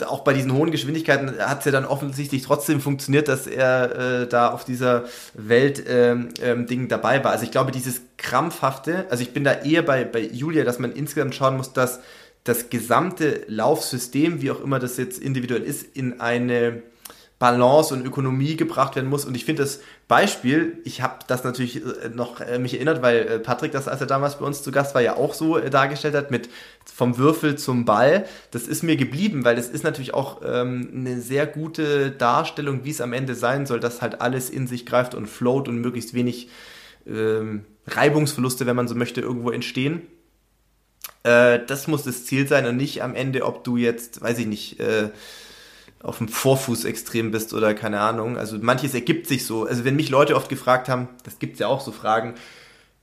auch 0.08 0.22
bei 0.22 0.34
diesen 0.34 0.54
hohen 0.54 0.72
Geschwindigkeiten 0.72 1.38
hat 1.40 1.60
es 1.60 1.66
ja 1.66 1.72
dann 1.72 1.86
offensichtlich 1.86 2.42
trotzdem 2.42 2.82
funktioniert, 2.82 3.28
dass 3.28 3.46
er 3.46 4.24
äh, 4.24 4.28
da 4.28 4.50
auf 4.52 4.66
dieser 4.66 5.06
Welt 5.36 5.84
ähm, 5.88 6.30
ähm, 6.42 6.66
Ding 6.66 6.88
dabei 6.88 7.24
war. 7.24 7.32
Also 7.32 7.44
ich 7.44 7.52
glaube, 7.52 7.72
dieses 7.72 8.02
krampfhafte, 8.20 9.08
also 9.10 9.24
ich 9.24 9.34
bin 9.34 9.44
da 9.44 9.54
eher 9.54 9.82
bei, 9.82 10.04
bei 10.04 10.22
Julia, 10.22 10.64
dass 10.64 10.78
man 10.78 10.91
insgesamt 10.91 11.34
schauen 11.34 11.58
muss, 11.58 11.74
dass 11.74 12.02
das 12.44 12.70
gesamte 12.70 13.44
Laufsystem, 13.48 14.41
wie 14.41 14.52
auch 14.52 14.62
immer 14.62 14.80
das 14.80 14.98
jetzt 14.98 15.20
individuell 15.20 15.64
ist, 15.64 15.96
in 15.96 16.22
eine 16.22 16.84
Balance 17.40 17.94
und 17.94 18.06
Ökonomie 18.06 18.58
gebracht 18.58 18.98
werden 18.98 19.10
muss. 19.10 19.24
Und 19.24 19.34
ich 19.34 19.46
finde 19.46 19.64
das 19.64 19.80
Beispiel, 20.10 20.80
ich 20.84 21.02
habe 21.02 21.20
das 21.28 21.46
natürlich 21.46 21.78
äh, 21.78 22.10
noch 22.14 22.41
äh, 22.41 22.60
mich 22.60 22.74
erinnert, 22.74 23.02
weil 23.02 23.20
äh, 23.20 23.40
Patrick 23.40 23.72
das, 23.72 23.88
als 23.88 24.02
er 24.02 24.08
damals 24.08 24.40
bei 24.40 24.46
uns 24.46 24.62
zu 24.62 24.72
Gast 24.72 24.94
war, 24.94 25.02
ja 25.02 25.16
auch 25.16 25.34
so 25.34 25.58
dargestellt 25.58 26.16
hat, 26.16 26.32
mit 26.32 26.50
vom 26.84 27.18
Würfel 27.18 27.56
zum 27.56 27.86
Ball. 27.86 28.26
Das 28.52 28.68
ist 28.68 28.84
mir 28.84 28.98
geblieben, 28.98 29.46
weil 29.46 29.56
das 29.56 29.70
ist 29.70 29.86
natürlich 29.86 30.14
auch 30.14 30.41
ähm, 30.46 30.91
eine 30.94 31.22
sehr 31.22 31.48
gute 31.48 32.12
Darstellung, 32.12 32.84
wie 32.84 32.91
es 32.91 33.00
am 33.00 33.14
Ende 33.14 33.36
sein 33.36 33.66
soll, 33.66 33.80
dass 33.80 34.02
halt 34.02 34.20
alles 34.20 34.50
in 34.50 34.68
sich 34.68 34.86
greift 34.86 35.16
und 35.16 35.28
float 35.28 35.70
und 35.70 35.80
möglichst 35.80 36.14
wenig 36.14 36.50
ähm, 37.08 37.66
Reibungsverluste, 37.88 38.66
wenn 38.66 38.76
man 38.76 38.88
so 38.88 38.96
möchte, 38.96 39.22
irgendwo 39.22 39.52
entstehen. 39.52 40.02
Äh, 41.24 41.60
das 41.66 41.88
muss 41.88 42.04
das 42.04 42.26
Ziel 42.26 42.48
sein 42.48 42.66
und 42.66 42.78
nicht 42.78 43.04
am 43.04 43.16
Ende, 43.16 43.46
ob 43.46 43.64
du 43.64 43.78
jetzt, 43.78 44.22
weiß 44.22 44.40
ich 44.40 44.48
nicht, 44.48 44.80
äh, 44.80 45.10
auf 46.02 46.20
dem 46.20 46.30
Vorfuß 46.30 46.86
extrem 46.86 47.32
bist 47.32 47.54
oder 47.54 47.74
keine 47.74 48.00
Ahnung. 48.00 48.38
Also 48.38 48.58
manches 48.60 48.94
ergibt 48.94 49.28
sich 49.28 49.46
so. 49.46 49.66
Also 49.66 49.84
wenn 49.84 49.96
mich 49.96 50.10
Leute 50.10 50.36
oft 50.36 50.50
gefragt 50.50 50.88
haben, 50.88 51.10
das 51.24 51.40
gibt's 51.40 51.60
ja 51.60 51.68
auch 51.68 51.82
so 51.82 51.92
Fragen, 51.92 52.36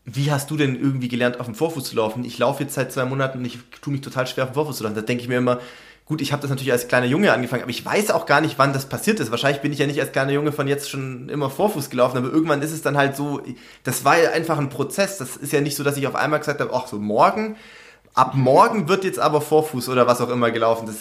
wie 0.05 0.31
hast 0.31 0.51
du 0.51 0.57
denn 0.57 0.81
irgendwie 0.81 1.09
gelernt, 1.09 1.41
auf 1.41 1.47
dem 1.47 1.55
Vorfuß 1.55 1.85
zu 1.85 1.97
laufen? 1.97 2.25
Ich 2.25 2.39
laufe 2.39 2.63
jetzt 2.63 2.75
seit 2.75 2.93
zwei 2.93 3.05
Monaten 3.05 3.39
und 3.39 3.45
ich 3.45 3.59
tue 3.83 3.93
mich 3.93 4.03
total 4.03 4.27
schwer, 4.27 4.45
auf 4.45 4.51
dem 4.51 4.55
Vorfuß 4.55 4.79
zu 4.79 4.85
laufen. 4.85 4.95
Da 4.95 5.03
denke 5.03 5.23
ich 5.23 5.29
mir 5.29 5.39
immer, 5.39 5.61
gut, 6.07 6.21
ich 6.21 6.33
habe 6.33 6.41
das 6.41 6.51
natürlich 6.51 6.73
als 6.73 6.89
kleiner 6.89 7.07
Junge 7.07 7.33
angefangen, 7.33 7.63
aber 7.63 7.71
ich 7.71 7.85
weiß 7.85 8.13
auch 8.13 8.27
gar 8.27 8.41
nicht, 8.41 8.59
wann 8.59 8.73
das 8.73 8.89
passiert 8.89 9.19
ist. 9.19 9.33
Wahrscheinlich 9.33 9.61
bin 9.61 9.73
ich 9.73 9.81
ja 9.81 9.87
nicht 9.87 10.01
als 10.01 10.13
kleiner 10.13 10.33
Junge 10.33 10.53
von 10.53 10.69
jetzt 10.69 10.89
schon 10.89 11.29
immer 11.29 11.51
Vorfuß 11.51 11.91
gelaufen, 11.91 12.17
aber 12.17 12.29
irgendwann 12.29 12.63
ist 12.63 12.73
es 12.73 12.81
dann 12.81 12.97
halt 12.97 13.17
so, 13.17 13.43
das 13.83 14.05
war 14.05 14.17
ja 14.17 14.31
einfach 14.31 14.59
ein 14.59 14.69
Prozess. 14.69 15.19
Das 15.19 15.37
ist 15.37 15.53
ja 15.53 15.61
nicht 15.61 15.77
so, 15.77 15.83
dass 15.83 15.97
ich 15.97 16.07
auf 16.07 16.15
einmal 16.15 16.39
gesagt 16.39 16.61
habe, 16.61 16.73
ach 16.73 16.87
so, 16.87 16.99
morgen, 16.99 17.57
ab 18.15 18.35
morgen 18.35 18.89
wird 18.89 19.03
jetzt 19.03 19.19
aber 19.19 19.41
Vorfuß 19.41 19.89
oder 19.89 20.07
was 20.07 20.21
auch 20.21 20.31
immer 20.31 20.53
gelaufen. 20.53 20.87
Das 20.87 20.97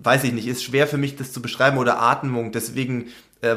weiß 0.00 0.24
ich 0.24 0.32
nicht, 0.32 0.46
ist 0.46 0.62
schwer 0.62 0.86
für 0.86 0.98
mich, 0.98 1.16
das 1.16 1.32
zu 1.32 1.40
beschreiben 1.40 1.78
oder 1.78 2.00
Atmung. 2.02 2.52
Deswegen, 2.52 3.06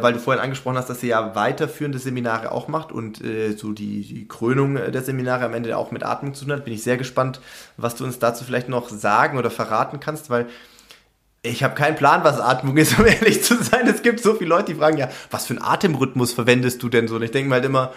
weil 0.02 0.14
du 0.14 0.20
vorhin 0.20 0.42
angesprochen 0.42 0.78
hast, 0.78 0.90
dass 0.90 1.02
sie 1.02 1.08
ja 1.08 1.36
weiterführende 1.36 2.00
Seminare 2.00 2.52
auch 2.52 2.68
macht 2.68 2.92
und 2.92 3.24
äh, 3.24 3.54
so 3.54 3.72
die, 3.74 4.02
die 4.02 4.28
Krönung 4.28 4.76
der 4.76 5.02
Seminare 5.02 5.46
am 5.46 5.54
Ende 5.54 5.78
auch 5.78 5.92
mit 5.92 6.04
Atmung 6.04 6.34
zu 6.34 6.46
tun 6.46 6.54
hat, 6.54 6.66
bin 6.66 6.74
ich 6.74 6.84
sehr 6.84 6.98
gespannt, 6.98 7.42
was 7.78 7.96
du 7.96 8.06
uns 8.06 8.20
dazu 8.20 8.46
vielleicht 8.46 8.70
noch 8.70 8.90
sagen 8.90 9.38
oder 9.38 9.52
verraten 9.52 10.00
kannst, 10.00 10.30
weil 10.30 10.48
ich 11.42 11.62
habe 11.62 11.76
keinen 11.76 11.96
Plan, 11.96 12.24
was 12.24 12.40
Atmung 12.40 12.78
ist, 12.78 12.98
um 13.00 13.06
ehrlich 13.06 13.44
zu 13.44 13.62
sein. 13.62 13.88
Es 13.88 14.02
gibt 14.02 14.22
so 14.22 14.34
viele 14.34 14.50
Leute, 14.50 14.74
die 14.74 14.80
fragen 14.80 14.98
ja, 14.98 15.10
was 15.30 15.46
für 15.46 15.54
einen 15.54 15.64
Atemrhythmus 15.64 16.34
verwendest 16.34 16.82
du 16.82 16.90
denn 16.90 17.08
so? 17.08 17.18
Und 17.18 17.24
ich 17.24 17.32
denke 17.32 17.50
mir 17.50 17.56
halt 17.56 17.66
immer, 17.66 17.94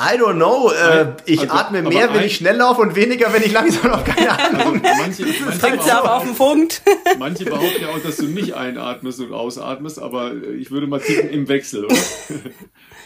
I 0.00 0.16
don't 0.16 0.36
know. 0.36 0.70
Äh, 0.70 1.14
ich 1.24 1.40
also, 1.40 1.52
atme 1.54 1.82
mehr, 1.82 2.14
wenn 2.14 2.22
ich 2.22 2.36
schnell 2.36 2.56
laufe 2.56 2.80
und 2.82 2.94
weniger, 2.94 3.32
wenn 3.32 3.42
ich 3.42 3.50
langsam 3.50 3.90
laufe. 3.90 4.04
Keine 4.04 4.30
Ahnung. 4.38 4.80
Also 4.84 5.02
manche, 5.02 5.24
manche 5.60 5.88
ja 5.88 6.02
auf 6.02 6.22
den 6.22 6.36
Punkt. 6.36 6.82
Manche 7.18 7.44
behaupten 7.44 7.82
ja 7.82 7.88
auch, 7.88 7.98
dass 7.98 8.16
du 8.18 8.26
nicht 8.26 8.54
einatmest 8.54 9.18
und 9.18 9.32
ausatmest, 9.32 9.98
aber 9.98 10.34
ich 10.56 10.70
würde 10.70 10.86
mal 10.86 11.00
tippen 11.00 11.30
im 11.30 11.48
Wechsel, 11.48 11.86
oder? 11.86 11.96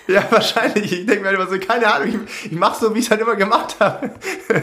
Ja, 0.09 0.27
wahrscheinlich. 0.31 0.93
Ich 0.93 1.06
denke 1.06 1.23
mir 1.23 1.31
immer 1.31 1.47
so, 1.47 1.56
keine 1.60 1.86
Ahnung, 1.86 2.09
ich, 2.09 2.51
ich 2.51 2.59
mache 2.59 2.85
so, 2.85 2.93
wie 2.93 2.98
ich 2.98 3.05
es 3.05 3.10
halt 3.12 3.20
immer 3.20 3.36
gemacht 3.36 3.77
habe. 3.78 4.10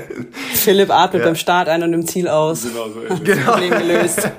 Philipp 0.53 0.89
atmet 0.91 1.21
ja. 1.21 1.27
beim 1.27 1.35
Start 1.35 1.69
ein 1.69 1.81
und 1.81 1.93
im 1.93 2.05
Ziel 2.05 2.27
aus. 2.27 2.63
Genau 2.63 2.89
so 2.89 2.99
ist 2.99 3.23
genau. 3.23 3.53
Problem 3.53 3.69
gelöst. 3.69 4.29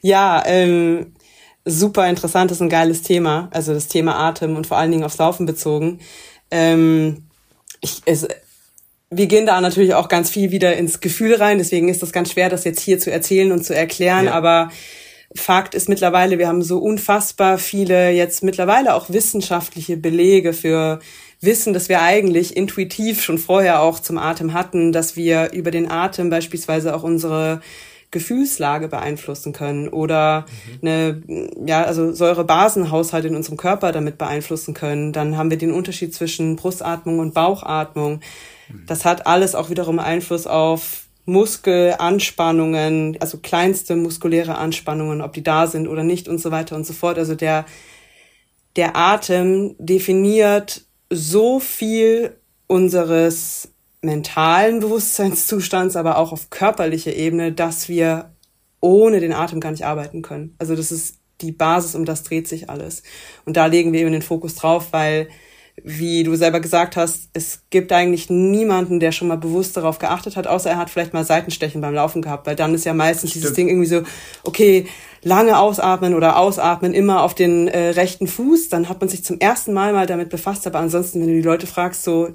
ja, 0.00 0.42
ähm, 0.46 1.12
super 1.68 2.08
interessant, 2.08 2.50
ist 2.50 2.62
ein 2.62 2.68
geiles 2.68 3.02
Thema, 3.02 3.48
also 3.52 3.74
das 3.74 3.88
Thema 3.88 4.16
Atem 4.16 4.56
und 4.56 4.66
vor 4.66 4.76
allen 4.76 4.90
Dingen 4.90 5.04
aufs 5.04 5.18
Laufen 5.18 5.46
bezogen. 5.46 6.00
Ähm, 6.50 7.24
ich, 7.80 8.02
es, 8.06 8.26
wir 9.10 9.26
gehen 9.26 9.46
da 9.46 9.60
natürlich 9.60 9.94
auch 9.94 10.08
ganz 10.08 10.30
viel 10.30 10.50
wieder 10.50 10.76
ins 10.76 11.00
Gefühl 11.00 11.34
rein. 11.34 11.58
Deswegen 11.58 11.88
ist 11.88 12.02
das 12.02 12.12
ganz 12.12 12.32
schwer, 12.32 12.48
das 12.48 12.64
jetzt 12.64 12.80
hier 12.80 12.98
zu 12.98 13.10
erzählen 13.10 13.52
und 13.52 13.64
zu 13.64 13.74
erklären. 13.74 14.26
Ja. 14.26 14.32
Aber 14.32 14.70
Fakt 15.34 15.74
ist 15.74 15.88
mittlerweile, 15.88 16.38
wir 16.38 16.48
haben 16.48 16.62
so 16.62 16.78
unfassbar 16.78 17.58
viele 17.58 18.10
jetzt 18.10 18.42
mittlerweile 18.42 18.94
auch 18.94 19.10
wissenschaftliche 19.10 19.96
Belege 19.96 20.52
für 20.52 21.00
Wissen, 21.40 21.72
dass 21.72 21.88
wir 21.88 22.02
eigentlich 22.02 22.56
intuitiv 22.56 23.22
schon 23.22 23.38
vorher 23.38 23.80
auch 23.80 24.00
zum 24.00 24.18
Atem 24.18 24.54
hatten, 24.54 24.92
dass 24.92 25.16
wir 25.16 25.52
über 25.52 25.70
den 25.70 25.90
Atem 25.90 26.30
beispielsweise 26.30 26.94
auch 26.96 27.04
unsere 27.04 27.60
Gefühlslage 28.10 28.88
beeinflussen 28.88 29.52
können 29.52 29.88
oder 29.88 30.46
mhm. 30.80 30.88
eine, 30.88 31.22
ja, 31.66 31.84
also 31.84 32.12
Säurebasenhaushalt 32.12 33.26
in 33.26 33.36
unserem 33.36 33.58
Körper 33.58 33.92
damit 33.92 34.16
beeinflussen 34.16 34.72
können. 34.72 35.12
Dann 35.12 35.36
haben 35.36 35.50
wir 35.50 35.58
den 35.58 35.72
Unterschied 35.72 36.14
zwischen 36.14 36.56
Brustatmung 36.56 37.18
und 37.18 37.34
Bauchatmung. 37.34 38.20
Mhm. 38.68 38.84
Das 38.86 39.04
hat 39.04 39.26
alles 39.26 39.54
auch 39.54 39.68
wiederum 39.68 39.98
Einfluss 39.98 40.46
auf 40.46 41.04
Muskelanspannungen, 41.26 43.18
also 43.20 43.36
kleinste 43.36 43.96
muskuläre 43.96 44.56
Anspannungen, 44.56 45.20
ob 45.20 45.34
die 45.34 45.42
da 45.42 45.66
sind 45.66 45.86
oder 45.86 46.02
nicht 46.02 46.26
und 46.26 46.38
so 46.38 46.50
weiter 46.50 46.74
und 46.74 46.86
so 46.86 46.94
fort. 46.94 47.18
Also 47.18 47.34
der, 47.34 47.66
der 48.76 48.96
Atem 48.96 49.76
definiert 49.78 50.86
so 51.10 51.60
viel 51.60 52.36
unseres 52.66 53.68
mentalen 54.00 54.80
Bewusstseinszustands, 54.80 55.96
aber 55.96 56.18
auch 56.18 56.32
auf 56.32 56.50
körperlicher 56.50 57.14
Ebene, 57.14 57.52
dass 57.52 57.88
wir 57.88 58.32
ohne 58.80 59.20
den 59.20 59.32
Atem 59.32 59.60
gar 59.60 59.72
nicht 59.72 59.84
arbeiten 59.84 60.22
können. 60.22 60.54
Also 60.58 60.76
das 60.76 60.92
ist 60.92 61.16
die 61.40 61.52
Basis, 61.52 61.94
um 61.94 62.04
das 62.04 62.22
dreht 62.22 62.48
sich 62.48 62.70
alles. 62.70 63.02
Und 63.44 63.56
da 63.56 63.66
legen 63.66 63.92
wir 63.92 64.00
eben 64.00 64.12
den 64.12 64.22
Fokus 64.22 64.54
drauf, 64.54 64.88
weil 64.92 65.28
wie 65.84 66.24
du 66.24 66.34
selber 66.34 66.60
gesagt 66.60 66.96
hast, 66.96 67.28
es 67.32 67.62
gibt 67.70 67.92
eigentlich 67.92 68.30
niemanden, 68.30 69.00
der 69.00 69.12
schon 69.12 69.28
mal 69.28 69.36
bewusst 69.36 69.76
darauf 69.76 69.98
geachtet 69.98 70.36
hat, 70.36 70.46
außer 70.46 70.70
er 70.70 70.76
hat 70.76 70.90
vielleicht 70.90 71.12
mal 71.12 71.24
Seitenstechen 71.24 71.80
beim 71.80 71.94
Laufen 71.94 72.22
gehabt, 72.22 72.46
weil 72.46 72.56
dann 72.56 72.74
ist 72.74 72.84
ja 72.84 72.94
meistens 72.94 73.30
Stimmt. 73.30 73.44
dieses 73.44 73.56
Ding 73.56 73.68
irgendwie 73.68 73.86
so, 73.86 74.02
okay, 74.42 74.86
lange 75.22 75.58
ausatmen 75.58 76.14
oder 76.14 76.36
ausatmen 76.36 76.94
immer 76.94 77.22
auf 77.22 77.34
den 77.34 77.68
äh, 77.68 77.90
rechten 77.90 78.26
Fuß, 78.26 78.68
dann 78.70 78.88
hat 78.88 79.00
man 79.00 79.08
sich 79.08 79.24
zum 79.24 79.38
ersten 79.38 79.72
Mal 79.72 79.92
mal 79.92 80.06
damit 80.06 80.30
befasst, 80.30 80.66
aber 80.66 80.78
ansonsten, 80.78 81.20
wenn 81.20 81.28
du 81.28 81.34
die 81.34 81.42
Leute 81.42 81.66
fragst, 81.66 82.02
so, 82.02 82.30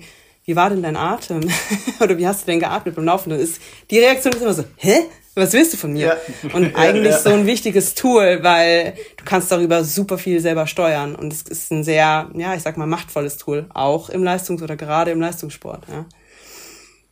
wie 0.46 0.56
war 0.56 0.70
denn 0.70 0.84
dein 0.84 0.96
Atem? 0.96 1.42
oder 2.00 2.18
wie 2.18 2.28
hast 2.28 2.44
du 2.44 2.52
denn 2.52 2.60
geatmet 2.60 2.96
beim 2.96 3.06
Laufen? 3.06 3.30
Dann 3.30 3.40
ist, 3.40 3.62
die 3.90 4.00
Reaktion 4.00 4.34
ist 4.34 4.42
immer 4.42 4.54
so, 4.54 4.66
hä? 4.78 5.04
was 5.36 5.54
willst 5.54 5.74
du 5.74 5.78
von 5.78 5.94
mir? 5.94 6.18
Ja. 6.44 6.50
Und 6.54 6.76
eigentlich 6.76 7.06
ja, 7.06 7.12
ja. 7.12 7.20
so 7.20 7.30
ein 7.30 7.48
wichtiges 7.48 7.96
Tool, 7.96 8.40
weil 8.44 8.94
du 9.18 9.26
kannst 9.26 9.52
darüber 9.52 9.84
super 9.84 10.18
viel 10.18 10.40
selber 10.40 10.68
steuern. 10.68 11.16
Und 11.16 11.34
es 11.34 11.42
ist 11.44 11.72
ein 11.72 11.84
sehr, 11.84 12.30
ja, 12.36 12.56
ich 12.56 12.62
sag 12.62 12.78
mal, 12.78 12.86
machtvolles 12.86 13.38
Tool, 13.38 13.66
auch 13.74 14.10
im 14.10 14.24
Leistungs- 14.24 14.62
oder 14.62 14.76
gerade 14.76 15.12
im 15.12 15.20
Leistungssport. 15.20 15.86
Ja, 15.90 16.06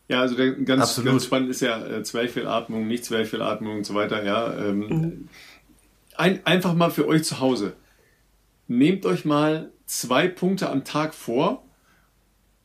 ja 0.07 0.21
also 0.21 0.35
ganz, 0.65 1.03
ganz 1.03 1.25
spannend 1.25 1.49
ist 1.49 1.61
ja 1.61 1.83
äh, 1.83 2.03
Zwerchfellatmung, 2.03 2.87
nicht 2.87 3.05
Zwerchfellatmung 3.05 3.77
und 3.77 3.85
so 3.85 3.95
weiter. 3.95 4.23
Ja, 4.23 4.53
ähm, 4.55 4.79
mhm. 4.79 5.29
ein, 6.15 6.45
einfach 6.45 6.73
mal 6.73 6.91
für 6.91 7.07
euch 7.07 7.23
zu 7.23 7.39
Hause. 7.39 7.73
Nehmt 8.67 9.05
euch 9.05 9.25
mal 9.25 9.71
zwei 9.85 10.27
Punkte 10.27 10.69
am 10.69 10.83
Tag 10.85 11.13
vor, 11.13 11.63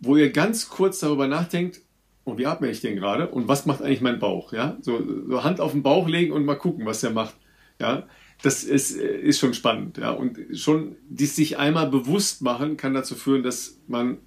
wo 0.00 0.16
ihr 0.16 0.30
ganz 0.30 0.68
kurz 0.68 1.00
darüber 1.00 1.26
nachdenkt, 1.26 1.80
und 2.24 2.38
wie 2.38 2.46
atme 2.46 2.68
ich 2.68 2.80
denn 2.80 2.96
gerade 2.96 3.28
und 3.28 3.46
was 3.46 3.66
macht 3.66 3.82
eigentlich 3.82 4.00
mein 4.00 4.18
Bauch? 4.18 4.52
Ja, 4.52 4.76
so, 4.80 5.00
so, 5.28 5.44
Hand 5.44 5.60
auf 5.60 5.70
den 5.70 5.84
Bauch 5.84 6.08
legen 6.08 6.32
und 6.32 6.44
mal 6.44 6.56
gucken, 6.56 6.84
was 6.84 7.00
der 7.00 7.10
macht. 7.10 7.36
Ja, 7.80 8.08
das 8.42 8.64
ist, 8.64 8.90
ist 8.90 9.38
schon 9.38 9.54
spannend. 9.54 9.98
Ja, 9.98 10.10
und 10.10 10.38
schon 10.52 10.96
dies 11.08 11.36
sich 11.36 11.56
einmal 11.56 11.88
bewusst 11.88 12.42
machen 12.42 12.76
kann 12.76 12.94
dazu 12.94 13.14
führen, 13.14 13.44
dass 13.44 13.78
man 13.86 14.18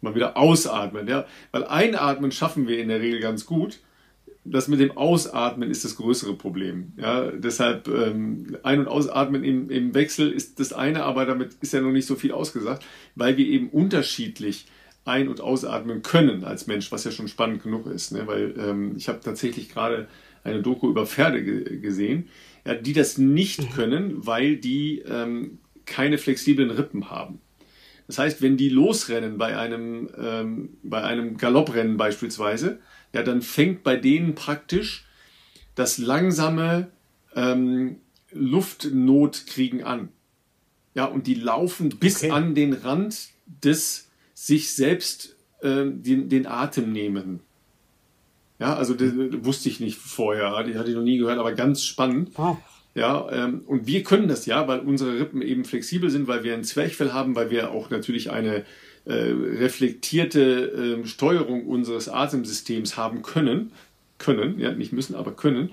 mal 0.00 0.14
wieder 0.14 0.38
ausatmet. 0.38 1.06
Ja, 1.06 1.26
weil 1.52 1.64
einatmen 1.64 2.32
schaffen 2.32 2.66
wir 2.66 2.78
in 2.78 2.88
der 2.88 3.00
Regel 3.00 3.20
ganz 3.20 3.44
gut. 3.44 3.80
Das 4.44 4.68
mit 4.68 4.80
dem 4.80 4.96
Ausatmen 4.96 5.70
ist 5.70 5.84
das 5.84 5.96
größere 5.96 6.34
Problem. 6.34 6.92
Ja, 6.96 7.30
deshalb 7.30 7.88
ähm, 7.88 8.56
Ein- 8.62 8.80
und 8.80 8.88
Ausatmen 8.88 9.44
im, 9.44 9.68
im 9.70 9.94
Wechsel 9.94 10.30
ist 10.30 10.58
das 10.60 10.72
eine, 10.72 11.04
aber 11.04 11.26
damit 11.26 11.56
ist 11.60 11.74
ja 11.74 11.80
noch 11.80 11.92
nicht 11.92 12.06
so 12.06 12.16
viel 12.16 12.32
ausgesagt, 12.32 12.84
weil 13.14 13.36
wir 13.36 13.46
eben 13.46 13.68
unterschiedlich 13.68 14.66
ein- 15.04 15.28
und 15.28 15.40
ausatmen 15.40 16.02
können 16.02 16.44
als 16.44 16.66
Mensch, 16.66 16.90
was 16.90 17.04
ja 17.04 17.10
schon 17.10 17.28
spannend 17.28 17.62
genug 17.62 17.86
ist. 17.86 18.12
Ne? 18.12 18.26
Weil 18.26 18.54
ähm, 18.58 18.94
ich 18.96 19.08
habe 19.08 19.20
tatsächlich 19.20 19.68
gerade 19.68 20.08
eine 20.42 20.62
Doku 20.62 20.88
über 20.88 21.06
Pferde 21.06 21.42
ge 21.44 21.78
gesehen, 21.78 22.28
ja, 22.66 22.74
die 22.74 22.92
das 22.92 23.18
nicht 23.18 23.62
mhm. 23.62 23.74
können, 23.74 24.26
weil 24.26 24.56
die 24.56 25.00
ähm, 25.00 25.58
keine 25.86 26.18
flexiblen 26.18 26.70
Rippen 26.70 27.10
haben. 27.10 27.40
Das 28.06 28.18
heißt, 28.18 28.42
wenn 28.42 28.56
die 28.56 28.68
losrennen 28.68 29.38
bei 29.38 29.56
einem, 29.56 30.08
ähm, 30.20 30.70
bei 30.82 31.02
einem 31.02 31.36
Galopprennen 31.36 31.96
beispielsweise, 31.96 32.80
ja, 33.12 33.22
dann 33.22 33.42
fängt 33.42 33.82
bei 33.82 33.96
denen 33.96 34.34
praktisch 34.34 35.06
das 35.74 35.98
langsame 35.98 36.90
ähm, 37.34 37.96
Luftnotkriegen 38.32 39.82
an. 39.82 40.08
Ja, 40.94 41.04
und 41.04 41.26
die 41.26 41.34
laufen 41.34 41.88
bis 41.88 42.18
okay. 42.18 42.30
an 42.30 42.54
den 42.54 42.72
Rand 42.72 43.28
des 43.46 44.08
sich 44.34 44.74
selbst 44.74 45.36
äh, 45.60 45.84
den, 45.86 46.28
den 46.28 46.46
Atem 46.46 46.92
nehmen. 46.92 47.40
Ja, 48.58 48.76
also 48.76 48.94
das, 48.94 49.12
wusste 49.44 49.68
ich 49.68 49.80
nicht 49.80 49.96
vorher, 49.96 50.62
die 50.64 50.76
hatte 50.76 50.90
ich 50.90 50.96
noch 50.96 51.02
nie 51.02 51.18
gehört, 51.18 51.38
aber 51.38 51.52
ganz 51.52 51.82
spannend. 51.84 52.30
Wow. 52.34 52.58
Ja, 52.94 53.30
ähm, 53.30 53.62
und 53.66 53.86
wir 53.86 54.02
können 54.02 54.28
das 54.28 54.46
ja, 54.46 54.66
weil 54.66 54.80
unsere 54.80 55.18
Rippen 55.18 55.42
eben 55.42 55.64
flexibel 55.64 56.10
sind, 56.10 56.26
weil 56.26 56.42
wir 56.42 56.54
ein 56.54 56.64
Zwerchfell 56.64 57.12
haben, 57.12 57.36
weil 57.36 57.50
wir 57.50 57.70
auch 57.70 57.88
natürlich 57.90 58.30
eine 58.30 58.64
äh, 59.04 59.12
reflektierte 59.12 61.00
äh, 61.02 61.06
Steuerung 61.06 61.66
unseres 61.66 62.08
Atemsystems 62.08 62.96
haben 62.96 63.22
können, 63.22 63.72
können, 64.18 64.58
ja, 64.58 64.72
nicht 64.72 64.92
müssen, 64.92 65.14
aber 65.14 65.32
können, 65.32 65.70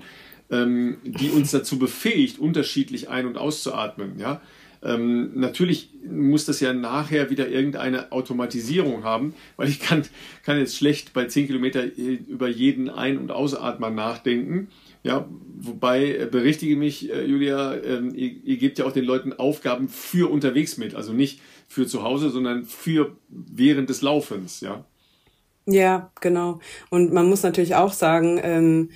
ähm, 0.50 0.98
die 1.04 1.30
uns 1.30 1.50
dazu 1.50 1.78
befähigt, 1.78 2.38
unterschiedlich 2.38 3.08
ein- 3.08 3.26
und 3.26 3.36
auszuatmen. 3.36 4.18
Ja, 4.18 4.40
ähm, 4.82 5.32
natürlich 5.34 5.90
muss 6.08 6.44
das 6.44 6.60
ja 6.60 6.72
nachher 6.72 7.30
wieder 7.30 7.48
irgendeine 7.48 8.12
Automatisierung 8.12 9.02
haben, 9.04 9.34
weil 9.56 9.68
ich 9.68 9.80
kann, 9.80 10.02
kann 10.44 10.58
jetzt 10.58 10.76
schlecht 10.76 11.12
bei 11.12 11.24
10 11.24 11.48
Kilometer 11.48 11.84
äh, 11.84 12.18
über 12.28 12.48
jeden 12.48 12.88
Ein- 12.88 13.18
und 13.18 13.30
Ausatmer 13.30 13.90
nachdenken. 13.90 14.68
Ja, 15.02 15.28
wobei, 15.58 16.16
äh, 16.16 16.28
berichtige 16.30 16.76
mich, 16.76 17.10
äh, 17.10 17.24
Julia, 17.24 17.74
ähm, 17.76 18.14
ihr, 18.14 18.32
ihr 18.44 18.56
gebt 18.56 18.78
ja 18.78 18.84
auch 18.84 18.92
den 18.92 19.04
Leuten 19.04 19.32
Aufgaben 19.32 19.88
für 19.88 20.30
unterwegs 20.30 20.76
mit, 20.76 20.94
also 20.94 21.12
nicht 21.12 21.40
für 21.68 21.86
zu 21.86 22.02
Hause, 22.02 22.30
sondern 22.30 22.64
für 22.64 23.16
während 23.28 23.90
des 23.90 24.02
Laufens, 24.02 24.60
ja. 24.60 24.84
Ja, 25.66 26.10
genau. 26.20 26.60
Und 26.88 27.12
man 27.12 27.28
muss 27.28 27.42
natürlich 27.42 27.74
auch 27.74 27.92
sagen, 27.92 28.40
ähm, 28.42 28.90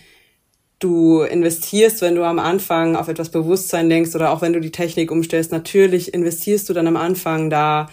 du 0.78 1.20
investierst, 1.20 2.00
wenn 2.00 2.14
du 2.14 2.24
am 2.24 2.38
Anfang 2.38 2.96
auf 2.96 3.08
etwas 3.08 3.30
Bewusstsein 3.30 3.90
denkst 3.90 4.14
oder 4.14 4.30
auch 4.30 4.40
wenn 4.40 4.54
du 4.54 4.60
die 4.60 4.72
Technik 4.72 5.10
umstellst, 5.10 5.52
natürlich 5.52 6.14
investierst 6.14 6.68
du 6.68 6.72
dann 6.72 6.86
am 6.86 6.96
Anfang 6.96 7.50
da 7.50 7.88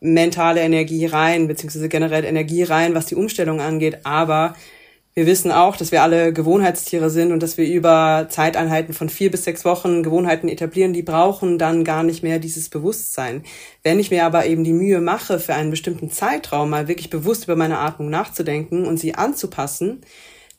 mentale 0.00 0.60
Energie 0.60 1.06
rein, 1.06 1.48
beziehungsweise 1.48 1.88
generell 1.88 2.24
Energie 2.24 2.62
rein, 2.62 2.94
was 2.94 3.06
die 3.06 3.14
Umstellung 3.14 3.60
angeht. 3.60 4.04
Aber 4.04 4.54
wir 5.14 5.26
wissen 5.26 5.52
auch, 5.52 5.76
dass 5.76 5.92
wir 5.92 6.02
alle 6.02 6.32
Gewohnheitstiere 6.32 7.08
sind 7.08 7.30
und 7.30 7.40
dass 7.40 7.56
wir 7.56 7.66
über 7.66 8.26
Zeiteinheiten 8.28 8.94
von 8.94 9.08
vier 9.08 9.30
bis 9.30 9.44
sechs 9.44 9.64
Wochen 9.64 10.02
Gewohnheiten 10.02 10.48
etablieren, 10.48 10.92
die 10.92 11.02
brauchen 11.02 11.56
dann 11.56 11.84
gar 11.84 12.02
nicht 12.02 12.24
mehr 12.24 12.40
dieses 12.40 12.68
Bewusstsein. 12.68 13.44
Wenn 13.84 14.00
ich 14.00 14.10
mir 14.10 14.24
aber 14.24 14.46
eben 14.46 14.64
die 14.64 14.72
Mühe 14.72 15.00
mache, 15.00 15.38
für 15.38 15.54
einen 15.54 15.70
bestimmten 15.70 16.10
Zeitraum 16.10 16.68
mal 16.70 16.88
wirklich 16.88 17.10
bewusst 17.10 17.44
über 17.44 17.54
meine 17.54 17.78
Atmung 17.78 18.10
nachzudenken 18.10 18.86
und 18.86 18.98
sie 18.98 19.14
anzupassen, 19.14 20.00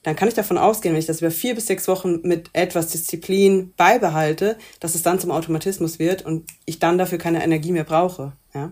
dann 0.04 0.16
kann 0.16 0.30
ich 0.30 0.36
davon 0.36 0.58
ausgehen, 0.58 0.94
wenn 0.94 1.00
ich 1.00 1.08
das 1.08 1.20
über 1.20 1.32
vier 1.32 1.56
bis 1.56 1.68
sechs 1.68 1.88
Wochen 1.90 2.22
mit 2.22 2.50
etwas 2.54 2.88
Disziplin 2.88 3.74
beibehalte, 3.76 4.58
dass 4.80 4.96
es 4.96 5.02
dann 5.02 5.20
zum 5.20 5.32
Automatismus 5.32 6.00
wird 6.00 6.24
und 6.24 6.50
ich 6.66 6.80
dann 6.80 6.98
dafür 6.98 7.18
keine 7.18 7.44
Energie 7.44 7.72
mehr 7.74 7.84
brauche. 7.84 8.34
Ja? 8.54 8.72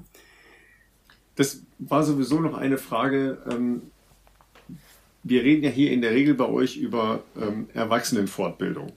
Das 1.35 1.61
war 1.79 2.03
sowieso 2.03 2.39
noch 2.39 2.53
eine 2.53 2.77
Frage. 2.77 3.39
Ähm, 3.51 3.81
wir 5.23 5.43
reden 5.43 5.63
ja 5.63 5.69
hier 5.69 5.91
in 5.91 6.01
der 6.01 6.11
Regel 6.11 6.33
bei 6.33 6.47
euch 6.47 6.77
über 6.77 7.23
ähm, 7.39 7.67
Erwachsenenfortbildung. 7.73 8.91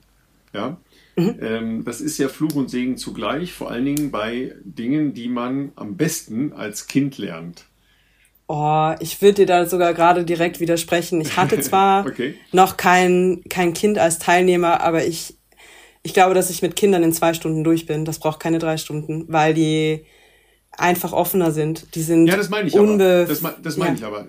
Ja? 0.53 0.77
Mhm. 1.15 1.39
Ähm, 1.41 1.85
das 1.85 2.01
ist 2.01 2.17
ja 2.17 2.27
Fluch 2.27 2.55
und 2.55 2.69
Segen 2.69 2.97
zugleich, 2.97 3.53
vor 3.53 3.71
allen 3.71 3.85
Dingen 3.85 4.11
bei 4.11 4.55
Dingen, 4.63 5.13
die 5.13 5.29
man 5.29 5.71
am 5.75 5.97
besten 5.97 6.53
als 6.53 6.87
Kind 6.87 7.17
lernt. 7.17 7.65
Oh, 8.47 8.93
ich 8.99 9.21
würde 9.21 9.41
dir 9.41 9.45
da 9.45 9.65
sogar 9.65 9.93
gerade 9.93 10.23
direkt 10.23 10.59
widersprechen. 10.59 11.19
Ich 11.19 11.35
hatte 11.35 11.59
zwar 11.61 12.05
okay. 12.05 12.35
noch 12.51 12.77
kein, 12.77 13.43
kein 13.49 13.73
Kind 13.73 13.97
als 13.97 14.19
Teilnehmer, 14.19 14.81
aber 14.81 15.05
ich, 15.05 15.35
ich 16.03 16.13
glaube, 16.13 16.33
dass 16.33 16.49
ich 16.49 16.61
mit 16.61 16.75
Kindern 16.75 17.03
in 17.03 17.11
zwei 17.11 17.33
Stunden 17.33 17.63
durch 17.63 17.85
bin. 17.85 18.05
Das 18.05 18.19
braucht 18.19 18.39
keine 18.39 18.59
drei 18.59 18.77
Stunden, 18.77 19.25
weil 19.27 19.53
die 19.53 20.05
einfach 20.71 21.11
offener 21.11 21.51
sind. 21.51 21.95
Die 21.95 22.01
sind 22.01 22.27
ja, 22.27 22.37
das 22.37 22.49
meine 22.49 22.67
ich 22.67 22.77
aber. 22.77 23.25
Das, 23.25 23.41
das 23.61 23.77
meine 23.77 23.91
ja. 23.91 23.97
ich 23.97 24.05
aber. 24.05 24.27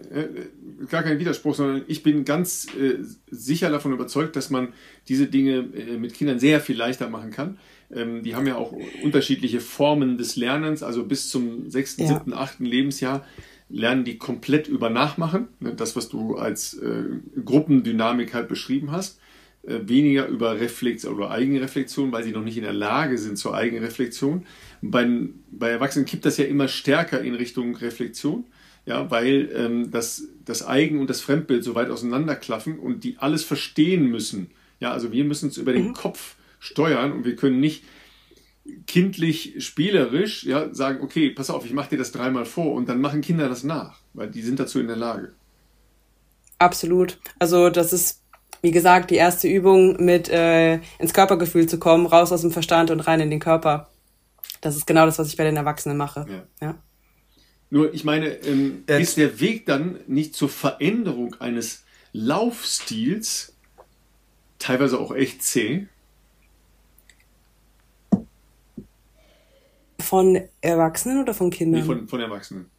Gar 0.88 1.02
kein 1.02 1.18
Widerspruch, 1.18 1.54
sondern 1.54 1.82
ich 1.88 2.02
bin 2.02 2.24
ganz 2.24 2.66
äh, 2.78 2.98
sicher 3.30 3.70
davon 3.70 3.92
überzeugt, 3.92 4.36
dass 4.36 4.50
man 4.50 4.72
diese 5.08 5.26
Dinge 5.26 5.68
äh, 5.74 5.96
mit 5.98 6.14
Kindern 6.14 6.38
sehr 6.38 6.60
viel 6.60 6.76
leichter 6.76 7.08
machen 7.08 7.30
kann. 7.30 7.58
Ähm, 7.92 8.22
die 8.22 8.34
haben 8.34 8.46
ja 8.46 8.56
auch 8.56 8.72
unterschiedliche 9.02 9.60
Formen 9.60 10.18
des 10.18 10.36
Lernens, 10.36 10.82
also 10.82 11.04
bis 11.04 11.30
zum 11.30 11.68
sechsten, 11.70 12.06
siebten, 12.06 12.32
achten 12.32 12.64
Lebensjahr 12.64 13.24
lernen 13.70 14.04
die 14.04 14.18
komplett 14.18 14.68
über 14.68 14.90
Nachmachen, 14.90 15.48
ne, 15.60 15.74
das, 15.74 15.96
was 15.96 16.08
du 16.08 16.36
als 16.36 16.74
äh, 16.74 17.04
Gruppendynamik 17.44 18.34
halt 18.34 18.48
beschrieben 18.48 18.92
hast, 18.92 19.20
äh, 19.62 19.80
weniger 19.82 20.26
über 20.26 20.58
Reflexion 20.60 21.14
oder 21.14 21.30
Eigenreflexion, 21.30 22.12
weil 22.12 22.24
sie 22.24 22.32
noch 22.32 22.44
nicht 22.44 22.56
in 22.56 22.62
der 22.62 22.72
Lage 22.72 23.18
sind 23.18 23.36
zur 23.36 23.54
Eigenreflexion. 23.54 24.46
Bei, 24.80 25.06
bei 25.50 25.70
Erwachsenen 25.70 26.06
kippt 26.06 26.24
das 26.24 26.38
ja 26.38 26.44
immer 26.44 26.68
stärker 26.68 27.20
in 27.20 27.34
Richtung 27.34 27.76
Reflexion, 27.76 28.44
ja, 28.88 29.10
weil 29.10 29.50
ähm, 29.54 29.90
das, 29.90 30.22
das 30.46 30.66
Eigen- 30.66 30.98
und 30.98 31.10
das 31.10 31.20
Fremdbild 31.20 31.62
so 31.62 31.74
weit 31.74 31.90
auseinanderklaffen 31.90 32.78
und 32.78 33.04
die 33.04 33.18
alles 33.18 33.44
verstehen 33.44 34.06
müssen. 34.06 34.50
Ja, 34.80 34.92
also 34.92 35.12
wir 35.12 35.24
müssen 35.24 35.50
es 35.50 35.58
über 35.58 35.74
den 35.74 35.88
mhm. 35.88 35.92
Kopf 35.92 36.36
steuern 36.58 37.12
und 37.12 37.26
wir 37.26 37.36
können 37.36 37.60
nicht 37.60 37.84
kindlich 38.86 39.62
spielerisch 39.62 40.44
ja, 40.44 40.72
sagen, 40.72 41.02
okay, 41.02 41.28
pass 41.28 41.50
auf, 41.50 41.66
ich 41.66 41.74
mache 41.74 41.90
dir 41.90 41.98
das 41.98 42.12
dreimal 42.12 42.46
vor 42.46 42.72
und 42.72 42.88
dann 42.88 43.02
machen 43.02 43.20
Kinder 43.20 43.50
das 43.50 43.62
nach, 43.62 44.00
weil 44.14 44.30
die 44.30 44.40
sind 44.40 44.58
dazu 44.58 44.80
in 44.80 44.86
der 44.86 44.96
Lage. 44.96 45.32
Absolut. 46.58 47.18
Also 47.38 47.68
das 47.68 47.92
ist, 47.92 48.22
wie 48.62 48.70
gesagt, 48.70 49.10
die 49.10 49.16
erste 49.16 49.48
Übung 49.48 50.02
mit 50.02 50.30
äh, 50.30 50.80
ins 50.98 51.12
Körpergefühl 51.12 51.66
zu 51.66 51.78
kommen, 51.78 52.06
raus 52.06 52.32
aus 52.32 52.40
dem 52.40 52.52
Verstand 52.52 52.90
und 52.90 53.00
rein 53.00 53.20
in 53.20 53.28
den 53.28 53.40
Körper. 53.40 53.90
Das 54.62 54.76
ist 54.76 54.86
genau 54.86 55.04
das, 55.04 55.18
was 55.18 55.28
ich 55.28 55.36
bei 55.36 55.44
den 55.44 55.56
Erwachsenen 55.56 55.98
mache. 55.98 56.24
Ja. 56.26 56.68
ja. 56.68 56.74
Nur, 57.70 57.92
ich 57.92 58.04
meine, 58.04 58.28
ähm, 58.28 58.84
ist 58.86 59.16
der 59.16 59.40
Weg 59.40 59.66
dann 59.66 60.00
nicht 60.06 60.34
zur 60.34 60.48
Veränderung 60.48 61.34
eines 61.38 61.84
Laufstils 62.12 63.54
teilweise 64.58 64.98
auch 64.98 65.14
echt 65.14 65.42
zäh? 65.42 65.86
Von 70.00 70.40
Erwachsenen 70.62 71.20
oder 71.20 71.34
von 71.34 71.50
Kindern? 71.50 71.82
Nee, 71.82 71.86
von, 71.86 72.08
von 72.08 72.20
Erwachsenen. 72.20 72.70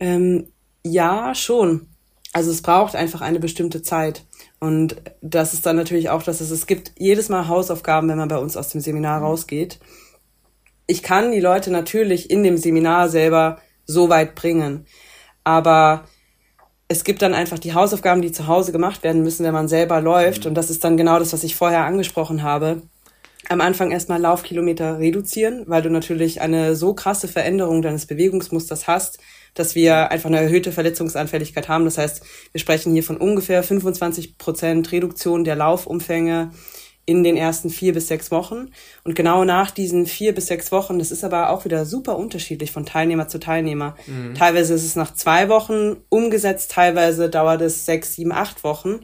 Ähm, 0.00 0.48
ja, 0.84 1.34
schon. 1.34 1.88
Also 2.32 2.50
es 2.50 2.62
braucht 2.62 2.94
einfach 2.94 3.20
eine 3.20 3.40
bestimmte 3.40 3.82
Zeit. 3.82 4.24
Und 4.60 4.96
das 5.20 5.54
ist 5.54 5.66
dann 5.66 5.76
natürlich 5.76 6.08
auch, 6.08 6.22
dass 6.22 6.40
es, 6.40 6.50
es 6.50 6.66
gibt 6.66 6.92
jedes 6.98 7.28
Mal 7.28 7.48
Hausaufgaben, 7.48 8.08
wenn 8.08 8.18
man 8.18 8.28
bei 8.28 8.38
uns 8.38 8.56
aus 8.56 8.70
dem 8.70 8.80
Seminar 8.80 9.20
rausgeht. 9.20 9.78
Ich 10.88 11.04
kann 11.04 11.30
die 11.30 11.38
Leute 11.38 11.70
natürlich 11.70 12.30
in 12.30 12.42
dem 12.42 12.56
Seminar 12.56 13.08
selber 13.08 13.60
so 13.84 14.08
weit 14.08 14.34
bringen. 14.34 14.86
Aber 15.44 16.04
es 16.88 17.04
gibt 17.04 17.22
dann 17.22 17.34
einfach 17.34 17.60
die 17.60 17.74
Hausaufgaben, 17.74 18.22
die 18.22 18.32
zu 18.32 18.48
Hause 18.48 18.72
gemacht 18.72 19.04
werden 19.04 19.22
müssen, 19.22 19.44
wenn 19.44 19.54
man 19.54 19.68
selber 19.68 20.00
läuft. 20.00 20.44
Mhm. 20.44 20.48
Und 20.48 20.54
das 20.54 20.70
ist 20.70 20.82
dann 20.82 20.96
genau 20.96 21.20
das, 21.20 21.32
was 21.32 21.44
ich 21.44 21.54
vorher 21.54 21.84
angesprochen 21.84 22.42
habe 22.42 22.82
am 23.48 23.60
Anfang 23.60 23.90
erstmal 23.90 24.20
Laufkilometer 24.20 24.98
reduzieren, 24.98 25.64
weil 25.66 25.82
du 25.82 25.90
natürlich 25.90 26.40
eine 26.40 26.76
so 26.76 26.92
krasse 26.94 27.28
Veränderung 27.28 27.82
deines 27.82 28.06
Bewegungsmusters 28.06 28.86
hast, 28.86 29.18
dass 29.54 29.74
wir 29.74 30.10
einfach 30.10 30.28
eine 30.28 30.40
erhöhte 30.40 30.70
Verletzungsanfälligkeit 30.70 31.68
haben. 31.68 31.84
Das 31.84 31.98
heißt, 31.98 32.22
wir 32.52 32.60
sprechen 32.60 32.92
hier 32.92 33.02
von 33.02 33.16
ungefähr 33.16 33.62
25 33.62 34.36
Prozent 34.36 34.92
Reduktion 34.92 35.44
der 35.44 35.56
Laufumfänge 35.56 36.50
in 37.08 37.24
den 37.24 37.38
ersten 37.38 37.70
vier 37.70 37.94
bis 37.94 38.08
sechs 38.08 38.30
Wochen. 38.30 38.70
Und 39.02 39.14
genau 39.14 39.44
nach 39.44 39.70
diesen 39.70 40.04
vier 40.04 40.34
bis 40.34 40.46
sechs 40.46 40.70
Wochen, 40.70 40.98
das 40.98 41.10
ist 41.10 41.24
aber 41.24 41.48
auch 41.48 41.64
wieder 41.64 41.86
super 41.86 42.18
unterschiedlich 42.18 42.70
von 42.70 42.84
Teilnehmer 42.84 43.28
zu 43.28 43.40
Teilnehmer. 43.40 43.96
Mhm. 44.06 44.34
Teilweise 44.34 44.74
ist 44.74 44.84
es 44.84 44.94
nach 44.94 45.14
zwei 45.14 45.48
Wochen 45.48 45.96
umgesetzt, 46.10 46.70
teilweise 46.72 47.30
dauert 47.30 47.62
es 47.62 47.86
sechs, 47.86 48.14
sieben, 48.14 48.32
acht 48.32 48.62
Wochen 48.62 49.00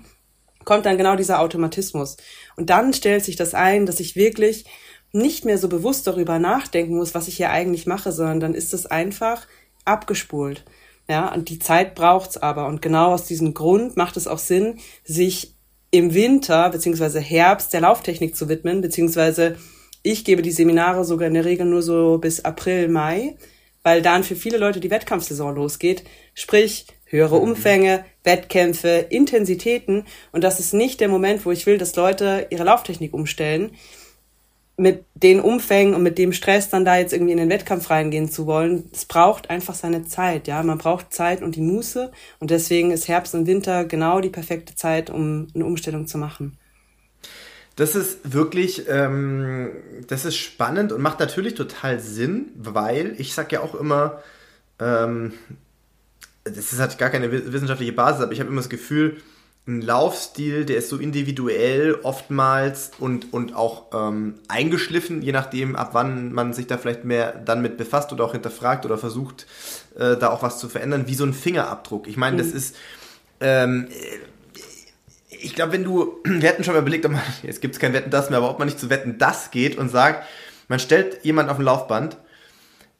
kommt 0.64 0.86
dann 0.86 0.96
genau 0.96 1.14
dieser 1.14 1.40
Automatismus. 1.40 2.16
Und 2.56 2.70
dann 2.70 2.94
stellt 2.94 3.22
sich 3.22 3.36
das 3.36 3.52
ein, 3.52 3.84
dass 3.84 4.00
ich 4.00 4.16
wirklich 4.16 4.64
nicht 5.12 5.44
mehr 5.44 5.58
so 5.58 5.68
bewusst 5.68 6.06
darüber 6.06 6.38
nachdenken 6.38 6.96
muss, 6.96 7.14
was 7.14 7.28
ich 7.28 7.36
hier 7.36 7.50
eigentlich 7.50 7.86
mache, 7.86 8.12
sondern 8.12 8.40
dann 8.40 8.54
ist 8.54 8.72
es 8.72 8.86
einfach 8.86 9.46
abgespult. 9.84 10.64
Ja, 11.06 11.32
und 11.34 11.50
die 11.50 11.58
Zeit 11.58 11.94
braucht's 11.94 12.38
aber. 12.38 12.66
Und 12.66 12.80
genau 12.80 13.12
aus 13.12 13.26
diesem 13.26 13.52
Grund 13.52 13.96
macht 13.96 14.16
es 14.16 14.26
auch 14.26 14.38
Sinn, 14.38 14.78
sich 15.04 15.53
im 15.94 16.12
Winter 16.12 16.70
beziehungsweise 16.70 17.20
Herbst 17.20 17.72
der 17.72 17.82
Lauftechnik 17.82 18.34
zu 18.34 18.48
widmen, 18.48 18.80
beziehungsweise 18.80 19.56
ich 20.02 20.24
gebe 20.24 20.42
die 20.42 20.50
Seminare 20.50 21.04
sogar 21.04 21.28
in 21.28 21.34
der 21.34 21.44
Regel 21.44 21.66
nur 21.66 21.82
so 21.82 22.18
bis 22.18 22.44
April, 22.44 22.88
Mai, 22.88 23.36
weil 23.84 24.02
dann 24.02 24.24
für 24.24 24.34
viele 24.34 24.58
Leute 24.58 24.80
die 24.80 24.90
Wettkampfsaison 24.90 25.54
losgeht. 25.54 26.02
Sprich, 26.34 26.86
höhere 27.06 27.36
mhm. 27.36 27.50
Umfänge, 27.50 28.04
Wettkämpfe, 28.24 29.06
Intensitäten. 29.08 30.04
Und 30.32 30.42
das 30.42 30.58
ist 30.58 30.74
nicht 30.74 31.00
der 31.00 31.08
Moment, 31.08 31.46
wo 31.46 31.52
ich 31.52 31.64
will, 31.64 31.78
dass 31.78 31.94
Leute 31.94 32.48
ihre 32.50 32.64
Lauftechnik 32.64 33.14
umstellen. 33.14 33.70
Mit 34.76 35.04
den 35.14 35.40
Umfängen 35.40 35.94
und 35.94 36.02
mit 36.02 36.18
dem 36.18 36.32
Stress 36.32 36.68
dann 36.68 36.84
da 36.84 36.96
jetzt 36.96 37.12
irgendwie 37.12 37.32
in 37.32 37.38
den 37.38 37.48
Wettkampf 37.48 37.90
reingehen 37.90 38.28
zu 38.28 38.46
wollen, 38.46 38.90
es 38.92 39.04
braucht 39.04 39.48
einfach 39.48 39.74
seine 39.74 40.04
Zeit, 40.04 40.48
ja. 40.48 40.62
Man 40.62 40.78
braucht 40.78 41.12
Zeit 41.12 41.42
und 41.42 41.54
die 41.54 41.60
Muße. 41.60 42.10
Und 42.40 42.50
deswegen 42.50 42.90
ist 42.90 43.06
Herbst 43.06 43.34
und 43.34 43.46
Winter 43.46 43.84
genau 43.84 44.20
die 44.20 44.30
perfekte 44.30 44.74
Zeit, 44.74 45.10
um 45.10 45.46
eine 45.54 45.64
Umstellung 45.64 46.06
zu 46.06 46.18
machen. 46.18 46.58
Das 47.76 47.96
ist 47.96 48.32
wirklich, 48.32 48.88
ähm, 48.88 49.70
das 50.06 50.24
ist 50.24 50.36
spannend 50.36 50.92
und 50.92 51.02
macht 51.02 51.18
natürlich 51.18 51.54
total 51.54 51.98
Sinn, 51.98 52.52
weil 52.56 53.14
ich 53.18 53.34
sag 53.34 53.50
ja 53.50 53.60
auch 53.60 53.74
immer, 53.74 54.22
ähm, 54.78 55.32
das 56.44 56.78
hat 56.78 56.98
gar 56.98 57.10
keine 57.10 57.32
wissenschaftliche 57.32 57.92
Basis, 57.92 58.22
aber 58.22 58.32
ich 58.32 58.40
habe 58.40 58.50
immer 58.50 58.60
das 58.60 58.68
Gefühl, 58.68 59.16
ein 59.66 59.80
Laufstil, 59.80 60.66
der 60.66 60.76
ist 60.76 60.90
so 60.90 60.98
individuell 60.98 61.98
oftmals 62.02 62.90
und, 62.98 63.32
und 63.32 63.54
auch 63.54 63.86
ähm, 63.94 64.34
eingeschliffen, 64.46 65.22
je 65.22 65.32
nachdem, 65.32 65.74
ab 65.74 65.90
wann 65.92 66.32
man 66.32 66.52
sich 66.52 66.66
da 66.66 66.76
vielleicht 66.76 67.04
mehr 67.04 67.32
dann 67.32 67.62
mit 67.62 67.78
befasst 67.78 68.12
oder 68.12 68.24
auch 68.24 68.32
hinterfragt 68.32 68.84
oder 68.84 68.98
versucht, 68.98 69.46
äh, 69.96 70.16
da 70.16 70.30
auch 70.30 70.42
was 70.42 70.58
zu 70.58 70.68
verändern, 70.68 71.04
wie 71.06 71.14
so 71.14 71.24
ein 71.24 71.32
Fingerabdruck. 71.32 72.08
Ich 72.08 72.18
meine, 72.18 72.34
mhm. 72.34 72.38
das 72.38 72.48
ist, 72.48 72.76
ähm, 73.40 73.88
ich 75.30 75.54
glaube, 75.54 75.72
wenn 75.72 75.84
du, 75.84 76.20
wir 76.24 76.48
hätten 76.48 76.62
schon 76.62 76.74
mal 76.74 76.80
überlegt, 76.80 77.06
ob 77.06 77.12
man, 77.12 77.22
jetzt 77.42 77.62
gibt 77.62 77.74
es 77.74 77.80
kein 77.80 77.94
Wetten 77.94 78.10
das 78.10 78.28
mehr, 78.28 78.38
aber 78.38 78.50
ob 78.50 78.58
man 78.58 78.68
nicht 78.68 78.78
zu 78.78 78.90
Wetten 78.90 79.16
das 79.16 79.50
geht 79.50 79.78
und 79.78 79.88
sagt, 79.88 80.26
man 80.68 80.78
stellt 80.78 81.24
jemanden 81.24 81.50
auf 81.50 81.58
ein 81.58 81.64
Laufband 81.64 82.18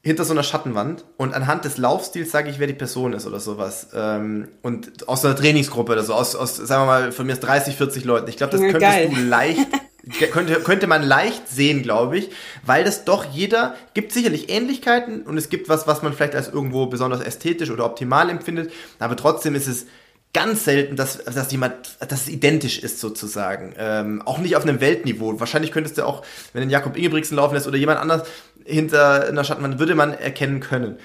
hinter 0.05 0.24
so 0.24 0.35
einer 0.35 0.43
Schattenwand 0.43 1.06
und 1.16 1.32
anhand 1.32 1.64
des 1.64 1.78
Laufstils 1.78 2.31
sage 2.31 2.51
ich, 2.51 2.59
wer 2.59 2.66
die 2.66 2.74
Person 2.74 3.14
ist 3.14 3.26
oder 3.26 3.40
sowas. 3.40 3.89
Ähm, 3.94 4.48
und 4.60 5.09
aus 5.09 5.24
einer 5.24 5.35
Trainingsgruppe 5.35 5.93
oder 5.93 6.05
so, 6.05 6.12
aus, 6.12 6.36
aus 6.36 6.56
sagen 6.56 6.82
wir 6.82 6.86
mal, 6.86 7.12
von 7.12 7.24
mir 7.24 7.32
ist 7.32 7.40
30, 7.40 7.74
40 7.74 8.05
Leuten. 8.05 8.28
Ich 8.28 8.36
glaube, 8.36 8.52
das 8.52 8.60
ja, 8.60 8.70
könntest 8.70 8.93
geil. 8.93 9.10
du 9.14 9.22
leicht, 9.22 9.66
könnte, 10.31 10.60
könnte 10.60 10.86
man 10.86 11.02
leicht 11.02 11.48
sehen, 11.48 11.82
glaube 11.82 12.18
ich, 12.18 12.28
weil 12.66 12.85
das 12.85 13.06
doch 13.06 13.24
jeder, 13.24 13.76
gibt 13.94 14.12
sicherlich 14.12 14.51
Ähnlichkeiten 14.51 15.22
und 15.22 15.39
es 15.39 15.48
gibt 15.48 15.70
was, 15.70 15.86
was 15.86 16.02
man 16.02 16.12
vielleicht 16.12 16.35
als 16.35 16.48
irgendwo 16.48 16.85
besonders 16.85 17.22
ästhetisch 17.22 17.70
oder 17.70 17.86
optimal 17.86 18.28
empfindet, 18.28 18.70
aber 18.98 19.16
trotzdem 19.16 19.55
ist 19.55 19.68
es 19.68 19.86
ganz 20.35 20.64
selten, 20.64 20.97
dass, 20.97 21.24
dass 21.24 21.51
jemand, 21.51 21.97
dass 22.01 22.22
es 22.22 22.28
identisch 22.28 22.81
ist 22.81 23.01
sozusagen. 23.01 23.72
Ähm, 23.78 24.20
auch 24.26 24.39
nicht 24.39 24.56
auf 24.56 24.64
einem 24.64 24.81
Weltniveau. 24.81 25.39
Wahrscheinlich 25.39 25.70
könntest 25.70 25.97
du 25.97 26.05
auch, 26.05 26.22
wenn 26.52 26.66
du 26.66 26.72
Jakob 26.72 26.97
Ingebrigtsen 26.97 27.36
laufen 27.36 27.55
lässt 27.55 27.68
oder 27.68 27.78
jemand 27.78 28.01
anders 28.01 28.28
hinter 28.65 29.27
einer 29.28 29.45
Schattenwand, 29.45 29.78
würde 29.78 29.95
man 29.95 30.12
erkennen 30.12 30.61
können. 30.61 30.99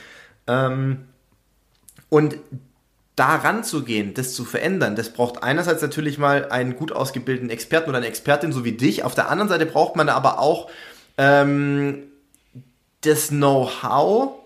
Ähm, 0.47 1.05
und 2.09 2.37
da 3.15 3.35
ranzugehen, 3.35 4.13
das 4.13 4.33
zu 4.33 4.45
verändern, 4.45 4.95
das 4.95 5.11
braucht 5.11 5.43
einerseits 5.43 5.81
natürlich 5.81 6.17
mal 6.17 6.49
einen 6.49 6.75
gut 6.75 6.91
ausgebildeten 6.91 7.49
Experten 7.49 7.89
oder 7.89 7.97
eine 7.97 8.07
Expertin 8.07 8.53
so 8.53 8.63
wie 8.63 8.71
dich. 8.71 9.03
Auf 9.03 9.13
der 9.13 9.29
anderen 9.29 9.49
Seite 9.49 9.65
braucht 9.65 9.97
man 9.97 10.07
aber 10.07 10.39
auch 10.39 10.69
ähm, 11.17 12.03
das 13.01 13.27
Know-how 13.27 14.39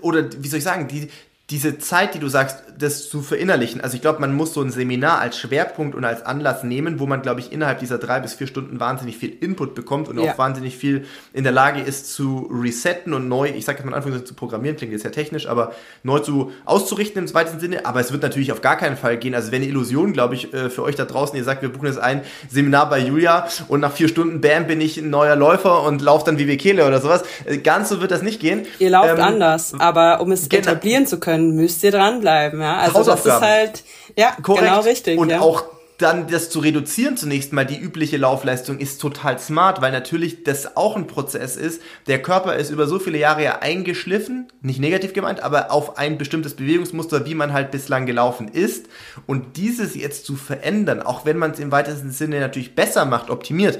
oder 0.00 0.24
wie 0.42 0.48
soll 0.48 0.58
ich 0.58 0.64
sagen, 0.64 0.88
die, 0.88 1.10
diese 1.50 1.78
Zeit, 1.78 2.14
die 2.14 2.18
du 2.18 2.28
sagst, 2.28 2.64
das 2.78 3.08
zu 3.08 3.22
verinnerlichen. 3.22 3.80
Also 3.80 3.96
ich 3.96 4.02
glaube, 4.02 4.20
man 4.20 4.34
muss 4.34 4.54
so 4.54 4.60
ein 4.60 4.70
Seminar 4.70 5.20
als 5.20 5.38
Schwerpunkt 5.38 5.94
und 5.94 6.04
als 6.04 6.24
Anlass 6.24 6.64
nehmen, 6.64 7.00
wo 7.00 7.06
man, 7.06 7.22
glaube 7.22 7.40
ich, 7.40 7.52
innerhalb 7.52 7.78
dieser 7.78 7.98
drei 7.98 8.20
bis 8.20 8.34
vier 8.34 8.46
Stunden 8.46 8.80
wahnsinnig 8.80 9.16
viel 9.16 9.30
Input 9.40 9.74
bekommt 9.74 10.08
und 10.08 10.18
ja. 10.18 10.32
auch 10.32 10.38
wahnsinnig 10.38 10.76
viel 10.76 11.04
in 11.32 11.44
der 11.44 11.52
Lage 11.52 11.80
ist 11.80 12.12
zu 12.12 12.50
resetten 12.52 13.14
und 13.14 13.28
neu, 13.28 13.50
ich 13.50 13.64
sage 13.64 13.78
jetzt 13.78 13.86
mal 13.86 13.96
Anfang 13.96 14.24
zu 14.24 14.34
programmieren, 14.34 14.76
klingt 14.76 14.92
jetzt 14.92 15.02
sehr 15.02 15.12
technisch, 15.12 15.46
aber 15.46 15.72
neu 16.02 16.18
zu 16.20 16.52
auszurichten 16.64 17.26
im 17.26 17.34
weitesten 17.34 17.60
Sinne. 17.60 17.86
Aber 17.86 18.00
es 18.00 18.12
wird 18.12 18.22
natürlich 18.22 18.52
auf 18.52 18.60
gar 18.60 18.76
keinen 18.76 18.96
Fall 18.96 19.16
gehen. 19.16 19.34
Also 19.34 19.52
wenn 19.52 19.62
eine 19.62 19.70
Illusion, 19.70 20.12
glaube 20.12 20.34
ich, 20.34 20.52
äh, 20.52 20.70
für 20.70 20.82
euch 20.82 20.96
da 20.96 21.04
draußen, 21.04 21.36
ihr 21.36 21.44
sagt, 21.44 21.62
wir 21.62 21.68
buchen 21.70 21.86
jetzt 21.86 21.98
ein 21.98 22.22
Seminar 22.50 22.88
bei 22.88 22.98
Julia 22.98 23.46
und 23.68 23.80
nach 23.80 23.92
vier 23.92 24.08
Stunden, 24.08 24.40
bam, 24.40 24.66
bin 24.66 24.80
ich 24.80 24.98
ein 24.98 25.10
neuer 25.10 25.36
Läufer 25.36 25.82
und 25.84 26.02
laufe 26.02 26.24
dann 26.26 26.38
wie 26.38 26.44
Bekele 26.44 26.86
oder 26.86 27.00
sowas. 27.00 27.22
Äh, 27.44 27.58
ganz 27.58 27.88
so 27.88 28.00
wird 28.00 28.10
das 28.10 28.22
nicht 28.22 28.40
gehen. 28.40 28.66
Ihr 28.78 28.90
lauft 28.90 29.10
ähm, 29.10 29.20
anders, 29.20 29.74
aber 29.78 30.20
um 30.20 30.32
es 30.32 30.48
genau. 30.48 30.62
etablieren 30.62 31.06
zu 31.06 31.18
können, 31.20 31.54
müsst 31.54 31.82
ihr 31.84 31.90
dranbleiben, 31.90 32.61
ja. 32.62 32.78
Also 32.78 33.04
das 33.04 33.26
ist 33.26 33.40
halt, 33.40 33.84
ja, 34.16 34.36
Korrekt. 34.42 34.64
genau 34.64 34.80
richtig. 34.80 35.18
Und 35.18 35.30
ja. 35.30 35.40
auch 35.40 35.64
dann 36.02 36.26
das 36.26 36.50
zu 36.50 36.58
reduzieren 36.58 37.16
zunächst 37.16 37.52
mal, 37.52 37.64
die 37.64 37.78
übliche 37.78 38.16
Laufleistung 38.16 38.78
ist 38.78 39.00
total 39.00 39.38
smart, 39.38 39.80
weil 39.80 39.92
natürlich 39.92 40.42
das 40.42 40.76
auch 40.76 40.96
ein 40.96 41.06
Prozess 41.06 41.56
ist. 41.56 41.80
Der 42.06 42.20
Körper 42.20 42.56
ist 42.56 42.70
über 42.70 42.86
so 42.86 42.98
viele 42.98 43.18
Jahre 43.18 43.44
ja 43.44 43.58
eingeschliffen, 43.60 44.48
nicht 44.60 44.80
negativ 44.80 45.12
gemeint, 45.12 45.42
aber 45.42 45.70
auf 45.70 45.98
ein 45.98 46.18
bestimmtes 46.18 46.54
Bewegungsmuster, 46.54 47.24
wie 47.24 47.34
man 47.34 47.52
halt 47.52 47.70
bislang 47.70 48.06
gelaufen 48.06 48.48
ist. 48.48 48.86
Und 49.26 49.56
dieses 49.56 49.94
jetzt 49.94 50.26
zu 50.26 50.34
verändern, 50.34 51.02
auch 51.02 51.24
wenn 51.24 51.38
man 51.38 51.52
es 51.52 51.60
im 51.60 51.70
weitesten 51.72 52.10
Sinne 52.10 52.40
natürlich 52.40 52.74
besser 52.74 53.04
macht, 53.04 53.30
optimiert, 53.30 53.78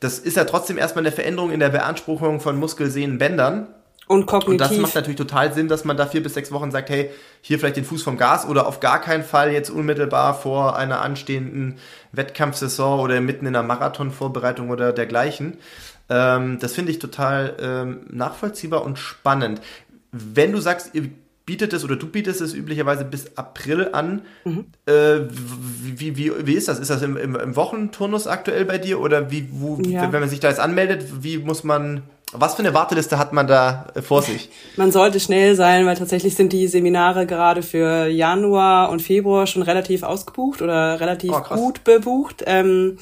das 0.00 0.18
ist 0.18 0.36
ja 0.36 0.44
trotzdem 0.44 0.78
erstmal 0.78 1.04
eine 1.04 1.14
Veränderung 1.14 1.50
in 1.50 1.60
der 1.60 1.70
Beanspruchung 1.70 2.40
von 2.40 2.56
Muskelsehnen, 2.56 3.18
Bändern. 3.18 3.68
Und 4.08 4.26
kognitiv. 4.26 4.48
Und 4.48 4.60
das 4.60 4.76
macht 4.78 4.94
natürlich 4.94 5.18
total 5.18 5.52
Sinn, 5.52 5.68
dass 5.68 5.84
man 5.84 5.96
da 5.96 6.06
vier 6.06 6.22
bis 6.22 6.34
sechs 6.34 6.50
Wochen 6.50 6.70
sagt, 6.70 6.90
hey, 6.90 7.10
hier 7.42 7.58
vielleicht 7.58 7.76
den 7.76 7.84
Fuß 7.84 8.02
vom 8.02 8.16
Gas 8.16 8.48
oder 8.48 8.66
auf 8.66 8.80
gar 8.80 9.00
keinen 9.00 9.22
Fall 9.22 9.52
jetzt 9.52 9.70
unmittelbar 9.70 10.34
vor 10.34 10.76
einer 10.76 11.02
anstehenden 11.02 11.76
Wettkampfsaison 12.12 13.00
oder 13.00 13.20
mitten 13.20 13.46
in 13.46 13.54
einer 13.54 13.66
Marathonvorbereitung 13.66 14.70
oder 14.70 14.92
dergleichen. 14.92 15.58
Ähm, 16.08 16.58
das 16.58 16.72
finde 16.72 16.90
ich 16.90 16.98
total 16.98 17.54
ähm, 17.60 18.00
nachvollziehbar 18.10 18.82
und 18.82 18.98
spannend. 18.98 19.60
Wenn 20.10 20.52
du 20.52 20.60
sagst, 20.60 20.94
ihr 20.94 21.10
bietet 21.48 21.72
es 21.72 21.82
oder 21.82 21.96
du 21.96 22.06
bietest 22.06 22.42
es 22.42 22.52
üblicherweise 22.52 23.06
bis 23.06 23.38
April 23.38 23.88
an. 23.92 24.20
Mhm. 24.44 24.66
Äh, 24.84 25.20
wie, 25.30 26.14
wie, 26.18 26.46
wie 26.46 26.52
ist 26.52 26.68
das? 26.68 26.78
Ist 26.78 26.90
das 26.90 27.00
im, 27.00 27.16
im, 27.16 27.36
im 27.36 27.56
Wochenturnus 27.56 28.26
aktuell 28.26 28.66
bei 28.66 28.76
dir 28.76 29.00
oder 29.00 29.30
wie, 29.30 29.48
wo, 29.50 29.78
ja. 29.80 30.12
wenn 30.12 30.20
man 30.20 30.28
sich 30.28 30.40
da 30.40 30.50
jetzt 30.50 30.60
anmeldet, 30.60 31.06
wie 31.22 31.38
muss 31.38 31.64
man 31.64 32.02
was 32.32 32.54
für 32.54 32.60
eine 32.60 32.74
Warteliste 32.74 33.18
hat 33.18 33.32
man 33.32 33.46
da 33.46 33.86
äh, 33.94 34.02
vor 34.02 34.22
sich? 34.22 34.50
Man 34.76 34.92
sollte 34.92 35.18
schnell 35.18 35.54
sein, 35.54 35.86
weil 35.86 35.96
tatsächlich 35.96 36.34
sind 36.34 36.52
die 36.52 36.68
Seminare 36.68 37.26
gerade 37.26 37.62
für 37.62 38.06
Januar 38.06 38.90
und 38.90 39.00
Februar 39.00 39.46
schon 39.46 39.62
relativ 39.62 40.02
ausgebucht 40.02 40.60
oder 40.60 41.00
relativ 41.00 41.32
oh, 41.32 41.54
gut 41.54 41.84
bebucht. 41.84 42.44
Ähm, 42.46 42.98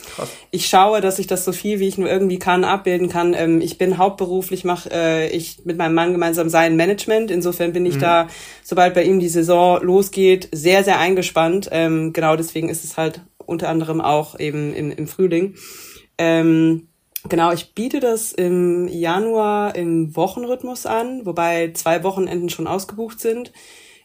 ich 0.51 0.69
schaue, 0.69 1.01
dass 1.01 1.19
ich 1.19 1.27
das 1.27 1.45
so 1.45 1.53
viel 1.53 1.81
wie 1.81 1.89
ich 1.89 1.99
nur 1.99 2.09
irgendwie 2.09 2.39
kann 2.39 2.65
abbilden 2.65 3.09
kann. 3.09 3.35
Ähm, 3.35 3.61
ich 3.61 3.79
bin 3.79 3.99
hauptberuflich, 3.99 4.65
mache 4.65 4.91
äh, 4.93 5.29
ich 5.29 5.65
mit 5.65 5.77
meinem 5.77 5.95
Mann 5.95 6.13
gemeinsam 6.13 6.49
sein 6.49 6.77
Management. 6.77 7.31
Insofern 7.31 7.73
bin 7.73 7.85
ich 7.85 7.97
mhm. 7.97 8.01
da, 8.01 8.29
sobald 8.63 8.95
bei 8.95 9.03
ihm 9.03 9.19
die 9.19 9.29
Saison 9.29 9.83
losgeht, 9.83 10.49
sehr, 10.53 10.85
sehr 10.85 11.01
eingespannt. 11.01 11.69
Ähm, 11.73 12.13
genau 12.13 12.37
deswegen 12.37 12.69
ist 12.69 12.85
es 12.85 12.97
halt 12.97 13.23
unter 13.45 13.69
anderem 13.69 14.01
auch 14.01 14.39
eben 14.39 14.73
im, 14.73 14.93
im 14.93 15.09
Frühling. 15.09 15.57
Ähm, 16.19 16.89
Genau, 17.29 17.53
ich 17.53 17.75
biete 17.75 18.01
das 18.01 18.33
im 18.33 18.87
Januar 18.89 19.75
im 19.75 20.15
Wochenrhythmus 20.15 20.87
an, 20.87 21.25
wobei 21.25 21.73
zwei 21.73 22.03
Wochenenden 22.03 22.51
schon 22.51 22.67
ausgebucht 22.67 23.21
sind. 23.21 23.53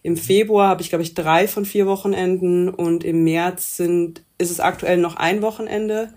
Im 0.01 0.17
Februar 0.17 0.69
habe 0.69 0.81
ich, 0.81 0.89
glaube 0.89 1.03
ich, 1.03 1.13
drei 1.13 1.47
von 1.47 1.65
vier 1.65 1.85
Wochenenden 1.85 2.69
und 2.69 3.03
im 3.03 3.23
März 3.23 3.77
sind, 3.77 4.23
ist 4.37 4.49
es 4.49 4.59
aktuell 4.59 4.97
noch 4.97 5.15
ein 5.17 5.41
Wochenende. 5.41 6.13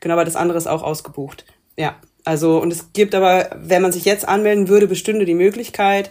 Genau, 0.00 0.14
aber 0.14 0.24
das 0.24 0.36
andere 0.36 0.58
ist 0.58 0.68
auch 0.68 0.82
ausgebucht. 0.82 1.44
Ja, 1.76 1.96
also 2.24 2.60
und 2.60 2.72
es 2.72 2.92
gibt 2.92 3.14
aber, 3.14 3.50
wenn 3.56 3.82
man 3.82 3.92
sich 3.92 4.04
jetzt 4.04 4.28
anmelden 4.28 4.68
würde, 4.68 4.86
bestünde 4.86 5.24
die 5.24 5.34
Möglichkeit, 5.34 6.10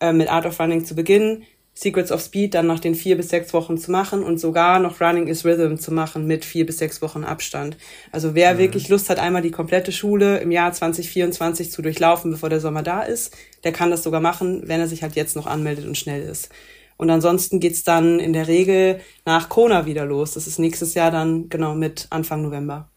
äh, 0.00 0.12
mit 0.12 0.28
Art 0.28 0.46
of 0.46 0.58
Running 0.58 0.84
zu 0.84 0.96
beginnen. 0.96 1.44
Secrets 1.74 2.12
of 2.12 2.20
Speed 2.20 2.54
dann 2.54 2.66
nach 2.66 2.80
den 2.80 2.94
vier 2.94 3.16
bis 3.16 3.30
sechs 3.30 3.54
Wochen 3.54 3.78
zu 3.78 3.90
machen 3.90 4.22
und 4.22 4.38
sogar 4.38 4.78
noch 4.78 5.00
Running 5.00 5.26
is 5.26 5.44
Rhythm 5.44 5.76
zu 5.76 5.92
machen 5.92 6.26
mit 6.26 6.44
vier 6.44 6.66
bis 6.66 6.78
sechs 6.78 7.00
Wochen 7.00 7.24
Abstand. 7.24 7.78
Also 8.10 8.34
wer 8.34 8.54
mhm. 8.54 8.58
wirklich 8.58 8.88
Lust 8.88 9.08
hat, 9.08 9.18
einmal 9.18 9.42
die 9.42 9.50
komplette 9.50 9.90
Schule 9.90 10.38
im 10.38 10.50
Jahr 10.50 10.72
2024 10.72 11.70
zu 11.70 11.80
durchlaufen, 11.80 12.30
bevor 12.30 12.50
der 12.50 12.60
Sommer 12.60 12.82
da 12.82 13.02
ist, 13.02 13.34
der 13.64 13.72
kann 13.72 13.90
das 13.90 14.02
sogar 14.02 14.20
machen, 14.20 14.62
wenn 14.66 14.80
er 14.80 14.88
sich 14.88 15.02
halt 15.02 15.16
jetzt 15.16 15.34
noch 15.34 15.46
anmeldet 15.46 15.86
und 15.86 15.96
schnell 15.96 16.22
ist. 16.22 16.50
Und 16.98 17.10
ansonsten 17.10 17.58
geht's 17.58 17.84
dann 17.84 18.20
in 18.20 18.32
der 18.32 18.48
Regel 18.48 19.00
nach 19.24 19.48
Kona 19.48 19.86
wieder 19.86 20.04
los. 20.04 20.34
Das 20.34 20.46
ist 20.46 20.58
nächstes 20.58 20.94
Jahr 20.94 21.10
dann 21.10 21.48
genau 21.48 21.74
mit 21.74 22.06
Anfang 22.10 22.42
November. 22.42 22.91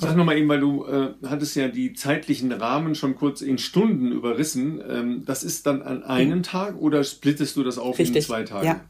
Sag 0.00 0.16
nochmal 0.16 0.38
eben, 0.38 0.48
weil 0.48 0.60
du 0.60 0.84
äh, 0.86 1.14
hattest 1.26 1.56
ja 1.56 1.68
die 1.68 1.92
zeitlichen 1.92 2.52
Rahmen 2.52 2.94
schon 2.94 3.14
kurz 3.14 3.40
in 3.40 3.58
Stunden 3.58 4.12
überrissen. 4.12 4.82
Ähm, 4.88 5.24
das 5.26 5.42
ist 5.42 5.66
dann 5.66 5.82
an 5.82 6.02
einem 6.02 6.38
mhm. 6.38 6.42
Tag 6.42 6.76
oder 6.80 7.04
splittest 7.04 7.56
du 7.56 7.62
das 7.62 7.78
auf 7.78 7.98
Richtig. 7.98 8.16
in 8.16 8.22
zwei 8.22 8.42
Tagen? 8.44 8.66
Ja. 8.66 8.80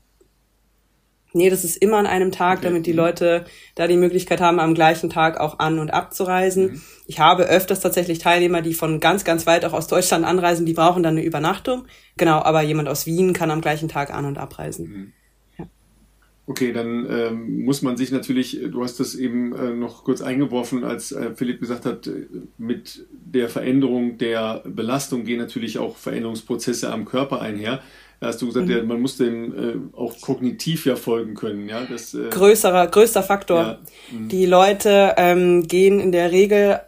Nee, 1.32 1.49
das 1.49 1.62
ist 1.65 1.77
immer 1.77 1.99
an 1.99 2.07
einem 2.07 2.32
Tag, 2.32 2.59
okay. 2.59 2.69
damit 2.69 2.87
die 2.87 2.93
mhm. 2.93 2.99
Leute 2.99 3.45
da 3.77 3.87
die 3.87 3.97
Möglichkeit 3.97 4.41
haben, 4.41 4.59
am 4.59 4.74
gleichen 4.74 5.11
Tag 5.11 5.39
auch 5.39 5.59
an- 5.59 5.78
und 5.78 5.93
abzureisen. 5.93 6.73
Mhm. 6.73 6.82
Ich 7.07 7.20
habe 7.20 7.45
öfters 7.45 7.81
tatsächlich 7.81 8.19
Teilnehmer, 8.19 8.62
die 8.62 8.74
von 8.74 9.01
ganz, 9.01 9.24
ganz 9.24 9.47
weit 9.47 9.65
auch 9.65 9.73
aus 9.73 9.87
Deutschland 9.87 10.24
anreisen, 10.24 10.66
die 10.66 10.73
brauchen 10.73 11.03
dann 11.03 11.16
eine 11.16 11.24
Übernachtung. 11.24 11.87
Genau, 12.16 12.43
aber 12.43 12.62
jemand 12.62 12.89
aus 12.89 13.07
Wien 13.07 13.32
kann 13.32 13.51
am 13.51 13.61
gleichen 13.61 13.89
Tag 13.89 14.12
an- 14.12 14.24
und 14.24 14.39
abreisen. 14.39 14.89
Mhm. 14.89 15.12
Okay, 16.51 16.72
dann 16.72 17.06
ähm, 17.09 17.64
muss 17.64 17.81
man 17.81 17.97
sich 17.97 18.10
natürlich, 18.10 18.59
du 18.72 18.82
hast 18.82 18.98
das 18.98 19.14
eben 19.14 19.55
äh, 19.55 19.70
noch 19.70 20.02
kurz 20.02 20.20
eingeworfen, 20.20 20.82
als 20.82 21.12
äh, 21.12 21.31
Philipp 21.36 21.60
gesagt 21.60 21.86
hat, 21.86 22.09
äh, 22.09 22.27
mit 22.59 23.06
der 23.12 23.48
Veränderung 23.48 24.18
der 24.18 24.64
Belastung 24.66 25.22
gehen 25.22 25.39
natürlich 25.39 25.78
auch 25.78 25.97
Veränderungsprozesse 25.97 26.93
am 26.93 27.05
Körper 27.05 27.40
einher. 27.40 27.81
Da 28.18 28.27
hast 28.27 28.43
du 28.43 28.47
gesagt, 28.47 28.66
mhm. 28.66 28.72
ja, 28.72 28.82
man 28.82 29.01
muss 29.01 29.16
dem 29.16 29.55
äh, 29.55 29.97
auch 29.97 30.20
kognitiv 30.20 30.86
ja 30.86 30.97
folgen 30.97 31.35
können. 31.35 31.68
Ja? 31.68 31.86
Das, 31.89 32.14
äh, 32.14 32.31
Größerer, 32.31 32.89
größter 32.89 33.22
Faktor. 33.22 33.60
Ja. 33.60 33.78
Mhm. 34.10 34.28
Die 34.28 34.47
Leute 34.47 35.14
ähm, 35.18 35.68
gehen 35.68 36.01
in 36.01 36.10
der 36.10 36.32
Regel 36.32 36.81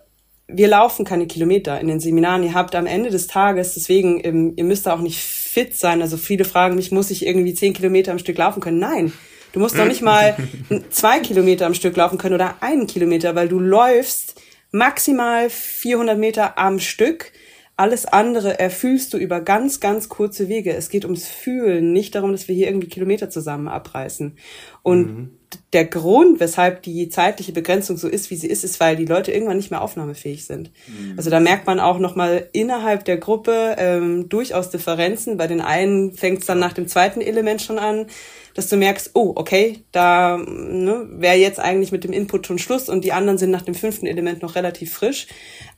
wir 0.55 0.69
laufen 0.69 1.07
keine 1.07 1.27
Kilometer 1.27 1.81
in 1.81 1.87
den 1.87 2.01
Seminaren. 2.01 2.43
Ihr 2.43 2.53
habt 2.53 2.75
am 2.75 2.85
Ende 2.85 3.09
des 3.09 3.27
Tages, 3.27 3.73
deswegen, 3.73 4.21
ähm, 4.23 4.53
ihr 4.57 4.65
müsst 4.65 4.85
da 4.85 4.93
auch 4.93 5.01
nicht 5.01 5.19
fit 5.19 5.75
sein. 5.77 6.03
Also 6.03 6.19
viele 6.19 6.45
fragen 6.45 6.75
mich, 6.75 6.91
muss 6.93 7.11
ich 7.11 7.25
irgendwie 7.25 7.55
zehn 7.55 7.73
Kilometer 7.73 8.13
am 8.13 8.19
Stück 8.19 8.37
laufen 8.37 8.61
können? 8.61 8.81
Nein. 8.81 9.13
Du 9.53 9.61
musst 9.61 9.79
doch 9.79 9.87
nicht 9.87 10.03
mal 10.03 10.37
zwei 10.91 11.21
Kilometer 11.21 11.67
am 11.67 11.75
Stück 11.75 11.97
laufen 11.97 12.19
können 12.19 12.35
oder 12.35 12.57
einen 12.61 12.87
Kilometer, 12.87 13.35
weil 13.35 13.49
du 13.49 13.59
läufst 13.59 14.41
maximal 14.73 15.51
400 15.51 16.19
Meter 16.19 16.59
am 16.59 16.79
Stück. 16.79 17.33
Alles 17.77 18.05
andere 18.05 18.59
erfühlst 18.59 19.13
du 19.13 19.19
über 19.19 19.41
ganz, 19.41 19.81
ganz 19.81 20.09
kurze 20.09 20.49
Wege. 20.49 20.75
Es 20.75 20.89
geht 20.89 21.05
ums 21.05 21.27
Fühlen, 21.27 21.93
nicht 21.93 22.15
darum, 22.15 22.33
dass 22.33 22.47
wir 22.47 22.55
hier 22.55 22.67
irgendwie 22.67 22.89
Kilometer 22.89 23.31
zusammen 23.31 23.67
abreißen. 23.67 24.37
Und 24.83 25.07
mhm. 25.07 25.31
der 25.73 25.87
Grund, 25.87 26.39
weshalb 26.39 26.83
die 26.83 27.09
zeitliche 27.09 27.53
Begrenzung 27.53 27.97
so 27.97 28.09
ist, 28.09 28.31
wie 28.31 28.37
sie 28.37 28.47
ist, 28.47 28.63
ist, 28.63 28.79
weil 28.79 28.97
die 28.97 29.07
Leute 29.07 29.33
irgendwann 29.33 29.57
nicht 29.57 29.71
mehr 29.71 29.81
aufnahmefähig 29.81 30.45
sind. 30.45 30.71
Mhm. 30.87 31.15
Also 31.17 31.31
da 31.31 31.41
merkt 31.41 31.67
man 31.67 31.81
auch 31.81 31.99
nochmal 31.99 32.49
innerhalb 32.53 33.05
der 33.05 33.17
Gruppe 33.17 33.75
ähm, 33.79 34.29
durchaus 34.29 34.71
Differenzen. 34.71 35.37
Bei 35.39 35.47
den 35.47 35.63
einen 35.63 36.13
fängt 36.13 36.41
es 36.41 36.47
dann 36.47 36.59
nach 36.59 36.75
dem 36.75 36.89
zweiten 36.89 37.21
Element 37.23 37.63
schon 37.63 37.79
an 37.79 38.07
dass 38.55 38.69
du 38.69 38.77
merkst, 38.77 39.11
oh, 39.15 39.33
okay, 39.37 39.85
da 39.93 40.37
ne, 40.37 41.07
wäre 41.11 41.37
jetzt 41.37 41.59
eigentlich 41.59 41.93
mit 41.93 42.05
dem 42.05 42.13
Input 42.13 42.47
schon 42.47 42.59
Schluss 42.59 42.89
und 42.89 43.05
die 43.05 43.13
anderen 43.13 43.39
sind 43.39 43.51
nach 43.51 43.63
dem 43.63 43.75
fünften 43.75 44.07
Element 44.07 44.43
noch 44.43 44.55
relativ 44.55 44.93
frisch. 44.93 45.27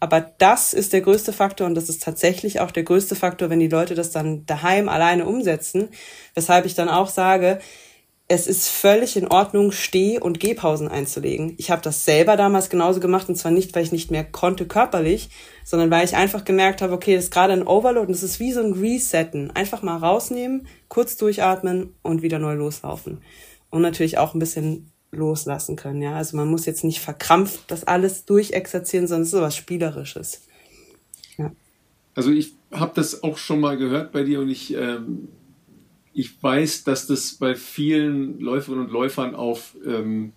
Aber 0.01 0.21
das 0.21 0.73
ist 0.73 0.93
der 0.93 1.01
größte 1.01 1.33
Faktor 1.33 1.67
und 1.67 1.75
das 1.75 1.89
ist 1.89 2.03
tatsächlich 2.03 2.61
auch 2.61 2.71
der 2.71 2.83
größte 2.83 3.15
Faktor, 3.15 3.51
wenn 3.51 3.61
die 3.61 3.69
Leute 3.69 3.95
das 3.95 4.11
dann 4.11 4.47
daheim 4.47 4.89
alleine 4.89 5.27
umsetzen, 5.27 5.89
weshalb 6.35 6.67
ich 6.67 6.75
dann 6.75 6.89
auch 6.89 7.09
sage, 7.09 7.61
es 8.27 8.47
ist 8.47 8.69
völlig 8.69 9.17
in 9.17 9.29
Ordnung, 9.29 9.71
Steh- 9.71 10.19
und 10.19 10.41
Gehpausen 10.41 10.89
einzulegen. 10.89 11.55
Ich 11.59 11.71
habe 11.71 11.83
das 11.83 12.07
selber 12.07 12.37
damals 12.37 12.71
genauso 12.71 12.99
gemacht 12.99 13.29
und 13.29 13.37
zwar 13.37 13.53
nicht, 13.53 13.75
weil 13.75 13.83
ich 13.83 13.93
nicht 13.93 14.11
mehr 14.11 14.25
konnte 14.25 14.67
körperlich, 14.67 15.29
sondern 15.63 15.91
weil 15.91 16.07
ich 16.07 16.17
einfach 16.17 16.45
gemerkt 16.45 16.81
habe, 16.81 16.95
okay, 16.95 17.15
das 17.15 17.25
ist 17.25 17.31
gerade 17.33 17.53
ein 17.53 17.67
Overload 17.67 18.07
und 18.07 18.13
das 18.13 18.23
ist 18.23 18.41
wie 18.41 18.53
so 18.53 18.61
ein 18.61 18.73
Resetten. 18.73 19.51
Einfach 19.51 19.83
mal 19.83 19.99
rausnehmen, 19.99 20.67
kurz 20.89 21.17
durchatmen 21.19 21.95
und 22.03 22.23
wieder 22.23 22.39
neu 22.39 22.55
loslaufen. 22.55 23.21
Und 23.69 23.83
natürlich 23.83 24.17
auch 24.17 24.33
ein 24.33 24.39
bisschen 24.39 24.91
loslassen 25.11 25.77
können, 25.77 26.01
ja. 26.01 26.17
Also 26.17 26.37
man 26.37 26.49
muss 26.49 26.65
jetzt 26.65 26.83
nicht 26.83 27.01
verkrampft 27.01 27.71
das 27.71 27.85
alles 27.85 28.25
durchexerzieren, 28.25 29.07
sondern 29.07 29.23
es 29.23 29.29
ist 29.29 29.33
so 29.33 29.43
was 29.43 29.55
Spielerisches. 29.55 30.47
Ja. 31.37 31.53
Also 32.15 32.31
ich 32.31 32.55
habe 32.73 32.93
das 32.95 33.23
auch 33.23 33.37
schon 33.37 33.61
mal 33.61 33.77
gehört 33.77 34.13
bei 34.13 34.23
dir 34.23 34.41
und 34.41 34.49
ich 34.49 34.75
ähm 34.75 35.29
ich 36.15 36.43
weiß, 36.43 36.85
dass 36.85 37.07
das 37.07 37.35
bei 37.35 37.55
vielen 37.55 38.39
Läuferinnen 38.41 38.87
und 38.87 38.93
Läufern 38.93 39.35
auf 39.35 39.77
ähm, 39.85 40.33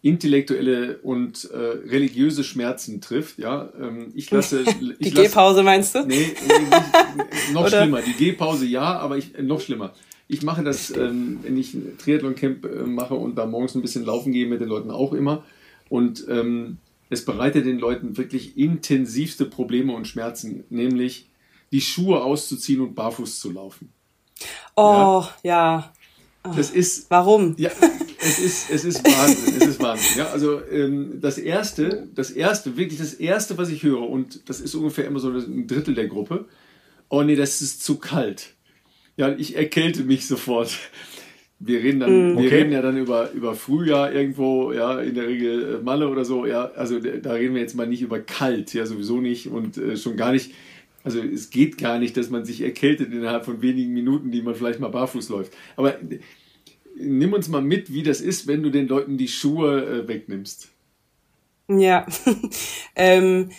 intellektuelle 0.00 0.98
und 0.98 1.50
äh, 1.50 1.56
religiöse 1.56 2.44
Schmerzen 2.44 3.00
trifft. 3.00 3.38
Ja, 3.38 3.70
ähm, 3.80 4.12
ich 4.14 4.30
lasse 4.30 4.64
ich 4.98 4.98
die 4.98 5.14
Gehpause 5.14 5.62
meinst 5.62 5.94
du? 5.94 6.04
Nee, 6.06 6.34
nee 6.46 7.52
noch 7.52 7.68
schlimmer. 7.68 8.02
Die 8.02 8.12
Gehpause 8.12 8.66
ja, 8.66 8.98
aber 8.98 9.18
ich, 9.18 9.34
äh, 9.34 9.42
noch 9.42 9.60
schlimmer. 9.60 9.94
Ich 10.28 10.42
mache 10.42 10.62
das, 10.62 10.90
ähm, 10.90 11.40
wenn 11.42 11.56
ich 11.56 11.74
ein 11.74 11.96
Triathlon-Camp 11.98 12.64
äh, 12.64 12.84
mache 12.84 13.14
und 13.14 13.36
da 13.36 13.46
morgens 13.46 13.74
ein 13.74 13.82
bisschen 13.82 14.04
laufen 14.04 14.32
gehe 14.32 14.46
mit 14.46 14.60
den 14.60 14.68
Leuten 14.68 14.90
auch 14.90 15.12
immer. 15.12 15.44
Und 15.88 16.26
ähm, 16.28 16.78
es 17.08 17.24
bereitet 17.24 17.64
den 17.64 17.78
Leuten 17.78 18.16
wirklich 18.16 18.58
intensivste 18.58 19.44
Probleme 19.44 19.94
und 19.94 20.06
Schmerzen, 20.06 20.64
nämlich 20.68 21.28
die 21.72 21.80
Schuhe 21.80 22.22
auszuziehen 22.22 22.82
und 22.82 22.94
barfuß 22.94 23.40
zu 23.40 23.50
laufen. 23.50 23.93
Oh, 24.76 25.24
ja. 25.42 25.92
ja. 26.44 26.54
Das 26.56 26.70
ist. 26.70 27.10
Warum? 27.10 27.54
Ja, 27.56 27.70
es 28.20 28.38
ist, 28.38 28.70
es 28.70 28.84
ist 28.84 29.04
Wahnsinn. 29.04 29.54
es 29.56 29.66
ist 29.66 29.80
Wahnsinn. 29.80 30.18
Ja, 30.18 30.26
also 30.26 30.60
ähm, 30.70 31.20
das 31.20 31.38
erste, 31.38 32.08
das 32.14 32.30
erste, 32.30 32.76
wirklich 32.76 32.98
das 32.98 33.14
erste, 33.14 33.56
was 33.56 33.70
ich 33.70 33.82
höre, 33.82 34.08
und 34.08 34.48
das 34.48 34.60
ist 34.60 34.74
ungefähr 34.74 35.06
immer 35.06 35.20
so 35.20 35.30
ein 35.30 35.66
Drittel 35.66 35.94
der 35.94 36.06
Gruppe. 36.06 36.46
Oh 37.08 37.22
nee, 37.22 37.36
das 37.36 37.62
ist 37.62 37.82
zu 37.82 37.98
kalt. 37.98 38.54
Ja, 39.16 39.34
ich 39.36 39.56
erkälte 39.56 40.04
mich 40.04 40.26
sofort. 40.26 40.76
Wir 41.60 41.82
reden 41.82 42.00
dann, 42.00 42.32
mm, 42.32 42.36
okay. 42.36 42.42
wir 42.42 42.52
reden 42.52 42.72
ja 42.72 42.82
dann 42.82 42.96
über, 42.98 43.30
über 43.32 43.54
Frühjahr 43.54 44.12
irgendwo, 44.12 44.72
ja, 44.72 45.00
in 45.00 45.14
der 45.14 45.28
Regel 45.28 45.76
äh, 45.76 45.82
Malle 45.82 46.08
oder 46.08 46.24
so, 46.24 46.44
ja, 46.46 46.64
also 46.72 46.98
da 46.98 47.32
reden 47.32 47.54
wir 47.54 47.62
jetzt 47.62 47.76
mal 47.76 47.86
nicht 47.86 48.02
über 48.02 48.18
kalt, 48.20 48.74
ja, 48.74 48.84
sowieso 48.84 49.20
nicht 49.20 49.46
und 49.46 49.78
äh, 49.78 49.96
schon 49.96 50.16
gar 50.16 50.32
nicht 50.32 50.52
also 51.04 51.20
es 51.20 51.50
geht 51.50 51.76
gar 51.76 51.98
nicht, 51.98 52.16
dass 52.16 52.30
man 52.30 52.46
sich 52.46 52.62
erkältet 52.62 53.12
innerhalb 53.12 53.44
von 53.44 53.60
wenigen 53.60 53.92
Minuten, 53.92 54.30
die 54.30 54.42
man 54.42 54.54
vielleicht 54.54 54.80
mal 54.80 54.88
barfuß 54.88 55.28
läuft. 55.28 55.52
Aber 55.76 55.98
nimm 56.96 57.34
uns 57.34 57.48
mal 57.48 57.60
mit, 57.60 57.92
wie 57.92 58.02
das 58.02 58.22
ist, 58.22 58.46
wenn 58.46 58.62
du 58.62 58.70
den 58.70 58.88
Leuten 58.88 59.18
die 59.18 59.28
Schuhe 59.28 59.84
äh, 59.84 60.08
wegnimmst. 60.08 60.68
Ja, 61.68 62.06
ähm, 62.96 63.50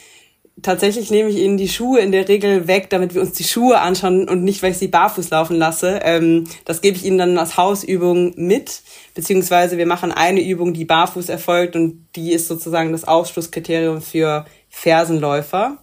tatsächlich 0.61 1.11
nehme 1.11 1.29
ich 1.29 1.37
ihnen 1.37 1.57
die 1.57 1.69
Schuhe 1.69 1.99
in 1.99 2.11
der 2.11 2.27
Regel 2.27 2.67
weg, 2.67 2.89
damit 2.89 3.13
wir 3.13 3.21
uns 3.21 3.33
die 3.33 3.43
Schuhe 3.43 3.79
anschauen 3.79 4.27
und 4.27 4.43
nicht, 4.43 4.63
weil 4.63 4.71
ich 4.71 4.77
sie 4.77 4.87
barfuß 4.87 5.29
laufen 5.29 5.55
lasse. 5.55 5.99
Ähm, 6.03 6.45
das 6.65 6.81
gebe 6.81 6.97
ich 6.97 7.05
ihnen 7.05 7.19
dann 7.19 7.37
als 7.37 7.57
Hausübung 7.57 8.33
mit, 8.37 8.81
beziehungsweise 9.13 9.77
wir 9.77 9.85
machen 9.85 10.11
eine 10.11 10.41
Übung, 10.41 10.73
die 10.73 10.85
barfuß 10.85 11.29
erfolgt 11.29 11.75
und 11.75 12.07
die 12.15 12.31
ist 12.31 12.47
sozusagen 12.47 12.91
das 12.91 13.03
Ausschlusskriterium 13.03 14.01
für 14.01 14.45
Fersenläufer. 14.69 15.77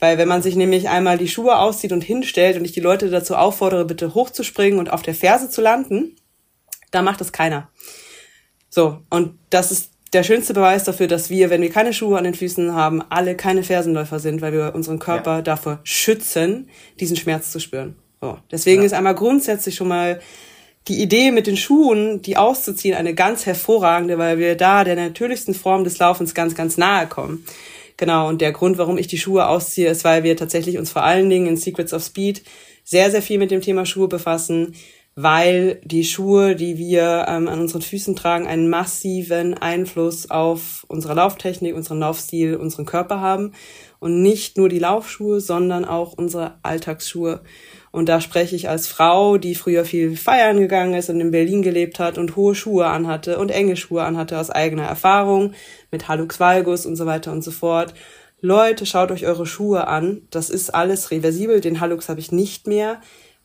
Weil 0.00 0.18
wenn 0.18 0.28
man 0.28 0.42
sich 0.42 0.56
nämlich 0.56 0.88
einmal 0.88 1.18
die 1.18 1.28
Schuhe 1.28 1.58
auszieht 1.58 1.92
und 1.92 2.02
hinstellt 2.02 2.56
und 2.56 2.64
ich 2.64 2.72
die 2.72 2.80
Leute 2.80 3.10
dazu 3.10 3.36
auffordere, 3.36 3.84
bitte 3.84 4.14
hochzuspringen 4.14 4.78
und 4.78 4.92
auf 4.92 5.02
der 5.02 5.14
Ferse 5.14 5.50
zu 5.50 5.60
landen, 5.60 6.16
da 6.90 7.02
macht 7.02 7.20
das 7.20 7.32
keiner. 7.32 7.68
So, 8.70 9.02
und 9.10 9.38
das 9.50 9.70
ist 9.70 9.90
der 10.12 10.22
schönste 10.22 10.54
Beweis 10.54 10.84
dafür, 10.84 11.06
dass 11.06 11.30
wir, 11.30 11.50
wenn 11.50 11.62
wir 11.62 11.70
keine 11.70 11.92
Schuhe 11.92 12.18
an 12.18 12.24
den 12.24 12.34
Füßen 12.34 12.74
haben, 12.74 13.02
alle 13.10 13.36
keine 13.36 13.62
Fersenläufer 13.62 14.18
sind, 14.18 14.40
weil 14.40 14.52
wir 14.52 14.74
unseren 14.74 14.98
Körper 14.98 15.36
ja. 15.36 15.42
davor 15.42 15.80
schützen, 15.84 16.68
diesen 16.98 17.16
Schmerz 17.16 17.52
zu 17.52 17.60
spüren. 17.60 17.96
So. 18.20 18.38
Deswegen 18.50 18.82
ja. 18.82 18.86
ist 18.86 18.92
einmal 18.92 19.14
grundsätzlich 19.14 19.76
schon 19.76 19.88
mal 19.88 20.20
die 20.88 21.02
Idee 21.02 21.30
mit 21.30 21.46
den 21.46 21.56
Schuhen, 21.56 22.22
die 22.22 22.36
auszuziehen, 22.36 22.96
eine 22.96 23.14
ganz 23.14 23.46
hervorragende, 23.46 24.18
weil 24.18 24.38
wir 24.38 24.56
da 24.56 24.82
der 24.82 24.96
natürlichsten 24.96 25.54
Form 25.54 25.84
des 25.84 25.98
Laufens 25.98 26.34
ganz, 26.34 26.54
ganz 26.54 26.76
nahe 26.76 27.06
kommen. 27.06 27.44
Genau, 28.00 28.30
und 28.30 28.40
der 28.40 28.52
Grund, 28.52 28.78
warum 28.78 28.96
ich 28.96 29.08
die 29.08 29.18
Schuhe 29.18 29.46
ausziehe, 29.46 29.90
ist, 29.90 30.04
weil 30.04 30.22
wir 30.22 30.34
tatsächlich 30.34 30.78
uns 30.78 30.90
vor 30.90 31.02
allen 31.02 31.28
Dingen 31.28 31.46
in 31.46 31.58
Secrets 31.58 31.92
of 31.92 32.02
Speed 32.02 32.42
sehr, 32.82 33.10
sehr 33.10 33.20
viel 33.20 33.38
mit 33.38 33.50
dem 33.50 33.60
Thema 33.60 33.84
Schuhe 33.84 34.08
befassen 34.08 34.74
weil 35.16 35.80
die 35.84 36.04
Schuhe, 36.04 36.54
die 36.54 36.78
wir 36.78 37.26
ähm, 37.28 37.48
an 37.48 37.60
unseren 37.60 37.82
Füßen 37.82 38.16
tragen, 38.16 38.46
einen 38.46 38.70
massiven 38.70 39.54
Einfluss 39.54 40.30
auf 40.30 40.84
unsere 40.88 41.14
Lauftechnik, 41.14 41.74
unseren 41.74 41.98
Laufstil, 41.98 42.56
unseren 42.56 42.86
Körper 42.86 43.20
haben. 43.20 43.52
Und 43.98 44.22
nicht 44.22 44.56
nur 44.56 44.68
die 44.68 44.78
Laufschuhe, 44.78 45.40
sondern 45.40 45.84
auch 45.84 46.14
unsere 46.14 46.54
Alltagsschuhe. 46.62 47.42
Und 47.92 48.08
da 48.08 48.20
spreche 48.20 48.54
ich 48.54 48.68
als 48.68 48.86
Frau, 48.86 49.36
die 49.36 49.54
früher 49.54 49.84
viel 49.84 50.16
feiern 50.16 50.60
gegangen 50.60 50.94
ist 50.94 51.10
und 51.10 51.20
in 51.20 51.32
Berlin 51.32 51.62
gelebt 51.62 51.98
hat 51.98 52.18
und 52.18 52.36
hohe 52.36 52.54
Schuhe 52.54 52.86
anhatte 52.86 53.38
und 53.38 53.50
enge 53.50 53.76
Schuhe 53.76 54.04
anhatte 54.04 54.38
aus 54.38 54.50
eigener 54.50 54.84
Erfahrung 54.84 55.54
mit 55.90 56.06
Halux 56.06 56.38
Valgus 56.38 56.86
und 56.86 56.94
so 56.96 57.06
weiter 57.06 57.32
und 57.32 57.42
so 57.42 57.50
fort. 57.50 57.94
Leute, 58.40 58.86
schaut 58.86 59.10
euch 59.10 59.26
eure 59.26 59.44
Schuhe 59.44 59.88
an. 59.88 60.22
Das 60.30 60.50
ist 60.50 60.74
alles 60.74 61.10
reversibel. 61.10 61.60
Den 61.60 61.80
Halux 61.80 62.08
habe 62.08 62.20
ich 62.20 62.30
nicht 62.32 62.66
mehr 62.66 63.00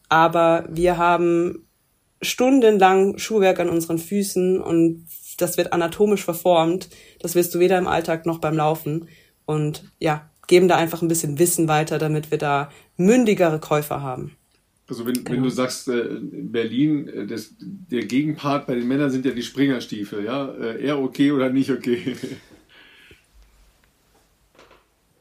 aber 0.10 0.66
wir 0.70 0.98
haben 0.98 1.68
stundenlang 2.22 3.18
Schuhwerk 3.18 3.60
an 3.60 3.70
unseren 3.70 3.98
Füßen 3.98 4.62
und 4.62 5.08
das 5.38 5.58
wird 5.58 5.74
anatomisch 5.74 6.24
verformt. 6.24 6.90
Das 7.20 7.36
wirst 7.36 7.54
du 7.54 7.60
weder 7.60 7.78
im 7.78 7.88
Alltag 7.88 8.26
noch 8.26 8.40
beim 8.40 8.56
Laufen. 8.56 9.10
Und 9.46 9.92
ja, 10.00 10.30
geben 10.48 10.68
da 10.68 10.76
einfach 10.76 11.02
ein 11.02 11.08
bisschen 11.08 11.40
Wissen 11.40 11.68
weiter, 11.68 11.98
damit 11.98 12.32
wir 12.32 12.38
da 12.38 12.72
mündigere 12.98 13.60
Käufer 13.60 14.02
haben. 14.02 14.36
Also 14.88 15.06
wenn, 15.06 15.16
genau. 15.16 15.32
wenn 15.32 15.44
du 15.44 15.50
sagst, 15.50 15.88
äh, 15.88 16.20
Berlin, 16.22 17.08
äh, 17.08 17.26
das, 17.26 17.56
der 17.60 18.06
Gegenpart 18.06 18.68
bei 18.68 18.76
den 18.76 18.88
Männern 18.88 19.10
sind 19.10 19.26
ja 19.26 19.32
die 19.32 19.42
Springerstiefel, 19.42 20.24
ja? 20.24 20.54
Äh, 20.54 20.84
eher 20.84 21.00
okay 21.00 21.32
oder 21.32 21.50
nicht 21.50 21.72
okay? 21.72 22.16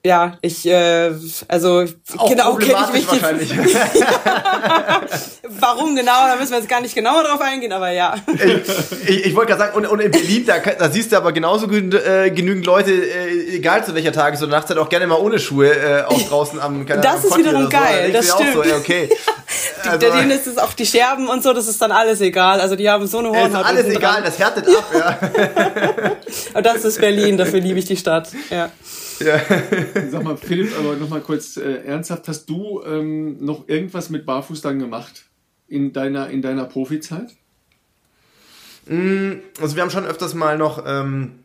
ja, 0.07 0.37
ich, 0.43 0.67
äh, 0.67 1.13
also 1.49 1.87
Auch 2.19 2.29
genau 2.29 2.57
kenne 2.57 2.77
ich 2.89 2.93
mich 2.93 3.09
wahrscheinlich. 3.09 3.51
Warum 5.61 5.97
genau? 5.97 6.27
Da 6.29 6.37
müssen 6.37 6.51
wir 6.51 6.59
jetzt 6.59 6.69
gar 6.69 6.83
nicht 6.83 6.95
genauer 6.95 7.25
drauf 7.25 7.41
eingehen, 7.41 7.73
aber 7.73 7.89
ja. 7.91 8.15
Ich, 8.35 9.09
ich, 9.09 9.27
ich 9.27 9.35
wollte 9.35 9.53
gerade 9.53 9.73
sagen, 9.73 9.77
und, 9.79 9.87
und 9.87 10.01
in 10.01 10.11
Berlin, 10.11 10.45
da, 10.45 10.59
da 10.59 10.91
siehst 10.91 11.11
du 11.11 11.17
aber 11.17 11.33
genauso 11.33 11.69
genügend, 11.69 11.95
äh, 11.95 12.31
genügend 12.31 12.67
Leute, 12.67 12.93
äh, 12.93 13.57
egal 13.57 13.83
zu 13.83 13.95
welcher 13.95 14.13
Tages- 14.13 14.43
oder 14.43 14.51
Nachtzeit, 14.51 14.77
auch 14.77 14.91
gerne 14.91 15.07
mal 15.07 15.17
ohne 15.17 15.39
Schuhe 15.39 15.71
äh, 15.71 16.03
auch 16.03 16.21
draußen 16.29 16.61
am 16.61 16.85
keine 16.85 17.01
Das 17.01 17.25
am 17.25 17.31
ist 17.31 17.39
wiederum 17.39 17.71
geil, 17.71 18.09
so. 18.09 18.13
das 18.13 18.31
stimmt. 18.31 18.53
So, 18.53 18.63
ey, 18.63 18.73
okay. 18.75 19.09
die, 19.85 19.89
also, 19.89 20.11
denen 20.11 20.31
ist 20.33 20.47
es 20.47 20.59
auch 20.59 20.75
die 20.75 20.85
Scherben 20.85 21.29
und 21.29 21.43
so, 21.43 21.55
das 21.55 21.67
ist 21.67 21.81
dann 21.81 21.93
alles 21.93 22.21
egal. 22.21 22.61
Also 22.61 22.77
die 22.77 22.91
haben 22.91 23.07
so 23.07 23.21
eine 23.21 23.31
Hornhaut. 23.31 23.63
Ist 23.63 23.67
alles 23.67 23.87
egal, 23.87 24.13
dran. 24.15 24.25
das 24.25 24.39
härtet 24.39 24.69
ab, 24.69 24.85
ja. 24.93 26.11
und 26.59 26.67
das 26.67 26.85
ist 26.85 27.01
Berlin, 27.01 27.39
dafür 27.39 27.61
liebe 27.61 27.79
ich 27.79 27.87
die 27.87 27.97
Stadt, 27.97 28.29
ja. 28.51 28.71
Ja. 29.21 29.41
Sag 30.11 30.25
mal, 30.25 30.37
Philipp, 30.37 30.73
aber 30.79 30.97
noch 30.97 31.09
mal 31.09 31.21
kurz 31.21 31.57
äh, 31.57 31.85
ernsthaft, 31.85 32.29
hast 32.29 32.47
du 32.47 32.83
ähm, 32.85 33.45
noch 33.45 33.69
irgendwas 33.69 34.11
mit 34.11 34.27
Barfuß 34.27 34.61
dann 34.61 34.79
gemacht 34.79 35.27
in 35.69 35.93
deiner, 35.93 36.31
in 36.31 36.43
deiner 36.43 36.65
Profizeit? 36.65 37.35
Mm, 38.87 39.35
also 39.61 39.77
wir 39.77 39.83
haben 39.83 39.91
schon 39.91 40.05
öfters 40.05 40.35
mal 40.35 40.59
noch 40.59 40.85
ähm, 40.87 41.44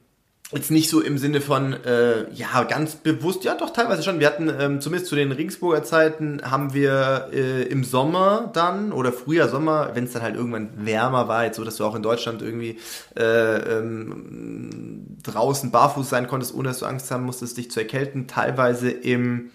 Jetzt 0.51 0.71
nicht 0.71 0.89
so 0.89 0.99
im 0.99 1.19
Sinne 1.19 1.41
von, 1.41 1.73
äh, 1.73 2.27
ja, 2.34 2.63
ganz 2.63 2.95
bewusst, 2.95 3.43
ja 3.43 3.53
doch, 3.53 3.69
teilweise 3.69 4.01
schon. 4.01 4.19
Wir 4.19 4.26
hatten, 4.26 4.51
ähm, 4.59 4.81
zumindest 4.81 5.07
zu 5.07 5.15
den 5.15 5.31
Ringsburger 5.31 5.84
Zeiten, 5.84 6.41
haben 6.43 6.73
wir 6.73 7.30
äh, 7.31 7.61
im 7.63 7.84
Sommer 7.84 8.49
dann, 8.51 8.91
oder 8.91 9.13
früher 9.13 9.47
Sommer, 9.47 9.91
wenn 9.93 10.05
es 10.05 10.13
dann 10.13 10.23
halt 10.23 10.35
irgendwann 10.35 10.71
wärmer 10.88 11.27
war, 11.27 11.45
jetzt 11.45 11.57
so, 11.57 11.63
dass 11.63 11.76
du 11.76 11.85
auch 11.85 11.93
in 11.93 12.01
Deutschland 12.01 12.41
irgendwie 12.41 12.80
äh, 13.15 13.57
ähm, 13.77 15.17
draußen 15.21 15.69
barfuß 15.69 16.09
sein 16.09 16.27
konntest, 16.27 16.55
ohne 16.55 16.69
dass 16.69 16.80
du 16.80 16.88
Angst 16.88 17.11
haben 17.11 17.26
musstest, 17.26 17.57
dich 17.57 17.69
zu 17.69 17.80
erkälten, 17.81 18.26
teilweise 18.26 18.89
im, 18.89 19.51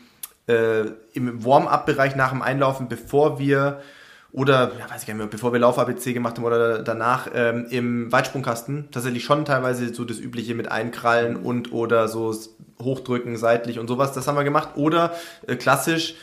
äh, 0.46 0.84
im 1.12 1.44
Warm-up-Bereich 1.44 2.14
nach 2.14 2.30
dem 2.30 2.40
Einlaufen, 2.40 2.86
bevor 2.86 3.40
wir 3.40 3.80
oder, 4.34 4.72
ja, 4.80 4.90
weiß 4.90 5.02
ich 5.02 5.06
gar 5.06 5.14
nicht 5.14 5.22
mehr, 5.22 5.26
bevor 5.28 5.52
wir 5.52 5.60
Lauf-ABC 5.60 6.12
gemacht 6.12 6.36
haben 6.36 6.44
oder 6.44 6.82
danach 6.82 7.28
ähm, 7.32 7.66
im 7.70 8.10
Weitsprungkasten 8.10 8.90
tatsächlich 8.90 9.22
schon 9.22 9.44
teilweise 9.44 9.94
so 9.94 10.04
das 10.04 10.18
Übliche 10.18 10.56
mit 10.56 10.70
Einkrallen 10.72 11.36
und 11.36 11.72
oder 11.72 12.08
so 12.08 12.34
Hochdrücken 12.82 13.36
seitlich 13.36 13.78
und 13.78 13.86
sowas, 13.86 14.12
das 14.12 14.26
haben 14.26 14.34
wir 14.34 14.42
gemacht. 14.42 14.70
Oder 14.74 15.14
äh, 15.46 15.54
klassisch 15.54 16.16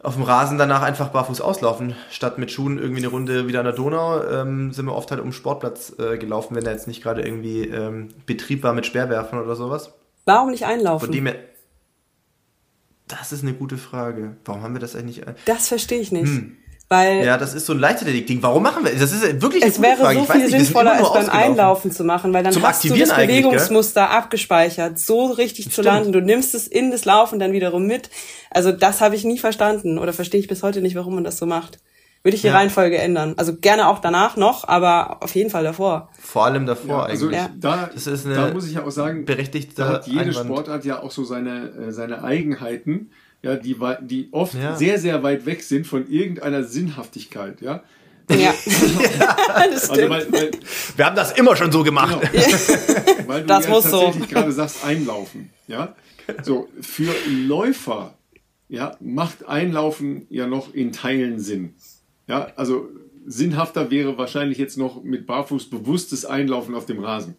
auf 0.00 0.14
dem 0.14 0.22
Rasen 0.22 0.58
danach 0.58 0.82
einfach 0.82 1.08
barfuß 1.08 1.40
auslaufen, 1.40 1.96
statt 2.08 2.38
mit 2.38 2.52
Schuhen 2.52 2.78
irgendwie 2.78 3.00
eine 3.00 3.08
Runde 3.08 3.48
wieder 3.48 3.60
an 3.60 3.64
der 3.64 3.74
Donau, 3.74 4.22
ähm, 4.22 4.72
sind 4.72 4.86
wir 4.86 4.94
oft 4.94 5.10
halt 5.10 5.20
um 5.20 5.32
Sportplatz 5.32 5.94
äh, 5.98 6.18
gelaufen, 6.18 6.54
wenn 6.54 6.62
da 6.62 6.70
jetzt 6.70 6.86
nicht 6.86 7.02
gerade 7.02 7.22
irgendwie 7.22 7.64
ähm, 7.64 8.10
Betrieb 8.26 8.62
war 8.62 8.74
mit 8.74 8.86
Speerwerfen 8.86 9.40
oder 9.40 9.56
sowas. 9.56 9.92
Warum 10.24 10.50
nicht 10.52 10.66
einlaufen? 10.66 11.06
Von 11.06 11.12
dem 11.12 11.26
her, 11.26 11.36
das 13.08 13.32
ist 13.32 13.42
eine 13.42 13.54
gute 13.54 13.76
Frage. 13.76 14.36
Warum 14.44 14.62
haben 14.62 14.74
wir 14.74 14.80
das 14.80 14.94
eigentlich 14.94 15.24
nicht? 15.24 15.38
Das 15.46 15.66
verstehe 15.66 16.00
ich 16.00 16.12
nicht. 16.12 16.28
Hm. 16.28 16.58
Weil 16.88 17.24
ja, 17.24 17.38
das 17.38 17.54
ist 17.54 17.66
so 17.66 17.72
ein 17.72 17.78
Leichtathletik-Ding. 17.78 18.42
Warum 18.42 18.62
machen 18.62 18.84
wir 18.84 18.92
das? 18.92 19.10
ist 19.10 19.40
wirklich 19.40 19.62
eine 19.62 19.72
Es 19.72 19.80
wäre 19.80 19.96
Frage. 19.96 20.18
so 20.20 20.24
viel 20.26 20.42
nicht, 20.42 20.50
sinnvoller, 20.50 21.00
es 21.00 21.12
beim 21.12 21.30
Einlaufen 21.30 21.90
zu 21.90 22.04
machen, 22.04 22.32
weil 22.32 22.44
dann 22.44 22.52
Zum 22.52 22.62
hast 22.62 22.84
du 22.84 22.94
das 22.94 23.14
Bewegungsmuster 23.14 24.10
abgespeichert, 24.10 24.98
so 24.98 25.26
richtig 25.26 25.64
Stimmt. 25.64 25.74
zu 25.74 25.82
landen. 25.82 26.12
Du 26.12 26.20
nimmst 26.20 26.54
es 26.54 26.66
in 26.66 26.90
das 26.90 27.04
Laufen 27.06 27.38
dann 27.38 27.52
wiederum 27.52 27.86
mit. 27.86 28.10
Also 28.50 28.70
das 28.70 29.00
habe 29.00 29.16
ich 29.16 29.24
nie 29.24 29.38
verstanden 29.38 29.98
oder 29.98 30.12
verstehe 30.12 30.40
ich 30.40 30.48
bis 30.48 30.62
heute 30.62 30.82
nicht, 30.82 30.94
warum 30.94 31.14
man 31.14 31.24
das 31.24 31.38
so 31.38 31.46
macht. 31.46 31.78
Würde 32.22 32.36
ich 32.36 32.40
die 32.40 32.48
ja. 32.48 32.54
Reihenfolge 32.54 32.96
ändern. 32.96 33.34
Also 33.36 33.54
gerne 33.54 33.86
auch 33.88 33.98
danach 33.98 34.36
noch, 34.36 34.66
aber 34.66 35.22
auf 35.22 35.34
jeden 35.34 35.50
Fall 35.50 35.62
davor. 35.62 36.08
Vor 36.18 36.46
allem 36.46 36.64
davor 36.64 37.00
ja, 37.00 37.04
also 37.04 37.26
eigentlich. 37.26 37.40
Ja. 37.40 37.50
Da, 37.54 37.90
das 37.92 38.06
ist 38.06 38.24
eine 38.24 38.34
da 38.34 38.50
muss 38.50 38.66
ich 38.66 38.74
ja 38.74 38.84
auch 38.84 38.90
sagen, 38.90 39.26
berechtigte 39.26 39.82
da 39.82 39.88
hat 39.88 40.06
jede 40.06 40.20
Einwand. 40.20 40.46
Sportart 40.46 40.84
ja 40.86 41.02
auch 41.02 41.10
so 41.10 41.24
seine, 41.24 41.68
äh, 41.72 41.92
seine 41.92 42.24
Eigenheiten 42.24 43.10
ja, 43.44 43.56
die, 43.56 43.76
die 44.00 44.28
oft 44.32 44.54
ja. 44.54 44.74
sehr, 44.74 44.98
sehr 44.98 45.22
weit 45.22 45.44
weg 45.44 45.62
sind 45.62 45.86
von 45.86 46.08
irgendeiner 46.08 46.64
Sinnhaftigkeit, 46.64 47.60
ja. 47.60 47.82
Ja, 48.30 48.36
ja 48.36 48.54
das 49.70 49.90
also, 49.90 50.08
weil, 50.08 50.32
weil, 50.32 50.50
Wir 50.96 51.04
haben 51.04 51.14
das 51.14 51.32
immer 51.32 51.54
schon 51.54 51.70
so 51.70 51.82
gemacht. 51.82 52.22
Genau. 52.32 52.42
weil 53.26 53.42
du 53.42 53.46
das 53.46 53.64
ja 53.64 53.70
muss 53.70 53.84
tatsächlich 53.84 54.24
so. 54.24 54.28
gerade 54.30 54.52
sagst, 54.52 54.82
einlaufen, 54.82 55.50
ja. 55.66 55.94
So, 56.42 56.68
für 56.80 57.12
Läufer, 57.28 58.16
ja, 58.68 58.96
macht 59.00 59.46
Einlaufen 59.46 60.26
ja 60.30 60.46
noch 60.46 60.72
in 60.72 60.92
Teilen 60.92 61.38
Sinn. 61.38 61.74
Ja, 62.26 62.50
also 62.56 62.88
sinnhafter 63.26 63.90
wäre 63.90 64.16
wahrscheinlich 64.16 64.56
jetzt 64.56 64.78
noch 64.78 65.02
mit 65.02 65.26
Barfuß 65.26 65.68
bewusstes 65.68 66.24
Einlaufen 66.24 66.74
auf 66.74 66.86
dem 66.86 67.04
Rasen. 67.04 67.36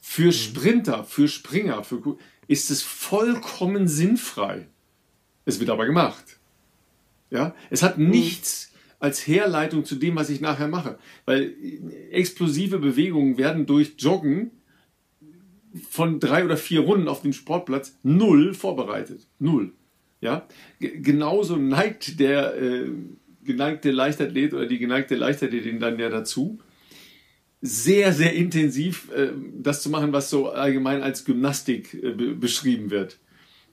Für 0.00 0.28
mhm. 0.28 0.32
Sprinter, 0.32 1.04
für 1.04 1.28
Springer, 1.28 1.84
für, 1.84 2.16
ist 2.48 2.70
es 2.70 2.82
vollkommen 2.82 3.86
sinnfrei. 3.86 4.66
Es 5.44 5.60
wird 5.60 5.70
aber 5.70 5.86
gemacht. 5.86 6.38
Ja, 7.30 7.54
es 7.70 7.82
hat 7.82 7.98
mhm. 7.98 8.10
nichts 8.10 8.72
als 8.98 9.26
Herleitung 9.26 9.84
zu 9.84 9.96
dem, 9.96 10.16
was 10.16 10.30
ich 10.30 10.40
nachher 10.40 10.68
mache, 10.68 10.98
weil 11.24 11.54
explosive 12.10 12.78
Bewegungen 12.78 13.38
werden 13.38 13.66
durch 13.66 13.94
Joggen 13.98 14.50
von 15.88 16.20
drei 16.20 16.44
oder 16.44 16.56
vier 16.56 16.80
Runden 16.80 17.08
auf 17.08 17.22
dem 17.22 17.32
Sportplatz 17.32 17.98
null 18.02 18.54
vorbereitet. 18.54 19.26
Null. 19.38 19.72
Ja, 20.20 20.46
G 20.80 21.00
genauso 21.00 21.56
neigt 21.56 22.20
der 22.20 22.60
äh, 22.60 22.90
geneigte 23.42 23.90
Leichtathlet 23.90 24.52
oder 24.52 24.66
die 24.66 24.78
geneigte 24.78 25.14
Leichtathletin 25.14 25.80
dann 25.80 25.98
ja 25.98 26.10
dazu, 26.10 26.58
sehr, 27.62 28.12
sehr 28.12 28.34
intensiv 28.34 29.10
äh, 29.12 29.30
das 29.54 29.82
zu 29.82 29.88
machen, 29.88 30.12
was 30.12 30.28
so 30.28 30.50
allgemein 30.50 31.02
als 31.02 31.24
Gymnastik 31.24 31.94
äh, 31.94 32.12
beschrieben 32.34 32.90
wird. 32.90 33.18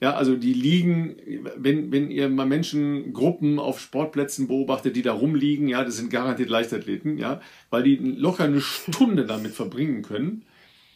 Ja, 0.00 0.14
also 0.14 0.36
die 0.36 0.52
liegen, 0.52 1.16
wenn, 1.56 1.90
wenn 1.90 2.10
ihr 2.10 2.28
mal 2.28 2.46
Menschengruppen 2.46 3.58
auf 3.58 3.80
Sportplätzen 3.80 4.46
beobachtet, 4.46 4.94
die 4.94 5.02
da 5.02 5.12
rumliegen, 5.12 5.66
ja, 5.66 5.84
das 5.84 5.96
sind 5.96 6.10
garantiert 6.10 6.50
Leichtathleten, 6.50 7.18
ja, 7.18 7.40
weil 7.70 7.82
die 7.82 7.96
locker 7.96 8.44
eine 8.44 8.60
Stunde 8.60 9.26
damit 9.26 9.52
verbringen 9.52 10.02
können, 10.02 10.44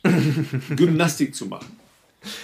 Gymnastik 0.76 1.34
zu 1.34 1.46
machen. 1.46 1.76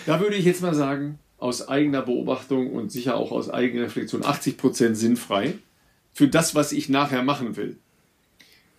Da 0.06 0.20
würde 0.20 0.34
ich 0.34 0.44
jetzt 0.44 0.62
mal 0.62 0.74
sagen, 0.74 1.20
aus 1.38 1.68
eigener 1.68 2.02
Beobachtung 2.02 2.72
und 2.72 2.90
sicher 2.90 3.16
auch 3.16 3.30
aus 3.30 3.48
eigener 3.48 3.84
Reflexion 3.84 4.24
80 4.24 4.56
Prozent 4.56 4.96
sinnfrei 4.96 5.54
für 6.12 6.26
das, 6.26 6.56
was 6.56 6.72
ich 6.72 6.88
nachher 6.88 7.22
machen 7.22 7.56
will. 7.56 7.78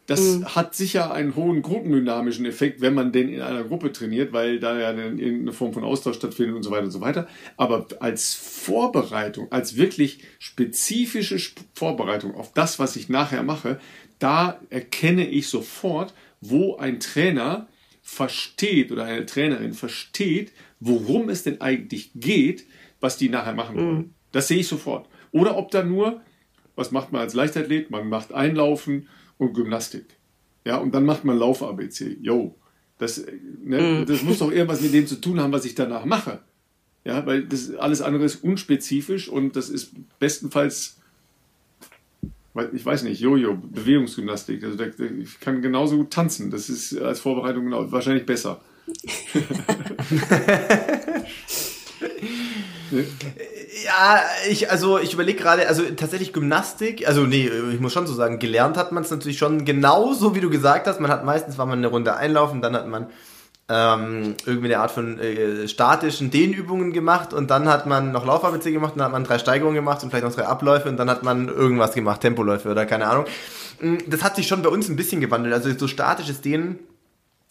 Das 0.10 0.22
mhm. 0.22 0.56
hat 0.56 0.73
sicher 0.73 1.11
einen 1.14 1.36
hohen 1.36 1.61
gruppendynamischen 1.61 2.44
Effekt, 2.48 2.81
wenn 2.81 2.95
man 2.95 3.11
denn 3.11 3.30
in 3.30 3.41
einer 3.41 3.64
Gruppe 3.64 3.91
trainiert, 3.91 4.34
weil 4.34 4.60
da 4.60 4.76
ja 4.76 4.90
eine, 4.90 5.53
Form 5.53 5.72
von 5.72 5.84
Austausch 5.84 6.15
stattfindet 6.15 6.56
und 6.56 6.64
so 6.64 6.72
weiter 6.72 6.86
und 6.86 6.91
so 6.91 6.99
weiter. 6.99 7.27
Aber 7.57 7.86
als 7.99 8.34
Vorbereitung, 8.34 9.52
als 9.52 9.76
wirklich 9.76 10.23
spezifische 10.40 11.38
Vorbereitung 11.76 12.34
auf 12.34 12.53
das, 12.53 12.80
was 12.80 12.95
ich 12.95 13.07
nachher 13.07 13.44
mache, 13.44 13.80
da 14.18 14.60
erkenne 14.72 15.27
ich 15.27 15.48
sofort, 15.48 16.15
wo 16.41 16.77
ein 16.77 16.99
Trainer 16.99 17.68
versteht 18.02 18.91
oder 18.91 19.03
eine 19.03 19.27
Trainerin 19.27 19.73
versteht, 19.73 20.53
worum 20.80 21.30
es 21.30 21.44
denn 21.44 21.61
eigentlich 21.61 22.10
geht, 22.15 22.65
was 22.99 23.18
die 23.18 23.30
nachher 23.30 23.53
machen 23.53 23.76
wollen. 23.76 23.95
Mhm. 23.95 24.14
Das 24.31 24.48
sehe 24.48 24.57
ich 24.57 24.68
sofort. 24.68 25.07
Oder 25.31 25.56
ob 25.56 25.69
da 25.69 25.84
nur, 25.84 26.22
was 26.76 26.90
macht 26.90 27.11
man 27.11 27.22
als 27.22 27.36
Leichtathlet? 27.36 27.91
Man 27.91 28.10
macht 28.10 28.34
Einlaufen 28.34 29.07
und 29.40 29.56
Gymnastik. 29.56 30.06
Ja, 30.66 30.78
und 30.78 30.94
dann 30.94 31.06
macht 31.06 31.26
man 31.26 31.38
Lauf-ABC. 31.38 32.18
Yo, 32.22 32.56
das, 32.99 33.26
ne, 33.64 33.82
mhm. 33.82 34.06
das 34.06 34.22
muss 34.22 34.38
doch 34.38 34.52
irgendwas 34.52 34.82
mit 34.82 34.94
dem 34.94 35.07
zu 35.07 35.20
tun 35.20 35.40
haben, 35.40 35.52
was 35.52 35.66
ich 35.66 35.74
danach 35.74 36.06
mache. 36.06 36.40
Ja, 37.06 37.26
weil 37.26 37.45
das 37.45 37.74
alles 37.76 38.02
andere 38.02 38.26
ist 38.26 38.44
unspezifisch 38.44 39.30
und 39.30 39.56
das 39.56 39.70
ist 39.70 39.94
bestenfalls, 40.20 40.98
ich 42.74 42.86
weiß 42.86 43.03
nicht, 43.03 43.22
Jojo, 43.22 43.56
Bewegungsgymnastik. 43.56 44.64
Also 44.64 44.84
ich 44.84 45.40
kann 45.40 45.61
genauso 45.61 45.98
gut 45.98 46.11
tanzen. 46.11 46.52
Das 46.52 46.70
ist 46.70 46.98
als 46.98 47.22
Vorbereitung 47.22 47.66
genau, 47.66 47.91
wahrscheinlich 47.91 48.26
besser. 48.26 48.60
Ja, 53.85 54.22
ich, 54.49 54.72
also 54.72 54.97
ich 54.97 55.14
überlege 55.14 55.41
gerade, 55.41 55.68
also 55.68 55.84
tatsächlich 55.95 56.34
Gymnastik, 56.34 57.07
also 57.07 57.22
nee, 57.22 57.49
ich 57.72 57.80
muss 57.80 57.93
schon 57.93 58.07
so 58.07 58.14
sagen, 58.14 58.39
gelernt 58.39 58.77
hat 58.77 58.91
man 58.91 59.03
es 59.03 59.11
natürlich 59.11 59.38
schon 59.38 59.65
genauso, 59.65 60.35
wie 60.35 60.41
du 60.41 60.49
gesagt 60.49 60.88
hast. 60.88 60.99
Man 60.99 61.11
hat 61.11 61.23
meistens, 61.23 61.57
war 61.57 61.65
man 61.65 61.80
eine 61.80 61.88
Runde 61.88 62.15
einlaufen, 62.15 62.61
dann 62.61 62.76
hat 62.76 62.88
man 62.88 63.07
ähm, 63.69 64.35
irgendwie 64.45 64.73
eine 64.73 64.80
Art 64.80 64.91
von 64.91 65.19
äh, 65.19 65.68
statischen 65.68 66.31
Dehnübungen 66.31 66.91
gemacht 66.91 67.34
und 67.34 67.51
dann 67.51 67.69
hat 67.69 67.85
man 67.85 68.11
noch 68.11 68.26
Lauf-ABC 68.26 68.72
gemacht, 68.72 68.93
dann 68.95 69.06
hat 69.06 69.11
man 69.11 69.23
drei 69.23 69.38
Steigerungen 69.38 69.76
gemacht 69.76 70.03
und 70.03 70.10
vielleicht 70.10 70.26
noch 70.26 70.34
drei 70.34 70.47
Abläufe 70.47 70.89
und 70.89 70.97
dann 70.97 71.10
hat 71.10 71.22
man 71.23 71.47
irgendwas 71.47 71.93
gemacht, 71.93 72.22
Tempoläufe 72.22 72.69
oder 72.69 72.88
keine 72.88 73.07
Ahnung. 73.07 73.26
Mm, 73.80 73.97
das 74.07 74.23
hat 74.23 74.35
sich 74.35 74.47
schon 74.47 74.64
bei 74.64 74.69
uns 74.69 74.89
ein 74.89 74.95
bisschen 74.95 75.22
gewandelt. 75.22 75.53
Also 75.53 75.72
so 75.77 75.88
statisches 75.88 76.41
Dehnen 76.41 76.80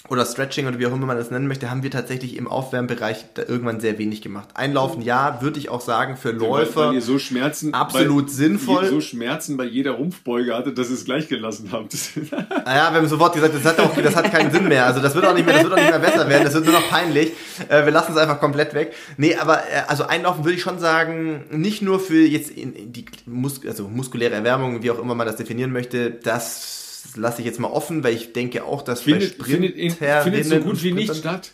oder 0.08 0.24
Stretching 0.24 0.66
oder 0.66 0.78
wie 0.78 0.86
auch 0.86 0.92
immer 0.92 1.06
man 1.06 1.18
das 1.18 1.30
nennen 1.30 1.48
möchte, 1.48 1.70
haben 1.70 1.82
wir 1.82 1.90
tatsächlich 1.90 2.36
im 2.36 2.48
Aufwärmbereich 2.48 3.26
da 3.34 3.42
irgendwann 3.42 3.80
sehr 3.80 3.98
wenig 3.98 4.22
gemacht. 4.22 4.48
Einlaufen, 4.54 5.02
ja, 5.02 5.42
würde 5.42 5.58
ich 5.58 5.68
auch 5.68 5.82
sagen, 5.82 6.16
für 6.16 6.30
Läufer 6.30 6.92
weil, 6.92 7.00
so 7.02 7.18
Schmerzen, 7.18 7.74
absolut 7.74 8.26
weil 8.26 8.32
sinnvoll. 8.32 8.84
Ihr 8.84 8.90
so 8.90 9.00
Schmerzen 9.00 9.56
bei 9.58 9.64
jeder 9.64 9.92
Rumpfbeuge 9.92 10.54
hattet, 10.54 10.78
dass 10.78 10.88
ihr 10.88 10.94
es 10.94 11.04
gleich 11.04 11.28
gelassen 11.28 11.70
habt. 11.72 11.94
naja, 12.64 12.90
wir 12.90 13.00
haben 13.00 13.08
sofort 13.08 13.34
gesagt, 13.34 13.54
das 13.54 13.64
hat, 13.64 13.80
auch, 13.80 13.94
das 14.00 14.16
hat 14.16 14.30
keinen 14.30 14.50
Sinn 14.50 14.68
mehr. 14.68 14.86
Also 14.86 15.00
das 15.00 15.14
wird 15.14 15.26
auch 15.26 15.34
nicht 15.34 15.44
mehr, 15.44 15.56
das 15.56 15.64
wird 15.64 15.74
auch 15.74 15.78
nicht 15.78 15.90
mehr 15.90 15.98
besser 15.98 16.28
werden, 16.28 16.44
das 16.44 16.54
wird 16.54 16.64
nur 16.64 16.74
noch 16.74 16.88
peinlich. 16.88 17.32
Äh, 17.68 17.84
wir 17.84 17.92
lassen 17.92 18.12
es 18.12 18.18
einfach 18.18 18.40
komplett 18.40 18.72
weg. 18.72 18.94
Nee, 19.18 19.34
aber 19.34 19.58
äh, 19.58 19.82
also 19.88 20.04
Einlaufen 20.04 20.44
würde 20.44 20.54
ich 20.56 20.62
schon 20.62 20.78
sagen, 20.78 21.44
nicht 21.50 21.82
nur 21.82 22.00
für 22.00 22.24
jetzt 22.24 22.50
in, 22.50 22.92
die 22.92 23.04
Mus 23.26 23.60
also 23.66 23.88
muskuläre 23.88 24.34
Erwärmung, 24.34 24.82
wie 24.82 24.90
auch 24.90 25.00
immer 25.00 25.14
man 25.14 25.26
das 25.26 25.36
definieren 25.36 25.72
möchte, 25.72 26.12
das 26.12 26.78
lasse 27.16 27.40
ich 27.40 27.46
jetzt 27.46 27.60
mal 27.60 27.68
offen, 27.68 28.04
weil 28.04 28.14
ich 28.14 28.32
denke 28.32 28.64
auch, 28.64 28.82
dass 28.82 29.02
findet, 29.02 29.42
findet, 29.42 29.76
in, 29.76 29.90
findet 29.92 30.46
so 30.46 30.60
gut 30.60 30.82
wie 30.82 30.92
nicht 30.92 31.14
statt. 31.14 31.52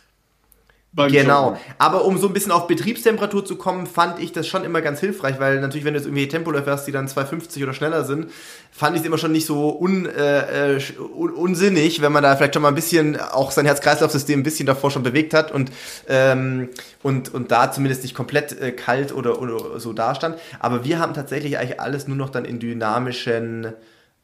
Genau. 0.95 1.47
Joggen. 1.49 1.59
Aber 1.77 2.05
um 2.05 2.17
so 2.17 2.27
ein 2.27 2.33
bisschen 2.33 2.53
auf 2.53 2.67
Betriebstemperatur 2.67 3.43
zu 3.43 3.57
kommen, 3.57 3.85
fand 3.85 4.19
ich 4.19 4.31
das 4.31 4.47
schon 4.47 4.63
immer 4.63 4.81
ganz 4.81 5.01
hilfreich, 5.01 5.39
weil 5.39 5.59
natürlich, 5.59 5.83
wenn 5.83 5.93
du 5.93 5.99
jetzt 5.99 6.07
irgendwie 6.07 6.27
Tempoläufe 6.27 6.71
hast, 6.71 6.85
die 6.85 6.93
dann 6.93 7.07
250 7.07 7.61
oder 7.63 7.73
schneller 7.73 8.05
sind, 8.05 8.31
fand 8.71 8.95
ich 8.95 9.01
es 9.01 9.07
immer 9.07 9.17
schon 9.17 9.33
nicht 9.33 9.45
so 9.45 9.77
un, 9.77 10.05
äh, 10.05 10.79
un, 10.97 11.31
unsinnig, 11.31 12.01
wenn 12.01 12.13
man 12.13 12.23
da 12.23 12.35
vielleicht 12.37 12.53
schon 12.53 12.61
mal 12.61 12.69
ein 12.69 12.75
bisschen 12.75 13.19
auch 13.19 13.51
sein 13.51 13.65
Herz-Kreislauf-System 13.65 14.39
ein 14.39 14.43
bisschen 14.43 14.65
davor 14.65 14.89
schon 14.89 15.03
bewegt 15.03 15.33
hat 15.33 15.51
und, 15.51 15.69
ähm, 16.07 16.69
und, 17.03 17.33
und 17.33 17.51
da 17.51 17.71
zumindest 17.71 18.03
nicht 18.03 18.15
komplett 18.15 18.59
äh, 18.61 18.71
kalt 18.71 19.13
oder, 19.13 19.41
oder 19.41 19.79
so 19.81 19.91
dastand. 19.91 20.37
Aber 20.59 20.85
wir 20.85 20.99
haben 20.99 21.13
tatsächlich 21.13 21.57
eigentlich 21.57 21.79
alles 21.79 22.07
nur 22.07 22.15
noch 22.15 22.29
dann 22.29 22.45
in 22.45 22.59
dynamischen 22.59 23.73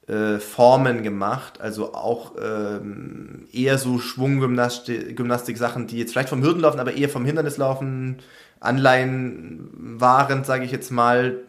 äh, 0.07 0.39
Formen 0.39 1.03
gemacht, 1.03 1.61
also 1.61 1.93
auch 1.93 2.33
ähm, 2.41 3.47
eher 3.53 3.77
so 3.77 3.99
Schwunggymnastik-Sachen, 3.99 5.87
die 5.87 5.99
jetzt 5.99 6.11
vielleicht 6.11 6.29
vom 6.29 6.43
Hürdenlaufen, 6.43 6.79
aber 6.79 6.93
eher 6.93 7.09
vom 7.09 7.25
Hindernislaufen 7.25 8.17
Anleihen 8.59 9.69
waren, 9.73 10.43
sage 10.43 10.65
ich 10.65 10.71
jetzt 10.71 10.91
mal, 10.91 11.39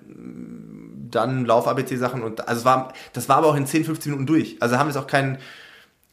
dann 1.11 1.45
Lauf-ABC-Sachen 1.45 2.23
und 2.23 2.49
also 2.49 2.65
war, 2.65 2.93
das 3.13 3.29
war 3.29 3.37
aber 3.37 3.49
auch 3.49 3.57
in 3.57 3.67
10, 3.67 3.85
15 3.85 4.13
Minuten 4.13 4.27
durch. 4.27 4.57
Also 4.61 4.79
haben 4.79 4.87
wir 4.87 4.91
es 4.91 4.97
auch 4.97 5.07
kein, 5.07 5.39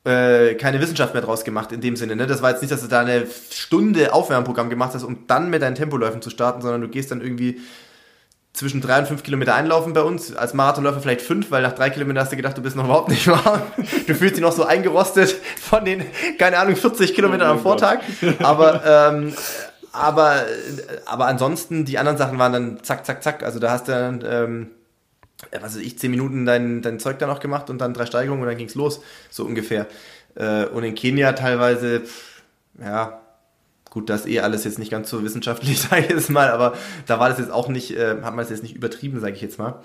äh, 0.04 0.56
keine 0.56 0.82
Wissenschaft 0.82 1.14
mehr 1.14 1.24
draus 1.24 1.44
gemacht 1.44 1.72
in 1.72 1.82
dem 1.82 1.96
Sinne. 1.96 2.16
Ne? 2.16 2.28
Das 2.28 2.42
war 2.42 2.52
jetzt 2.52 2.62
nicht, 2.62 2.72
dass 2.72 2.82
du 2.82 2.88
da 2.88 3.00
eine 3.00 3.28
Stunde 3.50 4.14
Aufwärmprogramm 4.14 4.70
gemacht 4.70 4.94
hast, 4.94 5.04
um 5.04 5.26
dann 5.28 5.50
mit 5.50 5.62
deinen 5.62 5.76
Tempoläufen 5.76 6.22
zu 6.22 6.30
starten, 6.30 6.62
sondern 6.62 6.82
du 6.82 6.90
gehst 6.90 7.12
dann 7.12 7.22
irgendwie 7.22 7.60
zwischen 8.60 8.82
drei 8.82 9.00
und 9.00 9.08
fünf 9.08 9.24
Kilometer 9.24 9.56
einlaufen 9.56 9.94
bei 9.94 10.02
uns. 10.02 10.36
Als 10.36 10.54
Marathonläufer 10.54 11.00
vielleicht 11.00 11.22
fünf, 11.22 11.50
weil 11.50 11.64
nach 11.64 11.72
drei 11.72 11.90
Kilometern 11.90 12.24
hast 12.24 12.34
du 12.34 12.36
gedacht, 12.36 12.58
du 12.58 12.62
bist 12.62 12.76
noch 12.76 12.84
überhaupt 12.84 13.08
nicht 13.08 13.26
warm. 13.26 13.62
Du 14.08 14.14
fühlst 14.14 14.36
dich 14.36 14.42
noch 14.42 14.52
so 14.52 14.66
eingerostet 14.66 15.34
von 15.62 15.86
den, 15.86 16.04
keine 16.38 16.58
Ahnung, 16.58 16.76
40 16.76 17.14
Kilometern 17.16 17.48
oh 17.48 17.54
am 17.54 17.60
Vortag. 17.62 18.00
Aber, 18.40 18.84
ähm, 19.14 19.34
aber, 19.94 20.44
aber 21.06 21.28
ansonsten, 21.28 21.86
die 21.86 21.98
anderen 21.98 22.18
Sachen 22.18 22.38
waren 22.38 22.52
dann 22.52 22.84
zack, 22.84 23.06
zack, 23.06 23.24
zack. 23.24 23.44
Also 23.44 23.60
da 23.60 23.72
hast 23.72 23.88
du 23.88 23.94
dann, 23.94 24.24
ähm, 24.28 24.68
was 25.54 25.76
weiß 25.76 25.82
ich, 25.82 25.98
zehn 25.98 26.12
Minuten 26.12 26.46
dein, 26.46 26.82
dein 26.82 27.00
Zeug 27.00 27.18
dann 27.18 27.30
auch 27.30 27.40
gemacht 27.40 27.70
und 27.70 27.78
dann 27.78 27.94
drei 27.94 28.08
Steigerungen 28.08 28.42
und 28.42 28.50
dann 28.50 28.58
ging's 28.58 28.76
los, 28.76 29.00
so 29.30 29.46
ungefähr. 29.46 29.88
Äh, 30.36 30.66
und 30.66 30.84
in 30.84 30.96
Kenia 30.96 31.32
teilweise, 31.32 32.02
ja, 32.78 33.22
Gut, 33.90 34.10
das 34.10 34.22
ist 34.22 34.28
eh 34.28 34.40
alles 34.42 34.64
jetzt 34.64 34.80
nicht 34.80 34.92
ganz 34.92 35.10
so 35.10 35.24
wissenschaftlich, 35.24 35.82
sage 35.82 36.04
ich 36.04 36.10
jetzt 36.10 36.30
mal, 36.30 36.50
aber 36.50 36.76
da 37.06 37.20
war 37.20 37.30
das 37.30 37.40
jetzt 37.40 37.52
auch 37.52 37.68
nicht, 37.68 37.96
äh, 37.96 38.22
hat 38.22 38.36
man 38.36 38.38
das 38.38 38.50
jetzt 38.50 38.64
nicht 38.64 38.76
übertrieben, 38.76 39.20
sage 39.20 39.34
ich 39.34 39.42
jetzt 39.42 39.58
mal. 39.58 39.82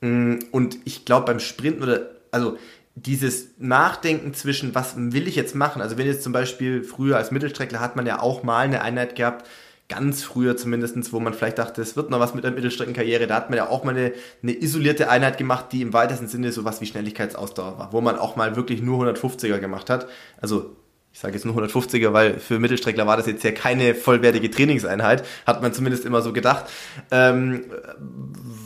Mm, 0.00 0.36
und 0.50 0.78
ich 0.84 1.04
glaube 1.04 1.26
beim 1.26 1.40
Sprinten 1.40 1.82
oder, 1.82 2.10
also 2.30 2.58
dieses 2.94 3.48
Nachdenken 3.58 4.32
zwischen, 4.34 4.74
was 4.74 4.94
will 4.96 5.28
ich 5.28 5.36
jetzt 5.36 5.54
machen? 5.54 5.82
Also 5.82 5.98
wenn 5.98 6.06
jetzt 6.06 6.22
zum 6.22 6.32
Beispiel 6.32 6.82
früher 6.82 7.18
als 7.18 7.30
Mittelstreckler 7.30 7.80
hat 7.80 7.94
man 7.94 8.06
ja 8.06 8.20
auch 8.20 8.42
mal 8.42 8.64
eine 8.64 8.80
Einheit 8.80 9.16
gehabt, 9.16 9.46
ganz 9.88 10.24
früher 10.24 10.56
zumindestens, 10.56 11.12
wo 11.12 11.20
man 11.20 11.34
vielleicht 11.34 11.58
dachte, 11.58 11.80
es 11.82 11.94
wird 11.94 12.10
noch 12.10 12.18
was 12.18 12.34
mit 12.34 12.42
der 12.42 12.50
Mittelstreckenkarriere, 12.50 13.26
da 13.26 13.36
hat 13.36 13.50
man 13.50 13.58
ja 13.58 13.68
auch 13.68 13.84
mal 13.84 13.92
eine, 13.96 14.12
eine 14.42 14.60
isolierte 14.60 15.10
Einheit 15.10 15.38
gemacht, 15.38 15.66
die 15.72 15.82
im 15.82 15.92
weitesten 15.92 16.26
Sinne 16.26 16.50
sowas 16.52 16.80
wie 16.80 16.86
Schnelligkeitsausdauer 16.86 17.78
war, 17.78 17.92
wo 17.92 18.00
man 18.00 18.18
auch 18.18 18.34
mal 18.34 18.56
wirklich 18.56 18.82
nur 18.82 19.06
150er 19.06 19.58
gemacht 19.58 19.90
hat. 19.90 20.08
Also 20.40 20.74
ich 21.16 21.22
sage 21.22 21.32
jetzt 21.32 21.46
nur 21.46 21.56
150er, 21.56 22.12
weil 22.12 22.38
für 22.38 22.58
Mittelstreckler 22.58 23.06
war 23.06 23.16
das 23.16 23.24
jetzt 23.24 23.42
ja 23.42 23.50
keine 23.50 23.94
vollwertige 23.94 24.50
Trainingseinheit, 24.50 25.24
hat 25.46 25.62
man 25.62 25.72
zumindest 25.72 26.04
immer 26.04 26.20
so 26.20 26.34
gedacht. 26.34 26.66
Ähm, 27.10 27.64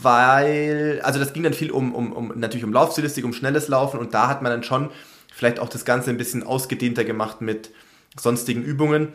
weil, 0.03 1.01
also 1.05 1.21
das 1.21 1.33
ging 1.33 1.45
dann 1.45 1.55
viel 1.55 1.71
um, 1.71 1.95
um, 1.95 2.13
um 2.13 2.33
natürlich 2.35 2.65
um 2.65 2.73
Laufstilistik, 2.73 3.25
um 3.25 3.33
schnelles 3.33 3.69
Laufen 3.69 4.01
und 4.01 4.15
da 4.15 4.27
hat 4.27 4.43
man 4.43 4.51
dann 4.51 4.65
schon 4.65 4.91
vielleicht 5.33 5.61
auch 5.61 5.69
das 5.69 5.85
Ganze 5.85 6.11
ein 6.11 6.17
bisschen 6.17 6.43
ausgedehnter 6.43 7.05
gemacht 7.05 7.41
mit 7.41 7.71
sonstigen 8.19 8.65
Übungen. 8.65 9.13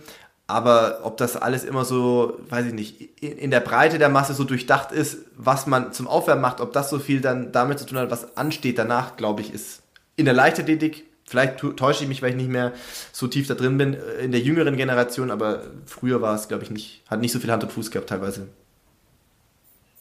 Aber 0.48 1.02
ob 1.04 1.18
das 1.18 1.36
alles 1.36 1.66
immer 1.66 1.84
so, 1.84 2.40
weiß 2.48 2.68
ich 2.68 2.74
nicht, 2.74 3.22
in 3.22 3.52
der 3.52 3.60
Breite 3.60 3.98
der 3.98 4.08
Masse 4.08 4.34
so 4.34 4.46
durchdacht 4.46 4.94
ist, 4.94 5.18
was 5.36 5.68
man 5.68 5.92
zum 5.92 6.08
Aufwärmen 6.08 6.42
macht, 6.42 6.62
ob 6.62 6.72
das 6.72 6.90
so 6.90 7.00
viel 7.00 7.20
dann 7.20 7.52
damit 7.52 7.80
zu 7.80 7.86
tun 7.86 7.98
hat, 7.98 8.12
was 8.12 8.38
ansteht 8.38 8.80
danach, 8.80 9.18
glaube 9.18 9.42
ich, 9.42 9.54
ist 9.54 9.82
in 10.16 10.24
der 10.24 10.34
Leichtathletik 10.34 11.04
Vielleicht 11.28 11.60
täusche 11.60 12.04
ich 12.04 12.08
mich, 12.08 12.22
weil 12.22 12.32
ich 12.32 12.36
nicht 12.36 12.50
mehr 12.50 12.74
so 13.12 13.28
tief 13.28 13.48
da 13.48 13.56
drin 13.56 13.78
bin 13.78 13.96
äh, 13.96 14.24
in 14.24 14.32
der 14.32 14.42
jüngeren 14.42 14.78
Generation, 14.78 15.32
aber 15.32 15.64
früher 15.86 16.22
war 16.22 16.36
es, 16.36 16.48
glaube 16.48 16.64
ich, 16.64 16.70
nicht, 16.70 17.02
hat 17.08 17.20
nicht 17.20 17.32
so 17.32 17.40
viel 17.40 17.52
Hand 17.52 17.64
und 17.64 17.72
Fuß 17.72 17.90
gehabt 17.90 18.10
teilweise. 18.10 18.48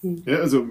Ja, 0.03 0.39
also 0.41 0.67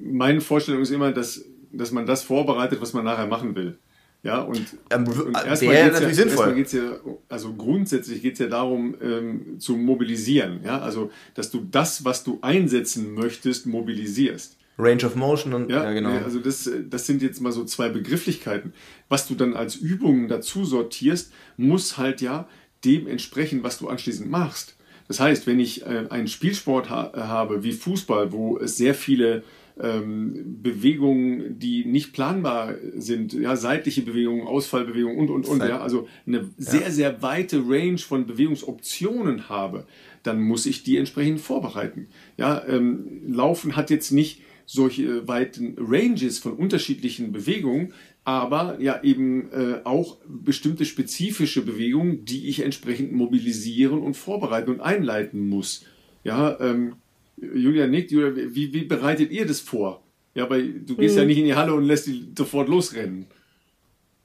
meine 0.00 0.40
Vorstellung 0.40 0.82
ist 0.82 0.90
immer, 0.90 1.10
dass, 1.10 1.44
dass 1.72 1.90
man 1.90 2.06
das 2.06 2.22
vorbereitet, 2.22 2.80
was 2.80 2.92
man 2.92 3.04
nachher 3.04 3.26
machen 3.26 3.56
will. 3.56 3.78
Ja, 4.22 4.40
und, 4.40 4.76
ähm, 4.90 5.06
und 5.06 5.34
erstmal 5.34 5.74
geht 5.74 5.92
es 5.92 6.18
ja, 6.18 6.24
erstmal 6.24 6.54
geht's 6.54 6.72
ja, 6.72 6.98
also 7.28 7.52
grundsätzlich 7.54 8.22
geht 8.22 8.34
es 8.34 8.38
ja 8.40 8.46
darum, 8.46 8.96
ähm, 9.00 9.60
zu 9.60 9.76
mobilisieren. 9.76 10.60
Ja, 10.64 10.80
also, 10.80 11.10
dass 11.34 11.50
du 11.50 11.66
das, 11.70 12.04
was 12.04 12.24
du 12.24 12.38
einsetzen 12.42 13.14
möchtest, 13.14 13.66
mobilisierst. 13.66 14.56
Range 14.78 15.04
of 15.04 15.16
Motion 15.16 15.54
und 15.54 15.70
ja, 15.70 15.84
ja 15.84 15.92
genau. 15.92 16.10
Also 16.10 16.38
das, 16.38 16.70
das 16.88 17.06
sind 17.06 17.22
jetzt 17.22 17.40
mal 17.40 17.52
so 17.52 17.64
zwei 17.64 17.88
Begrifflichkeiten. 17.88 18.72
Was 19.08 19.26
du 19.26 19.34
dann 19.34 19.54
als 19.54 19.76
Übungen 19.76 20.28
dazu 20.28 20.64
sortierst, 20.64 21.32
muss 21.56 21.96
halt 21.96 22.20
ja 22.20 22.48
dem 22.84 23.06
entsprechen, 23.06 23.62
was 23.62 23.78
du 23.78 23.88
anschließend 23.88 24.30
machst. 24.30 24.76
Das 25.08 25.20
heißt, 25.20 25.46
wenn 25.46 25.60
ich 25.60 25.86
äh, 25.86 26.06
einen 26.10 26.28
Spielsport 26.28 26.90
ha 26.90 27.12
habe 27.14 27.62
wie 27.62 27.72
Fußball, 27.72 28.32
wo 28.32 28.58
es 28.58 28.76
sehr 28.76 28.94
viele 28.94 29.44
ähm, 29.80 30.62
Bewegungen, 30.62 31.58
die 31.58 31.84
nicht 31.84 32.12
planbar 32.12 32.74
sind, 32.96 33.32
ja, 33.32 33.56
seitliche 33.56 34.02
Bewegungen, 34.02 34.46
Ausfallbewegungen 34.46 35.18
und, 35.18 35.30
und, 35.30 35.46
und, 35.46 35.60
ja, 35.60 35.80
also 35.80 36.08
eine 36.26 36.48
sehr, 36.56 36.90
sehr 36.90 37.22
weite 37.22 37.62
Range 37.66 37.98
von 37.98 38.26
Bewegungsoptionen 38.26 39.48
habe, 39.48 39.86
dann 40.22 40.40
muss 40.40 40.66
ich 40.66 40.82
die 40.82 40.96
entsprechend 40.96 41.40
vorbereiten. 41.40 42.08
Ja, 42.36 42.66
ähm, 42.66 43.22
Laufen 43.28 43.76
hat 43.76 43.90
jetzt 43.90 44.12
nicht 44.12 44.40
solche 44.66 45.26
weiten 45.26 45.76
Ranges 45.78 46.38
von 46.38 46.54
unterschiedlichen 46.54 47.32
Bewegungen, 47.32 47.94
aber 48.24 48.78
ja 48.80 49.02
eben 49.02 49.52
äh, 49.52 49.80
auch 49.84 50.18
bestimmte 50.26 50.84
spezifische 50.84 51.64
Bewegungen, 51.64 52.24
die 52.24 52.48
ich 52.48 52.60
entsprechend 52.60 53.12
mobilisieren 53.12 54.00
und 54.00 54.14
vorbereiten 54.14 54.70
und 54.70 54.80
einleiten 54.80 55.48
muss. 55.48 55.84
Ja, 56.24 56.58
ähm, 56.60 56.96
Julia 57.36 57.86
nickt, 57.86 58.10
Julia, 58.10 58.32
wie, 58.34 58.72
wie 58.74 58.84
bereitet 58.84 59.30
ihr 59.30 59.46
das 59.46 59.60
vor? 59.60 60.02
Ja, 60.34 60.50
weil 60.50 60.72
du 60.72 60.96
gehst 60.96 61.14
hm. 61.14 61.22
ja 61.22 61.26
nicht 61.26 61.38
in 61.38 61.44
die 61.44 61.54
Halle 61.54 61.72
und 61.72 61.84
lässt 61.84 62.08
die 62.08 62.26
sofort 62.36 62.68
losrennen. 62.68 63.26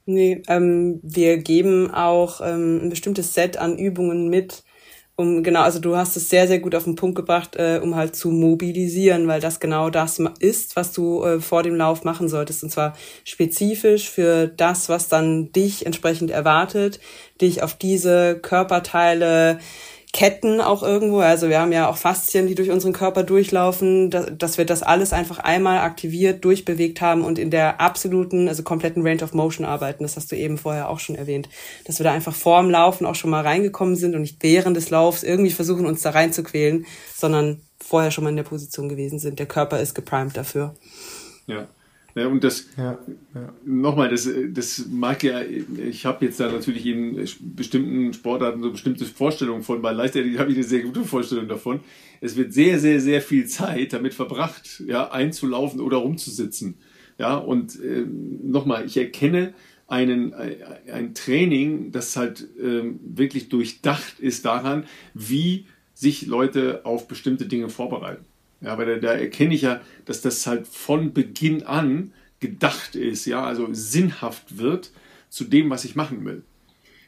Nee, 0.06 0.42
ähm, 0.48 1.00
wir 1.04 1.38
geben 1.38 1.92
auch 1.92 2.42
ähm, 2.42 2.82
ein 2.84 2.90
bestimmtes 2.90 3.34
Set 3.34 3.58
an 3.58 3.78
Übungen 3.78 4.30
mit, 4.30 4.64
um 5.16 5.44
genau, 5.44 5.62
also 5.62 5.80
du 5.80 5.96
hast 5.96 6.16
es 6.18 6.30
sehr, 6.30 6.48
sehr 6.48 6.60
gut 6.60 6.74
auf 6.74 6.86
den 6.86 6.96
Punkt 6.96 7.16
gebracht, 7.16 7.56
äh, 7.56 7.80
um 7.84 7.96
halt 7.96 8.16
zu 8.16 8.32
mobilisieren, 8.32 9.28
weil 9.28 9.42
das 9.42 9.60
genau 9.60 9.90
das 9.90 10.20
ist, 10.40 10.76
was 10.76 10.94
du 10.94 11.24
äh, 11.24 11.40
vor 11.40 11.64
dem 11.64 11.76
Lauf 11.76 12.04
machen 12.04 12.28
solltest. 12.28 12.64
Und 12.64 12.70
zwar 12.72 12.96
spezifisch 13.24 14.10
für 14.10 14.48
das, 14.48 14.90
was 14.90 15.10
dann 15.10 15.52
dich 15.52 15.86
entsprechend 15.86 16.32
erwartet, 16.32 17.00
dich 17.40 17.62
auf 17.62 17.76
diese 17.76 18.40
Körperteile 18.40 19.60
Ketten 20.14 20.60
auch 20.60 20.84
irgendwo. 20.84 21.20
Also 21.20 21.48
wir 21.48 21.62
haben 21.62 21.72
ja 21.72 21.90
auch 21.90 21.96
Faszien, 21.96 22.46
die 22.46 22.56
durch 22.56 22.70
unseren 22.70 22.92
Körper 22.92 23.24
durchlaufen, 23.24 24.10
dass 24.10 24.58
wir 24.58 24.66
das 24.66 24.84
alles 24.84 25.14
einfach 25.14 25.40
einmal 25.40 25.80
aktiviert, 25.80 26.44
durchbewegt 26.44 27.00
haben 27.00 27.24
und 27.24 27.40
in 27.40 27.50
der 27.50 27.80
absoluten, 27.80 28.50
also 28.50 28.62
kompletten 28.64 29.08
Range 29.08 29.24
of 29.24 29.34
Motion 29.34 29.66
arbeiten. 29.66 30.04
Das 30.04 30.18
hast 30.18 30.32
du 30.32 30.36
eben 30.36 30.58
vorher 30.58 30.90
auch 30.90 31.00
schon 31.00 31.16
erwähnt. 31.16 31.48
Dass 31.86 32.00
wir 32.00 32.04
da 32.04 32.12
einfach 32.12 32.36
vorm 32.36 32.70
Laufen 32.70 33.06
auch 33.06 33.16
schon 33.16 33.30
mal 33.30 33.42
reingekommen 33.42 33.96
sind 33.96 34.14
und 34.14 34.22
nicht 34.22 34.44
während 34.44 34.76
des 34.76 34.90
Laufs 34.90 35.24
irgendwie 35.24 35.52
versuchen, 35.52 35.86
uns 35.86 36.02
da 36.02 36.10
reinzuquälen, 36.10 36.86
sondern 37.16 37.62
vorher 37.80 38.12
schon 38.12 38.26
mal 38.26 38.32
in 38.32 38.36
der 38.36 38.44
Position 38.44 38.90
gewesen 38.90 39.18
sind. 39.18 39.40
Der 39.40 39.46
Körper 39.46 39.80
ist 39.80 39.96
geprimed 39.96 40.36
dafür. 40.36 40.76
Ja. 41.48 41.68
Ja, 42.16 42.28
und 42.28 42.44
das, 42.44 42.68
ja, 42.78 43.00
ja. 43.34 43.54
nochmal, 43.66 44.10
das, 44.10 44.30
das 44.50 44.86
mag 44.90 45.24
ja, 45.24 45.42
ich 45.42 46.06
habe 46.06 46.26
jetzt 46.26 46.40
da 46.40 46.52
natürlich 46.52 46.86
in 46.86 47.26
bestimmten 47.40 48.14
Sportarten 48.14 48.62
so 48.62 48.72
bestimmte 48.72 49.06
Vorstellungen 49.06 49.64
von, 49.64 49.82
bei 49.82 49.92
Leichtathletik 49.92 50.40
habe 50.40 50.52
ich 50.52 50.58
eine 50.58 50.66
sehr 50.66 50.82
gute 50.82 51.06
Vorstellung 51.06 51.48
davon. 51.48 51.80
Es 52.20 52.36
wird 52.36 52.54
sehr, 52.54 52.80
sehr, 52.80 53.00
sehr 53.00 53.22
viel 53.22 53.48
Zeit 53.48 53.94
damit 53.94 54.14
verbracht, 54.14 54.84
ja, 54.86 55.10
einzulaufen 55.10 55.80
oder 55.80 55.98
rumzusitzen. 55.98 56.76
Ja, 57.18 57.38
und 57.38 57.80
äh, 57.80 58.06
nochmal, 58.44 58.86
ich 58.86 58.98
erkenne 58.98 59.54
einen, 59.88 60.34
ein 60.34 61.14
Training, 61.14 61.92
das 61.92 62.16
halt 62.16 62.48
äh, 62.58 62.84
wirklich 63.04 63.50
durchdacht 63.50 64.20
ist 64.20 64.46
daran, 64.46 64.86
wie 65.14 65.66
sich 65.94 66.26
Leute 66.28 66.86
auf 66.86 67.08
bestimmte 67.08 67.46
Dinge 67.46 67.70
vorbereiten. 67.70 68.26
Ja, 68.62 68.78
weil 68.78 68.86
da, 68.86 68.96
da 68.98 69.14
erkenne 69.14 69.54
ich 69.56 69.64
ja, 69.64 69.82
dass 70.06 70.22
das 70.22 70.46
halt 70.48 70.68
von 70.68 71.14
Beginn 71.14 71.64
an 71.64 72.14
gedacht 72.40 72.96
ist, 72.96 73.26
ja, 73.26 73.44
also 73.44 73.68
sinnhaft 73.72 74.58
wird 74.58 74.92
zu 75.30 75.44
dem, 75.44 75.70
was 75.70 75.86
ich 75.86 75.96
machen 75.96 76.26
will. 76.26 76.44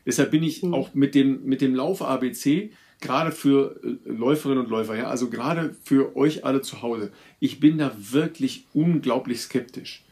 Deshalb 0.05 0.31
bin 0.31 0.43
ich 0.43 0.63
mhm. 0.63 0.73
auch 0.73 0.93
mit 0.93 1.15
dem, 1.15 1.45
mit 1.45 1.61
dem 1.61 1.75
Lauf 1.75 2.01
ABC 2.01 2.71
gerade 3.03 3.31
für 3.31 3.79
äh, 3.83 4.09
Läuferinnen 4.09 4.63
und 4.63 4.69
Läufer, 4.69 4.95
ja, 4.95 5.07
also 5.07 5.29
gerade 5.29 5.75
für 5.83 6.15
euch 6.15 6.45
alle 6.45 6.61
zu 6.61 6.81
Hause, 6.81 7.11
ich 7.39 7.59
bin 7.59 7.77
da 7.77 7.93
wirklich 7.97 8.65
unglaublich 8.73 9.41
skeptisch. 9.41 10.03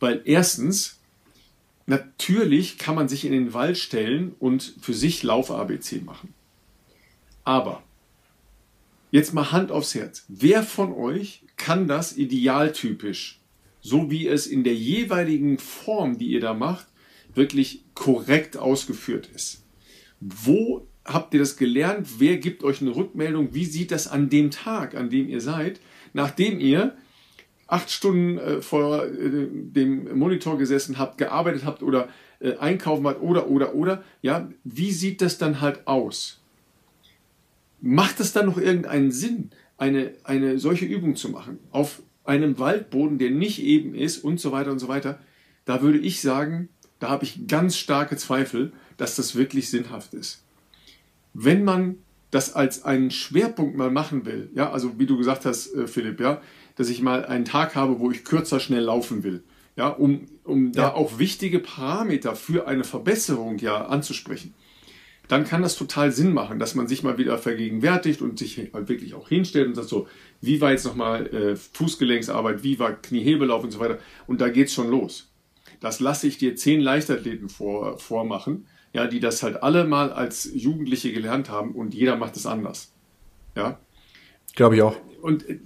Weil 0.00 0.22
erstens, 0.24 1.00
natürlich 1.86 2.78
kann 2.78 2.94
man 2.94 3.08
sich 3.08 3.24
in 3.24 3.32
den 3.32 3.52
Wald 3.52 3.76
stellen 3.76 4.34
und 4.38 4.74
für 4.80 4.94
sich 4.94 5.22
Lauf 5.22 5.50
ABC 5.50 6.00
machen. 6.04 6.32
Aber 7.44 7.82
Jetzt 9.10 9.32
mal 9.32 9.52
Hand 9.52 9.72
aufs 9.72 9.94
Herz. 9.94 10.26
Wer 10.28 10.62
von 10.62 10.92
euch 10.92 11.42
kann 11.56 11.88
das 11.88 12.16
idealtypisch, 12.16 13.40
so 13.80 14.10
wie 14.10 14.28
es 14.28 14.46
in 14.46 14.64
der 14.64 14.74
jeweiligen 14.74 15.58
Form, 15.58 16.18
die 16.18 16.26
ihr 16.26 16.40
da 16.40 16.52
macht, 16.52 16.86
wirklich 17.34 17.84
korrekt 17.94 18.58
ausgeführt 18.58 19.30
ist? 19.34 19.64
Wo 20.20 20.86
habt 21.06 21.32
ihr 21.32 21.40
das 21.40 21.56
gelernt? 21.56 22.06
Wer 22.18 22.36
gibt 22.36 22.62
euch 22.64 22.82
eine 22.82 22.94
Rückmeldung? 22.94 23.54
Wie 23.54 23.64
sieht 23.64 23.92
das 23.92 24.08
an 24.08 24.28
dem 24.28 24.50
Tag, 24.50 24.94
an 24.94 25.08
dem 25.08 25.28
ihr 25.28 25.40
seid, 25.40 25.80
nachdem 26.12 26.60
ihr 26.60 26.94
acht 27.66 27.90
Stunden 27.90 28.36
äh, 28.36 28.60
vor 28.60 29.06
äh, 29.06 29.46
dem 29.50 30.18
Monitor 30.18 30.58
gesessen 30.58 30.98
habt, 30.98 31.16
gearbeitet 31.16 31.64
habt 31.64 31.82
oder 31.82 32.08
äh, 32.40 32.56
einkaufen 32.56 33.06
habt 33.06 33.22
oder, 33.22 33.48
oder, 33.48 33.74
oder, 33.74 34.02
ja, 34.20 34.50
wie 34.64 34.92
sieht 34.92 35.22
das 35.22 35.38
dann 35.38 35.62
halt 35.62 35.86
aus? 35.86 36.37
Macht 37.80 38.20
es 38.20 38.32
dann 38.32 38.46
noch 38.46 38.58
irgendeinen 38.58 39.10
Sinn, 39.10 39.50
eine, 39.76 40.12
eine 40.24 40.58
solche 40.58 40.84
Übung 40.84 41.16
zu 41.16 41.28
machen 41.28 41.58
auf 41.70 42.02
einem 42.24 42.58
Waldboden, 42.58 43.18
der 43.18 43.30
nicht 43.30 43.62
eben 43.62 43.94
ist 43.94 44.18
und 44.18 44.40
so 44.40 44.52
weiter 44.52 44.72
und 44.72 44.78
so 44.78 44.88
weiter? 44.88 45.20
Da 45.64 45.82
würde 45.82 45.98
ich 45.98 46.20
sagen, 46.20 46.68
da 46.98 47.08
habe 47.08 47.24
ich 47.24 47.46
ganz 47.46 47.76
starke 47.76 48.16
Zweifel, 48.16 48.72
dass 48.96 49.16
das 49.16 49.36
wirklich 49.36 49.70
sinnhaft 49.70 50.14
ist. 50.14 50.42
Wenn 51.32 51.64
man 51.64 51.96
das 52.30 52.54
als 52.54 52.84
einen 52.84 53.10
Schwerpunkt 53.10 53.76
mal 53.76 53.90
machen 53.90 54.26
will, 54.26 54.50
ja, 54.54 54.70
also 54.70 54.98
wie 54.98 55.06
du 55.06 55.16
gesagt 55.16 55.46
hast, 55.46 55.72
äh, 55.74 55.86
Philipp, 55.86 56.20
ja, 56.20 56.42
dass 56.76 56.88
ich 56.88 57.00
mal 57.00 57.24
einen 57.24 57.44
Tag 57.44 57.74
habe, 57.74 58.00
wo 58.00 58.10
ich 58.10 58.24
kürzer 58.24 58.60
schnell 58.60 58.82
laufen 58.82 59.22
will, 59.22 59.42
ja, 59.76 59.88
um, 59.88 60.26
um 60.44 60.66
ja. 60.66 60.72
da 60.72 60.94
auch 60.94 61.18
wichtige 61.18 61.60
Parameter 61.60 62.34
für 62.34 62.66
eine 62.66 62.84
Verbesserung 62.84 63.58
ja 63.58 63.86
anzusprechen 63.86 64.52
dann 65.28 65.44
kann 65.44 65.62
das 65.62 65.76
total 65.76 66.10
Sinn 66.10 66.32
machen, 66.32 66.58
dass 66.58 66.74
man 66.74 66.88
sich 66.88 67.02
mal 67.02 67.18
wieder 67.18 67.36
vergegenwärtigt 67.38 68.22
und 68.22 68.38
sich 68.38 68.70
halt 68.72 68.88
wirklich 68.88 69.14
auch 69.14 69.28
hinstellt 69.28 69.68
und 69.68 69.74
sagt 69.74 69.88
so, 69.88 70.08
wie 70.40 70.60
war 70.60 70.72
jetzt 70.72 70.86
nochmal 70.86 71.26
äh, 71.26 71.56
Fußgelenksarbeit, 71.56 72.62
wie 72.62 72.78
war 72.78 72.92
Kniehebelauf 72.94 73.62
und 73.62 73.70
so 73.70 73.78
weiter. 73.78 73.98
Und 74.26 74.40
da 74.40 74.48
geht's 74.48 74.72
schon 74.72 74.90
los. 74.90 75.30
Das 75.80 76.00
lasse 76.00 76.26
ich 76.26 76.38
dir 76.38 76.56
zehn 76.56 76.80
Leichtathleten 76.80 77.50
vor, 77.50 77.98
vormachen, 77.98 78.66
ja, 78.92 79.06
die 79.06 79.20
das 79.20 79.42
halt 79.42 79.62
alle 79.62 79.84
mal 79.84 80.12
als 80.12 80.50
Jugendliche 80.54 81.12
gelernt 81.12 81.50
haben 81.50 81.72
und 81.72 81.94
jeder 81.94 82.16
macht 82.16 82.36
es 82.36 82.46
anders. 82.46 82.92
Ja. 83.54 83.78
Glaube 84.56 84.76
ich 84.76 84.82
auch. 84.82 84.96
Und 85.20 85.48
äh, 85.48 85.58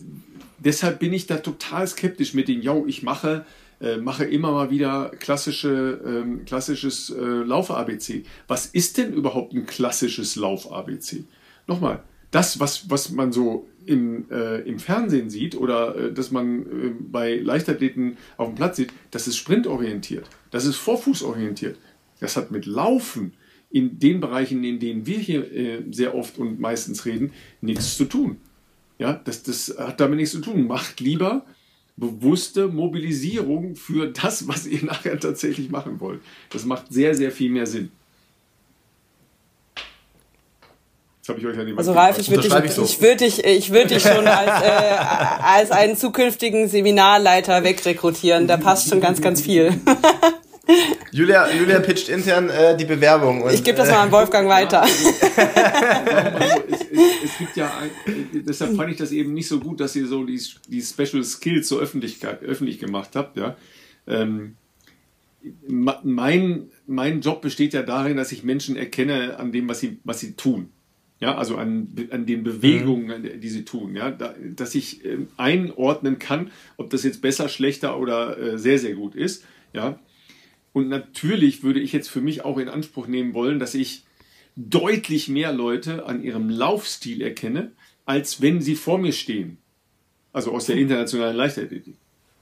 deshalb 0.59 0.99
bin 0.99 1.13
ich 1.13 1.29
da 1.29 1.37
total 1.37 1.87
skeptisch 1.87 2.35
mit 2.35 2.49
den, 2.49 2.63
yo, 2.63 2.85
ich 2.87 3.05
mache 3.05 3.47
äh, 3.83 3.97
mache 3.97 4.25
immer 4.25 4.53
mal 4.53 4.71
wieder 4.71 5.11
klassische, 5.19 6.01
ähm, 6.07 6.45
klassisches 6.45 7.11
äh, 7.11 7.21
Lauf-ABC. 7.21 8.23
Was 8.47 8.67
ist 8.67 8.97
denn 8.97 9.13
überhaupt 9.13 9.53
ein 9.53 9.67
klassisches 9.67 10.37
Lauf-ABC? 10.37 11.25
Nochmal, 11.67 12.03
das, 12.31 12.61
was, 12.61 12.89
was 12.89 13.11
man 13.11 13.33
so 13.33 13.69
im, 13.85 14.31
äh, 14.31 14.61
im 14.61 14.79
Fernsehen 14.79 15.31
sieht 15.31 15.57
oder 15.57 15.97
äh, 15.97 16.13
dass 16.13 16.31
man 16.31 16.63
äh, 16.63 16.95
bei 16.99 17.37
Leichtathleten 17.37 18.17
auf 18.37 18.49
dem 18.49 18.55
Platz 18.55 18.77
sieht, 18.77 18.93
das 19.11 19.27
ist 19.27 19.37
sprintorientiert, 19.37 20.29
das 20.51 20.65
ist 20.65 20.77
vorfußorientiert. 20.77 21.77
Das 22.21 22.37
hat 22.37 22.53
mit 22.53 22.67
Laufen 22.67 23.33
in 23.69 23.99
den 23.99 24.21
Bereichen, 24.21 24.63
in 24.63 24.79
denen 24.79 25.07
wir 25.07 25.19
hier 25.19 25.53
äh, 25.53 25.83
sehr 25.91 26.15
oft 26.15 26.39
und 26.39 26.61
meistens 26.61 27.05
reden, 27.05 27.33
nichts 27.61 27.97
zu 27.97 28.05
tun. 28.05 28.37
Ja, 28.99 29.15
das, 29.25 29.43
das 29.43 29.75
hat 29.77 29.99
damit 29.99 30.19
nichts 30.19 30.33
zu 30.33 30.41
tun. 30.41 30.69
Macht 30.69 31.01
lieber 31.01 31.45
bewusste 31.97 32.69
Mobilisierung 32.69 33.77
für 33.77 34.09
das, 34.09 34.49
was 34.49 34.67
ihr 34.67 34.85
nachher 34.85 35.19
tatsächlich 35.19 35.71
machen 35.71 36.01
wollt. 36.01 36.21
Das 36.51 36.65
macht 36.65 36.93
sehr, 36.93 37.15
sehr 37.15 37.31
viel 37.31 37.51
mehr 37.51 37.67
Sinn. 37.67 37.91
Das 41.21 41.29
habe 41.29 41.39
ich 41.39 41.47
euch 41.47 41.57
ja 41.57 41.63
nicht 41.63 41.79
Also 41.79 41.93
Ralf, 41.93 42.19
ich 42.19 42.31
würde 42.31 42.43
dich, 42.43 42.65
ich, 42.65 42.73
so. 42.73 42.83
ich 42.83 43.01
würde 43.01 43.17
dich, 43.19 43.45
ich 43.45 43.71
würde 43.71 43.95
dich 43.95 44.03
schon 44.03 44.27
als, 44.27 44.63
äh, 44.63 44.71
als 45.45 45.71
einen 45.71 45.97
zukünftigen 45.97 46.67
Seminarleiter 46.67 47.63
wegrekrutieren. 47.63 48.49
Da 48.49 48.57
passt 48.57 48.89
schon 48.89 49.01
ganz, 49.01 49.21
ganz 49.21 49.41
viel. 49.41 49.73
Julia, 51.13 51.53
Julia 51.53 51.79
pitcht 51.81 52.09
intern 52.09 52.49
äh, 52.49 52.75
die 52.75 52.87
Bewerbung. 52.87 53.43
Und, 53.43 53.53
ich 53.53 53.63
gebe 53.63 53.77
das 53.77 53.91
mal 53.91 54.01
an 54.01 54.11
Wolfgang 54.11 54.49
weiter. 54.49 54.83
es, 54.83 55.05
es, 56.71 56.81
es, 57.25 57.39
gibt 57.39 57.55
ja, 57.55 57.71
ein, 57.79 57.91
deshalb 58.47 58.75
fand 58.77 58.91
ich 58.93 58.97
das 58.97 59.13
eben 59.13 59.35
nicht 59.35 59.47
so 59.47 59.61
gut, 59.61 59.81
dass 59.81 59.95
ihr 59.95 60.07
so 60.07 60.25
die, 60.25 60.41
die 60.69 60.81
Special 60.81 61.23
Skills 61.23 61.69
so 61.69 61.79
öffentlich, 61.79 62.25
öffentlich 62.25 62.79
gemacht 62.79 63.11
habt. 63.15 63.37
Ja. 63.37 63.57
Ähm, 64.07 64.57
mein, 65.69 66.71
mein 66.87 67.21
Job 67.21 67.43
besteht 67.43 67.75
ja 67.75 67.83
darin, 67.83 68.17
dass 68.17 68.33
ich 68.33 68.43
Menschen 68.43 68.77
erkenne 68.77 69.39
an 69.39 69.53
dem, 69.53 69.69
was 69.69 69.81
sie, 69.81 69.99
was 70.05 70.21
sie 70.21 70.33
tun. 70.33 70.71
Ja, 71.21 71.37
also 71.37 71.57
an, 71.57 71.89
an 72.11 72.27
den 72.27 72.43
Bewegungen, 72.43 73.23
mhm. 73.23 73.41
die 73.41 73.49
sie 73.49 73.65
tun, 73.65 73.95
ja, 73.95 74.11
da, 74.11 74.35
dass 74.57 74.75
ich 74.75 75.05
äh, 75.05 75.19
einordnen 75.37 76.19
kann, 76.19 76.51
ob 76.79 76.91
das 76.91 77.05
jetzt 77.05 77.23
besser, 77.23 77.49
schlechter 77.49 77.99
oder 77.99 78.37
äh, 78.39 78.59
sehr, 78.59 78.79
sehr 78.79 78.95
gut 78.95 79.15
ist, 79.15 79.45
ja, 79.73 80.01
und 80.73 80.89
natürlich 80.89 81.63
würde 81.63 81.81
ich 81.81 81.93
jetzt 81.93 82.09
für 82.09 82.21
mich 82.21 82.45
auch 82.45 82.59
in 82.59 82.69
Anspruch 82.69 83.07
nehmen 83.07 83.35
wollen, 83.35 83.59
dass 83.59 83.75
ich 83.75 84.05
deutlich 84.57 85.29
mehr 85.29 85.53
Leute 85.53 86.07
an 86.07 86.23
ihrem 86.23 86.51
Laufstil 86.51 87.23
erkenne, 87.23 87.73
als 88.05 88.41
wenn 88.41 88.61
sie 88.61 88.75
vor 88.75 88.99
mir 88.99 89.13
stehen. 89.13 89.59
Also 90.33 90.53
aus 90.53 90.67
der 90.67 90.77
internationalen 90.77 91.37
Leichtathletik. 91.37 91.97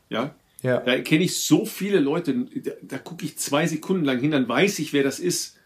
Ja, 0.09 0.35
ja. 0.63 0.79
Da 0.81 0.99
kenne 1.01 1.25
ich 1.25 1.39
so 1.39 1.65
viele 1.65 2.01
Leute, 2.01 2.35
da, 2.35 2.73
da 2.83 2.99
gucke 2.99 3.25
ich 3.25 3.39
zwei 3.39 3.67
Sekunden 3.67 4.05
lang 4.05 4.21
hin, 4.21 4.31
dann 4.31 4.49
weiß 4.49 4.79
ich, 4.81 4.93
wer 4.93 5.03
das 5.03 5.19
ist. 5.19 5.57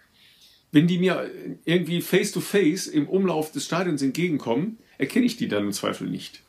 Wenn 0.71 0.87
die 0.87 0.99
mir 0.99 1.31
irgendwie 1.65 2.01
face 2.01 2.33
to 2.33 2.41
face 2.41 2.87
im 2.87 3.09
Umlauf 3.09 3.53
des 3.53 3.65
Stadions 3.65 4.03
entgegenkommen, 4.03 4.79
erkenne 4.99 5.27
ich 5.27 5.37
die 5.37 5.49
dann 5.49 5.65
im 5.65 5.73
Zweifel 5.73 6.09
nicht. 6.09 6.43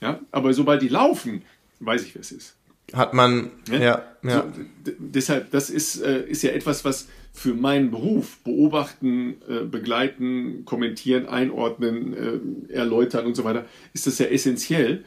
Ja, 0.00 0.20
aber 0.30 0.52
sobald 0.52 0.82
die 0.82 0.88
laufen, 0.88 1.42
weiß 1.80 2.04
ich, 2.04 2.14
wer 2.14 2.20
es 2.20 2.32
ist. 2.32 2.56
Hat 2.92 3.14
man, 3.14 3.50
ja, 3.70 3.78
ja. 3.78 4.02
ja. 4.22 4.52
So, 4.84 4.92
deshalb, 4.98 5.50
das 5.50 5.70
ist, 5.70 6.00
äh, 6.02 6.24
ist 6.28 6.42
ja 6.42 6.50
etwas, 6.50 6.84
was 6.84 7.08
für 7.32 7.54
meinen 7.54 7.90
Beruf 7.90 8.38
beobachten, 8.44 9.36
äh, 9.48 9.64
begleiten, 9.64 10.64
kommentieren, 10.64 11.26
einordnen, 11.26 12.66
äh, 12.68 12.72
erläutern 12.72 13.26
und 13.26 13.34
so 13.34 13.44
weiter, 13.44 13.64
ist 13.94 14.06
das 14.06 14.18
ja 14.18 14.26
essentiell 14.26 15.04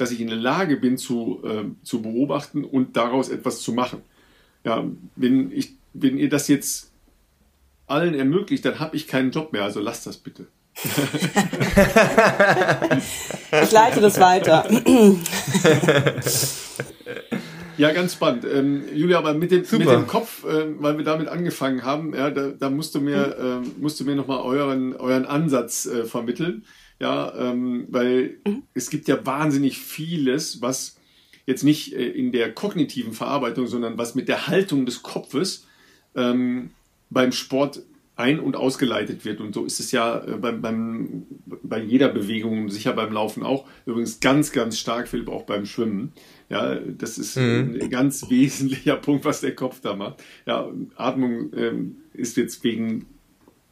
dass 0.00 0.10
ich 0.10 0.20
in 0.20 0.28
der 0.28 0.36
Lage 0.36 0.78
bin 0.78 0.96
zu, 0.96 1.42
äh, 1.44 1.64
zu 1.84 2.00
beobachten 2.00 2.64
und 2.64 2.96
daraus 2.96 3.28
etwas 3.28 3.60
zu 3.60 3.74
machen. 3.74 4.00
Ja, 4.64 4.84
wenn, 5.14 5.52
ich, 5.52 5.74
wenn 5.92 6.16
ihr 6.16 6.30
das 6.30 6.48
jetzt 6.48 6.90
allen 7.86 8.14
ermöglicht, 8.14 8.64
dann 8.64 8.78
habe 8.78 8.96
ich 8.96 9.06
keinen 9.06 9.30
Job 9.30 9.52
mehr, 9.52 9.62
also 9.62 9.78
lasst 9.80 10.06
das 10.06 10.16
bitte. 10.16 10.46
ich 13.62 13.72
leite 13.72 14.00
das 14.00 14.18
weiter. 14.18 14.64
Ja, 17.80 17.92
ganz 17.92 18.12
spannend. 18.12 18.44
Ähm, 18.44 18.82
Julia, 18.94 19.16
aber 19.16 19.32
mit 19.32 19.50
dem, 19.50 19.62
mit 19.62 19.88
dem 19.88 20.06
Kopf, 20.06 20.44
äh, 20.44 20.66
weil 20.82 20.98
wir 20.98 21.04
damit 21.04 21.28
angefangen 21.28 21.82
haben, 21.82 22.14
ja, 22.14 22.30
da, 22.30 22.50
da 22.50 22.68
musst 22.68 22.94
du 22.94 23.00
mir, 23.00 23.38
äh, 23.38 23.80
musst 23.80 23.98
du 23.98 24.04
mir 24.04 24.16
nochmal 24.16 24.40
euren, 24.40 24.94
euren 24.96 25.24
Ansatz 25.24 25.86
äh, 25.86 26.04
vermitteln. 26.04 26.66
Ja, 26.98 27.34
ähm, 27.34 27.86
weil 27.88 28.36
mhm. 28.46 28.64
es 28.74 28.90
gibt 28.90 29.08
ja 29.08 29.24
wahnsinnig 29.24 29.78
vieles, 29.78 30.60
was 30.60 30.98
jetzt 31.46 31.64
nicht 31.64 31.94
äh, 31.94 32.06
in 32.06 32.32
der 32.32 32.52
kognitiven 32.52 33.14
Verarbeitung, 33.14 33.66
sondern 33.66 33.96
was 33.96 34.14
mit 34.14 34.28
der 34.28 34.46
Haltung 34.46 34.84
des 34.84 35.02
Kopfes 35.02 35.66
ähm, 36.14 36.72
beim 37.08 37.32
Sport 37.32 37.80
ein- 38.20 38.38
und 38.38 38.56
ausgeleitet 38.56 39.24
wird. 39.24 39.40
Und 39.40 39.54
so 39.54 39.64
ist 39.64 39.80
es 39.80 39.92
ja 39.92 40.22
äh, 40.24 40.36
beim, 40.36 40.60
beim, 40.60 41.26
bei 41.62 41.80
jeder 41.80 42.08
Bewegung, 42.08 42.68
sicher 42.68 42.92
beim 42.92 43.12
Laufen 43.12 43.42
auch, 43.42 43.66
übrigens 43.86 44.20
ganz, 44.20 44.52
ganz 44.52 44.78
stark, 44.78 45.08
Philipp, 45.08 45.28
auch 45.28 45.44
beim 45.44 45.66
Schwimmen. 45.66 46.12
Ja, 46.48 46.74
das 46.74 47.18
ist 47.18 47.36
mhm. 47.36 47.78
ein 47.80 47.90
ganz 47.90 48.28
wesentlicher 48.30 48.96
Punkt, 48.96 49.24
was 49.24 49.40
der 49.40 49.54
Kopf 49.54 49.80
da 49.80 49.96
macht. 49.96 50.22
Ja, 50.46 50.70
Atmung 50.96 51.52
ähm, 51.56 51.96
ist 52.12 52.36
jetzt 52.36 52.62
wegen 52.62 53.06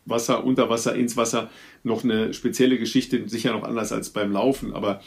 Wasser, 0.06 0.44
unter 0.44 0.70
Wasser, 0.70 0.94
ins 0.94 1.16
Wasser 1.16 1.50
noch 1.84 2.02
eine 2.02 2.32
spezielle 2.32 2.78
Geschichte, 2.78 3.28
sicher 3.28 3.52
noch 3.52 3.62
anders 3.62 3.92
als 3.92 4.10
beim 4.10 4.32
Laufen, 4.32 4.72
aber 4.72 5.02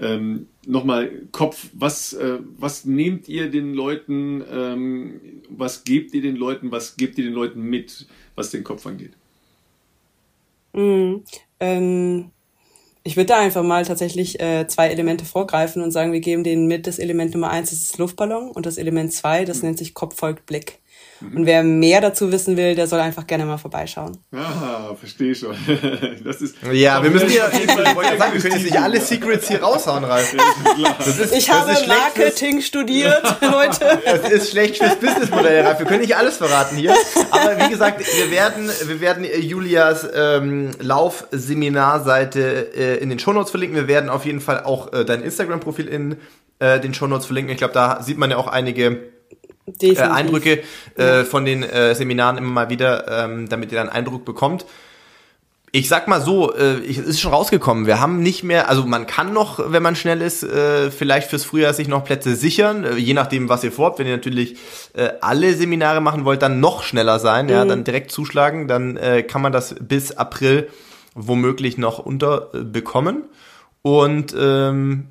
ähm, 0.00 0.46
nochmal 0.66 1.10
Kopf, 1.30 1.68
was, 1.74 2.14
äh, 2.14 2.38
was 2.58 2.84
nehmt 2.84 3.28
ihr 3.28 3.50
den 3.50 3.74
Leuten, 3.74 4.42
ähm, 4.50 5.20
was 5.50 5.84
gebt 5.84 6.14
ihr 6.14 6.22
den 6.22 6.36
Leuten, 6.36 6.70
was 6.70 6.96
gebt 6.96 7.18
ihr 7.18 7.24
den 7.24 7.34
Leuten 7.34 7.62
mit, 7.62 8.06
was 8.34 8.50
den 8.50 8.64
Kopf 8.64 8.86
angeht? 8.86 9.12
Mm, 10.72 11.16
ähm, 11.60 12.30
ich 13.02 13.16
würde 13.16 13.26
da 13.26 13.40
einfach 13.40 13.62
mal 13.62 13.84
tatsächlich 13.84 14.40
äh, 14.40 14.66
zwei 14.68 14.88
Elemente 14.88 15.24
vorgreifen 15.24 15.82
und 15.82 15.90
sagen, 15.90 16.12
wir 16.12 16.20
geben 16.20 16.44
denen 16.44 16.66
mit, 16.66 16.86
das 16.86 16.98
Element 16.98 17.34
Nummer 17.34 17.50
eins 17.50 17.70
das 17.70 17.80
ist 17.80 17.98
Luftballon 17.98 18.50
und 18.50 18.66
das 18.66 18.78
Element 18.78 19.12
zwei, 19.12 19.44
das 19.44 19.58
mhm. 19.58 19.68
nennt 19.68 19.78
sich 19.78 19.94
Kopf 19.94 20.16
folgt 20.16 20.46
Blick. 20.46 20.78
Und 21.22 21.44
wer 21.46 21.62
mehr 21.62 22.00
dazu 22.00 22.32
wissen 22.32 22.56
will, 22.56 22.74
der 22.74 22.86
soll 22.86 23.00
einfach 23.00 23.26
gerne 23.26 23.44
mal 23.44 23.58
vorbeischauen. 23.58 24.16
Ah, 24.32 24.94
verstehe 24.98 25.34
schon. 25.34 25.54
Das 26.24 26.40
ist 26.40 26.56
ja, 26.72 27.02
wir 27.02 27.10
müssen 27.10 27.30
ja, 27.30 27.48
ich 27.52 27.68
wollte 27.94 28.18
sagen, 28.18 28.34
wir 28.34 28.40
können 28.40 28.54
jetzt 28.54 28.64
nicht 28.64 28.78
alle 28.78 29.00
Secrets 29.00 29.48
hier 29.48 29.62
raushauen, 29.62 30.04
Ralf. 30.04 30.34
Ist, 31.06 31.32
ich 31.32 31.50
habe 31.50 31.72
Marketing 31.86 32.60
studiert, 32.60 33.22
Leute. 33.40 34.00
Es 34.04 34.30
ist 34.30 34.50
schlecht 34.50 34.76
fürs 34.76 34.96
Businessmodell, 34.96 35.64
Ralf. 35.64 35.78
Wir 35.78 35.86
können 35.86 36.02
nicht 36.02 36.16
alles 36.16 36.36
verraten 36.36 36.76
hier. 36.76 36.94
Aber 37.30 37.58
wie 37.64 37.70
gesagt, 37.70 38.00
wir 38.00 38.30
werden, 38.30 38.70
wir 38.84 39.00
werden 39.00 39.26
Julias 39.40 40.06
ähm, 40.14 40.70
Laufseminarseite 40.80 42.74
äh, 42.74 42.96
in 42.98 43.08
den 43.08 43.18
Shownotes 43.18 43.50
verlinken. 43.50 43.76
Wir 43.76 43.88
werden 43.88 44.10
auf 44.10 44.24
jeden 44.24 44.40
Fall 44.40 44.62
auch 44.64 44.92
äh, 44.92 45.04
dein 45.04 45.22
Instagram-Profil 45.22 45.88
in 45.88 46.16
äh, 46.58 46.80
den 46.80 46.94
Shownotes 46.94 47.26
verlinken. 47.26 47.52
Ich 47.52 47.58
glaube, 47.58 47.74
da 47.74 48.02
sieht 48.02 48.18
man 48.18 48.30
ja 48.30 48.36
auch 48.36 48.46
einige 48.46 49.00
äh, 49.80 49.96
Eindrücke 49.98 50.62
äh, 50.96 51.24
von 51.24 51.44
den 51.44 51.62
äh, 51.62 51.94
Seminaren 51.94 52.38
immer 52.38 52.50
mal 52.50 52.70
wieder, 52.70 53.24
ähm, 53.24 53.48
damit 53.48 53.72
ihr 53.72 53.78
dann 53.78 53.88
Eindruck 53.88 54.24
bekommt. 54.24 54.64
Ich 55.72 55.88
sag 55.88 56.08
mal 56.08 56.20
so, 56.20 56.52
äh, 56.52 56.84
es 56.84 56.98
ist 56.98 57.20
schon 57.20 57.32
rausgekommen. 57.32 57.86
Wir 57.86 58.00
haben 58.00 58.20
nicht 58.20 58.42
mehr, 58.42 58.68
also 58.68 58.84
man 58.86 59.06
kann 59.06 59.32
noch, 59.32 59.72
wenn 59.72 59.84
man 59.84 59.94
schnell 59.94 60.20
ist, 60.20 60.42
äh, 60.42 60.90
vielleicht 60.90 61.30
fürs 61.30 61.44
Frühjahr 61.44 61.74
sich 61.74 61.86
noch 61.86 62.04
Plätze 62.04 62.34
sichern, 62.34 62.82
äh, 62.82 62.96
je 62.96 63.14
nachdem, 63.14 63.48
was 63.48 63.62
ihr 63.62 63.70
vorhabt. 63.70 64.00
Wenn 64.00 64.06
ihr 64.06 64.16
natürlich 64.16 64.56
äh, 64.94 65.10
alle 65.20 65.54
Seminare 65.54 66.00
machen 66.00 66.24
wollt, 66.24 66.42
dann 66.42 66.58
noch 66.58 66.82
schneller 66.82 67.20
sein, 67.20 67.46
mhm. 67.46 67.52
ja, 67.52 67.64
dann 67.64 67.84
direkt 67.84 68.10
zuschlagen, 68.10 68.66
dann 68.66 68.96
äh, 68.96 69.22
kann 69.22 69.42
man 69.42 69.52
das 69.52 69.76
bis 69.80 70.10
April 70.12 70.68
womöglich 71.14 71.78
noch 71.78 72.00
unterbekommen. 72.00 73.24
Und 73.82 74.34
ähm, 74.38 75.06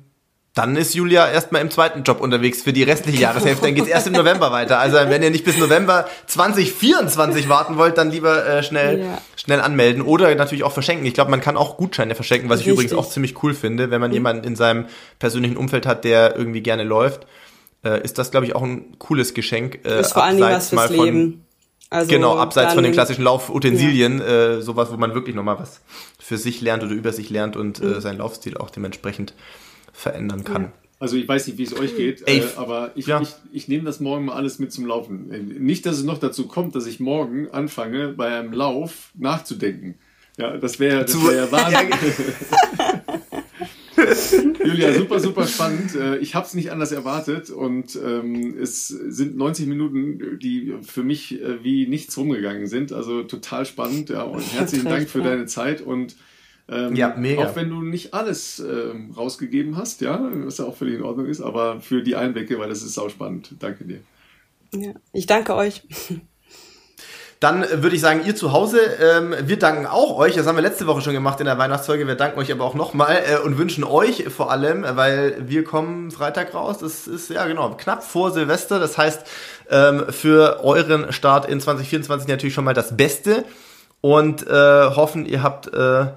dann 0.54 0.74
ist 0.76 0.94
Julia 0.94 1.30
erstmal 1.30 1.62
im 1.62 1.70
zweiten 1.70 2.02
Job 2.02 2.20
unterwegs 2.20 2.62
für 2.62 2.72
die 2.72 2.82
restliche 2.82 3.18
Jahreshälfte. 3.22 3.66
Dann 3.66 3.74
geht's 3.74 3.88
erst 3.88 4.08
im 4.08 4.14
November 4.14 4.50
weiter. 4.50 4.80
Also 4.80 4.96
wenn 4.96 5.22
ihr 5.22 5.30
nicht 5.30 5.44
bis 5.44 5.58
November 5.58 6.08
2024 6.26 7.48
warten 7.48 7.76
wollt, 7.76 7.96
dann 7.98 8.10
lieber 8.10 8.44
äh, 8.44 8.62
schnell, 8.62 9.00
ja. 9.00 9.18
schnell 9.36 9.60
anmelden 9.60 10.02
oder 10.02 10.34
natürlich 10.34 10.64
auch 10.64 10.72
verschenken. 10.72 11.06
Ich 11.06 11.14
glaube, 11.14 11.30
man 11.30 11.40
kann 11.40 11.56
auch 11.56 11.76
Gutscheine 11.76 12.16
verschenken, 12.16 12.48
was 12.48 12.60
Richtig. 12.60 12.72
ich 12.72 12.72
übrigens 12.72 12.92
auch 12.94 13.08
ziemlich 13.08 13.42
cool 13.42 13.54
finde, 13.54 13.90
wenn 13.90 14.00
man 14.00 14.10
mhm. 14.10 14.14
jemanden 14.14 14.44
in 14.44 14.56
seinem 14.56 14.86
persönlichen 15.20 15.56
Umfeld 15.56 15.86
hat, 15.86 16.04
der 16.04 16.36
irgendwie 16.36 16.62
gerne 16.62 16.82
läuft. 16.82 17.26
Äh, 17.84 18.02
ist 18.02 18.18
das, 18.18 18.32
glaube 18.32 18.46
ich, 18.46 18.56
auch 18.56 18.62
ein 18.62 18.98
cooles 18.98 19.34
Geschenk. 19.34 19.80
Äh, 19.84 20.00
ist 20.00 20.12
vor 20.12 20.28
Dingen 20.28 20.40
was 20.40 20.70
fürs 20.70 20.86
von, 20.86 21.04
Leben. 21.04 21.44
Also 21.90 22.08
genau, 22.08 22.36
abseits 22.36 22.74
von 22.74 22.84
den 22.84 22.92
klassischen 22.92 23.24
Laufutensilien, 23.24 24.18
ja. 24.18 24.26
äh, 24.26 24.62
sowas, 24.62 24.92
wo 24.92 24.96
man 24.96 25.12
wirklich 25.14 25.34
nochmal 25.34 25.58
was 25.58 25.80
für 26.20 26.38
sich 26.38 26.60
lernt 26.60 26.84
oder 26.84 26.92
über 26.92 27.12
sich 27.12 27.30
lernt 27.30 27.56
und 27.56 27.80
äh, 27.80 27.84
mhm. 27.84 27.94
äh, 27.94 28.00
seinen 28.00 28.18
Laufstil 28.18 28.56
auch 28.56 28.70
dementsprechend 28.70 29.34
verändern 29.92 30.44
kann. 30.44 30.72
Also 30.98 31.16
ich 31.16 31.26
weiß 31.26 31.46
nicht, 31.46 31.56
wie 31.56 31.62
es 31.62 31.78
euch 31.78 31.96
geht, 31.96 32.28
äh, 32.28 32.42
aber 32.56 32.92
ich, 32.94 33.06
ja. 33.06 33.22
ich, 33.22 33.30
ich 33.52 33.68
nehme 33.68 33.84
das 33.84 34.00
morgen 34.00 34.26
mal 34.26 34.34
alles 34.34 34.58
mit 34.58 34.70
zum 34.70 34.84
Laufen. 34.84 35.28
Nicht, 35.58 35.86
dass 35.86 35.96
es 35.96 36.04
noch 36.04 36.18
dazu 36.18 36.46
kommt, 36.46 36.74
dass 36.74 36.86
ich 36.86 37.00
morgen 37.00 37.48
anfange, 37.50 38.08
bei 38.08 38.38
einem 38.38 38.52
Lauf 38.52 39.10
nachzudenken. 39.14 39.94
Ja, 40.36 40.58
das 40.58 40.78
wäre 40.78 41.04
das 41.04 41.14
wär 41.26 41.34
ja 41.34 41.52
Wahnsinn. 41.52 41.90
Julia, 44.64 44.92
super, 44.94 45.20
super 45.20 45.46
spannend. 45.46 45.94
Äh, 45.94 46.18
ich 46.18 46.34
habe 46.34 46.46
es 46.46 46.54
nicht 46.54 46.70
anders 46.70 46.92
erwartet 46.92 47.50
und 47.50 47.96
ähm, 47.96 48.56
es 48.60 48.88
sind 48.88 49.36
90 49.36 49.66
Minuten, 49.66 50.38
die 50.38 50.74
für 50.82 51.02
mich 51.02 51.40
äh, 51.40 51.62
wie 51.62 51.86
nichts 51.86 52.16
rumgegangen 52.16 52.66
sind. 52.66 52.92
Also 52.92 53.22
total 53.22 53.66
spannend. 53.66 54.10
Ja, 54.10 54.22
und 54.22 54.40
herzlichen 54.52 54.86
Dank 54.86 55.08
für 55.08 55.22
deine 55.22 55.46
Zeit 55.46 55.80
und 55.80 56.16
ähm, 56.70 56.94
ja, 56.94 57.14
mega. 57.16 57.44
Auch 57.44 57.56
wenn 57.56 57.68
du 57.68 57.82
nicht 57.82 58.14
alles 58.14 58.60
ähm, 58.60 59.10
rausgegeben 59.16 59.76
hast, 59.76 60.00
ja, 60.00 60.20
was 60.44 60.58
ja 60.58 60.66
auch 60.66 60.76
völlig 60.76 60.94
in 60.94 61.02
Ordnung 61.02 61.26
ist, 61.26 61.40
aber 61.40 61.80
für 61.80 62.02
die 62.02 62.14
Einblicke, 62.14 62.58
weil 62.58 62.68
das 62.68 62.82
ist 62.82 62.96
auch 62.96 63.10
spannend. 63.10 63.54
Danke 63.58 63.84
dir. 63.84 64.00
Ja, 64.72 64.92
ich 65.12 65.26
danke 65.26 65.54
euch. 65.56 65.82
Dann 67.40 67.64
würde 67.82 67.96
ich 67.96 68.02
sagen, 68.02 68.20
ihr 68.26 68.36
zu 68.36 68.52
Hause, 68.52 68.78
ähm, 69.00 69.34
wir 69.46 69.58
danken 69.58 69.86
auch 69.86 70.18
euch. 70.18 70.34
Das 70.34 70.46
haben 70.46 70.56
wir 70.56 70.62
letzte 70.62 70.86
Woche 70.86 71.00
schon 71.00 71.14
gemacht 71.14 71.40
in 71.40 71.46
der 71.46 71.56
Weihnachtsfolge. 71.56 72.06
Wir 72.06 72.14
danken 72.14 72.38
euch 72.38 72.52
aber 72.52 72.64
auch 72.64 72.74
nochmal 72.74 73.22
äh, 73.26 73.38
und 73.38 73.56
wünschen 73.56 73.82
euch 73.82 74.28
vor 74.28 74.52
allem, 74.52 74.84
weil 74.86 75.48
wir 75.48 75.64
kommen 75.64 76.10
Freitag 76.10 76.52
raus. 76.54 76.78
Das 76.78 77.06
ist 77.06 77.30
ja 77.30 77.46
genau 77.46 77.70
knapp 77.78 78.04
vor 78.04 78.30
Silvester. 78.30 78.78
Das 78.78 78.98
heißt, 78.98 79.22
ähm, 79.70 80.04
für 80.10 80.62
euren 80.62 81.14
Start 81.14 81.48
in 81.48 81.60
2024 81.60 82.28
natürlich 82.28 82.52
schon 82.52 82.64
mal 82.64 82.74
das 82.74 82.94
Beste 82.98 83.46
und 84.02 84.46
äh, 84.46 84.50
hoffen, 84.50 85.24
ihr 85.24 85.42
habt 85.42 85.72
äh, 85.72 86.08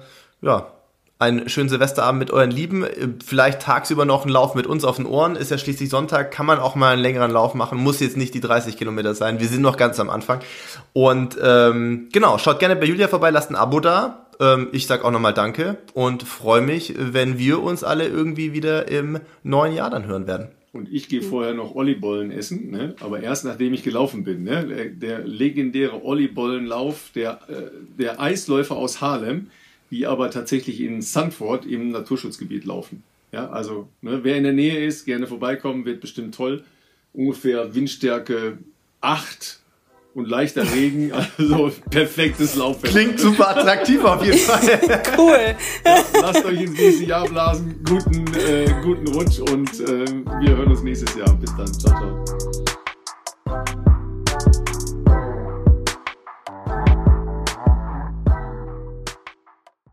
ja, 0.44 0.74
einen 1.18 1.48
schönen 1.48 1.68
Silvesterabend 1.68 2.18
mit 2.18 2.30
euren 2.30 2.50
Lieben. 2.50 2.84
Vielleicht 3.24 3.62
tagsüber 3.62 4.04
noch 4.04 4.22
einen 4.22 4.32
Lauf 4.32 4.54
mit 4.54 4.66
uns 4.66 4.84
auf 4.84 4.96
den 4.96 5.06
Ohren. 5.06 5.36
Ist 5.36 5.50
ja 5.50 5.58
schließlich 5.58 5.88
Sonntag, 5.88 6.30
kann 6.30 6.44
man 6.44 6.58
auch 6.58 6.74
mal 6.74 6.92
einen 6.92 7.02
längeren 7.02 7.30
Lauf 7.30 7.54
machen. 7.54 7.78
Muss 7.78 8.00
jetzt 8.00 8.16
nicht 8.16 8.34
die 8.34 8.40
30 8.40 8.76
Kilometer 8.76 9.14
sein. 9.14 9.40
Wir 9.40 9.48
sind 9.48 9.62
noch 9.62 9.76
ganz 9.76 9.98
am 10.00 10.10
Anfang. 10.10 10.40
Und 10.92 11.38
ähm, 11.42 12.08
genau, 12.12 12.38
schaut 12.38 12.58
gerne 12.58 12.76
bei 12.76 12.86
Julia 12.86 13.08
vorbei, 13.08 13.30
lasst 13.30 13.50
ein 13.50 13.56
Abo 13.56 13.80
da. 13.80 14.26
Ähm, 14.40 14.68
ich 14.72 14.86
sag 14.86 15.04
auch 15.04 15.12
nochmal 15.12 15.34
Danke 15.34 15.78
und 15.94 16.24
freue 16.24 16.60
mich, 16.60 16.94
wenn 16.98 17.38
wir 17.38 17.62
uns 17.62 17.84
alle 17.84 18.06
irgendwie 18.08 18.52
wieder 18.52 18.88
im 18.88 19.20
neuen 19.42 19.72
Jahr 19.72 19.90
dann 19.90 20.06
hören 20.06 20.26
werden. 20.26 20.48
Und 20.72 20.92
ich 20.92 21.08
gehe 21.08 21.22
vorher 21.22 21.54
noch 21.54 21.76
Ollibollen 21.76 22.32
essen, 22.32 22.72
ne? 22.72 22.96
aber 22.98 23.20
erst 23.20 23.44
nachdem 23.44 23.72
ich 23.74 23.84
gelaufen 23.84 24.24
bin. 24.24 24.42
Ne? 24.42 24.90
Der, 24.90 25.20
legendäre 25.20 26.04
Ollibollenlauf, 26.04 27.12
der, 27.14 27.38
äh, 27.48 27.70
der 27.96 28.20
Eisläufer 28.20 28.74
aus 28.74 29.00
Harlem 29.00 29.50
die 29.94 30.06
aber 30.08 30.28
tatsächlich 30.32 30.80
in 30.80 31.02
Sandford 31.02 31.64
im 31.66 31.90
Naturschutzgebiet 31.90 32.64
laufen. 32.64 33.04
Ja, 33.30 33.48
also 33.50 33.88
ne, 34.00 34.24
wer 34.24 34.36
in 34.36 34.42
der 34.42 34.52
Nähe 34.52 34.84
ist, 34.84 35.04
gerne 35.04 35.28
vorbeikommen, 35.28 35.84
wird 35.84 36.00
bestimmt 36.00 36.34
toll. 36.34 36.64
Ungefähr 37.12 37.76
Windstärke 37.76 38.58
8 39.02 39.60
und 40.14 40.28
leichter 40.28 40.64
Regen, 40.74 41.12
also 41.38 41.70
perfektes 41.90 42.56
Laufwerk. 42.56 42.92
Klingt 42.92 43.20
super 43.20 43.50
attraktiv 43.56 44.02
auf 44.02 44.24
jeden 44.24 44.38
Fall. 44.40 45.02
cool. 45.16 45.54
Ja, 45.84 46.04
lasst 46.20 46.44
euch 46.44 46.60
ins 46.62 46.76
nächste 46.76 47.04
Jahr 47.04 47.28
blasen. 47.28 47.76
Guten, 47.88 48.24
äh, 48.34 48.66
guten 48.82 49.06
Rutsch 49.08 49.38
und 49.38 49.78
äh, 49.80 50.06
wir 50.40 50.56
hören 50.56 50.72
uns 50.72 50.82
nächstes 50.82 51.14
Jahr. 51.14 51.32
Bis 51.36 51.54
dann. 51.56 51.72
Ciao, 51.72 52.24
ciao. 53.46 53.93